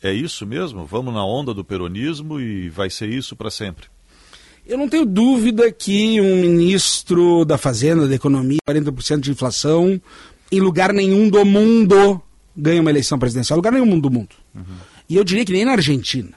É 0.04 0.12
isso 0.12 0.46
mesmo? 0.46 0.86
Vamos 0.86 1.14
na 1.14 1.24
onda 1.24 1.54
do 1.54 1.64
peronismo 1.64 2.40
e 2.40 2.70
vai 2.70 2.90
ser 2.90 3.10
isso 3.10 3.36
para 3.36 3.52
sempre? 3.52 3.88
Eu 4.66 4.78
não 4.78 4.88
tenho 4.88 5.06
dúvida 5.06 5.72
que 5.72 6.22
um 6.22 6.38
ministro 6.42 7.44
da 7.46 7.58
Fazenda, 7.58 8.08
da 8.08 8.16
Economia, 8.16 8.60
40% 8.70 9.20
de 9.20 9.32
inflação, 9.32 10.00
em 10.52 10.60
lugar 10.60 10.94
nenhum 10.94 11.30
do 11.30 11.44
mundo 11.46 12.22
ganha 12.56 12.82
uma 12.82 12.90
eleição 12.90 13.18
presidencial. 13.18 13.58
Lugar 13.58 13.72
nenhum 13.72 14.00
do 14.00 14.10
mundo. 14.10 14.36
Uhum. 14.54 14.64
E 15.10 15.16
eu 15.16 15.24
diria 15.24 15.46
que 15.46 15.52
nem 15.52 15.66
na 15.66 15.74
Argentina. 15.74 16.30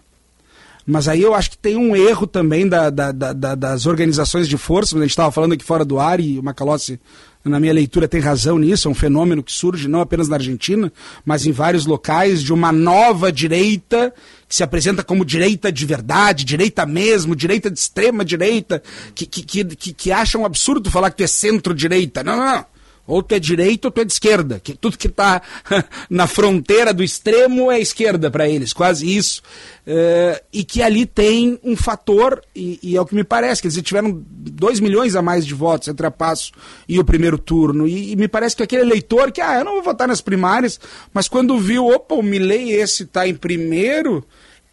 Mas 0.86 1.08
aí 1.08 1.22
eu 1.22 1.34
acho 1.34 1.50
que 1.50 1.58
tem 1.58 1.76
um 1.76 1.96
erro 1.96 2.26
também 2.26 2.68
da, 2.68 2.90
da, 2.90 3.10
da, 3.10 3.54
das 3.54 3.86
organizações 3.86 4.46
de 4.46 4.58
força, 4.58 4.96
a 4.96 5.00
gente 5.00 5.10
estava 5.10 5.32
falando 5.32 5.54
aqui 5.54 5.64
fora 5.64 5.84
do 5.84 5.98
ar 5.98 6.20
e 6.20 6.38
o 6.38 6.42
Macalossi, 6.42 7.00
na 7.44 7.60
minha 7.60 7.72
leitura, 7.72 8.08
tem 8.08 8.20
razão 8.20 8.58
nisso, 8.58 8.88
é 8.88 8.90
um 8.90 8.94
fenômeno 8.94 9.42
que 9.42 9.52
surge 9.52 9.86
não 9.86 10.00
apenas 10.00 10.28
na 10.28 10.36
Argentina, 10.36 10.92
mas 11.24 11.46
em 11.46 11.52
vários 11.52 11.84
locais, 11.84 12.42
de 12.42 12.52
uma 12.52 12.72
nova 12.72 13.30
direita 13.30 14.12
que 14.48 14.56
se 14.56 14.62
apresenta 14.62 15.02
como 15.02 15.24
direita 15.24 15.70
de 15.70 15.84
verdade, 15.84 16.44
direita 16.44 16.86
mesmo, 16.86 17.36
direita 17.36 17.70
de 17.70 17.78
extrema 17.78 18.24
direita, 18.24 18.82
que, 19.14 19.26
que, 19.26 19.64
que, 19.64 19.92
que 19.92 20.12
acha 20.12 20.38
um 20.38 20.46
absurdo 20.46 20.90
falar 20.90 21.10
que 21.10 21.18
tu 21.18 21.24
é 21.24 21.26
centro-direita. 21.26 22.22
Não, 22.22 22.36
não, 22.36 22.44
não. 22.46 22.73
Ou 23.06 23.22
tu 23.22 23.34
é 23.34 23.38
direita 23.38 23.88
ou 23.88 23.92
tu 23.92 24.00
é 24.00 24.04
de 24.04 24.12
esquerda. 24.12 24.58
Que 24.58 24.74
tudo 24.74 24.96
que 24.96 25.06
está 25.06 25.42
na 26.08 26.26
fronteira 26.26 26.92
do 26.92 27.02
extremo 27.02 27.70
é 27.70 27.78
esquerda 27.78 28.30
para 28.30 28.48
eles, 28.48 28.72
quase 28.72 29.14
isso. 29.14 29.42
Uh, 29.86 30.40
e 30.52 30.64
que 30.64 30.80
ali 30.80 31.04
tem 31.04 31.58
um 31.62 31.76
fator, 31.76 32.42
e, 32.56 32.78
e, 32.82 32.96
é 32.96 33.00
o 33.00 33.04
que 33.04 33.14
me 33.14 33.24
parece, 33.24 33.60
que 33.60 33.68
eles 33.68 33.82
tiveram 33.82 34.24
2 34.28 34.80
milhões 34.80 35.14
a 35.14 35.20
mais 35.20 35.44
de 35.44 35.52
votos 35.52 35.88
entre 35.88 36.06
a 36.06 36.10
Passo 36.10 36.52
e 36.88 36.98
o 36.98 37.04
primeiro 37.04 37.36
turno. 37.36 37.86
E, 37.86 38.12
e, 38.12 38.16
me 38.16 38.26
parece 38.26 38.56
que 38.56 38.62
aquele 38.62 38.82
eleitor 38.82 39.30
que, 39.30 39.42
ah, 39.42 39.58
eu 39.58 39.64
não 39.64 39.74
vou 39.74 39.82
votar 39.82 40.08
nas 40.08 40.22
primárias, 40.22 40.80
mas 41.12 41.28
quando 41.28 41.58
viu, 41.58 41.86
opa, 41.86 42.14
o 42.14 42.22
Milley 42.22 42.72
esse 42.72 43.02
está 43.02 43.28
em 43.28 43.34
primeiro, 43.34 44.24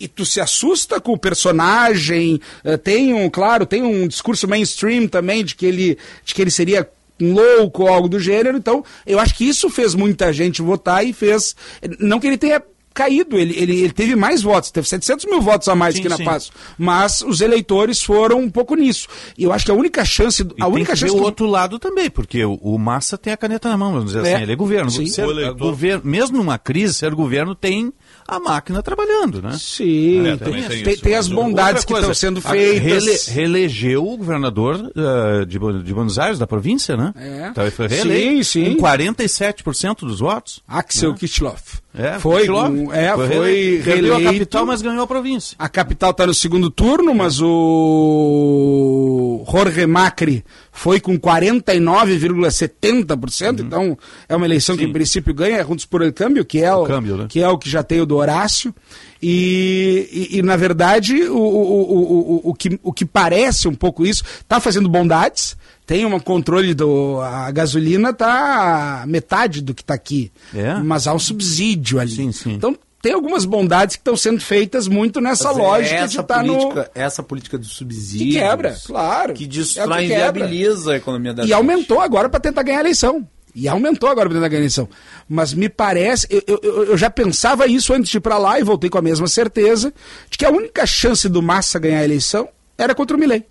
e 0.01 0.07
tu 0.07 0.25
se 0.25 0.41
assusta 0.41 0.99
com 0.99 1.13
o 1.13 1.17
personagem, 1.17 2.41
eh, 2.63 2.75
tem 2.75 3.13
um, 3.13 3.29
claro, 3.29 3.67
tem 3.67 3.83
um 3.83 4.07
discurso 4.07 4.47
mainstream 4.47 5.07
também 5.07 5.45
de 5.45 5.53
que 5.53 5.63
ele, 5.63 5.97
de 6.25 6.33
que 6.33 6.41
ele 6.41 6.49
seria 6.49 6.89
louco 7.22 7.84
ou 7.84 7.89
algo 7.89 8.10
do 8.10 8.19
gênero, 8.19 8.57
então 8.57 8.84
eu 9.06 9.19
acho 9.19 9.35
que 9.35 9.48
isso 9.48 9.69
fez 9.69 9.95
muita 9.95 10.31
gente 10.34 10.61
votar 10.61 11.06
e 11.06 11.14
fez, 11.14 11.56
não 11.99 12.19
que 12.19 12.27
ele 12.27 12.38
tenha 12.38 12.61
caído, 12.93 13.38
ele, 13.38 13.53
ele, 13.57 13.80
ele 13.81 13.91
teve 13.93 14.15
mais 14.15 14.41
votos, 14.41 14.69
teve 14.72 14.88
700 14.88 15.26
mil 15.26 15.41
votos 15.41 15.68
a 15.68 15.76
mais 15.76 15.95
Sim, 15.95 16.01
que 16.01 16.09
na 16.09 16.18
sim. 16.18 16.23
Passo, 16.26 16.51
mas 16.77 17.22
os 17.22 17.41
eleitores 17.41 18.01
foram 18.01 18.39
um 18.39 18.49
pouco 18.49 18.76
nisso, 18.76 19.07
e 19.38 19.43
eu 19.43 19.51
acho 19.53 19.65
que 19.65 19.72
a 19.72 19.73
única 19.73 20.03
chance, 20.05 20.41
E 20.43 20.45
a 20.61 20.65
tem 20.65 20.73
única 20.73 20.93
que 20.93 20.99
ver 20.99 21.07
chance 21.07 21.15
o 21.15 21.19
do- 21.19 21.23
outro 21.26 21.45
lado 21.45 21.80
também, 21.80 22.09
porque 22.09 22.43
o, 22.43 22.55
o 22.55 22.77
Massa 22.77 23.18
tem 23.18 23.31
a 23.34 23.38
caneta 23.38 23.69
na 23.69 23.77
mão, 23.77 23.91
vamos 23.93 24.07
dizer 24.13 24.26
É. 24.26 24.34
assim, 24.35 24.43
ele 24.43 24.51
é 24.53 24.55
governo. 24.55 24.91
Sim. 24.91 25.05
Ser- 25.07 25.26
O 25.26 25.31
eleitor- 25.31 25.57
governo. 25.57 26.01
Mesmo 26.05 26.38
numa 26.38 26.57
crise, 26.57 26.93
ser 26.93 27.13
governo 27.15 27.55
tem 27.55 27.93
a 28.27 28.39
máquina 28.39 28.81
trabalhando, 28.84 29.41
né? 29.41 29.55
Sim, 29.59 30.27
É, 30.27 30.38
tem, 30.38 30.53
tem 30.53 30.63
tem- 30.84 30.93
isso. 30.93 31.01
tem 31.01 31.15
as 31.15 31.27
bondades 31.27 31.84
que 31.85 31.91
coisa, 31.93 32.11
estão 32.11 32.13
sendo 32.13 32.41
feitas. 32.41 32.81
rele- 32.81 33.19
reelegeu 33.41 34.07
o 34.07 34.18
governador 34.18 34.91
eh, 34.95 35.45
de, 35.45 35.57
de 35.84 35.93
Buenos 35.93 36.18
Aires, 36.19 36.39
da 36.39 36.47
província, 36.47 36.95
né? 36.95 37.13
É. 37.15 37.47
Então 37.49 37.63
ele 37.63 37.72
foi 37.72 37.88
reeleito 37.88 38.43
Sim, 38.45 38.65
sim. 38.65 38.76
com 38.76 38.81
47% 38.84 39.99
dos 40.05 40.19
votos. 40.19 40.61
Axel 40.68 41.11
né? 41.11 41.18
Kichloff. 41.19 41.80
É, 41.93 42.18
foi, 42.19 42.49
um- 42.49 42.89
é, 42.93 43.13
foi, 43.13 43.27
reeleito. 43.27 43.84
Perdeu 43.84 44.15
a 44.15 44.22
capital, 44.23 44.65
mas 44.65 44.81
ganhou 44.81 45.03
a 45.03 45.07
província. 45.07 45.57
A 45.59 45.68
capital 45.68 46.11
está 46.11 46.26
no 46.26 46.34
segundo 46.34 46.69
turno, 46.72 47.13
mas 47.13 47.41
o 47.41 49.43
Jorge 49.51 49.85
Macri 49.85 50.41
foi 50.72 51.01
com 51.01 51.19
49,70%, 51.19 53.59
Uhum. 53.59 53.65
então 53.65 53.97
é 54.30 54.35
uma 54.35 54.45
eleição 54.45 54.77
que 54.77 54.84
em 54.84 54.91
princípio 54.93 55.34
ganha, 55.34 55.57
é 55.57 55.65
Juntos 55.65 55.85
por 55.85 56.01
Câmbio, 56.13 56.45
que 56.45 56.61
é 56.63 56.73
o, 56.73 56.84
câmbio, 56.84 57.18
né? 57.18 57.26
que 57.30 57.41
é 57.41 57.47
o 57.47 57.57
que 57.57 57.69
já 57.69 57.84
tem 57.84 58.01
o 58.01 58.05
do 58.05 58.15
Horácio. 58.18 58.73
E, 59.22 60.30
e- 60.31 60.38
e, 60.39 60.41
na 60.41 60.56
verdade, 60.56 61.23
o, 61.23 61.38
o, 61.38 61.38
o, 61.38 62.35
o, 62.45 62.49
o, 62.49 62.53
que, 62.53 62.80
o 62.81 62.91
que 62.91 63.06
parece 63.06 63.68
um 63.68 63.76
pouco 63.76 64.06
isso, 64.06 64.23
está 64.39 64.60
fazendo 64.60 64.89
bondades, 64.89 65.56
tem 65.85 66.06
um 66.06 66.19
controle 66.19 66.73
do. 66.73 67.19
A 67.22 67.52
gasolina 67.52 68.14
tá 68.14 69.03
metade 69.07 69.61
do 69.61 69.73
que 69.73 69.81
está 69.81 69.93
aqui. 69.93 70.31
É? 70.56 70.76
Mas 70.76 71.06
há 71.07 71.14
um 71.14 71.19
subsídio 71.19 71.99
ali. 71.99 72.30
Então 72.48 72.76
tem 73.02 73.14
algumas 73.14 73.45
bondades 73.45 73.95
que 73.95 74.02
estão 74.02 74.15
sendo 74.15 74.39
feitas 74.41 74.88
muito 74.88 75.19
nessa 75.19 75.49
Mas 75.49 75.57
é 75.57 75.61
lógica 75.61 75.95
essa 75.95 76.07
de 76.07 76.19
estar 76.22 76.43
no. 76.43 76.53
política, 76.57 76.91
Essa 76.95 77.23
política 77.23 77.57
do 77.57 77.65
subsídio. 77.65 78.27
Que 78.27 78.34
quebra, 78.34 78.76
claro. 78.85 79.34
Que 79.34 79.43
É 79.43 79.48
destrói, 79.48 80.03
que 80.03 80.07
quebra. 80.10 80.45
inviabiliza 80.45 80.93
a 80.93 80.98
economia 80.98 81.34
da 81.34 81.41
E 81.43 81.45
gente. 81.48 81.53
aumentou 81.56 81.99
agora 81.99 82.30
para 82.30 82.39
tentar 82.39 82.64
ganhar 82.64 82.77
a 82.77 82.81
eleição. 82.81 83.27
E 83.53 83.68
aumentou 83.68 84.07
agora 84.10 84.30
para 84.30 84.38
tentar 84.38 84.48
ganhar 84.48 84.60
a 84.60 84.64
eleição. 84.64 84.88
Mas 85.28 85.53
me 85.53 85.68
parece, 85.68 86.26
eu, 86.30 86.41
eu- 86.48 86.84
eu- 86.86 86.98
já 86.98 87.10
pensava 87.10 87.68
isso 87.68 87.94
antes 87.94 88.10
de 88.10 88.18
ir 88.18 88.22
para 88.22 88.38
lá 88.38 88.60
e 88.60 88.64
voltei 88.64 88.90
com 88.90 88.98
a 88.98 89.02
mesma 89.02 89.28
certeza 89.28 89.94
de 90.30 90.38
que 90.38 90.45
a 90.45 90.49
única 90.49 90.86
chance 90.86 91.28
do 91.28 91.41
Massa 91.41 91.78
ganhar 91.78 91.99
a 91.99 92.03
eleição 92.03 92.48
era 92.78 92.95
contra 92.95 93.15
o 93.15 93.19
Milley. 93.19 93.45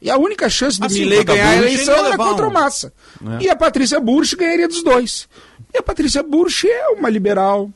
E 0.00 0.10
a 0.10 0.16
única 0.18 0.48
chance 0.48 0.78
do 0.80 0.86
Assim, 0.86 1.00
Milley 1.00 1.24
ganhar 1.24 1.48
a 1.50 1.56
eleição 1.56 2.06
era 2.06 2.16
contra 2.16 2.46
um- 2.46 2.50
o 2.50 2.52
Massa. 2.52 2.92
É. 3.40 3.44
E 3.44 3.48
a 3.50 3.56
Patrícia 3.56 4.00
Burch 4.00 4.34
ganharia 4.36 4.66
dos 4.68 4.82
dois. 4.82 5.28
E 5.72 5.78
a 5.78 5.82
Patrícia 5.82 6.22
Burch 6.22 6.66
é 6.68 6.88
uma 6.88 7.08
liberal. 7.10 7.70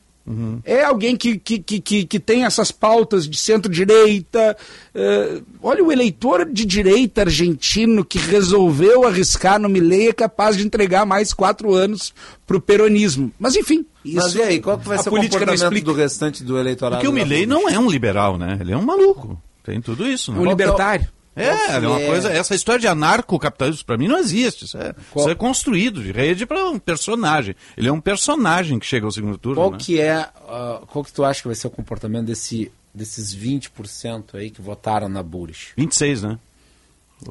É 0.63 0.83
alguém 0.83 1.15
que, 1.15 1.37
que, 1.39 1.57
que, 1.59 1.79
que, 1.79 2.05
que 2.05 2.19
tem 2.19 2.45
essas 2.45 2.71
pautas 2.71 3.27
de 3.27 3.35
centro-direita. 3.37 4.55
eh, 4.93 5.41
olha, 5.61 5.83
o 5.83 5.91
eleitor 5.91 6.45
de 6.45 6.65
direita 6.65 7.21
argentino 7.21 8.05
que 8.05 8.17
resolveu 8.19 9.05
arriscar 9.07 9.59
no 9.59 9.67
Milley 9.69 10.09
é 10.09 10.13
capaz 10.13 10.55
de 10.57 10.65
entregar 10.65 11.05
mais 11.05 11.33
quatro 11.33 11.73
anos 11.73 12.13
para 12.45 12.57
o 12.57 12.61
peronismo. 12.61 13.31
Mas 13.39 13.55
enfim. 13.55 13.85
Mas 14.05 14.27
isso- 14.27 14.37
e 14.37 14.41
aí, 14.43 14.59
qual 14.59 14.77
que 14.77 14.87
vai 14.87 14.97
a 14.97 15.01
ser 15.01 15.09
o 15.09 15.11
política 15.11 15.39
não 15.39 15.45
comportamento 15.47 15.73
explica. 15.73 15.85
do 15.85 15.93
restante 15.97 16.43
do 16.43 16.57
eleitorado? 16.59 17.01
Porque 17.01 17.07
o 17.07 17.11
da 17.11 17.25
Milley 17.25 17.45
não 17.45 17.67
é 17.67 17.79
um 17.79 17.89
liberal, 17.89 18.37
né? 18.37 18.57
Ele 18.61 18.71
é 18.71 18.77
um 18.77 18.81
maluco. 18.83 19.41
Tem 19.63 19.81
tudo 19.81 20.07
isso. 20.07 20.31
Né? 20.31 20.39
Um 20.39 20.45
libertário. 20.45 21.07
É, 21.39 21.75
é 21.75 21.79
uma 21.79 21.99
é? 21.99 22.05
coisa. 22.05 22.31
Essa 22.31 22.55
história 22.55 22.79
de 22.79 22.87
anarcocapitalismo 22.87 23.85
para 23.85 23.97
mim 23.97 24.07
não 24.07 24.17
existe. 24.17 24.65
Isso 24.65 24.77
é, 24.77 24.93
isso 25.15 25.29
é 25.29 25.35
construído 25.35 26.03
de 26.03 26.11
rede 26.11 26.45
para 26.45 26.69
um 26.69 26.79
personagem. 26.79 27.55
Ele 27.77 27.87
é 27.87 27.91
um 27.91 28.01
personagem 28.01 28.79
que 28.79 28.85
chega 28.85 29.05
ao 29.05 29.11
segundo 29.11 29.37
turno. 29.37 29.55
Qual 29.55 29.71
né? 29.71 29.77
que 29.79 29.99
é, 29.99 30.29
ah, 30.47 30.81
qual 30.87 31.03
que 31.03 31.11
tu 31.11 31.23
acha 31.23 31.41
que 31.41 31.47
vai 31.47 31.55
ser 31.55 31.67
o 31.67 31.71
comportamento 31.71 32.25
desse, 32.25 32.71
desses 32.93 33.35
20% 33.35 34.35
aí 34.35 34.49
que 34.49 34.61
votaram 34.61 35.07
na 35.07 35.23
Bush? 35.23 35.73
26, 35.77 36.23
né? 36.23 36.39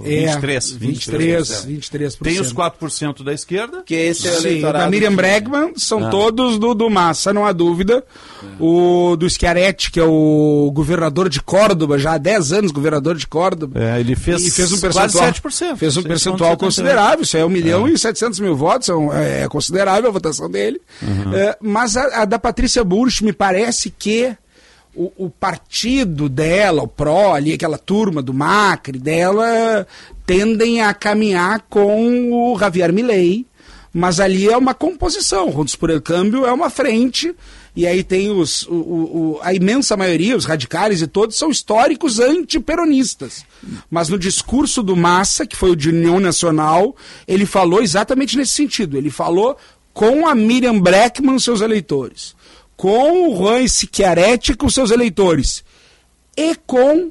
É, 0.05 0.27
23, 0.37 0.71
23, 0.73 1.49
23%. 1.49 1.67
23%. 1.67 2.19
Tem 2.23 2.41
os 2.41 2.53
4% 2.53 3.25
da 3.25 3.33
esquerda. 3.33 3.83
Que 3.87 3.95
esse 3.95 4.29
é 4.29 4.33
o 4.33 4.35
Sim, 4.41 4.49
eleitorado. 4.49 4.85
da 4.85 4.91
Miriam 4.91 5.11
que- 5.11 5.17
Bregman 5.17 5.73
são 5.77 6.07
Ah. 6.07 6.11
todos 6.11 6.59
do, 6.59 6.75
do 6.75 6.91
Massa, 6.91 7.33
não 7.33 7.47
há 7.47 7.53
dúvida. 7.53 8.05
O 8.61 9.17
do 9.17 9.29
Schiaretti, 9.29 9.91
que 9.91 9.99
é 9.99 10.05
o 10.05 10.71
governador 10.75 11.29
de 11.29 11.41
Córdoba, 11.41 11.99
já 11.99 12.13
há 12.13 12.19
10 12.19 12.53
anos 12.53 12.71
governador 12.71 13.17
de 13.17 13.27
Córdoba. 13.27 13.81
É, 13.83 13.99
ele 13.99 14.15
fez 14.15 14.47
e 14.47 14.51
fez 14.51 14.73
um 14.73 14.79
quase 14.79 14.97
percentual, 14.99 15.25
7%, 15.33 15.77
Fez 15.79 15.97
um 15.97 16.03
6,78. 16.03 16.07
percentual 16.09 16.57
considerável, 16.57 17.23
isso 17.23 17.37
é 17.37 17.45
1 17.45 17.49
milhão 17.49 17.89
e 17.89 17.97
700 17.99 18.39
mil 18.41 18.55
votos, 18.55 18.89
é 18.89 18.95
um- 18.95 19.13
é 19.13 19.49
considerável 19.49 20.09
a 20.09 20.13
votação 20.13 20.51
dele. 20.51 20.81
Uhum. 21.03 21.33
É, 21.35 21.57
mas 21.61 21.97
a, 21.97 22.23
a 22.23 22.25
da 22.25 22.39
Patrícia 22.39 22.85
Burch 22.85 23.25
me 23.25 23.33
parece 23.33 23.91
que 23.91 24.37
o, 24.99 25.27
o 25.27 25.31
partido 25.31 26.29
dela, 26.29 26.83
o 26.83 26.89
PRO, 26.89 27.33
ali, 27.33 27.53
aquela 27.53 27.79
turma 27.79 28.21
do 28.21 28.35
Macri 28.35 28.99
dela, 28.99 29.87
tendem 30.27 30.81
a 30.83 30.93
caminhar 30.93 31.65
com 31.71 32.33
o 32.33 32.59
Javier 32.59 32.93
Milei, 32.93 33.47
mas 33.93 34.21
ali 34.21 34.49
é 34.49 34.57
uma 34.57 34.75
composição. 34.75 35.51
Juntos 35.53 35.77
por 35.77 35.89
el 35.91 36.01
Câmbio 36.03 36.45
é 36.45 36.53
uma 36.53 36.69
frente, 36.69 37.35
e 37.75 37.87
aí 37.87 38.03
tem 38.03 38.31
os, 38.31 38.63
o- 38.67 38.75
o- 38.75 39.39
a 39.43 39.55
imensa 39.55 39.97
maioria, 39.97 40.37
os 40.37 40.45
radicais 40.45 41.01
e 41.01 41.07
todos, 41.07 41.37
são 41.39 41.51
históricos 41.51 42.19
antiperonistas. 42.21 43.45
Mas 43.91 44.09
no 44.09 44.19
discurso 44.19 44.83
do 44.83 44.97
Massa, 44.97 45.47
que 45.47 45.57
foi 45.57 45.71
o 45.71 45.77
de 45.77 45.89
União 45.89 46.21
Nacional, 46.21 46.95
ele 47.27 47.47
falou 47.47 47.83
exatamente 47.83 48.37
nesse 48.37 48.53
sentido. 48.53 48.97
Ele 48.97 49.11
falou 49.11 49.57
com 49.95 50.27
a 50.29 50.35
Miriam 50.35 50.79
Breckman, 50.79 51.39
seus 51.39 51.61
eleitores, 51.61 52.37
com 52.79 53.29
o 53.29 53.37
Juan 53.37 53.67
Schiaretti, 53.67 54.55
com 54.55 54.71
seus 54.71 54.93
eleitores, 54.93 55.65
e 56.37 56.55
com 56.55 57.11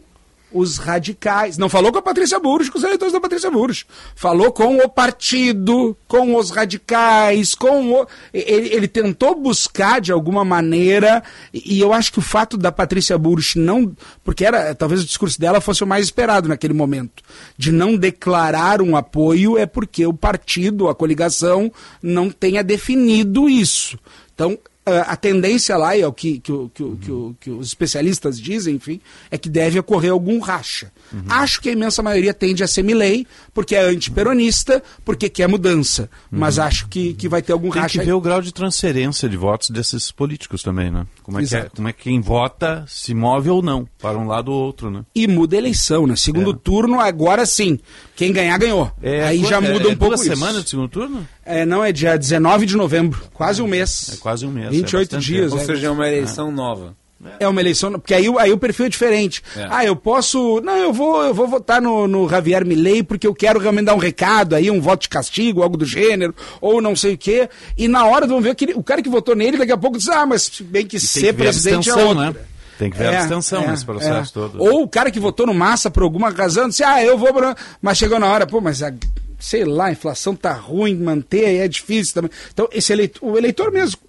os 0.50 0.78
radicais. 0.78 1.58
Não 1.58 1.68
falou 1.68 1.92
com 1.92 2.00
a 2.00 2.02
Patrícia 2.02 2.40
Burch, 2.40 2.72
com 2.72 2.78
os 2.78 2.84
eleitores 2.86 3.12
da 3.12 3.20
Patrícia 3.20 3.52
Burch. 3.52 3.86
Falou 4.16 4.50
com 4.54 4.78
o 4.78 4.88
partido, 4.88 5.96
com 6.08 6.38
os 6.38 6.52
radicais, 6.52 7.54
com 7.54 7.92
o... 7.92 8.08
Ele, 8.34 8.70
ele 8.74 8.88
tentou 8.88 9.36
buscar, 9.36 10.00
de 10.00 10.14
alguma 10.14 10.46
maneira, 10.46 11.22
e 11.54 11.76
e 11.76 11.82
eu 11.82 11.92
acho 11.92 12.14
que 12.14 12.20
o 12.20 12.22
fato 12.22 12.58
da 12.58 12.72
Patrícia 12.72 13.18
Burch 13.18 13.60
não... 13.60 13.94
Porque 14.24 14.46
era, 14.46 14.74
talvez 14.74 15.02
o 15.02 15.06
discurso 15.06 15.38
dela 15.38 15.60
fosse 15.60 15.84
o 15.84 15.88
mais 15.88 16.06
esperado 16.06 16.48
naquele 16.48 16.74
momento. 16.74 17.22
De 17.58 17.74
não 17.74 17.98
declarar 17.98 18.82
um 18.82 18.96
apoio 18.96 19.58
é 19.58 19.66
porque 19.66 20.08
o 20.08 20.14
partido, 20.14 20.88
a 20.88 20.96
coligação, 20.96 21.70
não 22.02 22.30
tenha 22.30 22.64
definido 22.64 23.50
isso. 23.50 24.00
Então, 24.34 24.58
a 24.88 25.02
a 25.14 25.16
tendência 25.16 25.76
lá, 25.78 25.96
e 25.98 26.02
é 26.02 26.08
o 26.08 26.14
que, 26.14 26.40
que, 26.40 26.52
que, 26.74 26.84
o- 26.84 26.98
que, 26.98 27.36
que 27.42 27.50
os 27.50 27.68
especialistas 27.68 28.40
dizem, 28.40 28.76
enfim, 28.76 29.00
é 29.32 29.38
que 29.38 29.50
deve 29.50 29.78
ocorrer 29.80 30.12
algum 30.12 30.40
racha. 30.40 30.92
Acho 31.30 31.62
que 31.62 31.70
a 31.70 31.72
imensa 31.72 32.02
maioria 32.04 32.34
tende 32.34 32.64
a 32.64 32.68
ser 32.68 32.84
Milley, 32.84 33.26
porque 33.54 33.76
é 33.76 33.82
antiperonista, 33.82 34.82
porque 35.06 35.30
quer 35.30 35.48
mudança. 35.48 36.10
Mas 36.30 36.60
acho 36.60 36.88
que, 36.88 37.14
que 37.14 37.28
vai 37.30 37.42
ter 37.42 37.54
algum 37.54 37.70
Tem 37.72 37.82
racha. 37.82 38.00
que 38.00 38.06
ver 38.06 38.14
o 38.14 38.22
grau 38.22 38.42
de 38.42 38.54
transferência 38.54 39.30
de 39.30 39.38
votos 39.38 39.70
desses 39.70 40.12
políticos 40.12 40.62
também, 40.64 40.92
né? 40.92 41.06
Como 41.24 41.40
é, 41.40 41.46
que 41.46 41.56
é, 41.56 41.70
como 41.76 41.88
é 41.88 41.94
que 41.94 42.04
quem 42.04 42.20
vota 42.22 42.84
se 42.88 43.14
move 43.14 43.50
ou 43.50 43.62
não, 43.62 43.88
para 44.02 44.18
um 44.18 44.28
lado 44.28 44.52
ou 44.52 44.64
outro, 44.66 44.90
né? 44.92 45.04
E 45.16 45.28
muda 45.28 45.56
a 45.56 45.60
eleição, 45.60 46.06
né? 46.08 46.16
Segundo 46.16 46.54
turno, 46.54 47.00
agora 47.00 47.46
sim. 47.46 47.80
Quem 48.16 48.32
ganhar, 48.34 48.58
ganhou. 48.58 48.92
Aí 49.26 49.44
já 49.46 49.58
é- 49.58 49.62
muda 49.62 49.86
é 49.90 49.92
um 49.92 49.96
pouco 49.96 50.16
duas 50.16 50.22
isso. 50.26 50.30
semanas 50.36 50.64
de 50.64 50.70
segundo 50.70 50.90
turno? 50.90 51.28
É, 51.48 51.66
não, 51.66 51.84
é 51.84 51.92
dia 51.92 52.18
19 52.18 52.66
de 52.66 52.76
novembro. 52.76 53.22
Quase 53.34 53.62
um 53.62 53.68
mês. 53.68 54.12
É 54.14 54.18
quase 54.18 54.46
um 54.46 54.52
mês. 54.52 54.70
28 54.72 55.16
é 55.16 55.20
dias. 55.20 55.52
tempo. 55.52 55.62
Ou 55.62 55.66
seja, 55.66 55.88
é 55.88 55.90
uma 55.90 56.08
eleição 56.08 56.52
nova. 56.52 56.96
É 57.40 57.48
uma 57.48 57.60
eleição, 57.60 57.92
porque 57.94 58.14
aí, 58.14 58.30
o- 58.30 58.38
aí 58.38 58.52
o 58.52 58.60
perfil 58.60 58.86
é 58.86 58.90
diferente. 58.90 59.42
É. 59.56 59.66
Ah, 59.72 59.84
eu 59.84 59.96
posso. 59.96 60.62
Não, 60.62 60.76
eu 60.78 60.94
vou, 60.94 61.24
eu 61.24 61.34
vou 61.34 61.48
votar 61.48 61.82
no, 61.82 62.08
no 62.08 62.30
Javier 62.30 62.64
Milei 62.64 63.02
porque 63.02 63.26
eu 63.26 63.34
quero 63.34 63.60
realmente 63.60 63.86
dar 63.86 63.96
um 63.96 64.00
recado 64.00 64.56
aí, 64.56 64.70
um 64.70 64.80
voto 64.80 65.02
de 65.02 65.10
castigo, 65.10 65.64
algo 65.64 65.76
do 65.78 65.84
gênero, 65.86 66.36
ou 66.62 66.80
não 66.80 66.96
sei 66.96 67.16
o 67.16 67.18
quê. 67.18 67.50
E 67.76 67.88
na 67.88 68.06
hora 68.06 68.28
vão 68.28 68.40
ver 68.40 68.54
que 68.54 68.66
ele- 68.66 68.74
o 68.76 68.84
cara 68.84 69.02
que 69.02 69.10
votou 69.10 69.36
nele 69.36 69.58
daqui 69.58 69.72
a 69.72 69.78
pouco 69.78 69.98
diz: 69.98 70.08
ah, 70.10 70.28
mas 70.28 70.44
se 70.44 70.64
bem 70.64 70.86
que 70.86 70.92
Tem 70.92 71.00
ser 71.00 71.20
que 71.22 71.26
ver 71.26 71.32
a 71.32 71.36
presidente 71.46 71.90
é 71.90 71.92
abstenção, 71.94 72.08
outra. 72.10 72.32
né? 72.32 72.36
Tem 72.78 72.92
que 72.92 72.98
ver 73.00 73.08
a 73.08 73.20
abstenção 73.22 73.68
nesse 73.68 73.84
processo 73.86 74.32
todo. 74.34 74.62
Ou 74.62 74.84
o 74.84 74.88
cara 74.88 75.10
que 75.10 75.20
votou 75.20 75.48
no 75.48 75.54
Massa 75.56 75.90
por 75.90 76.04
alguma 76.04 76.30
razão 76.30 76.70
disse: 76.70 76.84
ah, 76.84 77.04
eu 77.04 77.18
vou. 77.18 77.34
pra-" 77.34 77.56
Mas 77.82 77.98
chegou 77.98 78.20
na 78.20 78.28
hora, 78.28 78.46
pô, 78.46 78.62
mas 78.62 78.84
a. 78.84 78.94
Sei 79.40 79.64
lá, 79.64 79.86
a 79.86 79.92
inflação 79.92 80.36
tá 80.36 80.54
ruim, 80.54 80.96
manter 80.96 81.46
aí 81.46 81.58
é 81.58 81.68
difícil 81.68 82.14
também. 82.14 82.32
Então, 82.52 82.68
esse 82.72 82.92
eleitor, 82.92 83.30
o 83.30 83.38
eleitor 83.38 83.72
mesmo 83.72 84.00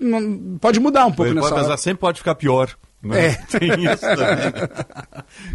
pode 0.60 0.80
mudar 0.80 1.06
um 1.06 1.12
pouco 1.12 1.26
Ele 1.26 1.34
nessa 1.34 1.50
pode 1.50 1.62
pensar, 1.62 1.76
sempre 1.76 2.00
pode 2.00 2.18
ficar 2.18 2.34
pior. 2.34 2.74
É. 3.12 3.30
Tem 3.58 3.70
isso 3.84 4.00
também. 4.00 4.68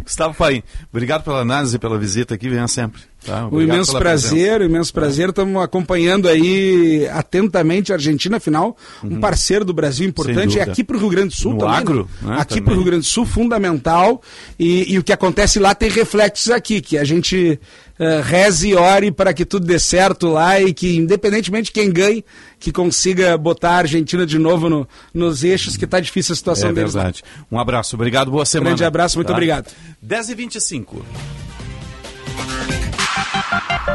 Gustavo 0.02 0.34
Paim, 0.34 0.62
obrigado 0.90 1.24
pela 1.24 1.40
análise 1.40 1.76
e 1.76 1.78
pela 1.78 1.98
visita 1.98 2.34
aqui, 2.34 2.48
venha 2.48 2.66
sempre. 2.66 3.02
Tá? 3.24 3.48
O 3.48 3.60
imenso 3.60 3.98
prazer, 3.98 4.60
o 4.60 4.64
imenso 4.64 4.92
prazer. 4.92 5.30
Estamos 5.30 5.62
acompanhando 5.62 6.28
aí 6.28 7.06
atentamente 7.08 7.92
a 7.92 7.96
Argentina, 7.96 8.36
afinal, 8.36 8.76
um 9.02 9.18
parceiro 9.18 9.64
do 9.64 9.72
Brasil 9.72 10.06
importante. 10.06 10.56
E 10.56 10.60
aqui 10.60 10.84
para 10.84 10.96
o 10.96 11.00
Rio 11.00 11.08
Grande 11.08 11.28
do 11.28 11.34
Sul 11.34 11.52
No 11.52 11.58
também. 11.60 11.74
agro, 11.74 12.08
né? 12.22 12.30
né, 12.30 12.36
Aqui 12.40 12.60
para 12.60 12.72
o 12.72 12.76
Rio 12.76 12.84
Grande 12.84 13.00
do 13.00 13.06
Sul, 13.06 13.24
fundamental. 13.24 14.22
E, 14.58 14.92
e 14.92 14.98
o 14.98 15.04
que 15.04 15.12
acontece 15.12 15.58
lá 15.58 15.74
tem 15.74 15.90
reflexos 15.90 16.50
aqui, 16.50 16.80
que 16.80 16.98
a 16.98 17.04
gente 17.04 17.58
eh, 17.98 18.20
reze 18.24 18.68
e 18.70 18.74
ore 18.74 19.10
para 19.12 19.32
que 19.32 19.44
tudo 19.44 19.66
dê 19.66 19.78
certo 19.78 20.28
lá 20.28 20.60
e 20.60 20.72
que, 20.74 20.96
independentemente 20.96 21.66
de 21.66 21.72
quem 21.72 21.92
ganhe, 21.92 22.24
que 22.58 22.72
consiga 22.72 23.36
botar 23.38 23.70
a 23.70 23.76
Argentina 23.78 24.26
de 24.26 24.38
novo 24.38 24.68
no- 24.68 24.88
nos 25.12 25.44
eixos, 25.44 25.76
que 25.76 25.84
está 25.84 26.00
difícil 26.00 26.32
a 26.32 26.36
situação 26.36 26.70
É 26.70 26.72
deles. 26.72 26.94
lá. 26.94 27.02
verdade. 27.04 27.22
Um 27.50 27.58
abraço, 27.58 27.94
obrigado, 27.96 28.30
boa 28.30 28.44
semana. 28.44 28.70
Grande 28.70 28.84
abraço, 28.84 29.16
muito 29.18 29.32
obrigado. 29.32 29.70
10 30.02 30.28
e 30.30 30.34
25 30.34 31.04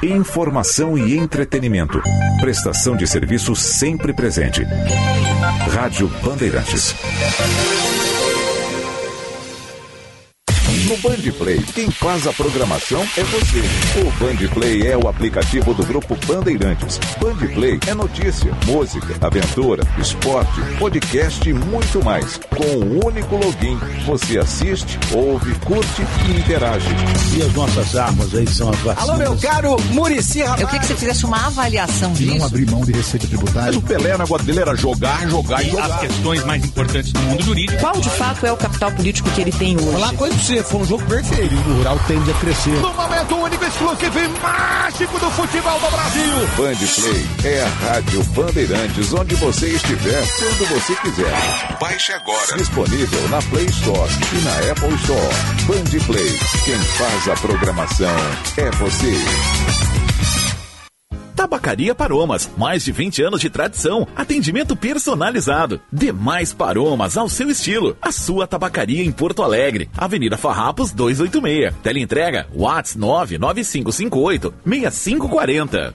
Informação 0.03 0.97
e 0.97 1.17
entretenimento. 1.17 2.01
Prestação 2.39 2.95
de 2.95 3.05
serviço 3.05 3.55
sempre 3.55 4.13
presente. 4.13 4.63
Rádio 5.73 6.07
Bandeirantes. 6.23 6.95
No 10.89 10.97
Band 10.97 11.31
Play, 11.37 11.63
quem 11.75 11.91
faz 11.91 12.25
a 12.25 12.33
programação 12.33 13.03
é 13.15 13.23
você. 13.23 13.59
O 14.01 14.11
Band 14.13 14.51
Play 14.55 14.87
é 14.87 14.97
o 14.97 15.07
aplicativo 15.07 15.71
do 15.71 15.85
grupo 15.85 16.17
Bandeirantes. 16.25 16.99
Band 17.21 17.45
Play 17.53 17.79
é 17.85 17.93
notícia, 17.93 18.51
música, 18.65 19.15
aventura, 19.21 19.83
esporte, 19.99 20.59
podcast 20.79 21.47
e 21.47 21.53
muito 21.53 22.03
mais. 22.03 22.39
Com 22.57 22.65
um 22.79 23.05
único 23.05 23.35
login, 23.35 23.77
você 24.07 24.39
assiste, 24.39 24.97
ouve, 25.13 25.53
curte 25.59 26.01
e 26.27 26.39
interage. 26.39 26.87
E 27.37 27.43
as 27.43 27.53
nossas 27.53 27.95
armas 27.95 28.33
aí 28.33 28.47
são 28.47 28.71
as 28.71 28.79
vacinas. 28.79 29.09
Alô, 29.09 29.17
meu 29.19 29.37
caro 29.37 29.77
Murici 29.91 30.39
Eu 30.39 30.55
queria 30.55 30.79
que 30.79 30.87
você 30.87 30.95
fizesse 30.95 31.23
uma 31.23 31.45
avaliação 31.45 32.11
E 32.19 32.25
não 32.25 32.33
disso. 32.33 32.45
abrir 32.45 32.71
mão 32.71 32.81
de 32.81 32.93
receita 32.93 33.27
tributária. 33.27 33.77
O 33.77 33.81
Pelé, 33.83 34.17
negócio 34.17 34.43
dele 34.47 34.61
era 34.61 34.75
jogar, 34.75 35.29
jogar 35.29 35.63
e 35.63 35.69
jogar. 35.69 35.85
As 35.85 35.99
questões 35.99 36.43
mais 36.45 36.65
importantes 36.65 37.13
do 37.13 37.19
mundo 37.19 37.43
jurídico. 37.43 37.79
Qual 37.79 37.93
de 38.01 38.09
fato 38.09 38.43
é 38.47 38.51
o 38.51 38.57
capital 38.57 38.91
político 38.93 39.29
que 39.29 39.41
ele 39.41 39.51
tem 39.51 39.75
hoje? 39.77 39.91
Falar 39.91 40.13
coisa 40.13 40.33
pra 40.33 40.43
você, 40.43 40.63
foi 40.63 40.78
um 40.79 40.85
jogo 40.85 41.05
perfeito. 41.05 41.55
O 41.55 41.73
rural 41.77 41.99
tende 42.07 42.31
a 42.31 42.33
crescer. 42.35 42.81
No 42.81 42.93
momento 42.93 43.35
único, 43.35 43.65
exclusivo 43.65 44.19
e 44.19 44.27
mágico 44.39 45.19
do 45.19 45.29
futebol 45.31 45.79
do 45.79 45.91
Brasil. 45.91 46.33
Band 46.55 46.77
Play 46.95 47.53
é 47.53 47.63
a 47.63 47.67
rádio 47.67 48.23
Bandeirantes, 48.23 49.13
onde 49.13 49.35
você 49.35 49.67
estiver, 49.67 50.23
quando 50.39 50.69
você 50.69 50.95
quiser. 50.95 51.77
Baixe 51.79 52.13
agora. 52.13 52.57
Disponível 52.57 53.29
na 53.29 53.41
Play 53.43 53.65
Store 53.65 54.11
e 54.33 54.41
na 54.41 54.71
Apple 54.71 54.95
Store. 54.95 55.35
Band 55.65 56.05
Play. 56.05 56.39
Quem 56.63 56.77
faz 56.77 57.27
a 57.27 57.33
programação 57.35 58.15
é 58.57 58.71
você. 58.71 59.98
Tabacaria 61.35 61.95
Paromas, 61.95 62.49
mais 62.57 62.83
de 62.83 62.91
20 62.91 63.23
anos 63.23 63.41
de 63.41 63.49
tradição, 63.49 64.07
atendimento 64.15 64.75
personalizado. 64.75 65.79
Demais 65.91 66.53
Paromas 66.53 67.17
ao 67.17 67.29
seu 67.29 67.49
estilo. 67.49 67.97
A 68.01 68.11
sua 68.11 68.47
tabacaria 68.47 69.03
em 69.03 69.11
Porto 69.11 69.43
Alegre, 69.43 69.89
Avenida 69.97 70.37
Farrapos 70.37 70.91
286. 70.91 71.73
Teleentrega 71.81 72.47
Whats 72.53 72.95
99558 72.95 74.53
6540. 74.65 75.93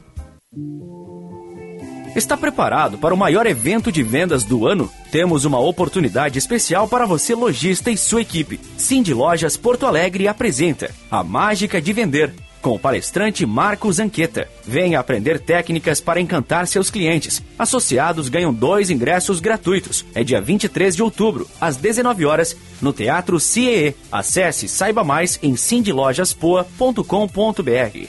Está 2.15 2.37
preparado 2.37 2.97
para 2.97 3.13
o 3.13 3.17
maior 3.17 3.45
evento 3.45 3.91
de 3.91 4.01
vendas 4.01 4.45
do 4.45 4.69
ano? 4.69 4.89
Temos 5.11 5.45
uma 5.45 5.59
oportunidade 5.59 6.39
especial 6.39 6.87
para 6.87 7.07
você, 7.07 7.35
lojista 7.35 7.91
e 7.91 7.97
sua 7.97 8.21
equipe. 8.21 8.61
Cindy 8.77 9.13
Lojas 9.13 9.57
Porto 9.57 9.85
Alegre 9.85 10.29
apresenta 10.29 10.93
A 11.11 11.25
Mágica 11.25 11.83
de 11.83 11.93
Vender, 11.93 12.33
com 12.65 12.75
o 12.75 12.79
palestrante 12.79 13.45
Marcos 13.45 13.99
Anqueta. 13.99 14.49
Venha 14.67 14.99
aprender 14.99 15.39
técnicas 15.39 16.01
para 16.01 16.19
encantar 16.19 16.67
seus 16.67 16.91
clientes. 16.91 17.43
Associados 17.59 18.31
ganham 18.31 18.55
dois 18.55 18.89
ingressos 18.89 19.39
gratuitos. 19.39 20.03
É 20.15 20.25
dia 20.25 20.41
23 20.41 20.97
de 20.97 21.03
outubro, 21.03 21.47
às 21.61 21.77
19 21.77 22.25
horas, 22.25 22.57
no 22.81 22.91
Teatro 22.91 23.39
CIE. 23.39 23.95
Acesse 24.11 24.67
saiba 24.67 25.05
mais 25.05 25.39
em 25.43 25.57
cindylojaspoa.com.br. 25.57 28.09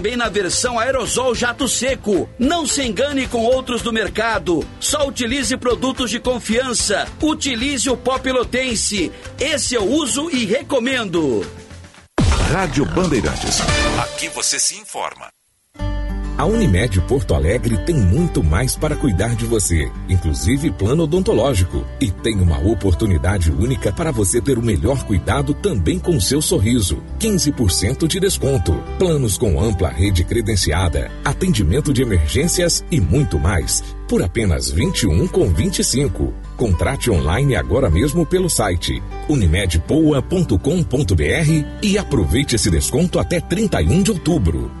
na 0.15 0.27
versão 0.29 0.79
aerosol 0.79 1.35
jato 1.35 1.67
seco. 1.67 2.29
Não 2.37 2.65
se 2.65 2.81
engane 2.81 3.27
com 3.27 3.43
outros 3.43 3.81
do 3.81 3.93
mercado. 3.93 4.67
Só 4.79 5.07
utilize 5.07 5.55
produtos 5.57 6.09
de 6.09 6.19
confiança. 6.19 7.07
Utilize 7.21 7.89
o 7.89 7.95
pó 7.95 8.17
pelotense. 8.17 9.11
Esse 9.39 9.75
eu 9.75 9.85
uso 9.85 10.29
e 10.29 10.45
recomendo. 10.45 11.45
Rádio 12.51 12.85
Bandeirantes. 12.85 13.59
Aqui 14.01 14.27
você 14.29 14.59
se 14.59 14.75
informa. 14.75 15.29
A 16.41 16.45
Unimed 16.45 16.99
Porto 17.01 17.35
Alegre 17.35 17.77
tem 17.85 17.95
muito 17.95 18.43
mais 18.43 18.75
para 18.75 18.95
cuidar 18.95 19.35
de 19.35 19.45
você, 19.45 19.91
inclusive 20.09 20.71
plano 20.71 21.03
odontológico. 21.03 21.85
E 21.99 22.09
tem 22.09 22.41
uma 22.41 22.57
oportunidade 22.57 23.51
única 23.51 23.91
para 23.91 24.09
você 24.09 24.41
ter 24.41 24.57
o 24.57 24.63
melhor 24.63 25.03
cuidado 25.03 25.53
também 25.53 25.99
com 25.99 26.19
seu 26.19 26.41
sorriso. 26.41 26.97
15% 27.19 28.07
de 28.07 28.19
desconto. 28.19 28.73
Planos 28.97 29.37
com 29.37 29.61
ampla 29.61 29.89
rede 29.89 30.23
credenciada, 30.23 31.11
atendimento 31.23 31.93
de 31.93 32.01
emergências 32.01 32.83
e 32.89 32.99
muito 32.99 33.37
mais. 33.37 33.83
Por 34.07 34.23
apenas 34.23 34.71
21 34.71 35.27
com 35.27 35.47
25. 35.47 36.33
Contrate 36.57 37.11
online 37.11 37.55
agora 37.55 37.87
mesmo 37.87 38.25
pelo 38.25 38.49
site 38.49 38.99
unimedpoa.com.br 39.29 41.65
e 41.83 41.99
aproveite 41.99 42.55
esse 42.55 42.71
desconto 42.71 43.19
até 43.19 43.39
31 43.39 44.01
de 44.01 44.09
outubro. 44.09 44.80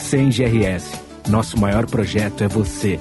SEM 0.00 0.30
GRS. 0.30 0.98
Nosso 1.28 1.58
maior 1.60 1.86
projeto 1.86 2.42
é 2.42 2.48
você. 2.48 2.98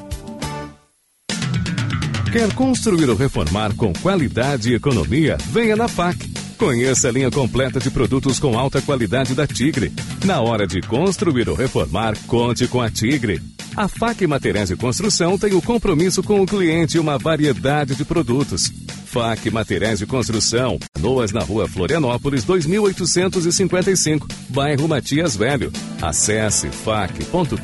Quer 2.32 2.54
construir 2.54 3.10
ou 3.10 3.16
reformar 3.16 3.74
com 3.76 3.92
qualidade 3.92 4.72
e 4.72 4.76
economia? 4.76 5.38
Venha 5.50 5.76
na 5.76 5.88
FAC. 5.88 6.30
Conheça 6.58 7.08
a 7.08 7.12
linha 7.12 7.32
completa 7.32 7.80
de 7.80 7.90
produtos 7.90 8.38
com 8.38 8.60
alta 8.60 8.82
qualidade 8.82 9.34
da 9.34 9.48
Tigre. 9.48 9.92
Na 10.26 10.42
hora 10.42 10.68
de 10.68 10.82
construir 10.82 11.50
ou 11.50 11.56
reformar, 11.56 12.16
conte 12.28 12.68
com 12.68 12.82
a 12.82 12.92
Tigre. 12.92 13.42
A 13.80 13.88
FAC 13.88 14.28
Materiais 14.28 14.68
de 14.68 14.76
Construção 14.76 15.38
tem 15.38 15.54
o 15.54 15.62
compromisso 15.62 16.22
com 16.22 16.42
o 16.42 16.46
cliente 16.46 16.98
e 16.98 17.00
uma 17.00 17.18
variedade 17.18 17.96
de 17.96 18.04
produtos. 18.04 18.70
FAC 19.06 19.50
Materiais 19.50 20.00
de 20.00 20.06
Construção, 20.06 20.78
Noas 21.00 21.32
na 21.32 21.40
rua 21.40 21.66
Florianópolis, 21.66 22.44
2855, 22.44 24.28
bairro 24.50 24.86
Matias 24.86 25.34
Velho. 25.38 25.72
Acesse 26.02 26.68
fac.com.br. 26.68 27.56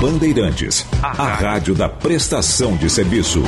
Bandeirantes, 0.00 0.86
a 1.02 1.34
rádio 1.34 1.74
da 1.74 1.86
prestação 1.86 2.78
de 2.78 2.88
serviço. 2.88 3.42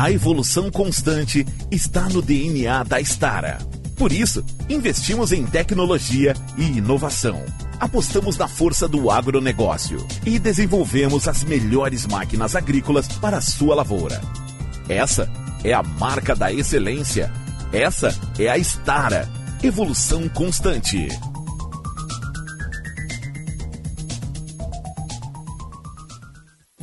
A 0.00 0.10
evolução 0.10 0.70
constante 0.70 1.46
está 1.70 2.08
no 2.08 2.22
DNA 2.22 2.84
da 2.84 2.98
Stara. 3.02 3.58
Por 3.96 4.10
isso, 4.10 4.42
investimos 4.66 5.30
em 5.30 5.44
tecnologia 5.44 6.34
e 6.56 6.78
inovação. 6.78 7.44
apostamos 7.78 8.38
na 8.38 8.48
força 8.48 8.88
do 8.88 9.10
agronegócio 9.10 10.06
e 10.24 10.38
desenvolvemos 10.38 11.28
as 11.28 11.44
melhores 11.44 12.06
máquinas 12.06 12.56
agrícolas 12.56 13.08
para 13.08 13.36
a 13.36 13.40
sua 13.42 13.74
lavoura. 13.74 14.22
Essa 14.88 15.30
é 15.62 15.74
a 15.74 15.82
marca 15.82 16.34
da 16.34 16.50
excelência. 16.50 17.30
Essa 17.70 18.18
é 18.38 18.48
a 18.48 18.56
Estara. 18.56 19.28
Evolução 19.62 20.30
constante. 20.30 21.08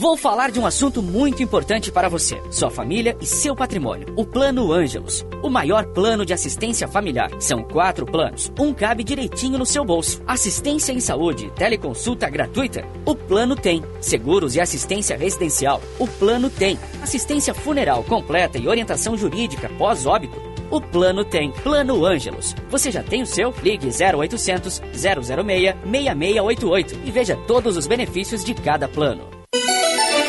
Vou 0.08 0.16
falar 0.16 0.52
de 0.52 0.58
um 0.58 0.66
assunto 0.66 1.04
muito 1.04 1.44
importante 1.44 1.92
para 1.92 2.08
você, 2.08 2.42
sua 2.50 2.72
família 2.72 3.18
e 3.20 3.26
seu 3.26 3.54
patrimônio. 3.54 4.08
O 4.16 4.26
Plano 4.26 4.72
Ângelos, 4.72 5.26
o 5.44 5.50
maior 5.50 5.86
plano 5.88 6.26
de 6.26 6.32
assistência 6.32 6.88
familiar. 6.88 7.30
São 7.42 7.62
quatro 7.62 8.06
planos, 8.06 8.50
um 8.58 8.74
cabe 8.74 9.04
direitinho 9.04 9.60
no 9.60 9.66
seu 9.66 9.84
bolso. 9.84 10.24
Assistência 10.26 10.94
em 10.94 11.02
saúde, 11.02 11.52
teleconsulta 11.58 12.30
gratuita. 12.30 12.88
O 13.06 13.14
plano 13.14 13.54
tem. 13.54 13.84
Seguros 14.00 14.56
e 14.56 14.62
assistência 14.62 15.18
residencial. 15.18 15.82
O 16.00 16.08
plano 16.08 16.50
tem. 16.50 16.80
Assistência 17.02 17.54
funeral 17.54 18.02
completa 18.06 18.58
e 18.58 18.66
orientação 18.66 19.18
jurídica 19.18 19.70
pós-óbito. 19.78 20.42
O 20.72 20.80
plano 20.80 21.26
tem. 21.26 21.52
Plano 21.52 22.06
Ângelos. 22.06 22.56
Você 22.70 22.92
já 22.92 23.04
tem 23.04 23.24
o 23.24 23.28
seu? 23.28 23.54
Ligue 23.62 23.90
0800 23.90 24.82
006 24.94 25.76
6688 25.84 27.00
e 27.04 27.12
veja 27.12 27.36
todos 27.46 27.76
os 27.76 27.86
benefícios 27.86 28.42
de 28.46 28.54
cada 28.54 28.88
plano. 28.88 29.36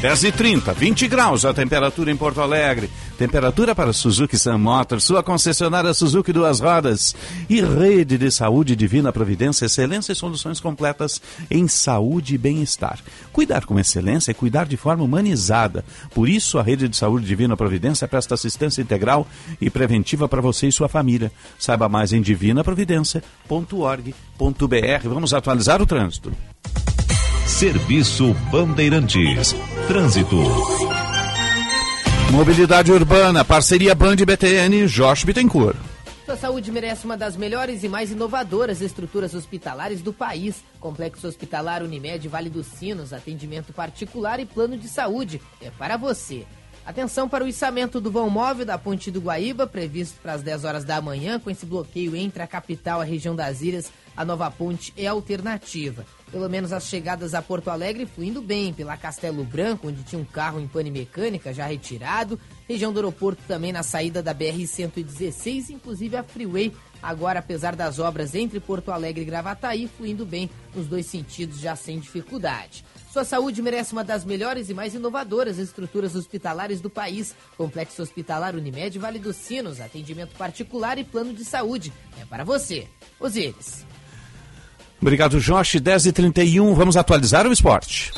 Dez 0.00 0.22
e 0.22 0.30
trinta, 0.30 0.72
20 0.72 1.08
graus 1.08 1.44
a 1.44 1.52
temperatura 1.52 2.08
em 2.08 2.16
Porto 2.16 2.40
Alegre. 2.40 2.88
Temperatura 3.18 3.74
para 3.74 3.92
Suzuki 3.92 4.38
Sun 4.38 4.56
Motors, 4.56 5.02
sua 5.02 5.24
concessionária 5.24 5.92
Suzuki 5.92 6.32
Duas 6.32 6.60
Rodas. 6.60 7.16
E 7.50 7.60
rede 7.60 8.16
de 8.16 8.30
saúde 8.30 8.76
Divina 8.76 9.12
Providência, 9.12 9.66
excelência 9.66 10.12
e 10.12 10.14
soluções 10.14 10.60
completas 10.60 11.20
em 11.50 11.66
saúde 11.66 12.36
e 12.36 12.38
bem-estar. 12.38 13.00
Cuidar 13.32 13.66
com 13.66 13.76
excelência 13.76 14.30
é 14.30 14.34
cuidar 14.34 14.66
de 14.66 14.76
forma 14.76 15.02
humanizada. 15.02 15.84
Por 16.14 16.28
isso, 16.28 16.60
a 16.60 16.62
rede 16.62 16.88
de 16.88 16.96
saúde 16.96 17.26
Divina 17.26 17.56
Providência 17.56 18.06
presta 18.06 18.34
assistência 18.34 18.80
integral 18.80 19.26
e 19.60 19.68
preventiva 19.68 20.28
para 20.28 20.40
você 20.40 20.68
e 20.68 20.72
sua 20.72 20.88
família. 20.88 21.32
Saiba 21.58 21.88
mais 21.88 22.12
em 22.12 22.22
divinaprovidência.org.br. 22.22 25.08
Vamos 25.08 25.34
atualizar 25.34 25.82
o 25.82 25.86
trânsito. 25.86 26.32
Serviço 27.48 28.34
Bandeirantes. 28.52 29.54
Trânsito. 29.88 30.36
Mobilidade 32.30 32.92
Urbana, 32.92 33.42
parceria 33.42 33.94
Band 33.94 34.16
BTN, 34.16 34.86
Jorge 34.86 35.24
Bittencourt. 35.24 35.76
Sua 36.26 36.36
saúde 36.36 36.70
merece 36.70 37.06
uma 37.06 37.16
das 37.16 37.36
melhores 37.36 37.82
e 37.82 37.88
mais 37.88 38.12
inovadoras 38.12 38.82
estruturas 38.82 39.34
hospitalares 39.34 40.02
do 40.02 40.12
país. 40.12 40.62
Complexo 40.78 41.26
Hospitalar 41.26 41.82
Unimed 41.82 42.28
Vale 42.28 42.50
dos 42.50 42.66
Sinos, 42.66 43.14
atendimento 43.14 43.72
particular 43.72 44.38
e 44.38 44.44
plano 44.44 44.76
de 44.76 44.86
saúde. 44.86 45.40
É 45.60 45.70
para 45.70 45.96
você. 45.96 46.46
Atenção 46.84 47.28
para 47.28 47.44
o 47.44 47.48
içamento 47.48 47.98
do 47.98 48.10
vão 48.10 48.30
móvel 48.30 48.66
da 48.66 48.78
Ponte 48.78 49.10
do 49.10 49.20
Guaíba, 49.20 49.66
previsto 49.66 50.20
para 50.22 50.34
as 50.34 50.42
10 50.42 50.64
horas 50.64 50.84
da 50.84 51.00
manhã, 51.00 51.40
com 51.40 51.50
esse 51.50 51.66
bloqueio 51.66 52.14
entre 52.14 52.42
a 52.42 52.46
capital 52.46 53.00
e 53.00 53.02
a 53.02 53.06
região 53.08 53.34
das 53.34 53.62
ilhas. 53.62 53.90
A 54.14 54.24
nova 54.24 54.50
ponte 54.50 54.92
é 54.96 55.06
alternativa. 55.06 56.04
Pelo 56.30 56.48
menos 56.48 56.72
as 56.72 56.86
chegadas 56.86 57.32
a 57.32 57.40
Porto 57.40 57.70
Alegre 57.70 58.04
fluindo 58.04 58.42
bem, 58.42 58.72
pela 58.72 58.98
Castelo 58.98 59.44
Branco, 59.44 59.88
onde 59.88 60.02
tinha 60.02 60.20
um 60.20 60.24
carro 60.24 60.60
em 60.60 60.68
pane 60.68 60.90
mecânica 60.90 61.54
já 61.54 61.66
retirado, 61.66 62.38
região 62.68 62.92
do 62.92 62.98
aeroporto 62.98 63.42
também 63.48 63.72
na 63.72 63.82
saída 63.82 64.22
da 64.22 64.34
BR-116, 64.34 65.70
inclusive 65.70 66.16
a 66.16 66.22
Freeway, 66.22 66.74
agora 67.02 67.38
apesar 67.38 67.74
das 67.74 67.98
obras 67.98 68.34
entre 68.34 68.60
Porto 68.60 68.90
Alegre 68.90 69.22
e 69.22 69.24
Gravataí, 69.24 69.88
fluindo 69.88 70.26
bem 70.26 70.50
nos 70.74 70.86
dois 70.86 71.06
sentidos 71.06 71.60
já 71.60 71.74
sem 71.74 71.98
dificuldade. 71.98 72.84
Sua 73.10 73.24
saúde 73.24 73.62
merece 73.62 73.94
uma 73.94 74.04
das 74.04 74.22
melhores 74.24 74.68
e 74.68 74.74
mais 74.74 74.94
inovadoras 74.94 75.58
estruturas 75.58 76.14
hospitalares 76.14 76.80
do 76.80 76.90
país. 76.90 77.34
Complexo 77.56 78.02
Hospitalar 78.02 78.54
Unimed 78.54 78.98
Vale 78.98 79.18
dos 79.18 79.36
Sinos, 79.36 79.80
atendimento 79.80 80.36
particular 80.36 80.98
e 80.98 81.04
plano 81.04 81.32
de 81.32 81.44
saúde. 81.44 81.90
É 82.20 82.26
para 82.26 82.44
você. 82.44 82.86
Osíris. 83.18 83.86
Obrigado, 85.00 85.38
Jorge. 85.38 85.78
10 85.78 86.06
e 86.06 86.12
31 86.12 86.74
vamos 86.74 86.96
atualizar 86.96 87.46
o 87.46 87.52
esporte. 87.52 88.12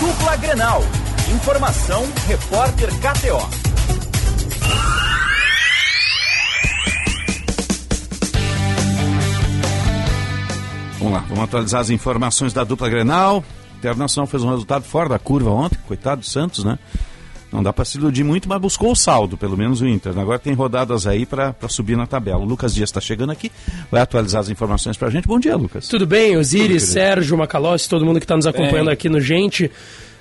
Dupla 0.00 0.36
Grenal. 0.36 0.82
Informação, 1.34 2.04
repórter 2.28 2.88
KTO. 3.00 3.66
Vamos 10.98 11.12
lá, 11.12 11.24
vamos 11.28 11.44
atualizar 11.44 11.80
as 11.80 11.90
informações 11.90 12.52
da 12.52 12.64
dupla 12.64 12.88
Grenal. 12.88 13.44
O 13.74 13.78
Internacional 13.78 14.26
fez 14.26 14.42
um 14.42 14.50
resultado 14.50 14.84
fora 14.84 15.08
da 15.08 15.18
curva 15.18 15.50
ontem, 15.50 15.78
coitado 15.86 16.20
do 16.20 16.26
Santos, 16.26 16.64
né? 16.64 16.78
Não 17.56 17.62
dá 17.62 17.72
para 17.72 17.86
se 17.86 17.96
iludir 17.96 18.22
muito, 18.22 18.46
mas 18.46 18.60
buscou 18.60 18.92
o 18.92 18.94
saldo, 18.94 19.38
pelo 19.38 19.56
menos 19.56 19.80
o 19.80 19.88
Inter. 19.88 20.18
Agora 20.18 20.38
tem 20.38 20.52
rodadas 20.52 21.06
aí 21.06 21.24
para 21.24 21.54
subir 21.70 21.96
na 21.96 22.06
tabela. 22.06 22.40
O 22.40 22.44
Lucas 22.44 22.74
Dias 22.74 22.90
está 22.90 23.00
chegando 23.00 23.32
aqui, 23.32 23.50
vai 23.90 24.02
atualizar 24.02 24.42
as 24.42 24.50
informações 24.50 24.98
para 24.98 25.08
a 25.08 25.10
gente. 25.10 25.26
Bom 25.26 25.40
dia, 25.40 25.56
Lucas. 25.56 25.88
Tudo 25.88 26.06
bem, 26.06 26.36
Osiris, 26.36 26.82
Tudo, 26.82 26.92
Sérgio, 26.92 27.38
Macalossi, 27.38 27.88
todo 27.88 28.04
mundo 28.04 28.20
que 28.20 28.26
está 28.26 28.36
nos 28.36 28.46
acompanhando 28.46 28.90
aqui 28.90 29.08
no 29.08 29.22
Gente. 29.22 29.70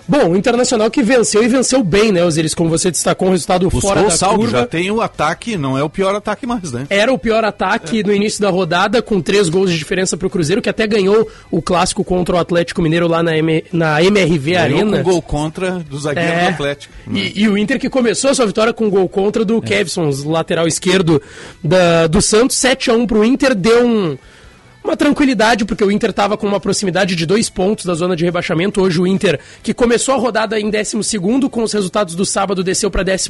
Bom, 0.07 0.29
o 0.29 0.35
Internacional 0.37 0.89
que 0.91 1.01
venceu 1.01 1.43
e 1.43 1.47
venceu 1.47 1.83
bem, 1.83 2.11
né, 2.11 2.23
Osiris? 2.23 2.53
Como 2.53 2.69
você 2.69 2.91
destacou, 2.91 3.27
um 3.27 3.31
resultado 3.31 3.67
Buscou 3.69 3.81
fora 3.81 4.03
da 4.03 4.11
saldo, 4.11 4.39
curva. 4.39 4.59
já 4.59 4.67
tem 4.67 4.91
o 4.91 5.01
ataque, 5.01 5.57
não 5.57 5.77
é 5.77 5.83
o 5.83 5.89
pior 5.89 6.13
ataque 6.13 6.45
mais, 6.45 6.71
né? 6.71 6.85
Era 6.89 7.11
o 7.11 7.17
pior 7.17 7.43
ataque 7.43 8.01
é. 8.01 8.03
no 8.03 8.13
início 8.13 8.39
da 8.41 8.49
rodada, 8.49 9.01
com 9.01 9.19
três 9.19 9.49
gols 9.49 9.71
de 9.71 9.77
diferença 9.77 10.15
para 10.15 10.27
o 10.27 10.29
Cruzeiro, 10.29 10.61
que 10.61 10.69
até 10.69 10.85
ganhou 10.85 11.27
o 11.49 11.61
clássico 11.61 12.03
contra 12.03 12.35
o 12.35 12.39
Atlético 12.39 12.81
Mineiro 12.81 13.07
lá 13.07 13.23
na, 13.23 13.35
M, 13.37 13.63
na 13.73 14.03
MRV 14.03 14.51
ganhou 14.51 14.79
Arena. 14.79 14.97
com 14.97 15.03
gol 15.03 15.21
contra 15.21 15.71
do 15.79 15.97
zagueiro 15.99 16.29
É. 16.29 16.43
do 16.45 16.49
Atlético. 16.53 16.93
E, 17.11 17.41
e 17.41 17.47
o 17.47 17.57
Inter 17.57 17.79
que 17.79 17.89
começou 17.89 18.29
a 18.29 18.35
sua 18.35 18.45
vitória 18.45 18.73
com 18.73 18.89
gol 18.89 19.09
contra 19.09 19.43
do 19.43 19.61
Kevson, 19.61 20.11
lateral 20.25 20.67
esquerdo 20.67 21.21
da, 21.63 22.07
do 22.07 22.21
Santos. 22.21 22.57
7 22.57 22.91
a 22.91 22.93
1 22.93 23.07
para 23.07 23.17
o 23.17 23.25
Inter, 23.25 23.55
deu 23.55 23.85
um, 23.85 24.17
uma 24.85 24.95
tranquilidade, 24.95 25.65
porque 25.65 25.83
o 25.83 25.91
Inter 25.91 26.11
estava 26.11 26.37
com 26.37 26.45
uma 26.45 26.59
proximidade 26.59 27.15
de 27.15 27.25
dois 27.25 27.49
pontos 27.49 27.85
da 27.85 27.95
zona 27.95 28.15
de 28.15 28.23
rebaixamento. 28.23 28.81
Hoje 28.81 29.01
o 29.01 29.07
Inter, 29.07 29.39
que 29.63 29.73
começou 29.73 30.13
a 30.13 30.17
rodada 30.17 30.59
em 30.59 30.69
12 30.69 31.19
com 31.49 31.63
os 31.63 31.73
resultados 31.73 32.13
do 32.13 32.23
sábado, 32.23 32.63
desceu 32.63 32.91
para 32.91 33.03
14 33.03 33.29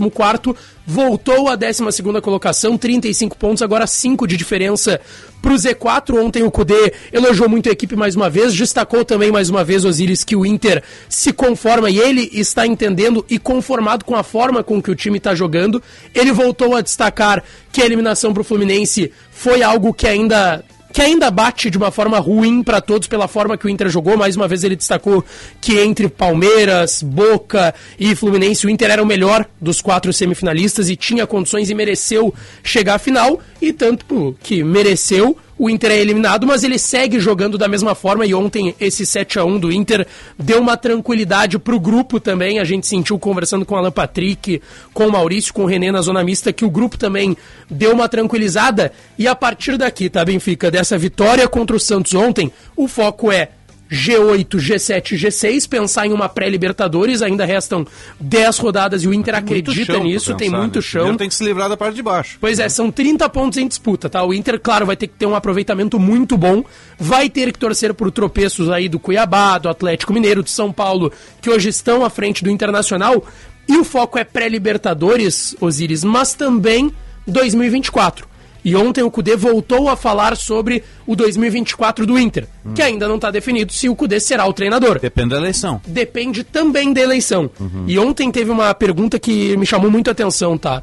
voltou 0.86 1.48
à 1.48 1.56
12 1.56 1.82
colocação, 2.22 2.77
35 2.77 3.38
pontos, 3.38 3.61
agora 3.64 3.88
5 3.88 4.27
de 4.27 4.36
diferença 4.36 4.99
para 5.41 5.53
o 5.53 5.56
Z4. 5.56 6.22
Ontem 6.22 6.44
o 6.44 6.52
Cudê 6.52 6.94
elogiou 7.14 7.48
muito 7.48 7.69
a 7.69 7.72
equipe 7.72 7.95
mais 7.95 8.18
uma 8.18 8.30
vez, 8.30 8.53
destacou 8.53 9.06
também 9.06 9.32
mais 9.32 9.49
uma 9.49 9.64
vez, 9.64 9.86
Osiris, 9.86 10.26
que 10.26 10.36
o 10.36 10.45
Inter 10.45 10.84
se 11.07 11.32
conforma 11.32 11.90
e 11.90 11.98
ele 11.98 12.30
está 12.34 12.68
entendendo 12.68 13.26
e 13.30 13.40
conformado 13.40 14.03
com 14.03 14.15
a 14.15 14.23
forma 14.23 14.61
com 14.61 14.82
que 14.82 14.91
o 14.91 14.95
time 14.95 15.19
está 15.19 15.34
jogando. 15.34 15.82
Ele 16.14 16.34
voltou 16.34 16.76
a 16.76 16.82
destacar 16.82 17.41
que 17.72 17.82
a 17.82 17.86
eliminação 17.86 18.34
para 18.34 18.41
o 18.41 18.45
Fluminense 18.45 19.11
foi 19.32 19.64
algo 19.64 19.94
que 19.94 20.06
ainda 20.06 20.61
que 20.95 21.01
ainda 21.01 21.30
bate 21.30 21.69
de 21.69 21.77
uma 21.77 21.91
forma 21.91 22.17
ruim 22.19 22.63
para 22.63 22.80
todos 22.80 23.05
pela 23.05 23.27
forma 23.27 23.57
que 23.57 23.65
o 23.65 23.69
Inter 23.69 23.89
jogou. 23.89 24.15
Mais 24.15 24.38
uma 24.38 24.47
vez 24.47 24.63
ele 24.63 24.77
destacou 24.77 25.26
que 25.59 25.77
entre 25.77 26.07
Palmeiras, 26.07 27.03
Boca 27.03 27.76
e 27.99 28.15
Fluminense 28.15 28.65
o 28.65 28.69
Inter 28.69 28.91
era 28.91 29.03
o 29.03 29.05
melhor 29.05 29.45
dos 29.59 29.81
quatro 29.81 30.13
semifinalistas 30.13 30.89
e 30.89 30.95
tinha 30.95 31.27
condições 31.27 31.69
e 31.69 31.76
mereceu 31.76 32.34
chegar 32.63 32.95
à 32.95 32.97
final. 32.97 33.41
E 33.61 33.73
tanto 33.73 34.38
que 34.41 34.63
mereceu, 34.63 35.38
o 35.57 35.69
Inter 35.69 35.91
é 35.91 35.99
eliminado, 35.99 36.45
mas 36.45 36.64
ele 36.64 36.77
segue 36.77 37.19
jogando 37.19 37.57
da 37.57 37.68
mesma 37.68 37.95
forma. 37.95 38.26
E 38.26 38.34
ontem 38.34 38.76
esse 38.80 39.06
7 39.06 39.40
a 39.40 39.45
1 39.45 39.60
do 39.60 39.72
Inter 39.72 40.06
deu 40.38 40.60
uma 40.60 40.76
tranquilidade 40.76 41.57
pro 41.57 41.80
grupo 41.80 42.19
também. 42.19 42.60
A 42.60 42.64
gente 42.65 42.86
sentiu 42.86 43.18
conversando 43.18 43.65
com 43.65 43.76
o 43.76 43.77
Alan 43.77 43.91
Patrick, 43.91 44.61
com 44.94 45.07
o 45.07 45.11
Maurício, 45.11 45.53
com 45.53 45.64
o 45.64 45.65
René 45.65 45.91
na 45.91 46.02
zona 46.02 46.23
mista 46.23 46.52
que 46.52 46.65
o 46.65 46.69
grupo 46.69 46.98
também 46.98 47.38
deu 47.69 47.94
uma 47.94 48.10
tranquilizada. 48.10 48.91
E 49.18 49.27
a 49.27 49.36
partir 49.36 49.77
daqui, 49.77 50.10
tá 50.10 50.26
Benfica, 50.26 50.69
dessa 50.69 50.98
vitória 50.98 51.48
contra 51.48 51.76
o 51.76 51.80
Santos 51.80 52.14
ontem, 52.14 52.52
o 52.76 52.88
foco 52.88 53.32
é 53.32 53.49
G8, 53.91 54.47
G7, 54.57 55.15
G6, 55.15 55.69
pensar 55.69 56.07
em 56.07 56.11
uma 56.11 56.27
pré-Libertadores, 56.27 57.21
ainda 57.21 57.45
restam 57.45 57.85
10 58.19 58.57
rodadas 58.57 59.03
e 59.03 59.07
o 59.07 59.13
Inter 59.13 59.35
acredita 59.35 59.99
nisso, 59.99 60.33
tem 60.35 60.49
pensar, 60.49 60.61
muito 60.61 60.75
né? 60.77 60.81
chão. 60.81 61.01
Primeiro 61.01 61.17
tem 61.17 61.29
que 61.29 61.35
se 61.35 61.43
livrar 61.43 61.69
da 61.69 61.77
parte 61.77 61.95
de 61.95 62.01
baixo. 62.01 62.37
Pois 62.41 62.59
é, 62.59 62.67
são 62.67 62.91
30 62.91 63.29
pontos 63.29 63.57
em 63.57 63.67
disputa, 63.67 64.09
tá? 64.09 64.23
O 64.23 64.33
Inter, 64.33 64.59
claro, 64.59 64.85
vai 64.85 64.95
ter 64.95 65.07
que 65.07 65.13
ter 65.15 65.25
um 65.25 65.35
aproveitamento 65.35 65.99
muito 65.99 66.37
bom, 66.37 66.63
vai 66.97 67.29
ter 67.29 67.51
que 67.51 67.59
torcer 67.59 67.93
por 67.93 68.11
tropeços 68.11 68.69
aí 68.69 68.89
do 68.89 68.99
Cuiabá, 68.99 69.57
do 69.57 69.69
Atlético 69.69 70.13
Mineiro, 70.13 70.41
de 70.41 70.51
São 70.51 70.71
Paulo, 70.71 71.11
que 71.41 71.49
hoje 71.49 71.69
estão 71.69 72.03
à 72.03 72.09
frente 72.09 72.43
do 72.43 72.49
Internacional, 72.49 73.23
e 73.67 73.77
o 73.77 73.83
foco 73.83 74.17
é 74.17 74.23
pré-Libertadores, 74.23 75.55
Osíris, 75.59 76.03
mas 76.03 76.33
também 76.33 76.91
2024. 77.27 78.34
E 78.65 78.75
ontem 78.75 79.03
o 79.03 79.11
Cudê 79.11 79.35
voltou 79.35 79.87
a 79.87 79.95
falar 79.95 80.35
sobre 80.35 80.83
o 81.05 81.15
2024 81.15 82.03
do 82.03 82.17
Inter, 82.17 82.47
que 82.73 82.81
ainda 82.81 83.07
não 83.07 83.17
está 83.17 83.29
definido 83.29 83.71
se 83.71 83.87
o 83.87 83.95
Cudê 83.95 84.19
será 84.19 84.47
o 84.47 84.53
treinador. 84.53 84.99
Depende 84.99 85.29
da 85.29 85.37
eleição. 85.37 85.79
Depende 85.85 86.43
também 86.43 86.91
da 86.91 86.99
eleição. 86.99 87.47
E 87.85 87.99
ontem 87.99 88.31
teve 88.31 88.49
uma 88.49 88.73
pergunta 88.73 89.19
que 89.19 89.55
me 89.55 89.67
chamou 89.67 89.91
muito 89.91 90.07
a 90.07 90.11
atenção, 90.11 90.57
tá? 90.57 90.81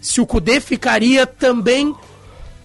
Se 0.00 0.22
o 0.22 0.26
Cudê 0.26 0.58
ficaria 0.58 1.26
também 1.26 1.94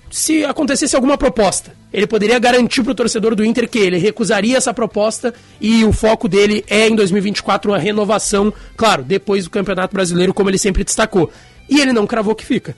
se 0.09 0.45
acontecesse 0.45 0.95
alguma 0.95 1.17
proposta. 1.17 1.75
Ele 1.91 2.07
poderia 2.07 2.39
garantir 2.39 2.83
para 2.83 2.91
o 2.91 2.95
torcedor 2.95 3.35
do 3.35 3.43
Inter 3.43 3.69
que 3.69 3.79
ele 3.79 3.97
recusaria 3.97 4.55
essa 4.55 4.73
proposta 4.73 5.33
e 5.59 5.83
o 5.83 5.91
foco 5.91 6.29
dele 6.29 6.63
é 6.69 6.87
em 6.87 6.95
2024 6.95 7.71
uma 7.71 7.77
renovação, 7.77 8.53
claro, 8.77 9.03
depois 9.03 9.43
do 9.43 9.49
Campeonato 9.49 9.93
Brasileiro, 9.93 10.33
como 10.33 10.49
ele 10.49 10.57
sempre 10.57 10.85
destacou. 10.85 11.29
E 11.69 11.81
ele 11.81 11.91
não 11.91 12.07
cravou 12.07 12.33
que 12.33 12.45
fica. 12.45 12.75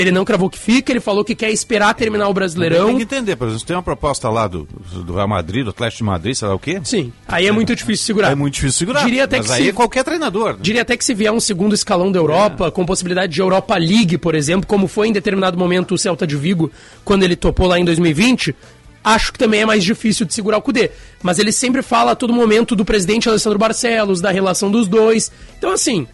Ele 0.00 0.12
não 0.12 0.24
cravou 0.24 0.48
que 0.48 0.56
fica, 0.58 0.92
ele 0.92 1.00
falou 1.00 1.24
que 1.24 1.34
quer 1.34 1.50
esperar 1.50 1.92
terminar 1.92 2.28
o 2.28 2.32
Brasileirão. 2.32 2.86
Tem 2.86 2.96
que 2.98 3.02
entender, 3.02 3.34
por 3.34 3.48
exemplo, 3.48 3.66
tem 3.66 3.74
uma 3.76 3.82
proposta 3.82 4.28
lá 4.30 4.46
do, 4.46 4.68
do 5.04 5.12
Real 5.14 5.26
Madrid, 5.26 5.64
do 5.64 5.70
Atlético 5.70 5.98
de 5.98 6.04
Madrid, 6.04 6.34
sei 6.36 6.46
lá 6.46 6.54
o 6.54 6.58
quê? 6.58 6.80
Sim, 6.84 7.12
aí 7.26 7.48
é 7.48 7.50
muito 7.50 7.74
difícil 7.74 8.06
segurar. 8.06 8.30
É 8.30 8.34
muito 8.36 8.54
difícil 8.54 8.78
segurar. 8.78 9.04
Diria 9.04 9.24
até 9.24 9.40
que 9.40 9.50
aí 9.50 9.64
se- 9.64 9.68
é 9.70 9.72
qualquer 9.72 10.04
treinador. 10.04 10.52
né? 10.52 10.58
Diria 10.60 10.82
até 10.82 10.96
que 10.96 11.04
se 11.04 11.12
vier 11.14 11.32
um 11.32 11.40
segundo 11.40 11.74
escalão 11.74 12.12
da 12.12 12.18
Europa, 12.20 12.70
com 12.70 12.86
possibilidade 12.86 13.32
de 13.32 13.40
Europa 13.40 13.76
League, 13.76 14.16
por 14.18 14.36
exemplo, 14.36 14.68
como 14.68 14.86
foi 14.86 15.08
em 15.08 15.12
determinado 15.12 15.58
momento 15.58 15.94
o 15.94 15.98
Celta 15.98 16.24
de 16.24 16.36
Vigo, 16.36 16.70
quando 17.04 17.24
ele 17.24 17.34
topou 17.34 17.66
lá 17.66 17.76
em 17.76 17.84
2020, 17.84 18.54
acho 19.02 19.32
que 19.32 19.38
também 19.38 19.62
é 19.62 19.66
mais 19.66 19.82
difícil 19.82 20.24
de 20.26 20.32
segurar 20.32 20.58
o 20.58 20.62
Cudê. 20.62 20.92
Mas 21.22 21.40
ele 21.40 21.50
sempre 21.50 21.82
fala 21.82 22.12
a 22.12 22.14
todo 22.14 22.32
momento 22.32 22.76
do 22.76 22.84
presidente 22.84 23.28
Alessandro 23.28 23.58
Barcelos, 23.58 24.20
da 24.20 24.30
relação 24.30 24.70
dos 24.70 24.86
dois. 24.86 25.32
Então, 25.58 25.72
assim, 25.72 26.06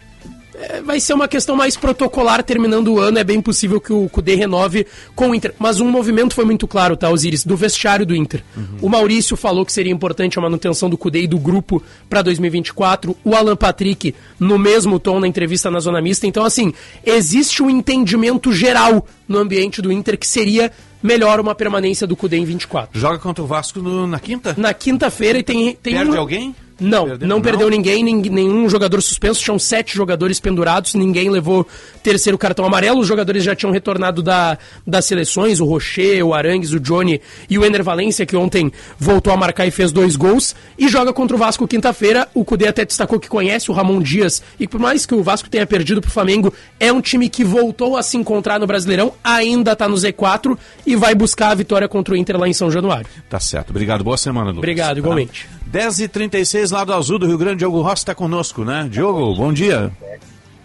é, 0.59 0.81
vai 0.81 0.99
ser 0.99 1.13
uma 1.13 1.27
questão 1.27 1.55
mais 1.55 1.75
protocolar 1.75 2.43
terminando 2.43 2.89
o 2.93 2.99
ano. 2.99 3.17
É 3.19 3.23
bem 3.23 3.41
possível 3.41 3.79
que 3.81 3.91
o 3.93 4.07
Cudê 4.09 4.35
renove 4.35 4.85
com 5.15 5.29
o 5.29 5.35
Inter. 5.35 5.53
Mas 5.59 5.79
um 5.79 5.89
movimento 5.89 6.33
foi 6.33 6.45
muito 6.45 6.67
claro, 6.67 6.95
tá, 6.95 7.09
Osiris? 7.09 7.43
Do 7.43 7.55
vestiário 7.57 8.05
do 8.05 8.15
Inter. 8.15 8.43
O 8.81 8.89
Maurício 8.89 9.35
falou 9.35 9.65
que 9.65 9.73
seria 9.73 9.91
importante 9.91 10.37
a 10.39 10.41
manutenção 10.41 10.89
do 10.89 10.97
Cudê 10.97 11.21
e 11.23 11.27
do 11.27 11.37
grupo 11.37 11.81
para 12.09 12.21
2024. 12.21 13.15
O 13.23 13.35
Alan 13.35 13.55
Patrick, 13.55 14.13
no 14.39 14.57
mesmo 14.57 14.99
tom 14.99 15.19
na 15.19 15.27
entrevista 15.27 15.69
na 15.69 15.79
Zona 15.79 16.01
Mista. 16.01 16.25
Então, 16.27 16.43
assim, 16.45 16.73
existe 17.05 17.61
um 17.61 17.69
entendimento 17.69 18.51
geral 18.51 19.05
no 19.27 19.37
ambiente 19.39 19.81
do 19.81 19.91
Inter 19.91 20.17
que 20.17 20.27
seria 20.27 20.71
melhor 21.01 21.39
uma 21.39 21.53
permanência 21.53 22.07
do 22.07 22.15
Cudê 22.15 22.37
em 22.37 22.45
24. 22.45 22.99
Joga 22.99 23.19
contra 23.19 23.43
o 23.43 23.47
Vasco 23.47 23.79
no- 23.79 24.07
na 24.07 24.19
quinta? 24.19 24.55
Na 24.57 24.73
quinta-feira 24.73 25.37
e 25.37 25.43
tem, 25.43 25.75
tem 25.75 25.93
Perde 25.95 26.11
um- 26.11 26.17
alguém? 26.19 26.55
Não, 26.79 27.05
Perdeu- 27.05 27.27
não 27.27 27.35
não? 27.37 27.41
perdeu 27.41 27.69
ninguém, 27.69 28.03
nin- 28.03 28.29
nenhum 28.29 28.67
jogador 28.69 29.01
suspenso, 29.01 29.41
tinham 29.41 29.57
sete 29.57 29.95
jogadores 29.95 30.39
pendurados, 30.39 30.93
ninguém 30.93 31.29
levou 31.29 31.65
terceiro 32.03 32.37
cartão 32.37 32.65
amarelo, 32.65 32.99
os 32.99 33.07
jogadores 33.07 33.43
já 33.43 33.55
tinham 33.55 33.71
retornado 33.71 34.21
da, 34.21 34.57
das 34.85 35.05
seleções, 35.05 35.59
o 35.59 35.65
Rocher, 35.65 36.25
o 36.25 36.33
Arangues, 36.33 36.73
o 36.73 36.79
Johnny 36.79 37.21
e 37.49 37.57
o 37.57 37.63
Ener 37.65 37.83
Valência, 37.83 38.25
que 38.25 38.35
ontem 38.35 38.71
voltou 38.99 39.31
a 39.31 39.37
marcar 39.37 39.65
e 39.65 39.71
fez 39.71 39.91
dois 39.91 40.15
gols, 40.15 40.53
e 40.77 40.89
joga 40.89 41.13
contra 41.13 41.35
o 41.35 41.39
Vasco 41.39 41.67
quinta-feira, 41.67 42.27
o 42.33 42.43
Cudê 42.43 42.67
até 42.67 42.83
destacou 42.83 43.19
que 43.19 43.29
conhece 43.29 43.71
o 43.71 43.73
Ramon 43.73 44.01
Dias, 44.01 44.43
e 44.59 44.67
por 44.67 44.79
mais 44.79 45.05
que 45.05 45.15
o 45.15 45.23
Vasco 45.23 45.49
tenha 45.49 45.65
perdido 45.65 46.01
pro 46.01 46.11
Flamengo, 46.11 46.53
é 46.79 46.91
um 46.91 46.99
time 47.01 47.29
que 47.29 47.43
voltou 47.43 47.95
a 47.95 48.03
se 48.03 48.17
encontrar 48.17 48.59
no 48.59 48.67
Brasileirão, 48.67 49.13
ainda 49.23 49.75
tá 49.75 49.87
no 49.87 49.95
Z4, 49.95 50.57
e 50.85 50.95
vai 50.95 51.15
buscar 51.15 51.51
a 51.51 51.55
vitória 51.55 51.87
contra 51.87 52.13
o 52.13 52.17
Inter 52.17 52.37
lá 52.37 52.47
em 52.49 52.53
São 52.53 52.69
Januário. 52.69 53.07
Tá 53.29 53.39
certo. 53.39 53.69
Obrigado. 53.69 54.03
Boa 54.03 54.17
semana, 54.17 54.47
Lucas. 54.47 54.57
Obrigado, 54.59 54.97
igualmente. 54.97 55.47
10h36, 55.75 56.71
lado 56.71 56.93
azul 56.93 57.19
do 57.19 57.27
Rio 57.27 57.37
Grande, 57.37 57.57
Diogo 57.57 57.81
Rossi 57.81 58.03
está 58.03 58.15
conosco, 58.15 58.63
né? 58.63 58.87
Diogo, 58.89 59.35
bom 59.35 59.51
dia. 59.51 59.91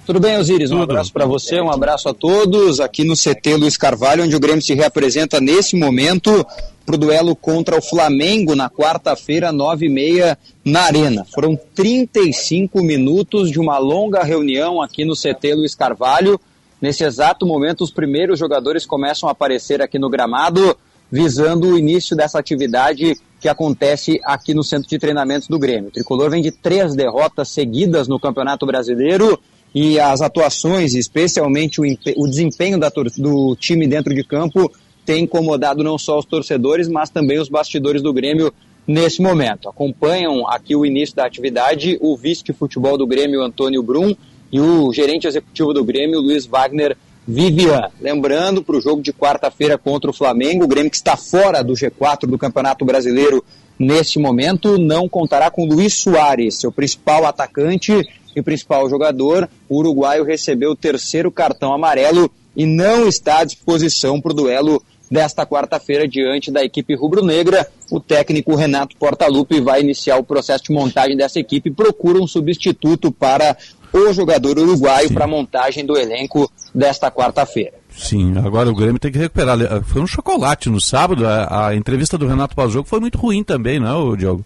Tudo 0.06 0.20
bem, 0.20 0.38
Osiris? 0.38 0.70
Um 0.70 0.74
Tudo. 0.78 0.92
abraço 0.92 1.12
para 1.12 1.26
você, 1.26 1.60
um 1.60 1.68
abraço 1.68 2.08
a 2.08 2.14
todos 2.14 2.78
aqui 2.78 3.02
no 3.02 3.16
CT 3.16 3.56
Luiz 3.56 3.76
Carvalho, 3.76 4.22
onde 4.22 4.36
o 4.36 4.38
Grêmio 4.38 4.62
se 4.62 4.72
reapresenta 4.72 5.40
nesse 5.40 5.74
momento 5.74 6.46
para 6.86 6.94
o 6.94 6.98
duelo 6.98 7.34
contra 7.34 7.76
o 7.76 7.82
Flamengo 7.82 8.54
na 8.54 8.70
quarta-feira, 8.70 9.50
nove 9.50 9.86
e 9.86 9.88
meia, 9.88 10.38
na 10.64 10.82
Arena. 10.82 11.26
Foram 11.34 11.58
35 11.74 12.80
minutos 12.80 13.50
de 13.50 13.58
uma 13.58 13.78
longa 13.78 14.22
reunião 14.22 14.80
aqui 14.80 15.04
no 15.04 15.16
CT 15.16 15.54
Luiz 15.54 15.74
Carvalho. 15.74 16.40
Nesse 16.80 17.02
exato 17.02 17.44
momento, 17.44 17.82
os 17.82 17.90
primeiros 17.90 18.38
jogadores 18.38 18.86
começam 18.86 19.28
a 19.28 19.32
aparecer 19.32 19.82
aqui 19.82 19.98
no 19.98 20.08
gramado, 20.08 20.76
visando 21.10 21.66
o 21.66 21.76
início 21.76 22.16
dessa 22.16 22.38
atividade 22.38 23.18
que 23.40 23.48
acontece 23.48 24.20
aqui 24.24 24.52
no 24.52 24.62
centro 24.62 24.88
de 24.88 24.98
treinamentos 24.98 25.48
do 25.48 25.58
Grêmio. 25.58 25.88
O 25.88 25.92
tricolor 25.92 26.30
vem 26.30 26.42
de 26.42 26.50
três 26.50 26.94
derrotas 26.94 27.48
seguidas 27.48 28.06
no 28.06 28.20
Campeonato 28.20 28.66
Brasileiro 28.66 29.40
e 29.74 29.98
as 29.98 30.20
atuações, 30.20 30.94
especialmente 30.94 31.80
o, 31.80 31.84
o 32.16 32.28
desempenho 32.28 32.78
do 33.18 33.56
time 33.56 33.86
dentro 33.86 34.14
de 34.14 34.22
campo, 34.22 34.70
tem 35.06 35.24
incomodado 35.24 35.82
não 35.82 35.96
só 35.96 36.18
os 36.18 36.24
torcedores, 36.24 36.88
mas 36.88 37.08
também 37.08 37.38
os 37.38 37.48
bastidores 37.48 38.02
do 38.02 38.12
Grêmio 38.12 38.52
nesse 38.86 39.22
momento. 39.22 39.68
Acompanham 39.68 40.46
aqui 40.48 40.76
o 40.76 40.84
início 40.84 41.16
da 41.16 41.24
atividade 41.24 41.96
o 42.00 42.16
vice 42.16 42.44
de 42.44 42.52
futebol 42.52 42.98
do 42.98 43.06
Grêmio, 43.06 43.42
Antônio 43.42 43.82
Brum, 43.82 44.14
e 44.52 44.60
o 44.60 44.92
gerente 44.92 45.26
executivo 45.26 45.72
do 45.72 45.84
Grêmio, 45.84 46.20
Luiz 46.20 46.44
Wagner 46.44 46.96
Vivian. 47.30 47.90
Lembrando, 48.00 48.62
para 48.62 48.76
o 48.76 48.80
jogo 48.80 49.00
de 49.00 49.12
quarta-feira 49.12 49.78
contra 49.78 50.10
o 50.10 50.12
Flamengo, 50.12 50.64
o 50.64 50.68
Grêmio 50.68 50.90
que 50.90 50.96
está 50.96 51.16
fora 51.16 51.62
do 51.62 51.74
G4 51.74 52.26
do 52.26 52.36
Campeonato 52.36 52.84
Brasileiro 52.84 53.44
neste 53.78 54.18
momento, 54.18 54.76
não 54.76 55.08
contará 55.08 55.50
com 55.50 55.64
Luiz 55.64 55.94
Soares, 55.94 56.56
seu 56.56 56.72
principal 56.72 57.24
atacante 57.24 57.92
e 58.34 58.42
principal 58.42 58.90
jogador. 58.90 59.48
O 59.68 59.78
uruguaio 59.78 60.24
recebeu 60.24 60.72
o 60.72 60.76
terceiro 60.76 61.30
cartão 61.30 61.72
amarelo 61.72 62.30
e 62.56 62.66
não 62.66 63.08
está 63.08 63.38
à 63.38 63.44
disposição 63.44 64.20
para 64.20 64.32
o 64.32 64.34
duelo 64.34 64.82
desta 65.10 65.44
quarta-feira 65.46 66.06
diante 66.06 66.50
da 66.50 66.64
equipe 66.64 66.94
rubro-negra. 66.94 67.66
O 67.90 67.98
técnico 67.98 68.54
Renato 68.54 68.96
Portaluppi 68.96 69.60
vai 69.60 69.80
iniciar 69.80 70.18
o 70.18 70.24
processo 70.24 70.64
de 70.64 70.72
montagem 70.72 71.16
dessa 71.16 71.40
equipe 71.40 71.70
e 71.70 71.74
procura 71.74 72.20
um 72.20 72.26
substituto 72.26 73.10
para 73.10 73.56
o 73.92 74.12
jogador 74.12 74.58
uruguaio 74.58 75.12
para 75.12 75.24
a 75.24 75.28
montagem 75.28 75.84
do 75.84 75.96
elenco 75.96 76.50
desta 76.74 77.10
quarta-feira. 77.10 77.74
Sim, 77.96 78.38
agora 78.38 78.70
o 78.70 78.74
Grêmio 78.74 78.98
tem 78.98 79.10
que 79.10 79.18
recuperar. 79.18 79.58
Foi 79.84 80.00
um 80.00 80.06
chocolate 80.06 80.70
no 80.70 80.80
sábado. 80.80 81.26
A, 81.26 81.68
a 81.68 81.76
entrevista 81.76 82.16
do 82.16 82.26
Renato 82.26 82.54
pós-jogo 82.54 82.88
foi 82.88 83.00
muito 83.00 83.18
ruim 83.18 83.42
também, 83.42 83.80
não, 83.80 84.14
é, 84.14 84.16
Diogo? 84.16 84.44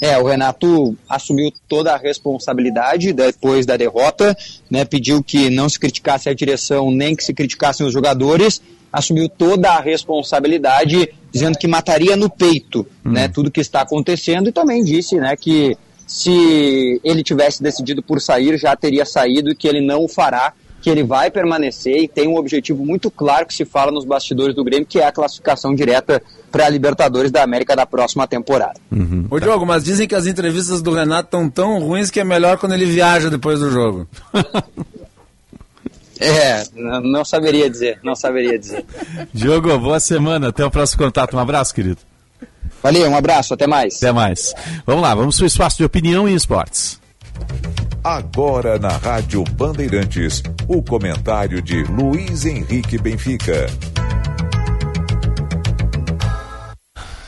É, 0.00 0.16
o 0.18 0.26
Renato 0.26 0.96
assumiu 1.08 1.52
toda 1.68 1.92
a 1.92 1.96
responsabilidade 1.96 3.12
depois 3.12 3.66
da 3.66 3.76
derrota, 3.76 4.36
né, 4.70 4.84
pediu 4.84 5.22
que 5.22 5.50
não 5.50 5.68
se 5.68 5.78
criticasse 5.78 6.28
a 6.28 6.34
direção 6.34 6.90
nem 6.90 7.16
que 7.16 7.24
se 7.24 7.34
criticassem 7.34 7.84
os 7.84 7.92
jogadores, 7.92 8.62
assumiu 8.92 9.28
toda 9.28 9.70
a 9.70 9.80
responsabilidade, 9.80 11.12
dizendo 11.32 11.58
que 11.58 11.66
mataria 11.66 12.16
no 12.16 12.30
peito 12.30 12.86
né, 13.04 13.26
tudo 13.28 13.50
que 13.50 13.60
está 13.60 13.80
acontecendo 13.80 14.48
e 14.48 14.52
também 14.52 14.84
disse 14.84 15.16
né, 15.16 15.34
que 15.36 15.76
se 16.08 17.00
ele 17.04 17.22
tivesse 17.22 17.62
decidido 17.62 18.02
por 18.02 18.18
sair, 18.18 18.56
já 18.58 18.74
teria 18.74 19.04
saído 19.04 19.50
e 19.50 19.54
que 19.54 19.68
ele 19.68 19.80
não 19.80 20.04
o 20.04 20.08
fará, 20.08 20.54
que 20.80 20.88
ele 20.88 21.04
vai 21.04 21.30
permanecer 21.30 21.98
e 21.98 22.08
tem 22.08 22.26
um 22.26 22.36
objetivo 22.36 22.84
muito 22.84 23.10
claro 23.10 23.46
que 23.46 23.52
se 23.52 23.64
fala 23.64 23.92
nos 23.92 24.06
bastidores 24.06 24.54
do 24.54 24.64
Grêmio, 24.64 24.86
que 24.86 24.98
é 24.98 25.06
a 25.06 25.12
classificação 25.12 25.74
direta 25.74 26.22
para 26.50 26.64
a 26.64 26.68
Libertadores 26.68 27.30
da 27.30 27.42
América 27.42 27.76
da 27.76 27.84
próxima 27.84 28.26
temporada. 28.26 28.80
Ô 29.30 29.38
Diogo, 29.38 29.66
mas 29.66 29.84
dizem 29.84 30.08
que 30.08 30.14
as 30.14 30.26
entrevistas 30.26 30.80
do 30.80 30.94
Renato 30.94 31.26
estão 31.26 31.50
tão 31.50 31.78
ruins 31.78 32.10
que 32.10 32.20
é 32.20 32.24
melhor 32.24 32.56
quando 32.56 32.72
ele 32.72 32.86
viaja 32.86 33.28
depois 33.28 33.60
do 33.60 33.70
jogo. 33.70 34.08
É, 36.20 36.64
não 36.74 37.24
saberia 37.24 37.70
dizer, 37.70 38.00
não 38.02 38.16
saberia 38.16 38.58
dizer. 38.58 38.84
Diogo, 39.32 39.78
boa 39.78 40.00
semana. 40.00 40.48
Até 40.48 40.64
o 40.64 40.70
próximo 40.70 41.04
contato. 41.04 41.36
Um 41.36 41.38
abraço, 41.38 41.72
querido. 41.72 42.00
Valeu, 42.82 43.10
um 43.10 43.16
abraço, 43.16 43.54
até 43.54 43.66
mais. 43.66 43.96
Até 43.96 44.12
mais. 44.12 44.54
Vamos 44.86 45.02
lá, 45.02 45.14
vamos 45.14 45.36
para 45.36 45.44
o 45.44 45.46
espaço 45.46 45.78
de 45.78 45.84
opinião 45.84 46.28
e 46.28 46.34
esportes. 46.34 47.00
Agora 48.02 48.78
na 48.78 48.96
Rádio 48.96 49.44
Bandeirantes, 49.52 50.42
o 50.68 50.82
comentário 50.82 51.60
de 51.60 51.82
Luiz 51.84 52.46
Henrique 52.46 52.96
Benfica. 52.98 53.66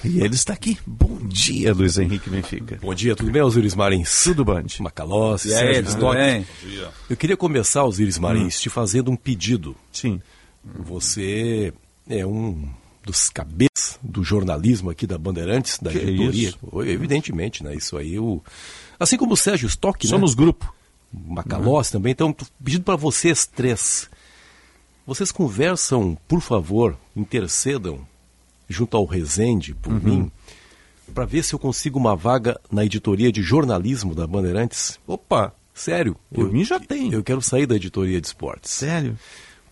E 0.03 0.21
ele 0.21 0.35
está 0.35 0.55
aqui. 0.55 0.79
Bom 0.87 1.19
dia, 1.27 1.75
Luiz 1.75 1.99
Henrique 1.99 2.31
Benfica. 2.31 2.79
Bom 2.81 2.95
dia, 2.95 3.15
tudo 3.15 3.31
bem, 3.31 3.43
Osiris 3.43 3.75
Marins? 3.75 4.25
Tudo 4.25 4.45
bom. 4.45 4.63
Macalossi, 4.81 5.51
Sérgio 5.51 5.91
Stock. 5.91 6.47
Eu 7.11 7.17
queria 7.17 7.37
começar, 7.37 7.85
Osiris 7.85 8.19
Marins, 8.19 8.59
te 8.59 8.71
fazendo 8.71 9.11
um 9.11 9.17
pedido. 9.17 9.77
Sim. 9.93 10.21
Você 10.65 11.75
é 12.09 12.25
um 12.25 12.69
dos 13.05 13.31
cabeças 13.31 13.99
do 14.03 14.23
jornalismo 14.23 14.91
aqui 14.91 15.07
da 15.07 15.17
Bandeirantes, 15.19 15.79
da 15.81 15.91
Que 15.91 15.99
editoria. 15.99 16.49
isso? 16.49 16.59
Evidentemente, 16.83 17.63
né? 17.65 17.75
Isso 17.75 17.97
aí, 17.97 18.19
o... 18.19 18.43
assim 18.99 19.17
como 19.17 19.33
o 19.35 19.37
Sérgio 19.37 19.67
Stock, 19.67 20.05
né? 20.07 20.11
Somos 20.11 20.35
grupo. 20.35 20.73
Macalós 21.13 21.91
também. 21.91 22.13
Então, 22.13 22.33
tô 22.33 22.45
pedindo 22.63 22.85
para 22.85 22.97
vocês 22.97 23.47
três. 23.47 24.09
Vocês 25.07 25.33
conversam, 25.33 26.17
por 26.29 26.41
favor, 26.41 26.97
intercedam 27.17 28.07
junto 28.69 28.97
ao 28.97 29.05
Resende, 29.05 29.75
por 29.75 29.93
Uhum. 29.93 29.99
mim, 30.01 30.33
para 31.13 31.25
ver 31.25 31.43
se 31.43 31.53
eu 31.55 31.59
consigo 31.59 31.99
uma 31.99 32.15
vaga 32.15 32.61
na 32.71 32.85
editoria 32.85 33.33
de 33.33 33.43
jornalismo 33.43 34.15
da 34.15 34.25
Bandeirantes. 34.27 35.01
Opa, 35.07 35.53
sério. 35.75 36.17
Por 36.33 36.45
eu, 36.47 36.53
mim 36.53 36.65
já 36.65 36.79
tem. 36.79 37.13
Eu 37.13 37.25
quero 37.25 37.43
sair 37.43 37.67
da 37.67 37.75
editoria 37.75 38.21
de 38.21 38.27
esportes. 38.29 38.71
Sério? 38.71 39.19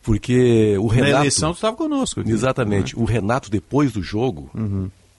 Porque 0.08 0.74
o 0.78 0.86
Na 0.88 0.94
Renato. 0.94 1.16
eleição 1.20 1.52
tu 1.52 1.56
estava 1.56 1.76
conosco. 1.76 2.20
aqui. 2.20 2.30
Exatamente. 2.30 2.98
O 2.98 3.04
Renato, 3.04 3.50
depois 3.50 3.92
do 3.92 4.02
jogo, 4.02 4.50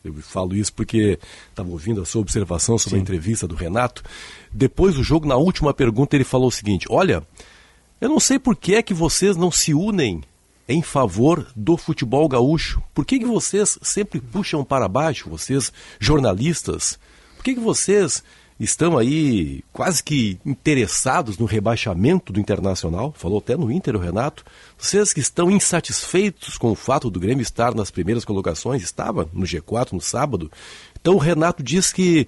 eu 0.03 0.11
falo 0.15 0.55
isso 0.55 0.73
porque 0.73 1.19
estava 1.47 1.69
ouvindo 1.69 2.01
a 2.01 2.05
sua 2.05 2.21
observação 2.21 2.75
sobre 2.79 2.97
a 2.97 3.01
entrevista 3.01 3.47
do 3.47 3.53
Renato. 3.53 4.01
Depois 4.51 4.95
do 4.95 5.03
jogo, 5.03 5.27
na 5.27 5.35
última 5.35 5.75
pergunta, 5.75 6.15
ele 6.15 6.23
falou 6.23 6.47
o 6.47 6.51
seguinte: 6.51 6.87
Olha, 6.89 7.21
eu 8.01 8.09
não 8.09 8.19
sei 8.19 8.39
por 8.39 8.55
que 8.55 8.73
é 8.73 8.81
que 8.81 8.93
vocês 8.95 9.37
não 9.37 9.51
se 9.51 9.75
unem 9.75 10.23
em 10.67 10.81
favor 10.81 11.45
do 11.55 11.77
futebol 11.77 12.27
gaúcho. 12.27 12.81
Por 12.91 13.05
que, 13.05 13.19
que 13.19 13.25
vocês 13.25 13.77
sempre 13.83 14.19
puxam 14.19 14.63
para 14.63 14.87
baixo, 14.87 15.29
vocês 15.29 15.71
jornalistas? 15.99 16.97
Por 17.35 17.43
que, 17.43 17.53
que 17.53 17.59
vocês 17.59 18.23
estão 18.63 18.97
aí 18.97 19.63
quase 19.71 20.03
que 20.03 20.37
interessados 20.45 21.37
no 21.37 21.45
rebaixamento 21.45 22.33
do 22.33 22.39
Internacional? 22.39 23.13
Falou 23.17 23.39
até 23.39 23.55
no 23.55 23.71
Inter 23.71 23.95
o 23.95 23.99
Renato. 23.99 24.43
Vocês 24.77 25.13
que 25.13 25.21
estão 25.21 25.49
insatisfeitos 25.49 26.57
com 26.57 26.71
o 26.71 26.75
fato 26.75 27.09
do 27.09 27.19
Grêmio 27.19 27.41
estar 27.41 27.73
nas 27.73 27.89
primeiras 27.89 28.25
colocações, 28.25 28.83
estava 28.83 29.29
no 29.31 29.45
G4 29.45 29.93
no 29.93 30.01
sábado. 30.01 30.51
Então 30.99 31.15
o 31.15 31.19
Renato 31.19 31.63
diz 31.63 31.93
que 31.93 32.27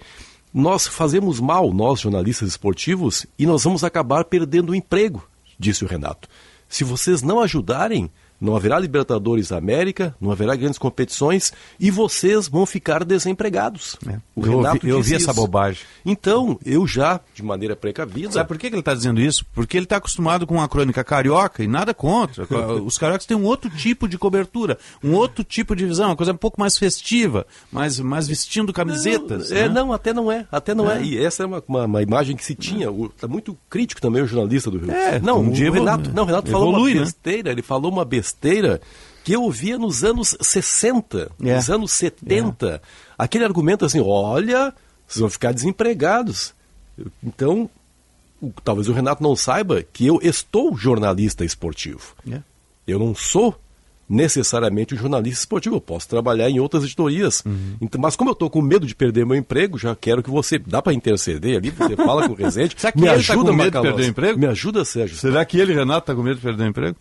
nós 0.54 0.88
fazemos 0.88 1.40
mal, 1.40 1.74
nós 1.74 2.02
jornalistas 2.02 2.50
esportivos, 2.50 3.26
e 3.38 3.46
nós 3.46 3.64
vamos 3.64 3.84
acabar 3.84 4.26
perdendo 4.26 4.72
o 4.72 4.76
emprego, 4.76 5.26
disse 5.58 5.84
o 5.84 5.88
Renato. 5.88 6.28
Se 6.68 6.84
vocês 6.84 7.22
não 7.22 7.40
ajudarem, 7.40 8.10
não 8.42 8.56
haverá 8.56 8.80
Libertadores 8.80 9.50
da 9.50 9.58
América, 9.58 10.16
não 10.20 10.32
haverá 10.32 10.56
grandes 10.56 10.80
competições 10.80 11.54
e 11.80 11.92
vocês 11.92 12.48
vão 12.48 12.66
ficar 12.66 13.06
desempregados. 13.06 13.96
O 14.36 14.46
Eu 14.46 14.54
ouvi- 14.58 14.80
eu 14.84 14.98
ouvi 14.98 15.14
essa 15.16 15.32
bobagem. 15.32 15.84
Então, 16.04 16.60
eu 16.66 16.88
já, 16.88 17.20
de 17.36 17.44
maneira 17.44 17.76
precavida. 17.76 18.32
Sabe 18.32 18.48
por 18.48 18.58
que 18.58 18.68
ele 18.68 18.80
está 18.80 18.94
dizendo 18.96 19.22
isso? 19.22 19.46
Porque 19.54 19.78
ele 19.78 19.86
está 19.86 19.98
acostumado 19.98 20.48
com 20.48 20.60
a 20.60 20.68
crônica 20.68 21.04
carioca 21.04 21.64
e 21.64 21.68
nada 21.68 21.94
contra. 21.94 22.48
Os 22.84 22.98
cariocas 22.98 23.26
têm 23.28 23.38
um 23.38 23.44
outro 23.44 23.70
tipo 23.70 24.08
de 24.08 24.18
cobertura, 24.18 24.78
um 25.04 25.14
outro 25.14 25.44
tipo 25.44 25.76
de 25.76 25.86
visão, 25.86 26.08
uma 26.10 26.16
coisa 26.16 26.32
um 26.32 26.38
pouco 26.38 26.60
mais 26.60 26.78
festiva, 26.78 27.46
mais, 27.72 28.00
mais 28.00 28.28
vestindo 28.28 28.74
camisetas. 28.74 29.52
Não, 29.52 29.58
é, 29.58 29.62
né? 29.62 29.70
não, 29.70 29.94
até 29.94 30.14
não 30.14 30.32
é. 30.32 30.48
Até 30.52 30.74
não 30.74 30.90
é. 30.90 31.00
É. 31.00 31.04
E 31.04 31.24
essa 31.24 31.44
é 31.44 31.46
uma, 31.46 31.64
uma, 31.68 31.86
uma 31.86 32.02
imagem 32.02 32.36
que 32.36 32.44
se 32.44 32.56
tinha. 32.56 32.90
Está 33.16 33.28
muito 33.28 33.56
crítico 33.70 34.02
também 34.02 34.24
o 34.24 34.28
jornalista 34.28 34.72
do 34.72 34.80
Rio. 34.80 34.92
É, 34.92 35.20
não, 35.20 35.42
um 35.42 35.50
o 35.50 35.54
dia 35.54 35.72
Renato, 35.72 36.12
não, 36.12 36.24
o 36.24 36.26
Renato 36.26 36.50
falou 36.50 36.70
evolui, 36.70 36.94
uma 36.94 37.00
né? 37.00 37.06
besteira. 37.06 37.52
Ele 37.52 37.62
falou 37.62 37.92
uma 37.92 38.04
besteira 38.04 38.31
que 39.24 39.34
eu 39.34 39.44
ouvia 39.44 39.78
nos 39.78 40.04
anos 40.04 40.36
60, 40.42 41.32
É. 41.44 41.56
nos 41.56 41.70
anos 41.70 41.92
70. 41.92 42.82
Aquele 43.18 43.44
argumento 43.46 43.86
assim: 43.86 44.00
olha, 44.04 44.74
vocês 45.08 45.20
vão 45.22 45.30
ficar 45.30 45.54
desempregados. 45.54 46.54
Então, 47.24 47.70
o- 48.42 48.52
talvez 48.64 48.88
o 48.90 48.94
Renato 48.94 49.22
não 49.24 49.36
saiba 49.36 49.84
que 49.84 50.06
eu 50.06 50.20
estou 50.22 50.76
jornalista 50.76 51.46
esportivo. 51.46 52.16
É. 52.32 52.42
Eu 52.88 52.98
não 53.00 53.14
sou 53.16 53.56
necessariamente 54.10 54.94
um 54.94 54.98
jornalista 54.98 55.40
esportivo, 55.40 55.78
eu 55.78 55.82
posso 55.82 56.10
trabalhar 56.10 56.50
em 56.50 56.60
outras 56.60 56.84
editorias. 56.84 57.42
Uhum. 57.46 57.76
Então, 57.80 58.02
mas 58.02 58.16
como 58.18 58.30
eu 58.30 58.34
estou 58.34 58.50
com 58.50 58.62
medo 58.62 58.86
de 58.86 58.94
perder 58.94 59.26
meu 59.26 59.38
emprego, 59.38 59.78
já 59.78 59.96
quero 59.96 60.22
que 60.22 60.30
você, 60.30 60.60
dá 60.60 60.82
para 60.82 60.94
interceder 60.94 61.58
ali, 61.58 61.70
você 61.70 61.96
fala 61.96 62.28
com 62.28 62.34
o 62.34 62.36
Rezende, 62.44 62.76
Será 62.78 62.92
que 62.92 63.00
me 63.00 63.06
ele 63.08 63.14
tá 63.14 63.34
ajuda, 63.34 63.52
com 63.52 63.56
medo 63.56 63.72
de 63.72 63.82
perder 63.82 64.02
o 64.04 64.06
emprego? 64.06 64.40
Me 64.40 64.48
ajuda, 64.48 64.84
Sérgio. 64.84 65.16
Será 65.16 65.46
que 65.46 65.58
ele, 65.58 65.74
Renato, 65.74 66.00
está 66.00 66.14
com 66.16 66.24
medo 66.24 66.36
de 66.36 66.42
perder 66.42 66.64
o 66.64 66.68
emprego? 66.68 66.98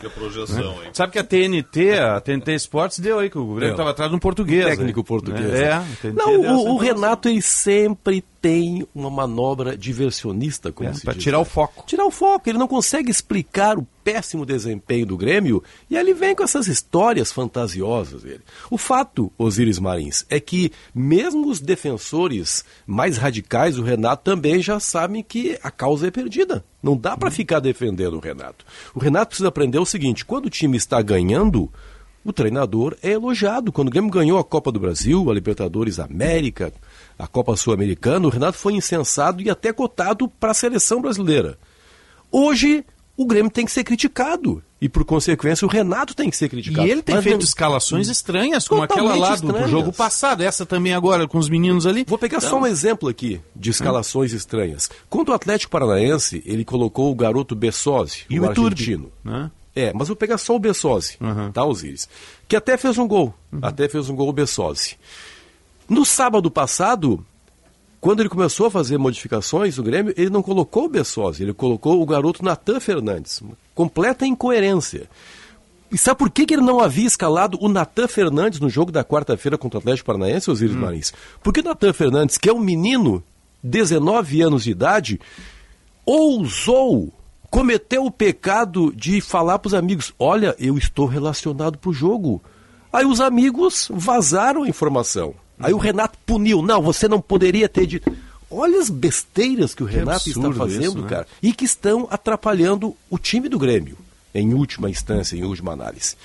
Que 0.00 0.06
é 0.06 0.10
projeção, 0.10 0.72
hein? 0.82 0.90
Sabe 0.92 1.12
que 1.12 1.18
a 1.18 1.24
TNT, 1.24 1.98
a 1.98 2.20
TNT 2.20 2.54
Esportes 2.54 2.98
deu 2.98 3.18
aí, 3.18 3.28
que 3.30 3.38
o 3.38 3.46
Grêmio 3.54 3.68
É. 3.68 3.70
estava 3.72 3.90
atrás 3.90 4.10
de 4.10 4.16
um 4.16 4.20
português. 4.20 4.64
técnico 4.64 5.00
aí. 5.00 5.04
português. 5.06 5.52
É, 5.54 5.64
né? 5.68 5.72
a 5.72 6.02
TNT 6.02 6.16
Não, 6.16 6.40
o, 6.40 6.74
o. 6.74 6.76
Renato 6.78 7.28
ele 7.28 7.42
sempre 7.42 8.24
tem 8.40 8.86
uma 8.94 9.10
manobra 9.10 9.76
diversionista, 9.76 10.72
como 10.72 10.88
É, 10.88 10.94
se 10.94 11.06
diz, 11.06 11.22
tirar 11.22 11.38
o 11.38 11.44
foco. 11.44 11.84
Tirar 11.86 12.06
o 12.06 12.10
foco. 12.10 12.48
Ele 12.48 12.58
não 12.58 12.66
consegue 12.66 13.10
explicar 13.10 13.78
o 13.78 13.86
péssimo 14.02 14.46
desempenho 14.46 15.04
do 15.06 15.16
Grêmio 15.16 15.62
e 15.90 15.96
ele 15.96 16.14
vem 16.14 16.34
com 16.34 16.42
essas 16.42 16.66
histórias 16.66 17.30
fantasiosas. 17.30 18.24
Ele. 18.24 18.40
O 18.70 18.78
fato, 18.78 19.30
Osíris 19.36 19.78
Marins, 19.78 20.24
é 20.30 20.40
que 20.40 20.72
mesmo 20.94 21.48
os 21.48 21.60
defensores 21.60 22.64
mais 22.86 23.18
radicais 23.18 23.76
do 23.76 23.82
Renato 23.82 24.24
também 24.24 24.62
já 24.62 24.80
sabem 24.80 25.22
que 25.22 25.58
a 25.62 25.70
causa 25.70 26.08
é 26.08 26.10
perdida. 26.10 26.64
Não 26.82 26.96
dá 26.96 27.16
para 27.16 27.30
ficar 27.30 27.60
defendendo 27.60 28.14
o 28.14 28.20
Renato. 28.20 28.64
O 28.94 28.98
Renato 28.98 29.28
precisa 29.28 29.48
aprender 29.48 29.78
o 29.78 29.84
seguinte: 29.84 30.24
quando 30.24 30.46
o 30.46 30.50
time 30.50 30.78
está 30.78 31.02
ganhando, 31.02 31.70
o 32.24 32.32
treinador 32.32 32.96
é 33.02 33.12
elogiado. 33.12 33.70
Quando 33.70 33.88
o 33.88 33.90
Grêmio 33.90 34.10
ganhou 34.10 34.38
a 34.38 34.44
Copa 34.44 34.72
do 34.72 34.80
Brasil, 34.80 35.30
a 35.30 35.34
Libertadores 35.34 35.98
América, 35.98 36.72
a 37.20 37.26
Copa 37.26 37.56
Sul-Americana, 37.56 38.26
o 38.26 38.30
Renato 38.30 38.56
foi 38.58 38.72
incensado 38.74 39.42
e 39.42 39.50
até 39.50 39.72
cotado 39.72 40.28
para 40.28 40.50
a 40.52 40.54
seleção 40.54 41.00
brasileira. 41.02 41.58
Hoje, 42.30 42.84
o 43.16 43.26
Grêmio 43.26 43.50
tem 43.50 43.64
que 43.64 43.72
ser 43.72 43.84
criticado. 43.84 44.62
E, 44.80 44.88
por 44.88 45.04
consequência, 45.04 45.66
o 45.66 45.70
Renato 45.70 46.14
tem 46.14 46.30
que 46.30 46.36
ser 46.36 46.48
criticado. 46.48 46.88
E 46.88 46.90
ele 46.90 47.02
tem 47.02 47.14
Mas 47.14 47.24
feito 47.24 47.36
não- 47.40 47.44
escalações 47.44 48.08
estranhas, 48.08 48.66
como 48.66 48.82
aquela 48.82 49.12
Totalmente 49.12 49.28
lá 49.28 49.36
do, 49.36 49.64
do 49.64 49.68
jogo 49.68 49.92
passado, 49.92 50.42
essa 50.42 50.64
também 50.64 50.94
agora 50.94 51.28
com 51.28 51.36
os 51.36 51.50
meninos 51.50 51.86
ali. 51.86 52.02
Vou 52.08 52.16
pegar 52.16 52.40
só 52.40 52.46
Então, 52.46 52.60
um 52.62 52.66
exemplo 52.66 53.06
aqui 53.06 53.38
de 53.54 53.68
escalações 53.68 54.32
estranhas. 54.32 54.88
Contra 55.10 55.32
o 55.32 55.34
Atlético 55.34 55.70
Paranaense, 55.70 56.42
ele 56.46 56.64
colocou 56.64 57.10
o 57.10 57.14
garoto 57.14 57.54
Bessosi, 57.54 58.24
E 58.30 58.40
o, 58.40 58.44
o 58.44 58.48
argentino. 58.48 59.12
né? 59.22 59.50
É, 59.76 59.92
mas 59.92 60.08
vou 60.08 60.16
pegar 60.16 60.38
só 60.38 60.56
o 60.56 60.58
Bessosi, 60.58 61.18
tá, 61.52 61.62
Osiris? 61.64 62.08
Que 62.48 62.56
até 62.56 62.76
fez 62.78 62.96
um 62.96 63.06
gol. 63.06 63.34
Até 63.60 63.86
fez 63.88 64.08
um 64.08 64.16
gol 64.16 64.30
o 64.30 64.32
Bessosi. 64.32 64.96
No 65.90 66.04
sábado 66.04 66.48
passado, 66.52 67.26
quando 68.00 68.20
ele 68.20 68.28
começou 68.28 68.66
a 68.66 68.70
fazer 68.70 68.96
modificações 68.96 69.76
no 69.76 69.82
Grêmio, 69.82 70.14
ele 70.16 70.30
não 70.30 70.40
colocou 70.40 70.84
o 70.84 70.88
Bessosi, 70.88 71.42
ele 71.42 71.52
colocou 71.52 72.00
o 72.00 72.06
garoto 72.06 72.44
Natan 72.44 72.78
Fernandes. 72.78 73.42
Completa 73.74 74.24
incoerência. 74.24 75.10
E 75.90 75.98
sabe 75.98 76.20
por 76.20 76.30
que, 76.30 76.46
que 76.46 76.54
ele 76.54 76.62
não 76.62 76.78
havia 76.78 77.08
escalado 77.08 77.58
o 77.60 77.68
Natan 77.68 78.06
Fernandes 78.06 78.60
no 78.60 78.70
jogo 78.70 78.92
da 78.92 79.02
quarta-feira 79.02 79.58
contra 79.58 79.78
o 79.78 79.80
Atlético 79.80 80.06
Paranaense, 80.06 80.48
Osiris 80.48 80.76
Marins? 80.76 81.12
Porque 81.42 81.58
o 81.58 81.64
Natan 81.64 81.92
Fernandes, 81.92 82.38
que 82.38 82.48
é 82.48 82.52
um 82.52 82.60
menino, 82.60 83.20
19 83.60 84.42
anos 84.42 84.62
de 84.62 84.70
idade, 84.70 85.20
ousou, 86.06 87.12
cometeu 87.50 88.04
o 88.04 88.12
pecado 88.12 88.92
de 88.94 89.20
falar 89.20 89.58
para 89.58 89.66
os 89.66 89.74
amigos: 89.74 90.14
Olha, 90.20 90.54
eu 90.56 90.78
estou 90.78 91.06
relacionado 91.06 91.78
para 91.78 91.90
o 91.90 91.92
jogo. 91.92 92.40
Aí 92.92 93.04
os 93.04 93.20
amigos 93.20 93.88
vazaram 93.92 94.62
a 94.62 94.68
informação. 94.68 95.34
Aí 95.60 95.72
o 95.72 95.78
Renato 95.78 96.18
puniu: 96.24 96.62
Não, 96.62 96.82
você 96.82 97.08
não 97.08 97.20
poderia 97.20 97.68
ter 97.68 97.86
dito. 97.86 98.10
Olha 98.50 98.80
as 98.80 98.90
besteiras 98.90 99.74
que 99.74 99.82
o 99.82 99.86
Renato 99.86 100.28
está 100.28 100.52
fazendo, 100.52 100.82
isso, 100.82 101.02
né? 101.02 101.08
cara. 101.08 101.26
E 101.40 101.52
que 101.52 101.64
estão 101.64 102.08
atrapalhando 102.10 102.96
o 103.08 103.16
time 103.16 103.48
do 103.48 103.58
Grêmio, 103.58 103.96
em 104.34 104.52
última 104.54 104.90
instância, 104.90 105.36
em 105.36 105.44
última 105.44 105.72
análise. 105.72 106.16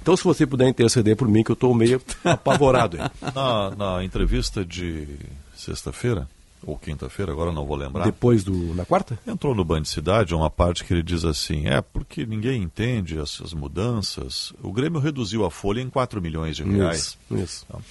Então, 0.00 0.16
se 0.16 0.22
você 0.22 0.46
puder 0.46 0.68
interceder 0.68 1.16
por 1.16 1.26
mim, 1.26 1.42
que 1.42 1.50
eu 1.50 1.54
estou 1.54 1.74
meio 1.74 2.00
apavorado. 2.22 2.98
Na, 3.34 3.70
na 3.70 4.04
entrevista 4.04 4.64
de 4.64 5.08
sexta-feira, 5.56 6.28
ou 6.66 6.78
quinta-feira, 6.78 7.32
agora 7.32 7.52
não 7.52 7.66
vou 7.66 7.76
lembrar. 7.76 8.04
Depois 8.04 8.44
do. 8.44 8.74
na 8.74 8.84
quarta? 8.84 9.18
Entrou 9.26 9.54
no 9.54 9.64
Band 9.64 9.84
Cidade 9.84 10.34
uma 10.34 10.50
parte 10.50 10.84
que 10.84 10.92
ele 10.92 11.02
diz 11.02 11.24
assim: 11.24 11.66
é 11.66 11.80
porque 11.80 12.24
ninguém 12.24 12.62
entende 12.62 13.18
essas 13.18 13.52
mudanças. 13.52 14.52
O 14.62 14.72
Grêmio 14.72 15.00
reduziu 15.00 15.44
a 15.44 15.50
folha 15.50 15.80
em 15.80 15.90
4 15.90 16.20
milhões 16.22 16.56
de 16.56 16.62
reais. 16.62 17.18
Isso, 17.30 17.42
isso. 17.42 17.66
Então, 17.68 17.82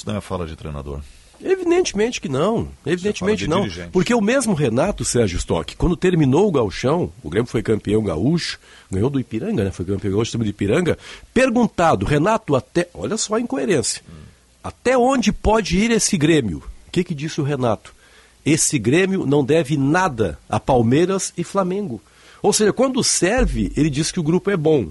isso 0.00 0.08
não 0.08 0.16
é 0.16 0.20
fala 0.20 0.46
de 0.46 0.56
treinador. 0.56 1.00
Evidentemente 1.42 2.20
que 2.20 2.28
não. 2.28 2.68
Evidentemente 2.84 3.44
de 3.44 3.48
não. 3.48 3.62
dirigente. 3.62 3.90
Porque 3.90 4.14
o 4.14 4.20
mesmo 4.20 4.52
Renato 4.52 5.04
Sérgio 5.04 5.38
Stock, 5.38 5.74
quando 5.76 5.96
terminou 5.96 6.48
o 6.48 6.52
gauchão, 6.52 7.10
o 7.22 7.30
Grêmio 7.30 7.50
foi 7.50 7.62
campeão 7.62 8.02
gaúcho, 8.02 8.58
ganhou 8.90 9.08
do 9.08 9.18
Ipiranga, 9.18 9.64
né? 9.64 9.70
Foi 9.70 9.84
campeão 9.84 10.12
gaúcho 10.12 10.32
também 10.32 10.46
do 10.46 10.50
Ipiranga. 10.50 10.98
Perguntado, 11.32 12.04
Renato, 12.04 12.54
até. 12.54 12.88
Olha 12.92 13.16
só 13.16 13.34
a 13.34 13.40
incoerência. 13.40 14.02
Até 14.62 14.98
onde 14.98 15.32
pode 15.32 15.78
ir 15.78 15.90
esse 15.90 16.18
Grêmio? 16.18 16.62
O 16.86 16.90
que, 16.90 17.04
que 17.04 17.14
disse 17.14 17.40
o 17.40 17.44
Renato? 17.44 17.94
Esse 18.44 18.78
Grêmio 18.78 19.24
não 19.24 19.42
deve 19.42 19.78
nada 19.78 20.38
a 20.48 20.60
Palmeiras 20.60 21.32
e 21.38 21.44
Flamengo. 21.44 22.02
Ou 22.42 22.52
seja, 22.52 22.72
quando 22.72 23.02
serve, 23.04 23.72
ele 23.76 23.88
diz 23.88 24.10
que 24.12 24.20
o 24.20 24.22
grupo 24.22 24.50
é 24.50 24.56
bom. 24.56 24.88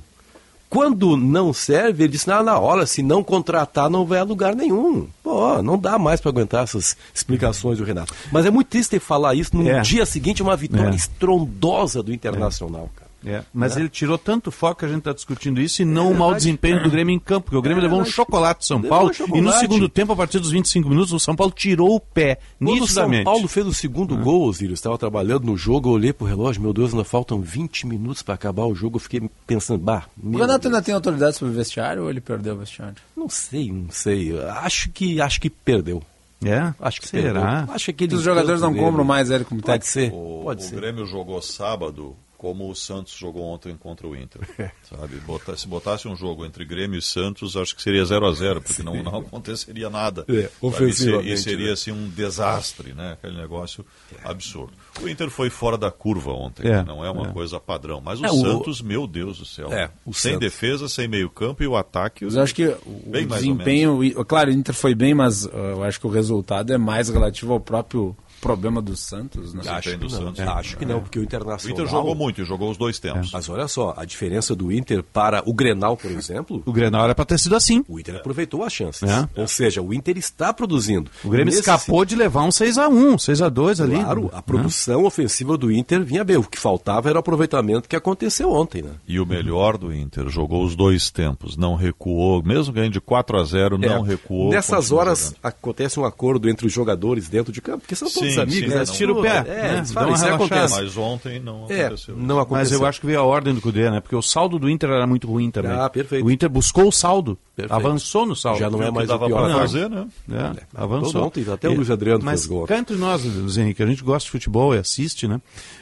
Quando 0.70 1.18
não 1.18 1.52
serve, 1.52 2.04
ele 2.04 2.12
disse, 2.14 2.30
ah, 2.32 2.44
na 2.44 2.60
hora, 2.60 2.86
se 2.86 3.02
não 3.02 3.24
contratar, 3.24 3.90
não 3.90 4.06
vai 4.06 4.20
a 4.20 4.24
lugar 4.24 4.56
nenhum. 4.56 5.08
Pô, 5.24 5.62
não 5.64 5.80
dá 5.80 5.98
mais 5.98 6.22
para 6.22 6.30
aguentar 6.30 6.64
essas 6.64 6.96
explicações 7.12 7.80
do 7.80 7.84
Renato. 7.84 8.14
Mas 8.32 8.46
é 8.46 8.52
muito 8.52 8.68
triste 8.68 9.00
falar 9.00 9.34
isso 9.34 9.58
no 9.58 9.68
É. 9.68 9.82
dia 9.82 10.06
seguinte, 10.06 10.44
uma 10.44 10.56
vitória 10.56 10.92
É. 10.92 10.96
estrondosa 10.96 12.04
do 12.04 12.14
Internacional, 12.14 12.88
cara. 12.96 13.09
É, 13.26 13.44
mas 13.54 13.76
Né? 13.76 13.82
ele 13.82 13.90
tirou 13.90 14.18
tanto 14.18 14.50
foco 14.52 14.80
que 14.80 14.86
a 14.86 14.88
gente 14.88 15.00
está 15.00 15.12
discutindo 15.12 15.60
isso 15.60 15.82
e 15.82 15.86
não 15.86 16.10
o 16.12 16.18
mau 16.18 16.34
desempenho 16.34 16.82
do 16.82 16.90
Grêmio 16.90 17.14
em 17.14 17.20
campo, 17.20 17.46
porque 17.46 17.58
o 17.58 17.62
Grêmio 17.62 17.82
É 17.82 17.84
levou 17.84 18.00
um 18.00 18.06
chocolate 18.06 18.60
do 18.60 18.66
São 18.66 18.82
Paulo 18.82 19.12
um 19.30 19.36
e 19.36 19.42
no 19.42 19.52
segundo 19.54 19.90
tempo, 19.90 20.14
a 20.14 20.16
partir 20.16 20.40
dos 20.40 20.52
25 20.52 20.88
minutos, 20.88 21.12
o 21.12 21.20
São 21.20 21.36
Paulo 21.36 21.52
tirou 21.56 21.96
o 21.96 22.00
pé, 22.00 22.40
Quando 22.58 22.84
o 22.84 22.88
São. 22.88 23.10
Paulo 23.24 23.48
fez 23.48 23.66
o 23.68 23.74
segundo 23.74 24.16
gol, 24.16 24.44
Osírio, 24.44 24.74
estava 24.74 24.98
trabalhando 24.98 25.44
no 25.46 25.58
jogo, 25.58 25.90
eu 25.90 25.94
olhei 25.94 26.14
pro 26.14 26.26
relógio, 26.26 26.62
meu 26.62 26.72
Deus, 26.74 26.92
ainda 26.94 27.04
faltam 27.04 27.42
20 27.42 27.86
minutos 27.88 28.22
para 28.22 28.36
acabar 28.36 28.66
o 28.66 28.74
jogo, 28.74 28.96
eu 28.96 29.02
fiquei 29.02 29.30
pensando, 29.46 29.84
bah, 29.84 30.04
O 30.24 30.38
Renato 30.38 30.68
ainda 30.68 30.82
tem 30.82 30.94
autoridade 30.96 31.36
sobre 31.36 31.54
o 31.54 31.58
vestiário 31.58 32.04
ou 32.04 32.10
ele 32.10 32.22
perdeu 32.22 32.56
o 32.56 32.58
vestiário? 32.60 32.96
Não 33.18 33.28
sei, 33.28 33.72
não 33.72 33.90
sei. 33.92 34.40
Acho 34.50 34.90
que 34.92 35.20
acho 35.20 35.42
que 35.42 35.50
perdeu. 35.50 36.02
É? 36.42 36.74
Acho 36.80 37.02
que 37.02 37.08
Será? 37.10 37.42
perdeu. 37.66 37.76
Acho 37.76 37.92
que 37.94 38.06
Os 38.06 38.22
jogadores 38.24 38.62
não 38.62 38.74
compram 38.74 39.04
mais 39.04 39.30
ele 39.30 39.44
como 39.44 39.62
Pode 39.62 39.84
técnico. 39.86 39.92
ser. 39.92 40.14
O, 40.18 40.42
Pode 40.46 40.64
o 40.64 40.66
ser. 40.66 40.76
Grêmio 40.78 41.06
jogou 41.06 41.42
sábado 41.42 42.16
como 42.40 42.70
o 42.70 42.74
Santos 42.76 43.14
jogou 43.14 43.44
ontem 43.44 43.76
contra 43.76 44.08
o 44.08 44.16
Inter. 44.16 44.40
sabe? 44.90 45.18
Bota- 45.18 45.58
se 45.58 45.68
botasse 45.68 46.08
um 46.08 46.16
jogo 46.16 46.46
entre 46.46 46.64
Grêmio 46.64 46.98
e 46.98 47.02
Santos, 47.02 47.58
acho 47.58 47.76
que 47.76 47.84
seria 47.84 48.04
0 48.06 48.26
a 48.26 48.32
0 48.32 48.62
porque 48.62 48.82
não, 48.82 49.04
não 49.04 49.18
aconteceria 49.20 49.90
nada. 49.90 50.24
É, 50.30 50.50
ofensivamente, 50.62 51.34
E 51.34 51.38
seria 51.38 51.68
né? 51.68 51.74
assim, 51.74 51.92
um 51.92 52.08
desastre, 52.10 52.94
né? 52.94 53.12
aquele 53.22 53.36
negócio 53.38 53.86
absurdo. 54.24 54.72
O 55.02 55.10
Inter 55.10 55.30
foi 55.30 55.50
fora 55.50 55.78
da 55.78 55.92
curva 55.92 56.32
ontem, 56.32 56.66
É, 56.68 56.82
não 56.82 57.04
é 57.04 57.12
uma 57.12 57.28
é. 57.28 57.32
coisa 57.34 57.60
padrão. 57.60 58.00
Mas 58.02 58.22
o 58.22 58.26
É, 58.26 58.32
o- 58.32 58.40
Santos, 58.40 58.82
meu 58.82 59.06
Deus 59.06 59.38
do 59.40 59.46
céu. 59.46 59.72
É, 59.74 59.90
sem 60.06 60.14
Santos. 60.34 60.40
defesa, 60.40 60.88
sem 60.88 61.08
meio 61.10 61.30
campo 61.30 61.62
e 61.62 61.68
o 61.68 61.76
ataque. 61.76 62.24
Mas 62.24 62.36
eu 62.36 62.42
acho 62.42 62.56
que 62.56 62.66
o 62.66 63.12
desempenho, 63.28 64.00
claro, 64.26 64.50
o 64.50 64.54
Inter 64.54 64.74
foi 64.74 64.96
bem, 64.96 65.14
mas 65.14 65.44
uh, 65.46 65.50
eu 65.52 65.84
acho 65.84 66.00
que 66.00 66.08
o 66.08 66.10
resultado 66.10 66.72
é 66.72 66.78
mais 66.78 67.10
relativo 67.10 67.52
ao 67.52 67.60
próprio 67.60 68.16
problema 68.40 68.82
do 68.82 68.96
Santos, 68.96 69.54
né? 69.54 69.62
Acho 69.68 69.92
que 69.92 69.98
do 69.98 70.04
não, 70.10 70.10
Santos. 70.10 70.40
acho 70.40 70.78
que 70.78 70.86
não, 70.86 70.98
É. 70.98 71.00
porque 71.02 71.20
o 71.20 71.24
Internacional... 71.24 71.78
O 71.78 71.82
Inter 71.82 71.92
jogou 71.92 72.16
muito 72.16 72.42
e 72.42 72.46
jogou 72.46 72.72
os 72.72 72.78
dois 72.78 73.00
tempos. 73.00 73.32
Mas 73.32 73.48
olha 73.50 73.68
só, 73.68 73.94
a 73.98 74.06
diferença 74.06 74.56
do 74.56 74.72
Inter 74.72 75.04
para 75.04 75.44
o 75.46 75.54
Grenal, 75.54 75.96
por 75.98 76.12
exemplo... 76.12 76.62
O 76.66 76.72
Grenal 76.74 77.04
era 77.06 77.16
para 77.16 77.26
ter 77.26 77.38
sido 77.38 77.56
assim. 77.56 77.84
O 77.88 78.00
Inter 78.00 78.16
aproveitou 78.16 78.64
as 78.64 78.74
chances. 78.74 79.04
É. 79.10 79.28
Ou 79.36 79.48
seja, 79.48 79.82
o 79.82 79.94
Inter 79.94 80.18
está 80.18 80.54
produzindo. 80.54 81.10
O 81.24 81.30
Grêmio 81.30 81.46
Nesse 81.48 81.60
escapou 81.60 82.04
de 82.06 82.16
levar 82.16 82.44
um 82.44 82.50
6x1, 82.50 83.16
6x2 83.18 83.84
ali. 83.84 83.96
Claro, 84.04 84.30
a 84.34 84.42
produção 84.42 85.04
ofensiva 85.06 85.58
do 85.58 85.72
Inter 85.72 86.04
vinha 86.04 86.24
bem. 86.24 86.38
O 86.38 86.44
que 86.44 86.58
faltava 86.60 87.10
era 87.10 87.18
o 87.18 87.20
aproveitamento 87.20 87.88
que 87.90 87.96
aconteceu 87.96 88.52
ontem, 88.52 88.82
né? 88.82 88.92
E 89.08 89.20
o 89.20 89.26
melhor 89.26 89.78
do 89.78 89.94
Inter, 89.94 90.30
jogou 90.30 90.64
os 90.64 90.76
dois 90.76 91.10
tempos, 91.12 91.58
não 91.58 91.76
recuou, 91.76 92.42
mesmo 92.44 92.74
ganhando 92.74 92.94
de 92.94 93.02
4 93.02 93.38
a 93.40 93.44
0 93.44 93.78
não 93.78 94.06
É, 94.06 94.10
recuou. 94.10 94.50
Nessas 94.50 94.92
horas 94.92 95.20
jogando. 95.20 95.38
acontece 95.44 96.00
um 96.00 96.06
acordo 96.06 96.50
entre 96.50 96.66
os 96.68 96.74
jogadores 96.74 97.28
dentro 97.28 97.52
de 97.52 97.62
campo, 97.62 97.80
porque 97.80 97.96
são 97.96 98.10
todos 98.10 98.29
Sim, 98.34 98.40
amigos, 98.42 98.60
sim, 98.60 98.68
né? 98.68 98.76
não- 98.86 98.94
Tira 98.94 99.12
o 99.14 99.22
pé. 99.22 99.38
É, 99.38 99.42
né? 99.44 99.84
uma 99.96 100.12
isso 100.14 100.26
acontece. 100.28 100.82
Mas 100.82 100.98
ontem 100.98 101.40
não 101.40 101.66
É, 101.70 101.86
aconteceu. 101.86 102.16
não 102.18 102.36
Mas 102.38 102.46
aconteceu. 102.46 102.80
eu 102.80 102.86
acho 102.86 103.00
que 103.02 103.06
veio 103.08 103.20
a 103.20 103.24
ordem 103.24 103.54
do 103.54 103.62
Cudê, 103.62 103.90
né? 103.90 104.00
Porque 104.00 104.16
o 104.16 104.22
saldo 104.22 104.58
do 104.60 104.70
Inter 104.70 104.90
era 104.90 105.06
muito 105.08 105.28
ruim 105.28 105.50
também. 105.52 105.72
Ah, 105.72 105.90
perfeito. 105.90 106.26
O 106.26 106.32
Inter 106.32 106.50
buscou 106.50 106.88
o 106.88 106.92
saldo, 106.92 107.38
Perfeito. 107.56 107.74
avançou 107.74 108.26
no 108.26 108.36
saldo. 108.36 108.60
Já 108.60 108.70
não 108.70 108.82
é 108.82 108.92
mais 108.92 109.10
o 109.10 109.18
pior. 109.20 109.30
pra 109.42 109.50
Não. 109.50 109.60
fazer, 109.60 109.90
né? 109.90 110.08
É, 110.32 110.64
avançou. 110.76 111.24
Ontem 111.26 111.46
até 111.52 111.68
o 111.70 111.74
Luiz 111.74 111.90
Adriano 111.90 112.24
Mas 112.24 112.42
fez 112.42 112.48
gol. 112.48 112.66
cá 112.68 112.78
entre 112.78 112.96
nós, 112.96 113.24
Luiz 113.24 113.58
Henrique, 113.58 113.82
a 113.84 113.86
gente 113.86 114.04
gosta 114.04 114.26
de 114.26 114.32
futebol 114.32 114.74
e 114.76 114.78
assiste, 114.80 115.28
né? 115.28 115.40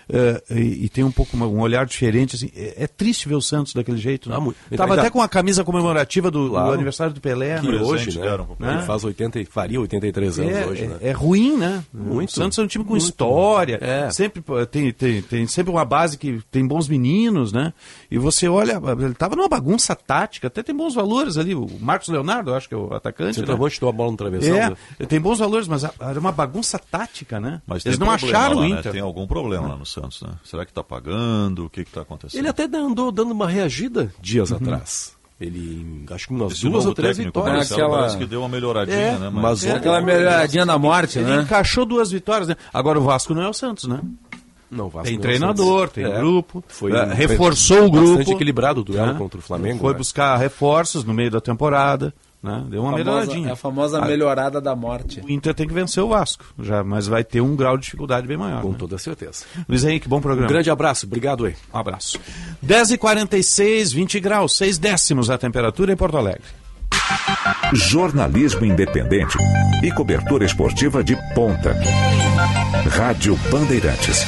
É, 0.09 0.41
e, 0.51 0.85
e 0.85 0.89
tem 0.89 1.03
um 1.03 1.11
pouco 1.11 1.35
um 1.35 1.59
olhar 1.59 1.85
diferente. 1.85 2.35
Assim, 2.35 2.49
é, 2.55 2.83
é 2.83 2.87
triste 2.87 3.27
ver 3.27 3.35
o 3.35 3.41
Santos 3.41 3.73
daquele 3.73 3.97
jeito. 3.97 4.29
Né? 4.29 4.35
Ah, 4.37 4.39
muito. 4.39 4.57
Tava 4.75 4.93
até 4.95 5.09
com 5.09 5.21
a 5.21 5.27
camisa 5.27 5.63
comemorativa 5.63 6.31
do, 6.31 6.45
do 6.45 6.49
Claro. 6.51 6.71
aniversário 6.73 7.13
do 7.13 7.19
Pelé. 7.21 7.59
Que 7.59 7.67
né? 7.67 7.81
hoje, 7.81 8.17
né? 8.17 8.25
deram 8.25 8.45
pro 8.45 8.55
Ele 8.59 8.71
Pelé. 8.73 8.81
faz 8.85 9.03
80, 9.03 9.39
e- 9.41 9.45
faria 9.45 9.79
83 9.81 10.39
anos 10.39 10.51
É, 10.55 10.65
hoje, 10.65 10.83
é- 10.83 10.87
né? 10.87 10.97
é 11.01 11.11
ruim, 11.11 11.57
né? 11.57 11.83
Muito. 11.93 12.29
O 12.29 12.31
Santos 12.33 12.57
é 12.57 12.61
um 12.61 12.67
time 12.67 12.83
com 12.85 12.91
Muito. 12.91 13.03
história, 13.03 13.77
É. 13.81 14.09
sempre 14.11 14.41
tem, 14.71 14.91
tem, 14.93 15.21
tem 15.21 15.47
sempre 15.47 15.71
uma 15.71 15.83
base 15.85 16.17
que 16.17 16.39
tem 16.49 16.65
bons 16.65 16.87
meninos, 16.87 17.51
né? 17.51 17.73
E 18.09 18.17
você 18.17 18.47
olha, 18.47 18.79
ele 18.99 19.13
tava 19.13 19.35
numa 19.35 19.49
bagunça 19.49 19.93
tática, 19.95 20.47
até 20.47 20.63
tem 20.63 20.73
bons 20.73 20.95
valores 20.95 21.37
ali. 21.37 21.53
O 21.53 21.67
Marcos 21.81 22.07
Leonardo, 22.07 22.51
eu 22.51 22.55
acho 22.55 22.67
que 22.69 22.73
é 22.73 22.77
o 22.77 22.93
atacante. 22.93 23.27
né? 23.27 23.33
Centroavante 23.45 23.79
deu 23.79 23.89
a 23.89 23.91
bola 23.91 24.11
no 24.11 24.17
travessão. 24.17 24.55
É, 24.55 24.69
né? 24.69 24.75
tem 25.07 25.19
bons 25.19 25.39
valores, 25.39 25.67
mas 25.67 25.83
era 25.83 26.19
uma 26.19 26.31
bagunça 26.31 26.79
tática, 26.79 27.39
né? 27.39 27.61
Mas 27.67 27.85
Eles 27.85 27.99
não 27.99 28.09
acharam 28.09 28.55
lá, 28.55 28.61
o 28.61 28.69
né? 28.69 28.79
Inter. 28.79 28.91
Tem 28.93 29.01
algum 29.01 29.27
problema 29.27 29.67
lá 29.67 29.75
no 29.75 29.85
Santos, 29.85 30.21
né? 30.21 30.29
Será 30.45 30.65
que 30.65 30.71
tá 30.71 30.81
pagando? 30.83 31.65
O 31.65 31.69
que 31.69 31.83
que 31.83 31.91
tá 31.91 32.01
acontecendo? 32.01 32.39
Ele 32.39 32.47
até 32.47 32.63
andou 32.77 33.11
dando 33.11 33.31
uma 33.31 33.47
reagida 33.47 34.13
dias 34.21 34.51
atrás. 34.53 35.15
Ele, 35.39 36.03
acho 36.09 36.27
que 36.29 36.33
umas 36.33 36.53
Esse 36.53 36.61
duas 36.67 36.85
ou 36.85 36.95
três 36.95 37.17
vitórias. 37.17 37.71
Aquela- 37.71 37.89
parece 37.97 38.17
que 38.17 38.25
deu 38.25 38.39
uma 38.39 38.49
melhoradinha, 38.49 38.97
É, 38.97 39.19
né? 39.19 39.29
mas 39.31 39.63
É 39.63 39.73
aquela 39.73 40.01
melhoradinha 40.01 40.65
da 40.65 40.79
morte, 40.79 41.19
Ele 41.19 41.29
né? 41.29 41.41
encaixou 41.43 41.85
duas 41.85 42.09
vitórias, 42.09 42.47
né? 42.47 42.55
Agora 42.73 42.97
o 42.99 43.03
Vasco 43.03 43.35
não 43.35 43.43
é 43.43 43.47
o 43.49 43.53
Santos, 43.53 43.83
né? 43.85 43.99
Não, 44.69 44.89
Vasco 44.89 45.07
Tem 45.07 45.17
é 45.17 45.21
treinador, 45.21 45.89
tem 45.89 46.03
É. 46.05 46.17
grupo, 46.19 46.63
Foi 46.67 46.91
é, 46.91 47.03
um- 47.03 47.13
reforçou 47.13 47.85
o 47.85 47.91
grupo. 47.91 48.07
Bastante 48.17 48.31
equilibrado 48.33 48.81
o 48.81 48.83
duelo 48.83 49.13
né? 49.13 49.17
contra 49.17 49.39
o 49.39 49.41
Flamengo. 49.41 49.79
Foi 49.79 49.93
né? 49.93 49.97
buscar 49.97 50.35
reforços 50.37 51.03
no 51.05 51.13
meio 51.13 51.31
da 51.31 51.39
temporada, 51.39 52.13
né? 52.43 52.65
Deu 52.69 52.81
uma 52.81 52.89
A 52.89 52.97
famosa- 52.97 53.03
melhoradinha. 53.11 53.49
é 53.49 53.51
a 53.51 53.55
famosa 53.55 53.99
Ah, 53.99 54.05
melhorada 54.05 54.59
da 54.59 54.75
morte. 54.75 55.21
O 55.21 55.31
Inter 55.31 55.53
tem 55.53 55.67
que 55.67 55.73
vencer 55.73 56.03
o 56.03 56.09
Vasco, 56.09 56.43
já, 56.59 56.83
mas 56.83 57.07
vai 57.07 57.23
ter 57.23 57.39
um 57.39 57.55
grau 57.55 57.77
de 57.77 57.83
dificuldade 57.85 58.27
bem 58.27 58.35
maior. 58.37 58.61
Com 58.61 58.71
né? 58.71 58.75
toda 58.77 58.97
certeza. 58.97 59.45
Luiz 59.69 59.83
Henrique, 59.85 60.07
bom 60.09 60.17
Um 60.17 60.21
programa. 60.21 60.49
grande 60.49 60.69
abraço, 60.69 61.05
obrigado 61.05 61.45
aí. 61.45 61.55
Um 61.73 61.77
abraço. 61.77 62.19
10h46, 62.61 63.93
20 63.93 64.19
graus, 64.19 64.53
6 64.57 64.77
décimos 64.77 65.29
a 65.29 65.37
temperatura 65.37 65.93
em 65.93 65.95
Porto 65.95 66.17
Alegre. 66.17 66.43
Jornalismo 67.73 68.65
independente 68.65 69.37
e 69.83 69.91
cobertura 69.91 70.45
esportiva 70.45 71.03
de 71.03 71.15
ponta. 71.33 71.73
Rádio 72.89 73.35
Bandeirantes. 73.49 74.25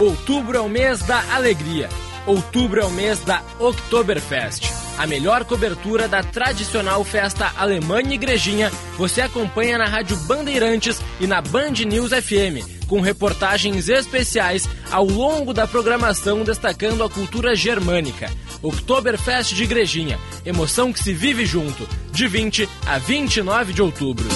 Outubro 0.00 0.56
é 0.56 0.60
o 0.60 0.68
mês 0.68 1.00
da 1.02 1.22
alegria. 1.34 1.88
Outubro 2.26 2.80
é 2.80 2.84
o 2.84 2.90
mês 2.90 3.20
da 3.20 3.42
Oktoberfest. 3.58 4.81
A 4.98 5.06
melhor 5.06 5.44
cobertura 5.44 6.06
da 6.06 6.22
tradicional 6.22 7.02
festa 7.02 7.52
alemã 7.56 8.00
e 8.02 8.14
igrejinha 8.14 8.70
você 8.96 9.20
acompanha 9.22 9.78
na 9.78 9.86
Rádio 9.86 10.16
Bandeirantes 10.18 11.00
e 11.20 11.26
na 11.26 11.40
Band 11.40 11.72
News 11.86 12.10
FM, 12.10 12.86
com 12.86 13.00
reportagens 13.00 13.88
especiais 13.88 14.68
ao 14.90 15.04
longo 15.04 15.52
da 15.54 15.66
programação 15.66 16.44
destacando 16.44 17.02
a 17.02 17.10
cultura 17.10 17.56
germânica. 17.56 18.30
Oktoberfest 18.62 19.54
de 19.54 19.64
Igrejinha, 19.64 20.20
emoção 20.46 20.92
que 20.92 21.02
se 21.02 21.12
vive 21.12 21.44
junto, 21.44 21.88
de 22.12 22.28
20 22.28 22.68
a 22.86 22.98
29 22.98 23.72
de 23.72 23.82
outubro. 23.82 24.28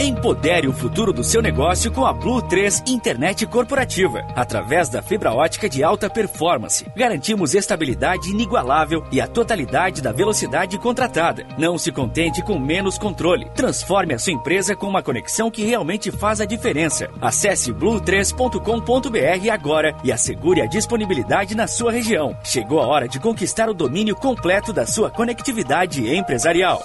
Empodere 0.00 0.68
o 0.68 0.72
futuro 0.72 1.12
do 1.12 1.24
seu 1.24 1.42
negócio 1.42 1.90
com 1.90 2.06
a 2.06 2.12
Blue 2.12 2.40
3 2.40 2.84
Internet 2.86 3.44
Corporativa. 3.46 4.24
Através 4.36 4.88
da 4.88 5.02
fibra 5.02 5.32
ótica 5.32 5.68
de 5.68 5.82
alta 5.82 6.08
performance, 6.08 6.86
garantimos 6.94 7.52
estabilidade 7.52 8.30
inigualável 8.30 9.04
e 9.10 9.20
a 9.20 9.26
totalidade 9.26 10.00
da 10.00 10.12
velocidade 10.12 10.78
contratada. 10.78 11.44
Não 11.58 11.76
se 11.76 11.90
contente 11.90 12.40
com 12.42 12.60
menos 12.60 12.96
controle. 12.96 13.50
Transforme 13.56 14.14
a 14.14 14.20
sua 14.20 14.32
empresa 14.32 14.76
com 14.76 14.86
uma 14.86 15.02
conexão 15.02 15.50
que 15.50 15.64
realmente 15.64 16.12
faz 16.12 16.40
a 16.40 16.44
diferença. 16.44 17.10
Acesse 17.20 17.72
blue3.com.br 17.72 19.50
agora 19.52 19.96
e 20.04 20.12
assegure 20.12 20.60
a 20.60 20.66
disponibilidade 20.66 21.56
na 21.56 21.66
sua 21.66 21.90
região. 21.90 22.36
Chegou 22.44 22.80
a 22.80 22.86
hora 22.86 23.08
de 23.08 23.18
conquistar 23.18 23.68
o 23.68 23.74
domínio 23.74 24.14
completo 24.14 24.72
da 24.72 24.86
sua 24.86 25.10
conectividade 25.10 26.08
empresarial. 26.08 26.84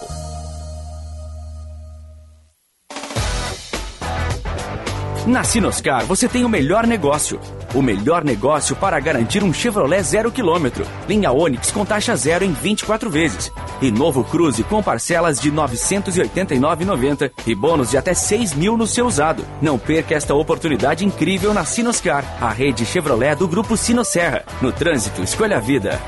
Na 5.26 5.42
Sinoscar 5.42 6.06
você 6.06 6.28
tem 6.28 6.44
o 6.44 6.50
melhor 6.50 6.86
negócio. 6.86 7.40
O 7.74 7.82
melhor 7.82 8.26
negócio 8.26 8.76
para 8.76 9.00
garantir 9.00 9.42
um 9.42 9.54
Chevrolet 9.54 10.04
zero 10.04 10.30
quilômetro. 10.30 10.86
Linha 11.08 11.32
Onix 11.32 11.72
com 11.72 11.86
taxa 11.86 12.14
zero 12.18 12.44
em 12.44 12.52
24 12.52 13.10
vezes. 13.10 13.50
E 13.82 13.90
novo 13.90 14.26
Cruze 14.26 14.64
com 14.64 14.84
parcelas 14.84 15.40
de 15.40 15.50
R$ 15.50 15.56
989,90 15.56 17.32
e 17.48 17.56
bônus 17.56 17.92
de 17.92 17.98
até 17.98 18.14
6 18.14 18.54
mil 18.54 18.76
no 18.76 18.86
seu 18.86 19.08
usado. 19.08 19.46
Não 19.62 19.80
perca 19.80 20.14
esta 20.14 20.36
oportunidade 20.36 21.06
incrível 21.06 21.54
na 21.54 21.64
Sinoscar, 21.64 22.26
a 22.42 22.50
rede 22.50 22.86
Chevrolet 22.86 23.36
do 23.36 23.48
Grupo 23.48 23.78
Sinosserra. 23.78 24.44
No 24.62 24.74
trânsito, 24.74 25.24
escolha 25.24 25.56
a 25.56 25.62
vida. 25.62 26.02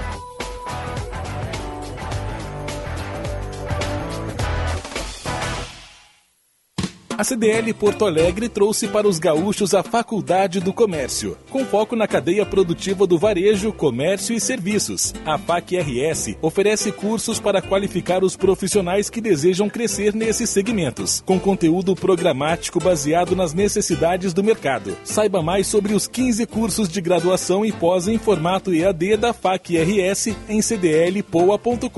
A 7.18 7.24
CDL 7.24 7.74
Porto 7.74 8.04
Alegre 8.04 8.50
trouxe 8.50 8.90
para 8.90 9.08
os 9.08 9.20
gaúchos 9.20 9.74
a 9.74 9.82
Faculdade 9.82 10.60
do 10.60 10.74
Comércio, 10.74 11.38
com 11.50 11.64
foco 11.64 11.96
na 11.96 12.06
cadeia 12.06 12.46
produtiva 12.46 13.08
do 13.08 13.18
varejo, 13.18 13.72
comércio 13.72 14.36
e 14.36 14.40
serviços. 14.40 15.14
A 15.26 15.38
FAC 15.38 15.78
RS 15.78 16.36
oferece 16.42 16.92
cursos 16.92 17.40
para 17.40 17.62
qualificar 17.62 18.22
os 18.22 18.36
profissionais 18.36 19.10
que 19.10 19.22
desejam 19.22 19.70
crescer 19.70 20.14
nesses 20.14 20.50
segmentos, 20.50 21.24
com 21.26 21.40
conteúdo 21.40 21.96
programático 21.96 22.82
baseado 22.82 23.34
nas 23.34 23.54
necessidades 23.54 24.34
do 24.34 24.44
mercado. 24.44 24.98
Saiba 25.06 25.42
mais 25.42 25.68
sobre 25.68 25.94
os 25.94 26.08
15 26.08 26.46
cursos 26.46 26.90
de 26.90 27.00
graduação 27.00 27.66
e 27.66 27.72
pós 27.72 28.10
em 28.10 28.18
formato 28.18 28.74
EAD 28.74 29.16
da 29.16 29.32
FAC 29.32 29.78
RS 29.78 30.36
em 30.50 30.62
cdlpoa.com.br 30.62 31.90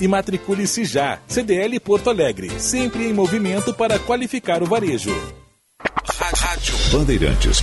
e 0.00 0.06
matricule-se 0.06 0.84
já. 0.84 1.18
CDL 1.26 1.80
Porto 1.80 2.10
Alegre, 2.10 2.48
sempre 2.60 3.08
em 3.08 3.12
movimento 3.12 3.74
para 3.74 4.03
qualificar 4.04 4.62
o 4.62 4.66
varejo. 4.66 5.10
Rádio 6.36 6.74
Bandeirantes. 6.92 7.62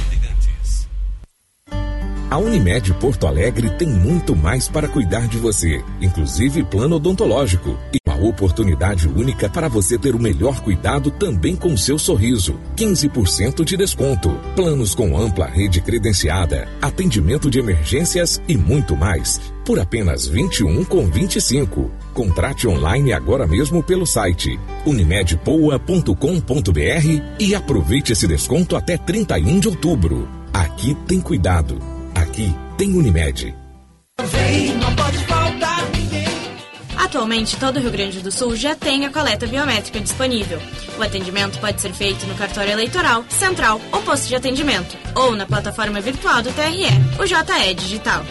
A 2.30 2.38
Unimed 2.38 2.94
Porto 2.94 3.28
Alegre 3.28 3.70
tem 3.72 3.88
muito 3.88 4.36
mais 4.36 4.68
para 4.68 4.88
cuidar 4.88 5.28
de 5.28 5.38
você, 5.38 5.84
inclusive 6.00 6.64
plano 6.64 6.96
odontológico. 6.96 7.78
E 7.94 7.98
uma 8.10 8.30
oportunidade 8.30 9.08
única 9.08 9.50
para 9.50 9.68
você 9.68 9.98
ter 9.98 10.16
o 10.16 10.20
melhor 10.20 10.62
cuidado 10.62 11.12
também 11.12 11.56
com 11.56 11.76
seu 11.76 12.00
sorriso. 12.00 12.58
15% 12.78 13.66
de 13.66 13.76
desconto. 13.76 14.30
Planos 14.56 14.96
com 14.96 15.18
ampla 15.18 15.46
rede 15.46 15.82
credenciada, 15.82 16.70
atendimento 16.82 17.50
de 17.52 17.60
emergências 17.60 18.42
e 18.48 18.56
muito 18.56 18.96
mais. 18.96 19.51
Por 19.66 19.80
apenas 19.80 20.28
21 20.28 20.84
com 20.86 21.08
25. 21.08 21.92
Contrate 22.14 22.68
online 22.68 23.14
agora 23.14 23.46
mesmo 23.46 23.84
pelo 23.84 24.06
site 24.06 24.60
unimedpoa.com.br 24.86 27.22
e 27.40 27.56
aproveite 27.56 28.12
esse 28.12 28.28
desconto 28.28 28.76
até 28.76 28.98
31 28.98 29.60
de 29.60 29.68
outubro. 29.68 30.28
Aqui 30.54 30.96
tem 31.08 31.22
cuidado. 31.22 31.80
Aqui 32.16 32.54
tem 32.78 32.94
Unimed. 32.94 33.56
Atualmente, 36.98 37.58
todo 37.58 37.78
o 37.78 37.82
Rio 37.82 37.92
Grande 37.92 38.22
do 38.22 38.32
Sul 38.32 38.56
já 38.56 38.74
tem 38.74 39.06
a 39.06 39.12
coleta 39.12 39.46
biométrica 39.46 40.00
disponível. 40.00 40.60
O 40.98 41.04
atendimento 41.04 41.60
pode 41.60 41.82
ser 41.82 41.94
feito 41.94 42.26
no 42.26 42.36
cartório 42.36 42.72
eleitoral, 42.72 43.26
central 43.28 43.82
ou 43.92 44.02
posto 44.02 44.28
de 44.28 44.36
atendimento, 44.36 44.98
ou 45.14 45.36
na 45.36 45.46
plataforma 45.46 46.00
virtual 46.00 46.42
do 46.42 46.52
TRE, 46.54 46.88
o 47.20 47.26
JE 47.26 47.74
Digital. 47.74 48.24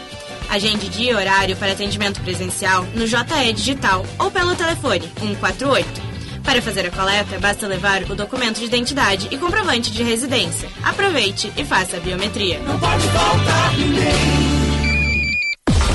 Agende 0.51 0.89
dia 0.89 1.12
e 1.12 1.14
horário 1.14 1.56
para 1.56 1.72
atendimento 1.72 2.20
presencial 2.22 2.82
no 2.94 3.06
JE 3.06 3.52
Digital 3.55 4.05
ou 4.18 4.32
pelo 4.32 4.56
telefone 4.56 5.09
148. 5.18 6.10
Para 6.43 6.60
fazer 6.60 6.86
a 6.86 6.90
coleta, 6.90 7.39
basta 7.39 7.68
levar 7.68 8.02
o 8.10 8.16
documento 8.16 8.59
de 8.59 8.64
identidade 8.64 9.28
e 9.31 9.39
comprovante 9.39 9.93
de 9.93 10.02
residência. 10.02 10.68
Aproveite 10.82 11.52
e 11.56 11.64
faça 11.64 11.98
a 11.98 12.01
biometria. 12.01 12.59
Não 12.60 12.81
pode 12.81 13.06
faltar 13.09 13.77
ninguém. 13.77 14.51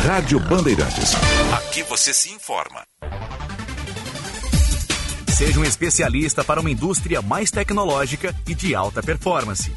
Rádio 0.06 0.40
Bandeirantes. 0.40 1.14
Aqui 1.58 1.84
você 1.84 2.14
se 2.14 2.32
informa. 2.32 2.84
Seja 5.36 5.60
um 5.60 5.66
especialista 5.66 6.46
para 6.46 6.62
uma 6.62 6.72
indústria 6.72 7.22
mais 7.22 7.52
tecnológica 7.52 8.34
e 8.48 8.56
de 8.56 8.74
alta 8.74 9.04
performance. 9.04 9.70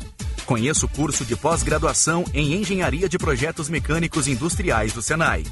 Conheça 0.48 0.86
o 0.86 0.88
curso 0.88 1.26
de 1.26 1.36
pós-graduação 1.36 2.24
em 2.32 2.54
Engenharia 2.54 3.06
de 3.06 3.18
Projetos 3.18 3.68
Mecânicos 3.68 4.26
Industriais 4.26 4.94
do 4.94 5.02
Senai. 5.02 5.44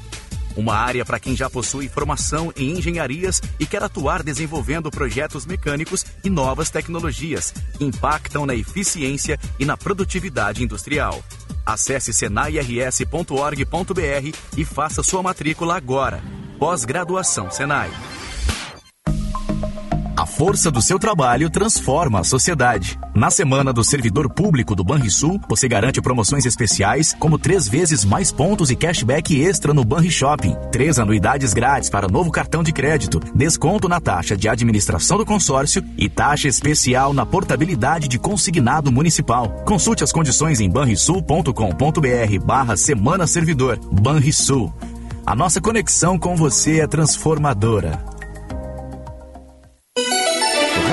Uma 0.55 0.75
área 0.75 1.05
para 1.05 1.19
quem 1.19 1.35
já 1.35 1.47
possui 1.47 1.87
formação 1.87 2.51
em 2.57 2.79
engenharias 2.79 3.39
e 3.59 3.67
quer 3.67 3.83
atuar 3.83 4.23
desenvolvendo 4.23 4.89
projetos 4.89 5.45
mecânicos 5.45 6.03
e 6.23 6.31
novas 6.31 6.71
tecnologias 6.71 7.53
que 7.77 7.85
impactam 7.85 8.47
na 8.47 8.55
eficiência 8.55 9.39
e 9.59 9.65
na 9.65 9.77
produtividade 9.77 10.63
industrial. 10.63 11.23
Acesse 11.63 12.11
senairs.org.br 12.11 14.35
e 14.57 14.65
faça 14.65 15.03
sua 15.03 15.21
matrícula 15.21 15.77
agora. 15.77 16.23
Pós-graduação 16.57 17.51
Senai. 17.51 17.91
A 20.17 20.25
força 20.25 20.71
do 20.71 20.81
seu 20.81 20.97
trabalho 20.97 21.47
transforma 21.47 22.21
a 22.21 22.23
sociedade. 22.23 22.99
Na 23.13 23.29
semana 23.29 23.71
do 23.71 23.83
servidor 23.83 24.27
público 24.27 24.73
do 24.73 24.83
Banrisul, 24.83 25.39
você 25.47 25.67
garante 25.67 26.01
promoções 26.01 26.43
especiais, 26.43 27.15
como 27.19 27.37
três 27.37 27.67
vezes 27.67 28.03
mais 28.03 28.31
pontos 28.31 28.71
e 28.71 28.75
cashback 28.75 29.39
extra 29.39 29.75
no 29.75 29.85
Banri 29.85 30.09
Shopping, 30.09 30.55
três 30.71 30.97
anuidades 30.97 31.53
grátis 31.53 31.87
para 31.87 32.07
novo 32.07 32.31
cartão 32.31 32.63
de 32.63 32.73
crédito, 32.73 33.19
desconto 33.35 33.87
na 33.87 34.01
taxa 34.01 34.35
de 34.35 34.49
administração 34.49 35.19
do 35.19 35.25
consórcio 35.25 35.83
e 35.95 36.09
taxa 36.09 36.47
especial 36.47 37.13
na 37.13 37.23
portabilidade 37.23 38.07
de 38.07 38.17
consignado 38.17 38.91
municipal. 38.91 39.49
Consulte 39.65 40.03
as 40.03 40.11
condições 40.11 40.59
em 40.59 40.67
banrisul.com.br 40.67 42.43
barra 42.43 42.75
Semana 42.75 43.27
Servidor. 43.27 43.77
Banrisul. 43.91 44.73
A 45.23 45.35
nossa 45.35 45.61
conexão 45.61 46.17
com 46.17 46.35
você 46.35 46.79
é 46.79 46.87
transformadora. 46.87 48.16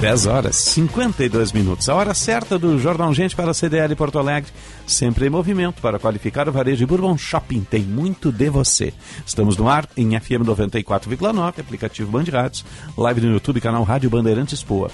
10 0.00 0.24
horas 0.24 0.56
52 0.56 1.52
minutos. 1.52 1.86
A 1.90 1.94
hora 1.94 2.14
certa 2.14 2.58
do 2.58 2.78
Jornal 2.78 3.12
Gente 3.12 3.36
para 3.36 3.50
a 3.50 3.54
CDL 3.54 3.94
Porto 3.94 4.18
Alegre. 4.18 4.50
Sempre 4.86 5.26
em 5.26 5.30
movimento 5.30 5.82
para 5.82 5.98
qualificar 5.98 6.48
o 6.48 6.52
varejo 6.52 6.78
de 6.78 6.86
Bourbon 6.86 7.18
Shopping. 7.18 7.60
Tem 7.64 7.82
muito 7.82 8.32
de 8.32 8.48
você. 8.48 8.94
Estamos 9.26 9.58
no 9.58 9.68
ar 9.68 9.86
em 9.98 10.18
FM 10.18 10.40
94,9, 10.46 11.60
aplicativo 11.60 12.10
Band 12.10 12.24
Rádios, 12.32 12.64
live 12.96 13.20
no 13.20 13.32
YouTube, 13.34 13.60
canal 13.60 13.82
Rádio 13.82 14.08
Bandeirantes 14.08 14.62
Poa. 14.62 14.90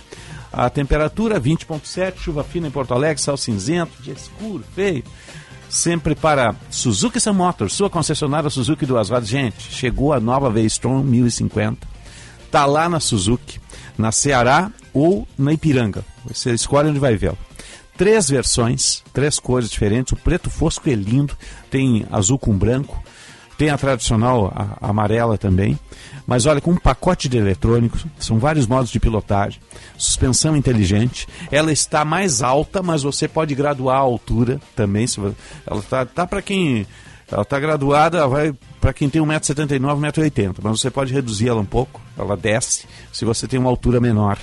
A 0.52 0.68
temperatura 0.68 1.40
20.7, 1.40 2.16
chuva 2.18 2.42
fina 2.42 2.66
em 2.66 2.72
Porto 2.72 2.92
Alegre, 2.92 3.22
céu 3.22 3.36
cinzento, 3.36 4.02
dia 4.02 4.12
escuro, 4.12 4.64
feio. 4.74 5.04
Sempre 5.68 6.16
para 6.16 6.56
Suzuki 6.68 7.20
Sun 7.20 7.34
Motors, 7.34 7.74
sua 7.74 7.88
concessionária 7.88 8.50
Suzuki 8.50 8.84
Duas 8.84 9.08
Rodas. 9.10 9.28
Gente, 9.28 9.72
chegou 9.72 10.12
a 10.12 10.18
nova 10.18 10.50
V-Strom 10.50 11.04
1050. 11.04 11.86
Tá 12.50 12.66
lá 12.66 12.88
na 12.88 12.98
Suzuki, 12.98 13.60
na 13.98 14.12
Ceará 14.12 14.70
ou 14.92 15.26
na 15.38 15.52
Ipiranga. 15.52 16.04
Você 16.24 16.52
escolhe 16.52 16.90
onde 16.90 16.98
vai 16.98 17.16
vê-lo. 17.16 17.38
Três 17.96 18.28
versões, 18.28 19.02
três 19.12 19.38
cores 19.38 19.70
diferentes. 19.70 20.12
O 20.12 20.16
preto 20.16 20.50
fosco 20.50 20.88
é 20.90 20.94
lindo, 20.94 21.36
tem 21.70 22.06
azul 22.10 22.38
com 22.38 22.56
branco, 22.56 23.02
tem 23.56 23.70
a 23.70 23.78
tradicional 23.78 24.52
a, 24.54 24.86
a 24.86 24.90
amarela 24.90 25.38
também. 25.38 25.78
Mas 26.26 26.44
olha, 26.44 26.60
com 26.60 26.72
um 26.72 26.76
pacote 26.76 27.28
de 27.28 27.38
eletrônicos, 27.38 28.04
são 28.18 28.38
vários 28.38 28.66
modos 28.66 28.90
de 28.90 29.00
pilotagem, 29.00 29.60
suspensão 29.96 30.56
inteligente. 30.56 31.26
Ela 31.50 31.72
está 31.72 32.04
mais 32.04 32.42
alta, 32.42 32.82
mas 32.82 33.02
você 33.02 33.28
pode 33.28 33.54
graduar 33.54 33.96
a 33.96 34.00
altura 34.00 34.60
também. 34.74 35.06
Ela 35.66 35.80
está 35.80 36.04
tá 36.04 36.26
para 36.26 36.42
quem 36.42 36.86
ela 37.30 37.42
está 37.42 37.58
graduada, 37.58 38.26
vai 38.26 38.54
para 38.80 38.92
quem 38.92 39.10
tem 39.10 39.20
1,79m, 39.20 39.80
1,80m, 39.80 40.56
mas 40.62 40.80
você 40.80 40.90
pode 40.90 41.12
reduzir 41.12 41.48
ela 41.48 41.60
um 41.60 41.66
pouco, 41.66 42.00
ela 42.16 42.36
desce 42.36 42.86
se 43.12 43.24
você 43.24 43.48
tem 43.48 43.58
uma 43.58 43.68
altura 43.68 44.00
menor 44.00 44.38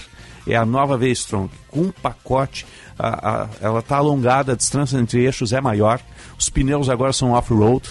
é 0.48 0.56
a 0.56 0.66
nova 0.66 0.98
V-Strong. 0.98 1.50
Com 1.70 1.82
um 1.82 1.92
pacote, 1.92 2.66
a, 2.98 3.44
a, 3.44 3.50
ela 3.62 3.80
está 3.80 3.98
alongada, 3.98 4.54
a 4.54 4.56
distância 4.56 4.98
entre 4.98 5.24
eixos 5.24 5.54
é 5.54 5.62
maior, 5.62 6.00
os 6.38 6.50
pneus 6.50 6.90
agora 6.90 7.14
são 7.14 7.32
off-road. 7.32 7.90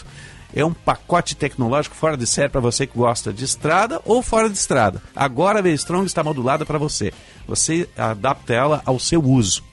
É 0.55 0.63
um 0.63 0.73
pacote 0.73 1.35
tecnológico 1.35 1.97
fora 1.97 2.15
de 2.15 2.27
série 2.27 2.51
para 2.51 2.61
você 2.61 2.87
que 2.87 2.99
gosta 2.99 3.33
de 3.33 3.43
estrada 3.43 4.03
ou 4.05 4.23
fora 4.23 4.51
de 4.51 4.57
estrada. 4.57 5.01
Agora 5.17 5.61
a 5.61 5.63
V-Strong 5.63 6.05
está 6.05 6.23
modulada 6.23 6.67
para 6.67 6.77
você. 6.77 7.11
Você 7.49 7.89
adapta 7.97 8.53
ela 8.53 8.83
ao 8.85 8.99
seu 8.99 9.25
uso 9.25 9.65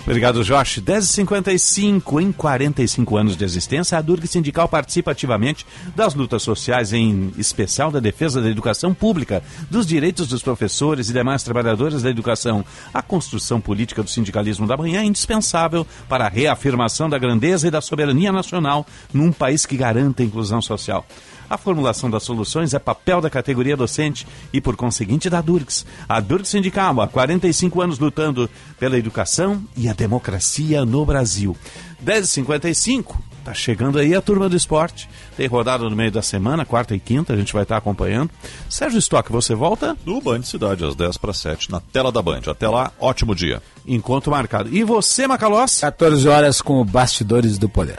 Obrigado, 0.05 0.43
Josh. 0.43 0.81
10h55, 0.81 2.21
em 2.21 2.33
45 2.33 3.17
anos 3.17 3.37
de 3.37 3.45
existência, 3.45 3.97
a 3.97 4.03
Durg 4.03 4.27
Sindical 4.27 4.69
participa 4.69 5.13
ativamente 5.13 5.65
das 5.95 6.13
lutas 6.15 6.43
sociais, 6.43 6.93
em 6.93 7.33
especial 7.39 7.91
da 7.91 8.01
defesa 8.01 8.43
da 8.43 8.51
educação 8.51 8.93
pública, 8.93 9.45
dos 9.71 9.87
direitos 9.87 10.27
dos 10.27 10.43
professores 10.43 11.09
e 11.09 11.13
demais 11.13 11.45
trabalhadores 11.45 12.03
da 12.03 12.11
educação. 12.11 12.65
A 12.93 13.01
construção 13.01 13.61
política 13.61 14.03
do 14.03 14.11
sindicalismo 14.11 14.67
da 14.67 14.77
manhã 14.77 15.03
é 15.03 15.05
indispensável 15.05 15.87
para 16.09 16.27
a 16.27 16.29
reafirmação 16.29 17.09
da 17.09 17.17
grandeza 17.17 17.69
e 17.69 17.71
da 17.71 17.81
soberania 17.81 18.33
nacional 18.33 18.85
num 19.15 19.31
país 19.31 19.65
que 19.65 19.77
garanta 19.77 20.25
a 20.25 20.27
inclusão 20.27 20.61
social. 20.61 21.07
A 21.53 21.59
formulação 21.59 22.09
das 22.09 22.23
soluções 22.23 22.73
é 22.73 22.79
papel 22.79 23.21
da 23.21 23.29
categoria 23.29 23.77
docente 23.77 24.27
e, 24.55 24.59
por 24.59 24.75
conseguinte, 24.75 25.29
da 25.29 25.43
Durgs. 25.43 25.85
A 26.09 26.19
Durgs 26.19 26.49
Sindical, 26.49 26.99
há 27.03 27.07
45 27.07 27.83
anos 27.83 27.99
lutando 27.99 28.49
pela 28.81 28.97
educação 28.97 29.63
e 29.77 29.87
a 29.87 29.93
democracia 29.93 30.83
no 30.87 31.05
Brasil. 31.05 31.55
10h55, 32.03 33.17
tá 33.45 33.53
chegando 33.53 33.99
aí 33.99 34.15
a 34.15 34.23
turma 34.23 34.49
do 34.49 34.57
esporte. 34.57 35.07
Tem 35.37 35.47
rodada 35.47 35.85
no 35.85 35.95
meio 35.95 36.11
da 36.11 36.23
semana, 36.23 36.65
quarta 36.65 36.95
e 36.95 36.99
quinta, 36.99 37.35
a 37.35 37.37
gente 37.37 37.53
vai 37.53 37.65
estar 37.65 37.77
acompanhando. 37.77 38.31
Sérgio 38.67 38.99
Stock, 38.99 39.31
você 39.31 39.55
volta? 39.55 39.95
No 40.07 40.23
Band 40.23 40.45
Cidade, 40.45 40.87
às 40.87 40.95
10 40.95 41.19
para 41.19 41.35
7, 41.35 41.71
na 41.71 41.81
tela 41.81 42.11
da 42.11 42.23
Band. 42.23 42.41
Até 42.47 42.67
lá, 42.67 42.93
ótimo 42.99 43.35
dia. 43.35 43.63
Encontro 43.87 44.31
marcado. 44.31 44.75
E 44.75 44.83
você, 44.85 45.27
Macalós? 45.27 45.81
14 45.81 46.27
horas 46.27 46.63
com 46.63 46.81
o 46.81 46.85
Bastidores 46.85 47.59
do 47.59 47.69
Poder 47.69 47.99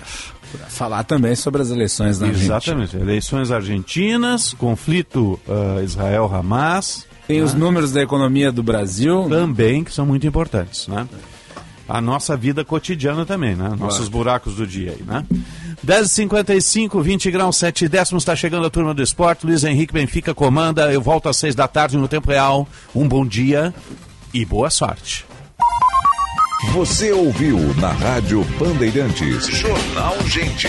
falar 0.70 1.04
também 1.04 1.36
sobre 1.36 1.62
as 1.62 1.70
eleições 1.70 2.20
na 2.20 2.28
Argentina. 2.28 2.56
Exatamente, 2.56 2.98
eleições 2.98 3.52
argentinas, 3.52 4.54
conflito 4.54 5.40
uh, 5.48 5.84
Israel-Hamas. 5.84 7.06
Tem 7.28 7.40
né? 7.40 7.44
os 7.44 7.54
números 7.54 7.92
da 7.92 8.02
economia 8.02 8.52
do 8.52 8.62
Brasil. 8.62 9.28
Também, 9.30 9.84
que 9.84 9.94
são 9.94 10.06
muito 10.06 10.28
importantes, 10.28 10.88
né? 10.88 11.08
A 11.88 12.00
nossa 12.00 12.38
vida 12.38 12.64
cotidiana 12.64 13.26
também, 13.26 13.56
né? 13.56 13.74
Nossos 13.78 14.08
buracos 14.08 14.56
do 14.56 14.66
dia 14.66 14.92
aí, 14.92 15.04
né? 15.04 15.26
10h55, 15.86 17.02
20 17.02 17.30
graus, 17.30 17.58
7 17.58 17.90
décimos, 17.90 18.24
está 18.24 18.36
chegando 18.36 18.66
a 18.66 18.70
turma 18.70 18.94
do 18.94 19.04
esporte. 19.04 19.46
Luiz 19.46 19.66
Henrique 19.66 19.94
Benfica 19.94 20.34
comanda. 20.34 20.92
Eu 20.94 21.02
volto 21.02 21.28
às 21.28 21.36
6 21.38 21.56
da 21.56 21.68
tarde 21.68 21.98
no 21.98 22.08
tempo 22.08 22.30
real. 22.30 22.68
Um 22.96 23.06
bom 23.06 23.26
dia 23.26 23.74
e 24.34 24.46
boa 24.46 24.70
sorte. 24.70 25.26
Você 26.72 27.12
ouviu 27.12 27.60
na 27.76 27.92
Rádio 27.92 28.44
Bandeirantes. 28.58 29.46
Jornal 29.48 30.18
Gente. 30.26 30.68